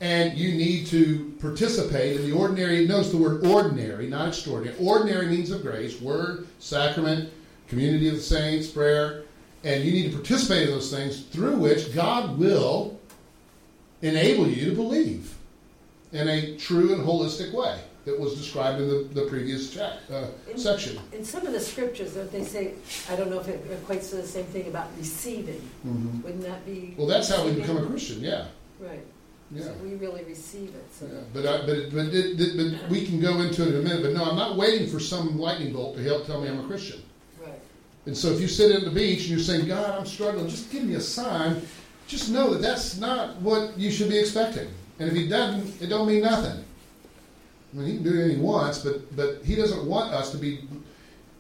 and 0.01 0.37
you 0.39 0.55
need 0.55 0.87
to 0.87 1.35
participate 1.41 2.17
in 2.17 2.23
the 2.29 2.33
ordinary 2.35 2.87
notice 2.87 3.11
the 3.11 3.19
word 3.19 3.45
ordinary, 3.47 4.09
not 4.09 4.29
extraordinary. 4.29 4.77
Ordinary 4.81 5.27
means 5.27 5.51
of 5.51 5.61
grace, 5.61 6.01
word, 6.01 6.47
sacrament, 6.59 7.31
community 7.69 8.09
of 8.09 8.15
the 8.15 8.21
saints, 8.21 8.69
prayer, 8.69 9.25
and 9.63 9.85
you 9.85 9.93
need 9.93 10.11
to 10.11 10.17
participate 10.17 10.69
in 10.69 10.75
those 10.75 10.91
things 10.91 11.25
through 11.25 11.57
which 11.57 11.95
God 11.95 12.39
will 12.39 12.99
enable 14.01 14.49
you 14.49 14.71
to 14.71 14.75
believe 14.75 15.37
in 16.13 16.29
a 16.29 16.57
true 16.57 16.95
and 16.95 17.05
holistic 17.05 17.53
way 17.53 17.79
that 18.05 18.19
was 18.19 18.35
described 18.35 18.81
in 18.81 18.89
the, 18.89 19.09
the 19.21 19.27
previous 19.29 19.71
check, 19.73 19.93
uh, 20.11 20.27
In- 20.51 20.59
section. 20.59 20.99
In 21.13 21.25
some 21.25 21.47
of 21.47 21.53
the 21.53 21.61
scriptures, 21.61 22.15
don't 22.15 22.31
they 22.33 22.45
say, 22.45 22.75
I 23.11 23.17
don't 23.17 23.31
know 23.31 23.41
if 23.41 23.49
it 23.49 23.87
equates 23.87 24.11
to 24.11 24.17
the 24.17 24.27
same 24.27 24.47
thing 24.47 24.69
about 24.69 24.89
receiving? 24.99 25.61
Mhm. 25.87 26.23
Wouldn't 26.25 26.43
that 26.45 26.65
be? 26.65 26.95
Well, 26.97 27.07
that's 27.07 27.29
how 27.29 27.45
we 27.45 27.53
become 27.53 27.77
a 27.79 27.87
Christian, 27.87 28.21
yeah. 28.23 28.47
Right. 28.79 29.05
Yeah. 29.53 29.65
So 29.65 29.73
we 29.83 29.95
really 29.97 30.23
receive 30.25 30.69
it, 30.69 30.85
so. 30.99 31.07
Yeah, 31.07 31.21
but 31.35 31.45
I, 31.45 31.67
but 31.67 31.71
it, 31.77 31.93
but, 31.93 32.07
it, 32.07 32.41
it- 32.41 32.81
but 32.81 32.89
we 32.91 33.05
can 33.05 33.21
go 33.21 33.41
into 33.41 33.63
it 33.63 33.69
in 33.75 33.81
a 33.81 33.83
minute. 33.83 34.03
But 34.03 34.13
no, 34.15 34.25
I'm 34.25 34.37
not 34.37 34.57
waiting 34.57 34.89
for 34.89 35.01
some 35.01 35.39
lightning 35.39 35.73
bolt 35.73 35.97
to 35.97 36.03
help 36.03 36.25
tell 36.27 36.41
me 36.41 36.49
I'm 36.49 36.61
a 36.61 36.67
Christian. 36.69 37.03
Right. 37.41 37.59
And 38.07 38.17
so 38.17 38.29
if 38.33 38.41
you 38.41 38.47
sit 38.49 38.71
at 38.75 38.85
the 38.85 38.91
beach 38.91 39.21
and 39.23 39.31
you're 39.31 39.39
saying, 39.41 39.67
God, 39.67 39.91
I'm 39.99 40.07
struggling, 40.07 40.49
just 40.49 40.71
give 40.71 40.85
me 40.85 40.95
a 40.95 41.01
sign. 41.01 41.61
Just 42.07 42.31
know 42.31 42.53
that 42.55 42.63
that's 42.63 42.97
not 42.99 43.37
what 43.43 43.77
you 43.79 43.91
should 43.91 44.09
be 44.09 44.19
expecting. 44.19 44.69
And 45.01 45.09
if 45.11 45.15
he 45.17 45.27
doesn't, 45.29 45.83
it 45.83 45.89
don't 45.89 46.07
mean 46.09 46.23
nothing. 46.23 46.65
I 47.73 47.77
mean, 47.77 47.87
he 47.87 47.95
can 47.95 48.03
do 48.03 48.19
anything 48.19 48.39
he 48.39 48.43
wants, 48.43 48.79
but 48.79 49.15
but 49.17 49.45
he 49.45 49.55
doesn't 49.55 49.87
want 49.87 50.13
us 50.13 50.31
to 50.33 50.39
be. 50.39 50.61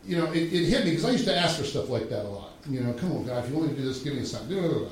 You 0.06 0.16
know, 0.16 0.32
it, 0.32 0.52
it 0.52 0.66
hit 0.66 0.84
me 0.84 0.90
because 0.90 1.04
I 1.04 1.10
used 1.10 1.26
to 1.26 1.36
ask 1.36 1.58
for 1.58 1.64
stuff 1.64 1.90
like 1.90 2.08
that 2.08 2.24
a 2.24 2.28
lot. 2.28 2.52
You 2.68 2.80
know, 2.80 2.92
come 2.94 3.12
on, 3.12 3.26
God, 3.26 3.44
if 3.44 3.50
you 3.50 3.56
want 3.56 3.70
me 3.70 3.76
to 3.76 3.82
do 3.82 3.86
this, 3.86 4.02
give 4.02 4.14
me 4.14 4.24
sign. 4.24 4.48
Blah, 4.48 4.60
blah, 4.60 4.78
blah. 4.78 4.88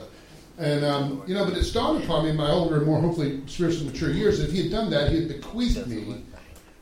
And 0.58 0.84
um, 0.84 1.22
you 1.26 1.34
know, 1.34 1.44
but 1.44 1.56
it 1.56 1.72
dawned 1.72 2.02
upon 2.02 2.24
me 2.24 2.30
in 2.30 2.36
my 2.36 2.50
older 2.50 2.78
and 2.78 2.86
more 2.86 3.00
hopefully 3.00 3.42
spiritually 3.46 3.86
mature 3.86 4.10
years 4.10 4.38
that 4.38 4.48
if 4.48 4.52
he 4.52 4.62
had 4.62 4.70
done 4.70 4.90
that, 4.90 5.10
he 5.10 5.20
had 5.20 5.28
bequeathed 5.28 5.86
me 5.86 6.24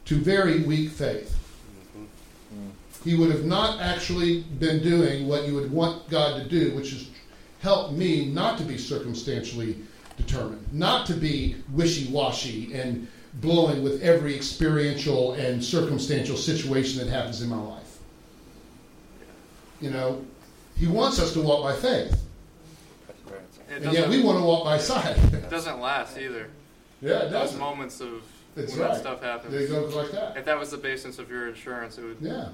to 0.06 0.16
very 0.16 0.62
weak 0.62 0.90
faith. 0.90 1.34
He 3.04 3.14
would 3.14 3.30
have 3.30 3.44
not 3.44 3.80
actually 3.80 4.42
been 4.58 4.82
doing 4.82 5.28
what 5.28 5.46
you 5.46 5.54
would 5.54 5.70
want 5.70 6.08
God 6.08 6.42
to 6.42 6.48
do, 6.48 6.74
which 6.74 6.92
is 6.92 7.10
help 7.60 7.92
me 7.92 8.26
not 8.26 8.58
to 8.58 8.64
be 8.64 8.78
circumstantially 8.78 9.76
determined, 10.16 10.66
not 10.72 11.06
to 11.06 11.14
be 11.14 11.56
wishy 11.72 12.10
washy 12.10 12.72
and 12.74 13.06
blowing 13.40 13.82
with 13.82 14.02
every 14.02 14.34
experiential 14.34 15.34
and 15.34 15.62
circumstantial 15.62 16.36
situation 16.36 17.04
that 17.04 17.10
happens 17.10 17.42
in 17.42 17.48
my 17.48 17.56
life. 17.60 17.98
You 19.80 19.90
know, 19.90 20.24
He 20.76 20.86
wants 20.86 21.18
us 21.18 21.32
to 21.34 21.42
walk 21.42 21.62
by 21.62 21.74
faith, 21.74 22.22
It 23.70 23.82
and 23.82 23.92
yet 23.92 24.08
we 24.08 24.22
want 24.22 24.38
to 24.38 24.44
walk 24.44 24.64
by 24.64 24.78
sight. 24.78 25.16
it 25.32 25.50
doesn't 25.50 25.80
last 25.80 26.18
either. 26.18 26.48
yeah, 27.00 27.24
it 27.24 27.30
Those 27.30 27.50
does. 27.50 27.58
moments 27.58 28.00
of 28.00 28.22
when 28.54 28.66
right. 28.66 28.76
that 28.76 28.96
stuff 29.00 29.22
happens. 29.22 29.52
It 29.52 29.68
goes 29.68 29.94
like 29.94 30.10
that. 30.12 30.36
If 30.36 30.46
that 30.46 30.58
was 30.58 30.70
the 30.70 30.78
basis 30.78 31.18
of 31.18 31.28
your 31.30 31.48
assurance, 31.48 31.98
it 31.98 32.04
would. 32.04 32.16
Yeah. 32.20 32.48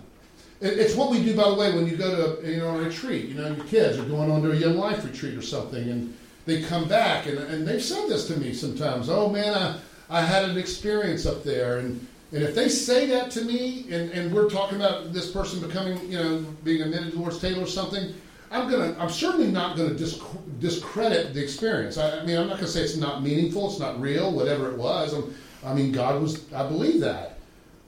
It's 0.61 0.95
what 0.95 1.11
we 1.11 1.23
do, 1.23 1.35
by 1.37 1.49
the 1.49 1.55
way, 1.55 1.73
when 1.75 1.89
you 1.89 1.97
go 1.97 2.39
to 2.41 2.49
you 2.49 2.59
know 2.59 2.77
a 2.77 2.83
retreat. 2.83 3.27
You 3.27 3.35
know, 3.35 3.49
your 3.53 3.65
kids 3.67 3.99
are 3.99 4.05
going 4.05 4.31
on 4.31 4.43
to 4.43 4.53
a 4.53 4.55
young 4.55 4.77
life 4.77 5.05
retreat 5.05 5.37
or 5.37 5.43
something, 5.43 5.89
and 5.89 6.17
they 6.47 6.63
come 6.63 6.89
back, 6.89 7.27
and, 7.27 7.39
and 7.39 7.67
they've 7.67 7.83
said 7.83 8.09
this 8.09 8.27
to 8.29 8.37
me 8.37 8.53
sometimes. 8.53 9.09
Oh 9.09 9.29
man, 9.29 9.55
I, 9.55 9.79
I 10.13 10.21
had 10.21 10.45
an 10.45 10.59
experience 10.59 11.25
up 11.25 11.43
there, 11.43 11.79
and 11.79 12.07
and 12.33 12.43
if 12.43 12.55
they 12.55 12.69
say 12.69 13.07
that 13.07 13.31
to 13.33 13.43
me, 13.43 13.87
and, 13.91 14.11
and 14.11 14.33
we're 14.33 14.49
talking 14.49 14.77
about 14.77 15.13
this 15.13 15.31
person 15.31 15.61
becoming, 15.61 15.99
you 16.11 16.19
know, 16.19 16.39
being 16.65 16.81
admitted 16.81 17.13
to 17.13 17.19
Lord's 17.19 17.39
table 17.39 17.63
or 17.63 17.67
something, 17.67 18.15
I'm 18.51 18.71
gonna, 18.71 18.97
I'm 18.99 19.11
certainly 19.11 19.51
not 19.51 19.77
gonna 19.77 19.95
disc- 19.95 20.23
discredit 20.59 21.35
the 21.35 21.43
experience. 21.43 21.99
I, 21.99 22.21
I 22.21 22.25
mean, 22.25 22.39
I'm 22.39 22.49
not 22.49 22.57
gonna 22.57 22.69
say 22.69 22.81
it's 22.81 22.97
not 22.97 23.23
meaningful, 23.23 23.71
it's 23.71 23.79
not 23.79 24.01
real, 24.01 24.33
whatever 24.33 24.71
it 24.71 24.79
was. 24.79 25.13
I'm, 25.13 25.35
I 25.65 25.75
mean, 25.75 25.93
God 25.93 26.21
was, 26.21 26.51
I 26.53 26.67
believe 26.67 27.01
that, 27.01 27.39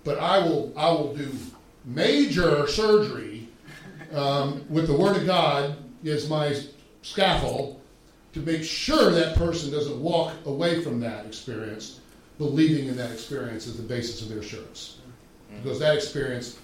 but 0.02 0.18
I 0.18 0.38
will, 0.38 0.72
I 0.76 0.90
will 0.90 1.14
do 1.14 1.30
major 1.86 2.66
surgery 2.66 3.48
um, 4.12 4.64
with 4.68 4.86
the 4.86 4.96
Word 4.96 5.16
of 5.16 5.26
God 5.26 5.76
as 6.06 6.28
my 6.28 6.58
scaffold 7.00 7.80
to 8.34 8.40
make 8.40 8.62
sure 8.62 9.10
that 9.10 9.36
person 9.36 9.70
doesn't 9.70 10.00
walk 10.02 10.34
away 10.44 10.82
from 10.82 11.00
that 11.00 11.24
experience 11.24 12.00
believing 12.38 12.88
in 12.88 12.96
that 12.96 13.10
experience 13.10 13.66
as 13.66 13.76
the 13.76 13.82
basis 13.82 14.22
of 14.22 14.28
their 14.28 14.38
assurance. 14.38 14.98
Because 15.62 15.78
that 15.78 15.94
experience, 15.94 16.58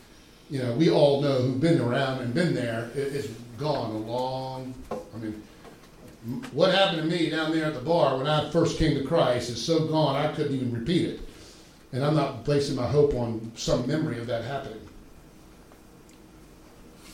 you 0.51 0.61
know, 0.63 0.73
we 0.73 0.91
all 0.91 1.21
know 1.21 1.43
who've 1.43 1.61
been 1.61 1.81
around 1.81 2.21
and 2.21 2.35
been 2.35 2.55
there, 2.55 2.91
it, 2.95 3.15
it's 3.15 3.29
gone 3.57 3.91
a 3.91 3.99
long, 3.99 4.75
I 4.91 5.19
mean, 5.19 5.43
what 6.53 6.75
happened 6.75 7.03
to 7.03 7.09
me 7.09 7.31
down 7.31 7.53
there 7.53 7.67
at 7.67 7.75
the 7.75 7.81
bar 7.81 8.19
when 8.19 8.27
I 8.27 8.51
first 8.51 8.79
came 8.79 8.95
to 8.99 9.05
Christ 9.05 9.49
is 9.49 9.65
so 9.65 9.87
gone 9.87 10.17
I 10.17 10.33
couldn't 10.33 10.55
even 10.55 10.73
repeat 10.73 11.09
it. 11.09 11.21
And 11.93 12.05
I'm 12.05 12.15
not 12.15 12.45
placing 12.45 12.77
my 12.77 12.87
hope 12.87 13.15
on 13.15 13.51
some 13.57 13.87
memory 13.87 14.19
of 14.19 14.27
that 14.27 14.45
happening. 14.45 14.81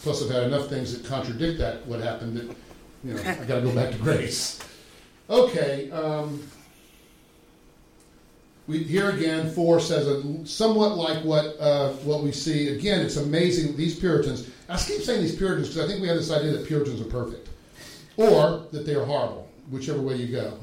Plus, 0.02 0.22
I've 0.22 0.30
had 0.30 0.44
enough 0.44 0.68
things 0.68 0.96
that 0.96 1.08
contradict 1.08 1.58
that, 1.58 1.86
what 1.86 2.00
happened, 2.00 2.36
that, 2.36 2.56
you 3.02 3.14
know, 3.14 3.20
I 3.20 3.44
got 3.44 3.56
to 3.56 3.62
go 3.62 3.74
back 3.74 3.92
to 3.92 3.98
grace. 3.98 4.60
Okay, 5.28 5.90
um, 5.90 6.42
we, 8.66 8.78
here 8.82 9.10
again, 9.10 9.50
four 9.50 9.80
says 9.80 10.06
a, 10.06 10.46
somewhat 10.46 10.96
like 10.96 11.24
what 11.24 11.56
uh, 11.60 11.90
what 12.04 12.22
we 12.22 12.32
see. 12.32 12.68
Again, 12.68 13.00
it's 13.00 13.16
amazing. 13.16 13.76
These 13.76 13.98
Puritans. 13.98 14.50
I 14.68 14.76
keep 14.76 15.02
saying 15.02 15.22
these 15.22 15.36
Puritans 15.36 15.68
because 15.68 15.84
I 15.84 15.86
think 15.88 16.02
we 16.02 16.08
have 16.08 16.16
this 16.16 16.32
idea 16.32 16.52
that 16.52 16.66
Puritans 16.66 17.00
are 17.00 17.04
perfect, 17.04 17.48
or 18.16 18.66
that 18.72 18.84
they 18.84 18.94
are 18.94 19.04
horrible, 19.04 19.48
whichever 19.70 20.00
way 20.00 20.16
you 20.16 20.26
go. 20.26 20.58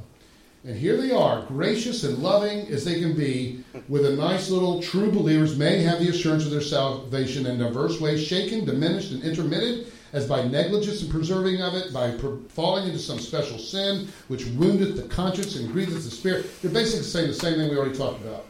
And 0.65 0.77
here 0.77 0.95
they 0.95 1.11
are, 1.11 1.45
gracious 1.47 2.05
and 2.05 2.19
loving 2.19 2.67
as 2.67 2.85
they 2.85 2.99
can 2.99 3.15
be, 3.15 3.63
with 3.89 4.05
a 4.05 4.15
nice 4.15 4.49
little 4.49 4.81
true 4.81 5.11
believers 5.11 5.57
may 5.57 5.81
have 5.84 5.99
the 5.99 6.07
assurance 6.07 6.45
of 6.45 6.51
their 6.51 6.61
salvation 6.61 7.45
in 7.45 7.57
diverse 7.57 7.99
ways, 7.99 8.25
shaken, 8.25 8.63
diminished, 8.63 9.11
and 9.11 9.23
intermitted, 9.23 9.91
as 10.14 10.27
by 10.27 10.44
negligence 10.44 11.02
and 11.02 11.11
preserving 11.11 11.61
of 11.61 11.73
it, 11.73 11.91
by 11.91 12.11
per- 12.11 12.38
falling 12.49 12.85
into 12.85 12.99
some 12.99 13.19
special 13.19 13.57
sin, 13.57 14.07
which 14.27 14.45
woundeth 14.45 14.95
the 14.95 15.03
conscience 15.03 15.56
and 15.56 15.73
grieveth 15.73 16.03
the 16.03 16.11
spirit. 16.11 16.45
They're 16.61 16.72
basically 16.72 17.03
saying 17.03 17.27
the 17.27 17.34
same 17.34 17.56
thing 17.56 17.69
we 17.69 17.77
already 17.77 17.98
talked 17.98 18.22
about. 18.22 18.45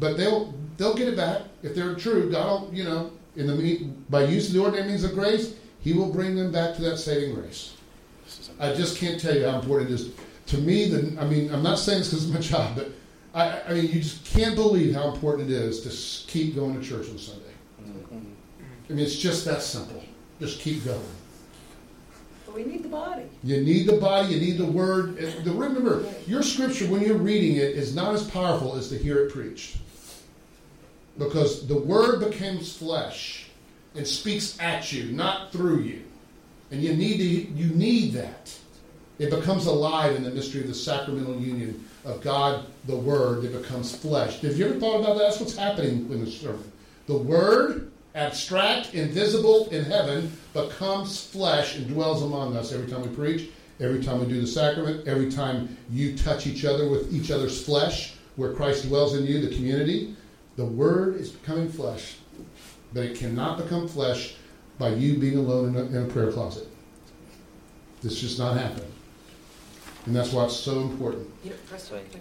But 0.00 0.16
they'll 0.16 0.54
they'll 0.78 0.94
get 0.94 1.08
it 1.08 1.16
back 1.16 1.42
if 1.62 1.74
they're 1.74 1.94
true. 1.94 2.30
God, 2.30 2.62
will, 2.62 2.74
you 2.74 2.84
know, 2.84 3.12
in 3.36 3.46
the 3.46 3.84
by 4.10 4.24
use 4.24 4.48
of 4.48 4.54
the 4.54 4.60
ordinary 4.60 4.88
means 4.88 5.04
of 5.04 5.14
grace, 5.14 5.54
He 5.80 5.92
will 5.92 6.10
bring 6.10 6.34
them 6.34 6.50
back 6.50 6.74
to 6.76 6.82
that 6.82 6.96
saving 6.96 7.34
grace. 7.34 7.74
I 8.58 8.74
just 8.74 8.98
can't 8.98 9.20
tell 9.20 9.34
you 9.34 9.46
how 9.46 9.58
important 9.58 9.90
it 9.90 9.94
is 9.94 10.10
to 10.46 10.58
me. 10.58 10.88
The, 10.88 11.20
I 11.20 11.26
mean, 11.26 11.52
I'm 11.52 11.62
not 11.62 11.78
saying 11.78 12.00
this 12.00 12.08
because 12.10 12.24
it's 12.24 12.34
my 12.34 12.40
job, 12.58 12.76
but 12.76 12.90
I, 13.34 13.60
I 13.68 13.74
mean, 13.74 13.84
you 13.86 14.00
just 14.00 14.24
can't 14.24 14.54
believe 14.54 14.94
how 14.94 15.12
important 15.12 15.50
it 15.50 15.54
is 15.54 15.82
to 15.82 16.32
keep 16.32 16.54
going 16.54 16.80
to 16.80 16.86
church 16.86 17.08
on 17.10 17.18
Sunday. 17.18 17.44
Mm-hmm. 17.82 18.18
I 18.88 18.92
mean, 18.92 19.04
it's 19.04 19.16
just 19.16 19.44
that 19.44 19.62
simple. 19.62 20.02
Just 20.40 20.60
keep 20.60 20.84
going. 20.84 21.00
We 22.54 22.64
need 22.64 22.84
the 22.84 22.88
body. 22.88 23.24
You 23.44 23.60
need 23.60 23.86
the 23.86 23.98
body, 23.98 24.32
you 24.34 24.40
need 24.40 24.56
the 24.56 24.66
word. 24.66 25.18
The, 25.18 25.52
remember, 25.52 26.06
your 26.26 26.42
scripture, 26.42 26.86
when 26.86 27.02
you're 27.02 27.18
reading 27.18 27.56
it, 27.56 27.76
is 27.76 27.94
not 27.94 28.14
as 28.14 28.30
powerful 28.30 28.76
as 28.76 28.88
to 28.88 28.96
hear 28.96 29.26
it 29.26 29.32
preached. 29.32 29.76
Because 31.18 31.66
the 31.66 31.76
word 31.76 32.20
becomes 32.20 32.74
flesh 32.74 33.46
and 33.94 34.06
speaks 34.06 34.58
at 34.58 34.90
you, 34.90 35.12
not 35.12 35.52
through 35.52 35.80
you. 35.80 36.02
And 36.70 36.82
you 36.82 36.94
need, 36.94 37.18
to, 37.18 37.24
you 37.24 37.74
need 37.74 38.12
that. 38.14 38.56
It 39.18 39.30
becomes 39.30 39.66
alive 39.66 40.16
in 40.16 40.22
the 40.22 40.30
mystery 40.30 40.60
of 40.62 40.66
the 40.66 40.74
sacramental 40.74 41.40
union 41.40 41.82
of 42.04 42.20
God, 42.20 42.66
the 42.86 42.96
Word, 42.96 43.42
that 43.42 43.52
becomes 43.52 43.94
flesh. 43.94 44.40
Have 44.40 44.58
you 44.58 44.66
ever 44.66 44.78
thought 44.78 45.00
about 45.00 45.16
that? 45.16 45.24
That's 45.24 45.40
what's 45.40 45.56
happening 45.56 46.10
in 46.10 46.24
the 46.24 46.30
sermon. 46.30 46.70
The 47.06 47.16
Word, 47.16 47.90
abstract, 48.16 48.94
invisible 48.94 49.68
in 49.68 49.84
heaven, 49.84 50.32
becomes 50.54 51.24
flesh 51.24 51.76
and 51.76 51.86
dwells 51.86 52.22
among 52.22 52.56
us 52.56 52.72
every 52.72 52.90
time 52.90 53.02
we 53.02 53.14
preach, 53.14 53.50
every 53.78 54.02
time 54.02 54.18
we 54.18 54.26
do 54.26 54.40
the 54.40 54.46
sacrament, 54.46 55.06
every 55.06 55.30
time 55.30 55.76
you 55.90 56.16
touch 56.16 56.46
each 56.46 56.64
other 56.64 56.88
with 56.88 57.12
each 57.14 57.30
other's 57.30 57.62
flesh, 57.62 58.14
where 58.36 58.52
Christ 58.54 58.88
dwells 58.88 59.14
in 59.14 59.24
you, 59.26 59.46
the 59.46 59.54
community. 59.54 60.16
The 60.56 60.64
Word 60.64 61.16
is 61.16 61.28
becoming 61.30 61.68
flesh, 61.68 62.16
but 62.94 63.04
it 63.04 63.18
cannot 63.18 63.58
become 63.58 63.86
flesh 63.86 64.36
by 64.78 64.88
you 64.88 65.18
being 65.18 65.36
alone 65.36 65.76
in 65.76 65.76
a, 65.76 65.98
in 65.98 66.10
a 66.10 66.12
prayer 66.12 66.32
closet. 66.32 66.66
This 68.02 68.20
just 68.20 68.38
not 68.38 68.56
happening. 68.56 68.90
And 70.06 70.14
that's 70.14 70.32
why 70.32 70.44
it's 70.44 70.56
so 70.56 70.80
important. 70.80 71.28
You 71.42 71.50
know, 71.50 71.56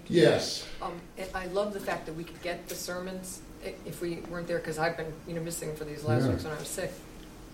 Yes. 0.10 0.68
Um, 0.82 0.94
I 1.34 1.46
love 1.48 1.74
the 1.74 1.80
fact 1.80 2.06
that 2.08 2.16
we 2.16 2.24
could 2.24 2.42
get 2.42 2.68
the 2.68 2.76
sermons 2.76 3.42
if 3.86 4.02
we 4.02 4.16
weren't 4.30 4.48
there, 4.48 4.60
because 4.60 4.78
I've 4.78 4.98
been, 4.98 5.12
you 5.28 5.34
know, 5.34 5.42
missing 5.42 5.76
for 5.76 5.84
these 5.86 6.04
last 6.04 6.24
Yeah. 6.24 6.32
weeks 6.32 6.44
when 6.44 6.54
I 6.54 6.60
was 6.60 6.68
sick. 6.68 6.92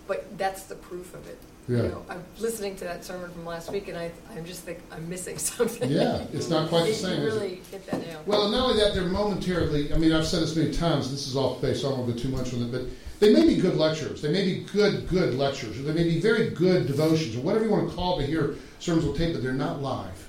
but 0.08 0.26
that's 0.38 0.64
the 0.64 0.76
proof 0.76 1.14
of 1.14 1.26
it. 1.28 1.38
Yeah. 1.70 1.78
You 1.84 1.88
know, 1.90 2.06
I'm 2.10 2.24
listening 2.40 2.76
to 2.78 2.84
that 2.86 3.06
sermon 3.06 3.32
from 3.32 3.46
last 3.46 3.72
week, 3.72 3.88
and 3.88 3.98
I, 3.98 4.12
I'm 4.36 4.44
just 4.44 4.62
think 4.64 4.80
I'm 4.92 5.08
missing 5.08 5.38
something. 5.52 5.90
Yeah, 5.90 6.24
it's 6.34 6.50
not 6.50 6.68
quite 6.70 6.82
the 6.82 6.88
You 6.90 6.94
same, 6.96 7.22
it? 7.22 7.26
really 7.26 7.62
hit 7.72 7.86
that 7.90 8.06
nail. 8.06 8.22
Well, 8.26 8.50
not 8.50 8.70
only 8.72 8.84
that, 8.84 8.94
they're 8.94 9.06
momentarily. 9.06 9.94
I 9.94 9.98
mean, 9.98 10.12
I've 10.12 10.26
said 10.26 10.42
this 10.42 10.56
many 10.56 10.74
times. 10.74 11.12
This 11.12 11.28
is 11.28 11.36
off 11.38 11.62
base. 11.62 11.82
So 11.82 11.90
I 11.90 11.98
won't 11.98 12.08
go 12.14 12.20
too 12.20 12.28
much 12.30 12.54
on 12.54 12.62
it, 12.64 12.72
but 12.72 12.82
they 13.22 13.32
may 13.32 13.46
be 13.48 13.56
good 13.56 13.78
lecturers. 13.78 14.22
They 14.22 14.32
may 14.32 14.44
be 14.44 14.66
good, 14.74 15.08
good 15.08 15.36
lectures, 15.36 15.80
or 15.80 15.84
they 15.84 15.94
may 15.94 16.04
be 16.04 16.20
very 16.20 16.50
good 16.50 16.88
devotions, 16.88 17.38
or 17.38 17.42
whatever 17.42 17.64
you 17.66 17.72
want 17.72 17.88
to 17.90 17.96
call 17.96 18.20
it 18.20 18.24
to 18.26 18.28
hear 18.28 18.56
sermons 18.80 19.06
on 19.08 19.16
tape, 19.16 19.34
but 19.34 19.44
they're 19.44 19.54
not 19.54 19.82
live. 19.82 20.28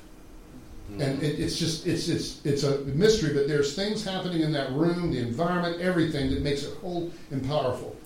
And 1.01 1.23
it, 1.23 1.41
it's 1.41 1.59
just 1.59 1.87
it's 1.87 2.09
it's 2.09 2.45
it's 2.45 2.65
a 2.65 2.79
mystery, 2.81 3.33
but 3.33 3.49
there's 3.49 3.75
things 3.75 4.05
happening 4.05 4.43
in 4.43 4.53
that 4.53 4.73
room, 4.73 5.11
the 5.11 5.19
environment, 5.19 5.81
everything 5.81 6.31
that 6.31 6.43
makes 6.43 6.65
it 6.65 6.77
whole 6.79 7.11
and 7.31 7.45
powerful. 7.47 7.97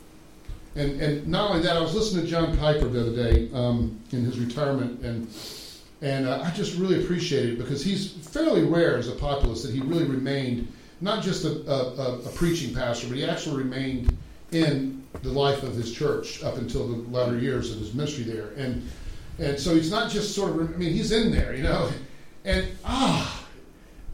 And 0.76 1.00
and 1.00 1.26
not 1.26 1.50
only 1.50 1.62
that, 1.62 1.76
I 1.76 1.80
was 1.80 1.94
listening 1.94 2.24
to 2.24 2.30
John 2.30 2.56
Piper 2.58 2.88
the 2.88 3.00
other 3.00 3.16
day 3.16 3.50
um, 3.52 3.98
in 4.12 4.24
his 4.24 4.38
retirement, 4.38 5.00
and 5.00 5.28
and 6.02 6.26
uh, 6.26 6.42
I 6.42 6.50
just 6.50 6.76
really 6.78 7.02
appreciate 7.02 7.48
it 7.50 7.58
because 7.58 7.82
he's 7.82 8.12
fairly 8.12 8.64
rare 8.64 8.96
as 8.98 9.08
a 9.08 9.14
populist 9.14 9.64
that 9.64 9.72
he 9.72 9.80
really 9.80 10.04
remained 10.04 10.70
not 11.00 11.22
just 11.22 11.44
a, 11.44 11.70
a, 11.70 12.20
a, 12.20 12.28
preaching 12.30 12.74
pastor, 12.74 13.08
but 13.08 13.16
he 13.16 13.24
actually 13.24 13.62
remained 13.62 14.16
in 14.52 15.02
the 15.22 15.28
life 15.28 15.62
of 15.62 15.74
his 15.74 15.92
church 15.92 16.42
up 16.42 16.56
until 16.56 16.88
the 16.88 16.96
latter 17.10 17.38
years 17.38 17.72
of 17.72 17.78
his 17.78 17.92
ministry 17.92 18.24
there. 18.24 18.48
And 18.56 18.88
and 19.38 19.58
so 19.58 19.74
he's 19.74 19.90
not 19.90 20.10
just 20.10 20.34
sort 20.34 20.52
of. 20.52 20.74
I 20.74 20.76
mean, 20.76 20.92
he's 20.92 21.12
in 21.12 21.30
there, 21.30 21.54
you 21.54 21.62
know. 21.62 21.90
And 22.46 22.68
ah, 22.84 23.44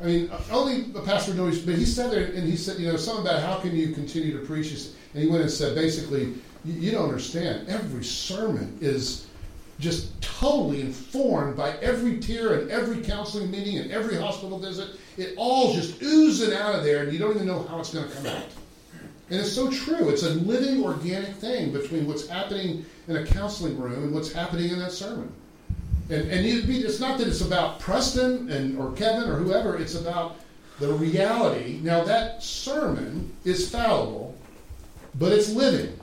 I 0.00 0.06
mean, 0.06 0.30
only 0.50 0.86
a 0.98 1.02
pastor 1.02 1.34
knows. 1.34 1.60
But 1.60 1.76
he 1.76 1.84
said 1.84 2.10
there, 2.10 2.24
and 2.24 2.48
he 2.48 2.56
said, 2.56 2.78
you 2.78 2.88
know, 2.88 2.96
something 2.96 3.24
about 3.24 3.42
how 3.42 3.60
can 3.60 3.76
you 3.76 3.92
continue 3.92 4.36
to 4.38 4.44
preach? 4.44 4.72
And 4.72 5.22
he 5.22 5.28
went 5.28 5.42
and 5.42 5.50
said, 5.50 5.74
basically, 5.74 6.34
you, 6.64 6.72
you 6.72 6.90
don't 6.90 7.04
understand. 7.04 7.68
Every 7.68 8.02
sermon 8.02 8.76
is 8.80 9.28
just 9.78 10.20
totally 10.22 10.80
informed 10.80 11.56
by 11.56 11.76
every 11.78 12.18
tear 12.18 12.54
and 12.54 12.70
every 12.70 13.02
counseling 13.02 13.50
meeting 13.50 13.78
and 13.78 13.92
every 13.92 14.16
hospital 14.16 14.58
visit. 14.58 14.98
It 15.18 15.34
all 15.36 15.74
just 15.74 16.02
oozing 16.02 16.54
out 16.56 16.74
of 16.74 16.84
there, 16.84 17.02
and 17.02 17.12
you 17.12 17.18
don't 17.18 17.34
even 17.34 17.46
know 17.46 17.62
how 17.64 17.80
it's 17.80 17.92
going 17.92 18.08
to 18.08 18.16
come 18.16 18.26
out. 18.26 18.46
And 19.30 19.40
it's 19.40 19.52
so 19.52 19.70
true. 19.70 20.08
It's 20.08 20.22
a 20.22 20.30
living, 20.30 20.82
organic 20.82 21.34
thing 21.34 21.72
between 21.72 22.06
what's 22.06 22.26
happening 22.26 22.84
in 23.08 23.16
a 23.16 23.26
counseling 23.26 23.78
room 23.78 24.04
and 24.04 24.14
what's 24.14 24.32
happening 24.32 24.70
in 24.70 24.78
that 24.78 24.92
sermon. 24.92 25.32
And, 26.10 26.30
and 26.30 26.44
you, 26.46 26.62
it's 26.86 27.00
not 27.00 27.18
that 27.18 27.26
it's 27.28 27.40
about 27.40 27.78
Preston 27.80 28.50
and 28.50 28.78
or 28.78 28.92
Kevin 28.92 29.28
or 29.28 29.36
whoever. 29.36 29.76
It's 29.78 29.94
about 29.94 30.36
the 30.78 30.92
reality. 30.92 31.78
Now 31.82 32.04
that 32.04 32.42
sermon 32.42 33.34
is 33.44 33.70
fallible, 33.70 34.36
but 35.14 35.32
it's 35.32 35.50
living, 35.50 35.98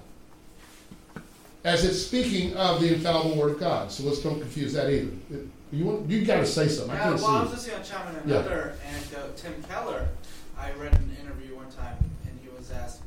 as 1.63 1.83
it's 1.83 2.01
speaking 2.01 2.55
of 2.55 2.81
the 2.81 2.93
infallible 2.95 3.35
Word 3.37 3.51
of 3.51 3.59
God. 3.59 3.91
So 3.91 4.03
let's 4.03 4.19
don't 4.19 4.39
confuse 4.39 4.73
that 4.73 4.89
either. 4.89 5.11
It- 5.31 5.47
you 5.71 5.85
want, 5.85 6.09
you 6.09 6.25
got 6.25 6.37
to 6.37 6.47
say 6.47 6.67
something. 6.67 6.95
I 6.95 6.97
can't 6.97 7.15
well, 7.21 7.27
I 7.27 7.41
was 7.43 7.51
just 7.51 7.67
going 7.69 7.83
to 7.83 7.87
chime 7.87 8.07
in 8.15 8.27
Yeah. 8.27 8.37
another 8.37 8.73
anecdote. 8.87 9.37
Tim 9.37 9.53
Keller, 9.69 10.07
I 10.57 10.71
read 10.71 10.93
an 10.95 11.15
interview 11.21 11.55
one 11.55 11.69
time, 11.69 11.95
and 12.25 12.39
he 12.41 12.49
was 12.57 12.71
asked, 12.71 13.01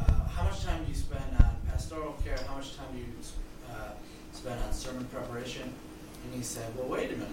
uh, 0.00 0.26
"How 0.26 0.42
much 0.42 0.64
time 0.64 0.82
do 0.82 0.90
you 0.90 0.96
spend 0.98 1.22
on 1.38 1.50
pastoral 1.70 2.14
care? 2.24 2.36
How 2.48 2.56
much 2.56 2.74
time 2.76 2.86
do 2.92 2.98
you 2.98 3.06
uh, 3.70 3.90
spend 4.32 4.60
on 4.60 4.72
sermon 4.72 5.04
preparation?" 5.04 5.72
And 6.24 6.34
he 6.34 6.42
said, 6.42 6.64
"Well, 6.76 6.88
wait 6.88 7.10
a 7.10 7.14
minute. 7.16 7.28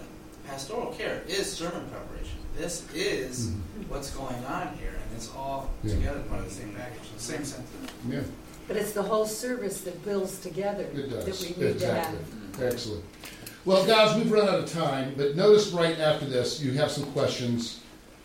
Pastoral 0.46 0.92
care 0.92 1.22
is 1.28 1.50
sermon 1.50 1.82
preparation. 1.90 2.36
This 2.56 2.82
is 2.94 3.48
Mhm. 3.48 3.88
what's 3.88 4.10
going 4.10 4.44
on 4.46 4.76
here, 4.78 4.90
and 4.90 5.16
it's 5.16 5.30
all 5.36 5.70
Yeah. 5.82 5.94
together 5.94 6.20
part 6.28 6.40
of 6.40 6.48
the 6.48 6.54
same 6.54 6.74
package, 6.76 7.08
the 7.16 7.22
same 7.22 7.44
sentiment." 7.44 7.90
Yeah, 8.08 8.20
But 8.68 8.76
it's 8.76 8.92
the 8.92 9.02
whole 9.02 9.26
service 9.26 9.80
that 9.82 10.04
builds 10.04 10.38
together 10.38 10.84
it 10.94 11.10
that 11.10 11.26
does. 11.26 11.40
we 11.42 11.48
need 11.64 11.78
to 11.80 11.86
have. 11.94 12.14
Exactly. 12.14 12.66
Excellent. 12.66 13.04
Well, 13.64 13.84
guys, 13.86 14.16
we've 14.16 14.30
run 14.30 14.48
out 14.48 14.58
of 14.60 14.70
time, 14.72 15.14
but 15.16 15.36
notice 15.36 15.68
right 15.68 15.98
after 15.98 16.26
this, 16.26 16.60
you 16.60 16.72
have 16.72 16.90
some 16.90 17.04
questions. 17.12 17.78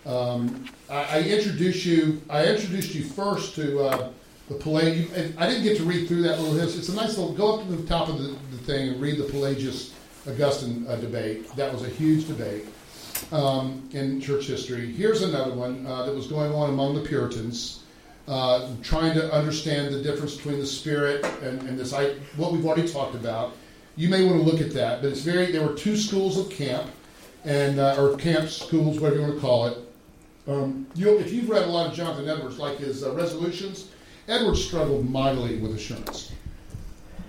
Um, 0.06 0.65
I, 0.89 1.03
I 1.19 1.22
introduced 1.23 1.85
you. 1.85 2.22
I 2.30 2.45
introduced 2.45 2.95
you 2.95 3.03
first 3.03 3.56
to 3.56 3.80
uh, 3.84 4.10
the 4.49 4.56
Pelagius. 4.56 5.10
I 5.38 5.48
didn't 5.48 5.64
get 5.64 5.77
to 5.77 5.84
read 5.84 6.07
through 6.07 6.23
that 6.23 6.39
little 6.39 6.56
history. 6.57 6.80
It's 6.80 6.89
a 6.89 6.95
nice 6.95 7.18
little. 7.18 7.34
Go 7.34 7.60
up 7.60 7.68
to 7.68 7.76
the 7.76 7.88
top 7.88 8.07
of 8.10 8.18
the, 8.19 8.35
the 8.52 8.57
thing 8.65 8.89
and 8.89 9.02
read 9.02 9.18
the 9.18 9.26
Pelagius 9.26 9.91
Augustine 10.28 10.86
uh, 10.88 10.95
debate. 10.98 11.49
That 11.56 11.72
was 11.72 11.84
a 11.84 11.90
huge 11.90 12.28
debate 12.28 12.66
um, 13.32 13.88
in 13.94 14.22
church 14.22 14.48
history. 14.48 14.91
Here's 14.91 15.22
another 15.22 15.54
one 15.54 15.86
uh, 15.86 16.06
that 16.06 16.16
was 16.16 16.28
going 16.28 16.52
on 16.52 16.70
among 16.70 16.95
the 16.95 17.02
Puritans. 17.02 17.84
Uh, 18.28 18.70
trying 18.84 19.14
to 19.14 19.32
understand 19.34 19.94
the 19.94 20.04
difference 20.04 20.36
between 20.36 20.60
the 20.60 20.66
spirit 20.66 21.24
and, 21.41 21.62
and 21.62 21.80
this, 21.80 21.94
I, 21.94 22.10
what 22.36 22.52
we've 22.52 22.66
already 22.66 22.86
talked 22.86 23.16
about. 23.16 23.56
You 23.95 24.10
may 24.10 24.26
want 24.26 24.38
to 24.38 24.44
look 24.44 24.60
at 24.60 24.74
that, 24.74 25.02
but 25.02 25.12
it's 25.12 25.22
very. 25.22 25.52
There 25.52 25.66
were 25.66 25.74
two 25.74 25.95
schools 25.95 26.38
of 26.38 26.49
camp, 26.49 26.91
and 27.45 27.80
uh, 27.80 27.95
or 27.98 28.18
camp 28.18 28.49
schools, 28.49 28.99
whatever 28.99 29.22
you 29.22 29.28
want 29.28 29.36
to 29.36 29.40
call 29.40 29.68
it. 29.68 29.78
Um, 30.45 30.88
you, 30.94 31.18
if 31.20 31.32
you've 31.32 31.49
read 31.49 31.64
a 31.64 31.68
lot 31.68 31.88
of 31.88 31.94
Jonathan 31.94 32.28
Edwards, 32.28 32.60
like 32.60 32.78
his 32.78 33.04
uh, 33.04 33.14
resolutions, 33.14 33.90
Edwards 34.28 34.64
struggled 34.64 35.10
mightily 35.10 35.58
with 35.58 35.74
assurance, 35.74 36.34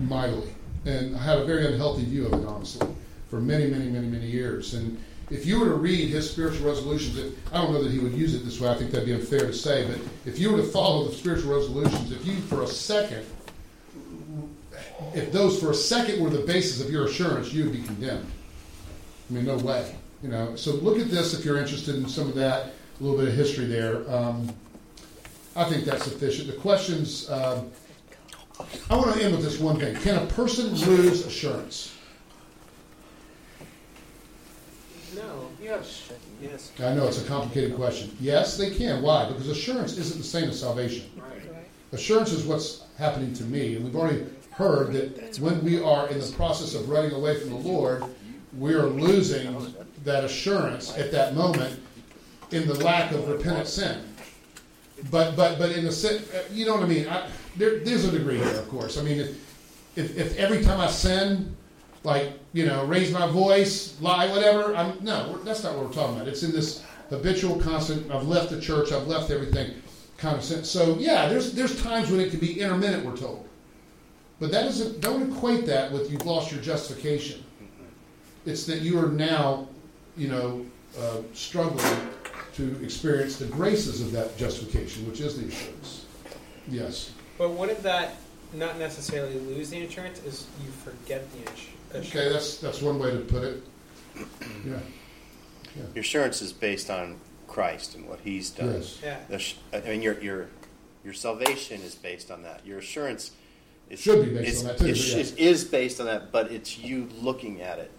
mightily, 0.01 0.53
and 0.85 1.15
I 1.15 1.23
had 1.23 1.39
a 1.39 1.45
very 1.45 1.65
unhealthy 1.65 2.05
view 2.05 2.27
of 2.27 2.41
it, 2.41 2.47
honestly, 2.47 2.87
for 3.29 3.39
many, 3.39 3.67
many, 3.67 3.89
many, 3.89 4.07
many 4.07 4.27
years. 4.27 4.73
And 4.73 5.01
if 5.29 5.45
you 5.45 5.59
were 5.59 5.67
to 5.67 5.75
read 5.75 6.09
his 6.09 6.29
spiritual 6.29 6.67
resolutions, 6.67 7.17
if, 7.17 7.53
I 7.53 7.61
don't 7.61 7.71
know 7.71 7.83
that 7.83 7.91
he 7.91 7.99
would 7.99 8.13
use 8.13 8.33
it 8.33 8.45
this 8.45 8.59
way. 8.59 8.69
I 8.69 8.75
think 8.75 8.91
that'd 8.91 9.05
be 9.05 9.13
unfair 9.13 9.41
to 9.41 9.53
say, 9.53 9.87
but 9.87 9.99
if 10.25 10.39
you 10.39 10.51
were 10.51 10.57
to 10.57 10.63
follow 10.63 11.07
the 11.07 11.15
spiritual 11.15 11.55
resolutions, 11.55 12.11
if 12.11 12.25
you 12.25 12.37
for 12.37 12.63
a 12.63 12.67
second 12.67 13.25
if 15.13 15.31
those 15.31 15.59
for 15.59 15.71
a 15.71 15.75
second 15.75 16.21
were 16.21 16.29
the 16.29 16.45
basis 16.45 16.83
of 16.83 16.91
your 16.91 17.05
assurance, 17.05 17.53
you 17.53 17.65
would 17.65 17.73
be 17.73 17.81
condemned. 17.81 18.29
I 19.29 19.33
mean, 19.33 19.45
no 19.45 19.57
way. 19.57 19.95
You 20.21 20.29
know. 20.29 20.55
So 20.55 20.71
look 20.71 20.99
at 20.99 21.09
this 21.09 21.37
if 21.37 21.45
you're 21.45 21.57
interested 21.57 21.95
in 21.95 22.07
some 22.09 22.27
of 22.27 22.35
that, 22.35 22.65
a 22.99 23.03
little 23.03 23.17
bit 23.17 23.29
of 23.29 23.33
history 23.33 23.65
there. 23.65 24.09
Um, 24.11 24.49
I 25.55 25.63
think 25.65 25.85
that's 25.85 26.03
sufficient. 26.03 26.47
The 26.47 26.57
questions. 26.57 27.29
Um, 27.29 27.71
I 28.89 28.95
want 28.95 29.15
to 29.15 29.23
end 29.23 29.35
with 29.35 29.43
this 29.43 29.59
one 29.59 29.79
thing: 29.79 29.95
Can 29.97 30.15
a 30.15 30.25
person 30.27 30.73
lose 30.73 31.25
assurance? 31.25 31.95
No. 35.15 35.47
Yes. 35.61 36.11
Yes. 36.41 36.71
I 36.79 36.93
know 36.93 37.07
it's 37.07 37.23
a 37.23 37.27
complicated 37.27 37.75
question. 37.75 38.15
Yes, 38.19 38.57
they 38.57 38.71
can. 38.71 39.01
Why? 39.01 39.27
Because 39.27 39.49
assurance 39.49 39.97
isn't 39.97 40.17
the 40.17 40.23
same 40.23 40.49
as 40.49 40.59
salvation. 40.59 41.09
Right. 41.17 41.41
Assurance 41.91 42.31
is 42.31 42.45
what's 42.45 42.83
happening 42.97 43.33
to 43.33 43.43
me, 43.43 43.75
and 43.75 43.83
we've 43.83 43.95
already 43.95 44.25
heard 44.51 44.93
that 44.93 45.37
when 45.39 45.63
we 45.63 45.81
are 45.81 46.07
in 46.09 46.19
the 46.19 46.31
process 46.35 46.75
of 46.75 46.89
running 46.89 47.11
away 47.11 47.39
from 47.39 47.49
the 47.49 47.55
Lord, 47.55 48.03
we 48.57 48.73
are 48.73 48.87
losing 48.87 49.73
that 50.03 50.23
assurance 50.23 50.95
at 50.97 51.11
that 51.11 51.33
moment 51.33 51.79
in 52.51 52.67
the 52.67 52.73
lack 52.75 53.11
of 53.11 53.27
repentant 53.27 53.67
sin. 53.67 54.01
But 55.09 55.35
but 55.35 55.57
but 55.57 55.71
in 55.71 55.85
the 55.85 55.91
sin, 55.91 56.23
you 56.51 56.65
know 56.65 56.75
what 56.75 56.83
I 56.83 56.87
mean. 56.87 57.07
I, 57.07 57.29
there, 57.57 57.79
there's 57.79 58.05
a 58.05 58.11
degree 58.11 58.37
here, 58.37 58.47
of 58.47 58.69
course. 58.69 58.97
I 58.97 59.03
mean, 59.03 59.19
if, 59.19 59.97
if 59.97 60.17
if 60.17 60.37
every 60.37 60.63
time 60.63 60.79
I 60.79 60.87
sin, 60.87 61.55
like 62.03 62.33
you 62.53 62.65
know, 62.65 62.85
raise 62.85 63.11
my 63.11 63.27
voice, 63.27 63.99
lie, 64.01 64.29
whatever, 64.29 64.75
I'm 64.75 65.03
no, 65.03 65.37
that's 65.43 65.63
not 65.63 65.75
what 65.75 65.87
we're 65.87 65.93
talking 65.93 66.15
about. 66.15 66.27
It's 66.27 66.43
in 66.43 66.51
this 66.51 66.83
habitual, 67.09 67.59
constant. 67.59 68.11
I've 68.11 68.27
left 68.27 68.49
the 68.49 68.61
church. 68.61 68.91
I've 68.91 69.07
left 69.07 69.31
everything. 69.31 69.81
Kind 70.17 70.37
of 70.37 70.43
sense. 70.43 70.69
So 70.69 70.97
yeah, 70.99 71.29
there's 71.29 71.53
there's 71.53 71.81
times 71.81 72.11
when 72.11 72.19
it 72.19 72.29
can 72.29 72.39
be 72.39 72.59
intermittent. 72.59 73.05
We're 73.05 73.17
told. 73.17 73.47
But 74.39 74.51
that 74.51 74.63
doesn't 74.63 75.01
don't 75.01 75.31
equate 75.31 75.65
that 75.65 75.91
with 75.91 76.11
you've 76.11 76.25
lost 76.25 76.51
your 76.51 76.61
justification. 76.61 77.43
It's 78.45 78.65
that 78.65 78.79
you 78.79 78.97
are 78.99 79.09
now, 79.09 79.67
you 80.15 80.29
know, 80.29 80.65
uh, 80.97 81.17
struggling 81.33 82.09
to 82.53 82.83
experience 82.83 83.37
the 83.37 83.45
graces 83.45 84.01
of 84.01 84.11
that 84.13 84.37
justification, 84.37 85.07
which 85.07 85.19
is 85.19 85.39
the 85.39 85.47
assurance. 85.47 86.05
Yes. 86.67 87.11
But 87.39 87.51
wouldn't 87.51 87.81
that 87.83 88.17
not 88.53 88.77
necessarily 88.77 89.39
lose 89.39 89.69
the 89.71 89.81
assurance? 89.85 90.21
Is 90.25 90.45
you 90.63 90.69
forget 90.71 91.25
the 91.31 91.51
assurance? 91.51 92.09
Okay, 92.13 92.29
that's 92.29 92.57
that's 92.57 92.81
one 92.83 92.99
way 92.99 93.11
to 93.11 93.19
put 93.19 93.43
it. 93.43 93.63
Yeah. 94.67 94.77
Your 95.95 96.01
assurance 96.01 96.41
is 96.41 96.51
based 96.51 96.89
on 96.91 97.15
Christ 97.47 97.95
and 97.95 98.07
what 98.09 98.19
He's 98.23 98.49
done. 98.49 98.73
Yes. 98.73 98.99
Yeah. 99.01 99.17
The 99.29 99.39
sh- 99.39 99.55
I 99.73 99.79
mean, 99.79 100.01
your 100.01 100.19
your 100.21 100.47
your 101.05 101.13
salvation 101.13 101.81
is 101.81 101.95
based 101.95 102.29
on 102.29 102.43
that. 102.43 102.65
Your 102.65 102.79
assurance 102.79 103.31
is, 103.89 104.01
Should 104.01 104.25
be 104.25 104.33
based 104.35 104.49
is, 104.49 104.59
on 104.61 104.67
that, 104.67 104.77
too, 104.77 104.85
It 104.87 104.89
but 104.89 104.97
sh- 104.97 105.13
it 105.15 105.37
is 105.39 105.63
based 105.63 105.99
on 106.01 106.05
that, 106.07 106.31
but 106.33 106.51
it's 106.51 106.77
you 106.77 107.07
looking 107.21 107.61
at 107.61 107.79
it, 107.79 107.89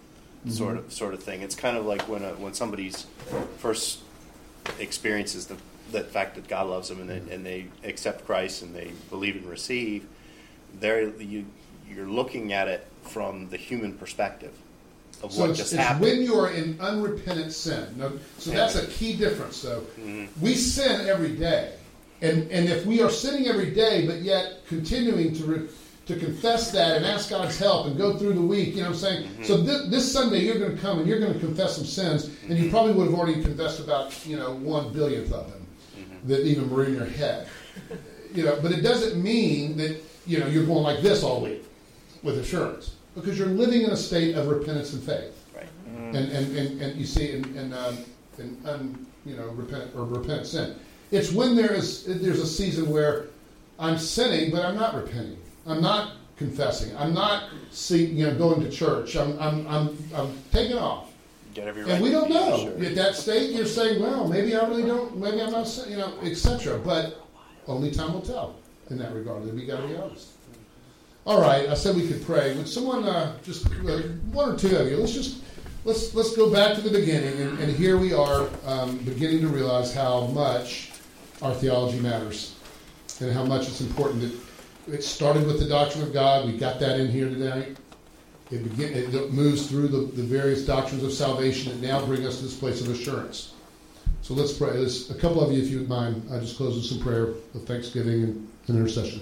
sort 0.49 0.75
Mhm. 0.75 0.85
of 0.85 0.93
sort 0.93 1.13
of 1.15 1.23
thing. 1.23 1.41
It's 1.41 1.55
kind 1.55 1.75
of 1.77 1.85
like 1.87 2.07
when 2.07 2.23
a, 2.23 2.35
when 2.35 2.53
somebody's 2.53 3.07
first 3.57 3.99
experiences 4.79 5.47
the 5.47 5.55
the 5.91 6.03
fact 6.03 6.35
that 6.35 6.47
God 6.47 6.67
loves 6.67 6.89
them 6.89 7.01
and 7.01 7.09
they, 7.09 7.33
and 7.35 7.45
they 7.45 7.67
accept 7.83 8.25
Christ 8.25 8.61
and 8.61 8.73
they 8.75 8.91
believe 9.09 9.35
and 9.35 9.45
receive. 9.49 10.05
There, 10.79 11.09
you 11.19 11.45
you're 11.89 12.07
looking 12.07 12.53
at 12.53 12.67
it 12.69 12.87
from 13.03 13.49
the 13.49 13.57
human 13.57 13.93
perspective 13.93 14.53
of 15.21 15.33
So 15.33 15.41
what 15.41 15.55
just 15.55 15.73
it's 15.73 15.81
happened. 15.81 16.01
when 16.01 16.21
you 16.21 16.35
are 16.35 16.49
in 16.49 16.77
unrepentant 16.79 17.51
sin. 17.51 17.85
Now, 17.97 18.11
so 18.37 18.51
that's 18.51 18.75
a 18.75 18.87
key 18.87 19.17
difference, 19.17 19.61
though. 19.61 19.83
Mhm. 19.99 20.29
We 20.39 20.55
sin 20.55 21.07
every 21.09 21.35
day, 21.35 21.73
and 22.21 22.49
and 22.49 22.69
if 22.69 22.85
we 22.85 23.01
are 23.01 23.09
sinning 23.09 23.47
every 23.47 23.71
day, 23.71 24.07
but 24.07 24.21
yet 24.21 24.65
continuing 24.67 25.35
to 25.35 25.43
re, 25.43 25.67
to 26.07 26.15
confess 26.15 26.71
that 26.71 26.95
and 26.97 27.05
ask 27.05 27.29
God's 27.29 27.57
help 27.57 27.87
and 27.87 27.97
go 27.97 28.17
through 28.17 28.33
the 28.33 28.41
week. 28.41 28.69
You 28.69 28.83
know 28.83 28.89
what 28.91 28.93
I'm 28.95 28.99
saying? 28.99 29.27
So 29.43 29.57
this, 29.57 29.87
this 29.89 30.11
Sunday 30.11 30.39
you're 30.39 30.57
going 30.57 30.75
to 30.75 30.81
come 30.81 30.99
and 30.99 31.07
you're 31.07 31.19
going 31.19 31.33
to 31.33 31.39
confess 31.39 31.75
some 31.75 31.85
sins, 31.85 32.29
and 32.47 32.57
you 32.57 32.69
probably 32.69 32.93
would 32.93 33.07
have 33.09 33.19
already 33.19 33.41
confessed 33.43 33.81
about 33.81 34.13
you 34.25 34.37
know 34.37 34.53
one 34.55 34.93
billionth 34.93 35.31
of 35.33 35.51
them 35.51 35.60
that 36.25 36.45
even 36.45 36.69
were 36.69 36.85
in 36.85 36.93
your 36.93 37.05
head. 37.05 37.47
You 38.33 38.45
know, 38.45 38.59
but 38.61 38.71
it 38.71 38.81
doesn't 38.81 39.21
mean 39.21 39.77
that 39.77 40.01
you 40.25 40.39
know 40.39 40.47
you're 40.47 40.65
going 40.65 40.83
like 40.83 41.01
this 41.01 41.23
all 41.23 41.41
week 41.41 41.65
with 42.23 42.37
assurance 42.37 42.95
because 43.15 43.37
you're 43.37 43.47
living 43.47 43.81
in 43.81 43.89
a 43.89 43.97
state 43.97 44.35
of 44.35 44.47
repentance 44.47 44.93
and 44.93 45.03
faith. 45.03 45.37
Right. 45.55 45.67
And, 45.85 46.15
and, 46.15 46.57
and, 46.57 46.81
and 46.81 46.99
you 46.99 47.05
see 47.05 47.31
in, 47.31 47.57
in, 47.57 47.73
um, 47.73 47.97
in 48.37 48.57
un, 48.65 49.05
you 49.25 49.35
know 49.35 49.47
repent 49.49 49.91
or 49.95 50.05
repentant 50.05 50.47
sin. 50.47 50.75
It's 51.11 51.31
when 51.31 51.55
there 51.55 51.73
is 51.73 52.05
there's 52.05 52.39
a 52.39 52.47
season 52.47 52.89
where 52.89 53.27
I'm 53.79 53.97
sinning, 53.97 54.51
but 54.51 54.63
I'm 54.63 54.75
not 54.75 54.95
repenting. 54.95 55.37
I'm 55.65 55.81
not 55.81 56.13
confessing. 56.37 56.95
I'm 56.97 57.13
not 57.13 57.49
see, 57.71 58.05
you 58.05 58.27
know 58.27 58.35
going 58.35 58.61
to 58.61 58.69
church. 58.69 59.15
I'm 59.15 59.37
I'm 59.39 59.67
I'm, 59.67 59.97
I'm 60.15 60.37
taking 60.51 60.77
off. 60.77 61.10
Get 61.53 61.67
every 61.67 61.89
And 61.89 62.01
we 62.01 62.11
don't 62.11 62.29
know. 62.29 62.57
sure. 62.59 62.85
At 62.85 62.95
that 62.95 63.15
state, 63.15 63.51
you're 63.51 63.65
saying, 63.65 64.01
well, 64.01 64.27
maybe 64.27 64.55
I 64.55 64.65
really 64.67 64.83
don't, 64.83 65.17
maybe 65.17 65.41
I'm 65.41 65.51
not, 65.51 65.85
you 65.89 65.97
know, 65.97 66.17
etc. 66.23 66.77
But 66.77 67.27
only 67.67 67.91
time 67.91 68.13
will 68.13 68.21
tell 68.21 68.55
in 68.89 68.97
that 68.99 69.13
regard. 69.13 69.43
We 69.53 69.65
got 69.65 69.81
to 69.81 69.87
be 69.87 69.95
honest. 69.95 70.29
All 71.25 71.39
right, 71.39 71.69
I 71.69 71.75
said 71.75 71.95
we 71.95 72.07
could 72.07 72.25
pray. 72.25 72.55
Would 72.55 72.67
someone 72.67 73.03
uh, 73.03 73.37
just 73.43 73.67
uh, 73.67 73.99
one 74.31 74.49
or 74.49 74.57
two 74.57 74.75
of 74.75 74.89
you? 74.89 74.97
Let's 74.97 75.13
just 75.13 75.43
let's 75.85 76.15
let's 76.15 76.35
go 76.35 76.51
back 76.51 76.75
to 76.75 76.81
the 76.81 76.89
beginning, 76.89 77.39
and, 77.39 77.59
and 77.59 77.71
here 77.75 77.97
we 77.97 78.11
are, 78.11 78.49
um, 78.65 78.97
beginning 78.99 79.41
to 79.41 79.47
realize 79.47 79.93
how 79.93 80.27
much 80.27 80.91
our 81.43 81.53
theology 81.53 81.99
matters, 81.99 82.55
and 83.19 83.31
how 83.31 83.45
much 83.45 83.67
it's 83.67 83.81
important 83.81 84.21
that 84.21 84.93
it 84.95 85.03
started 85.03 85.45
with 85.45 85.59
the 85.59 85.67
doctrine 85.67 86.03
of 86.03 86.11
God. 86.11 86.47
We 86.47 86.57
got 86.57 86.79
that 86.79 86.99
in 86.99 87.09
here 87.09 87.29
tonight. 87.29 87.77
It, 88.51 88.63
begin, 88.63 88.93
it 88.93 89.31
moves 89.31 89.67
through 89.67 89.87
the, 89.87 89.99
the 89.99 90.23
various 90.23 90.65
doctrines 90.65 91.03
of 91.03 91.13
salvation 91.13 91.71
that 91.71 91.87
now 91.87 92.05
bring 92.05 92.25
us 92.25 92.39
to 92.39 92.43
this 92.43 92.55
place 92.55 92.81
of 92.81 92.89
assurance. 92.89 93.53
So 94.21 94.33
let's 94.33 94.51
pray. 94.51 94.71
There's 94.71 95.09
a 95.09 95.15
couple 95.15 95.41
of 95.41 95.51
you, 95.51 95.63
if 95.63 95.69
you 95.69 95.79
would 95.79 95.89
mind, 95.89 96.27
I 96.31 96.39
just 96.39 96.57
close 96.57 96.75
with 96.75 96.85
some 96.85 96.99
prayer 96.99 97.29
of 97.29 97.65
thanksgiving 97.65 98.23
and, 98.23 98.49
and 98.67 98.77
intercession. 98.77 99.21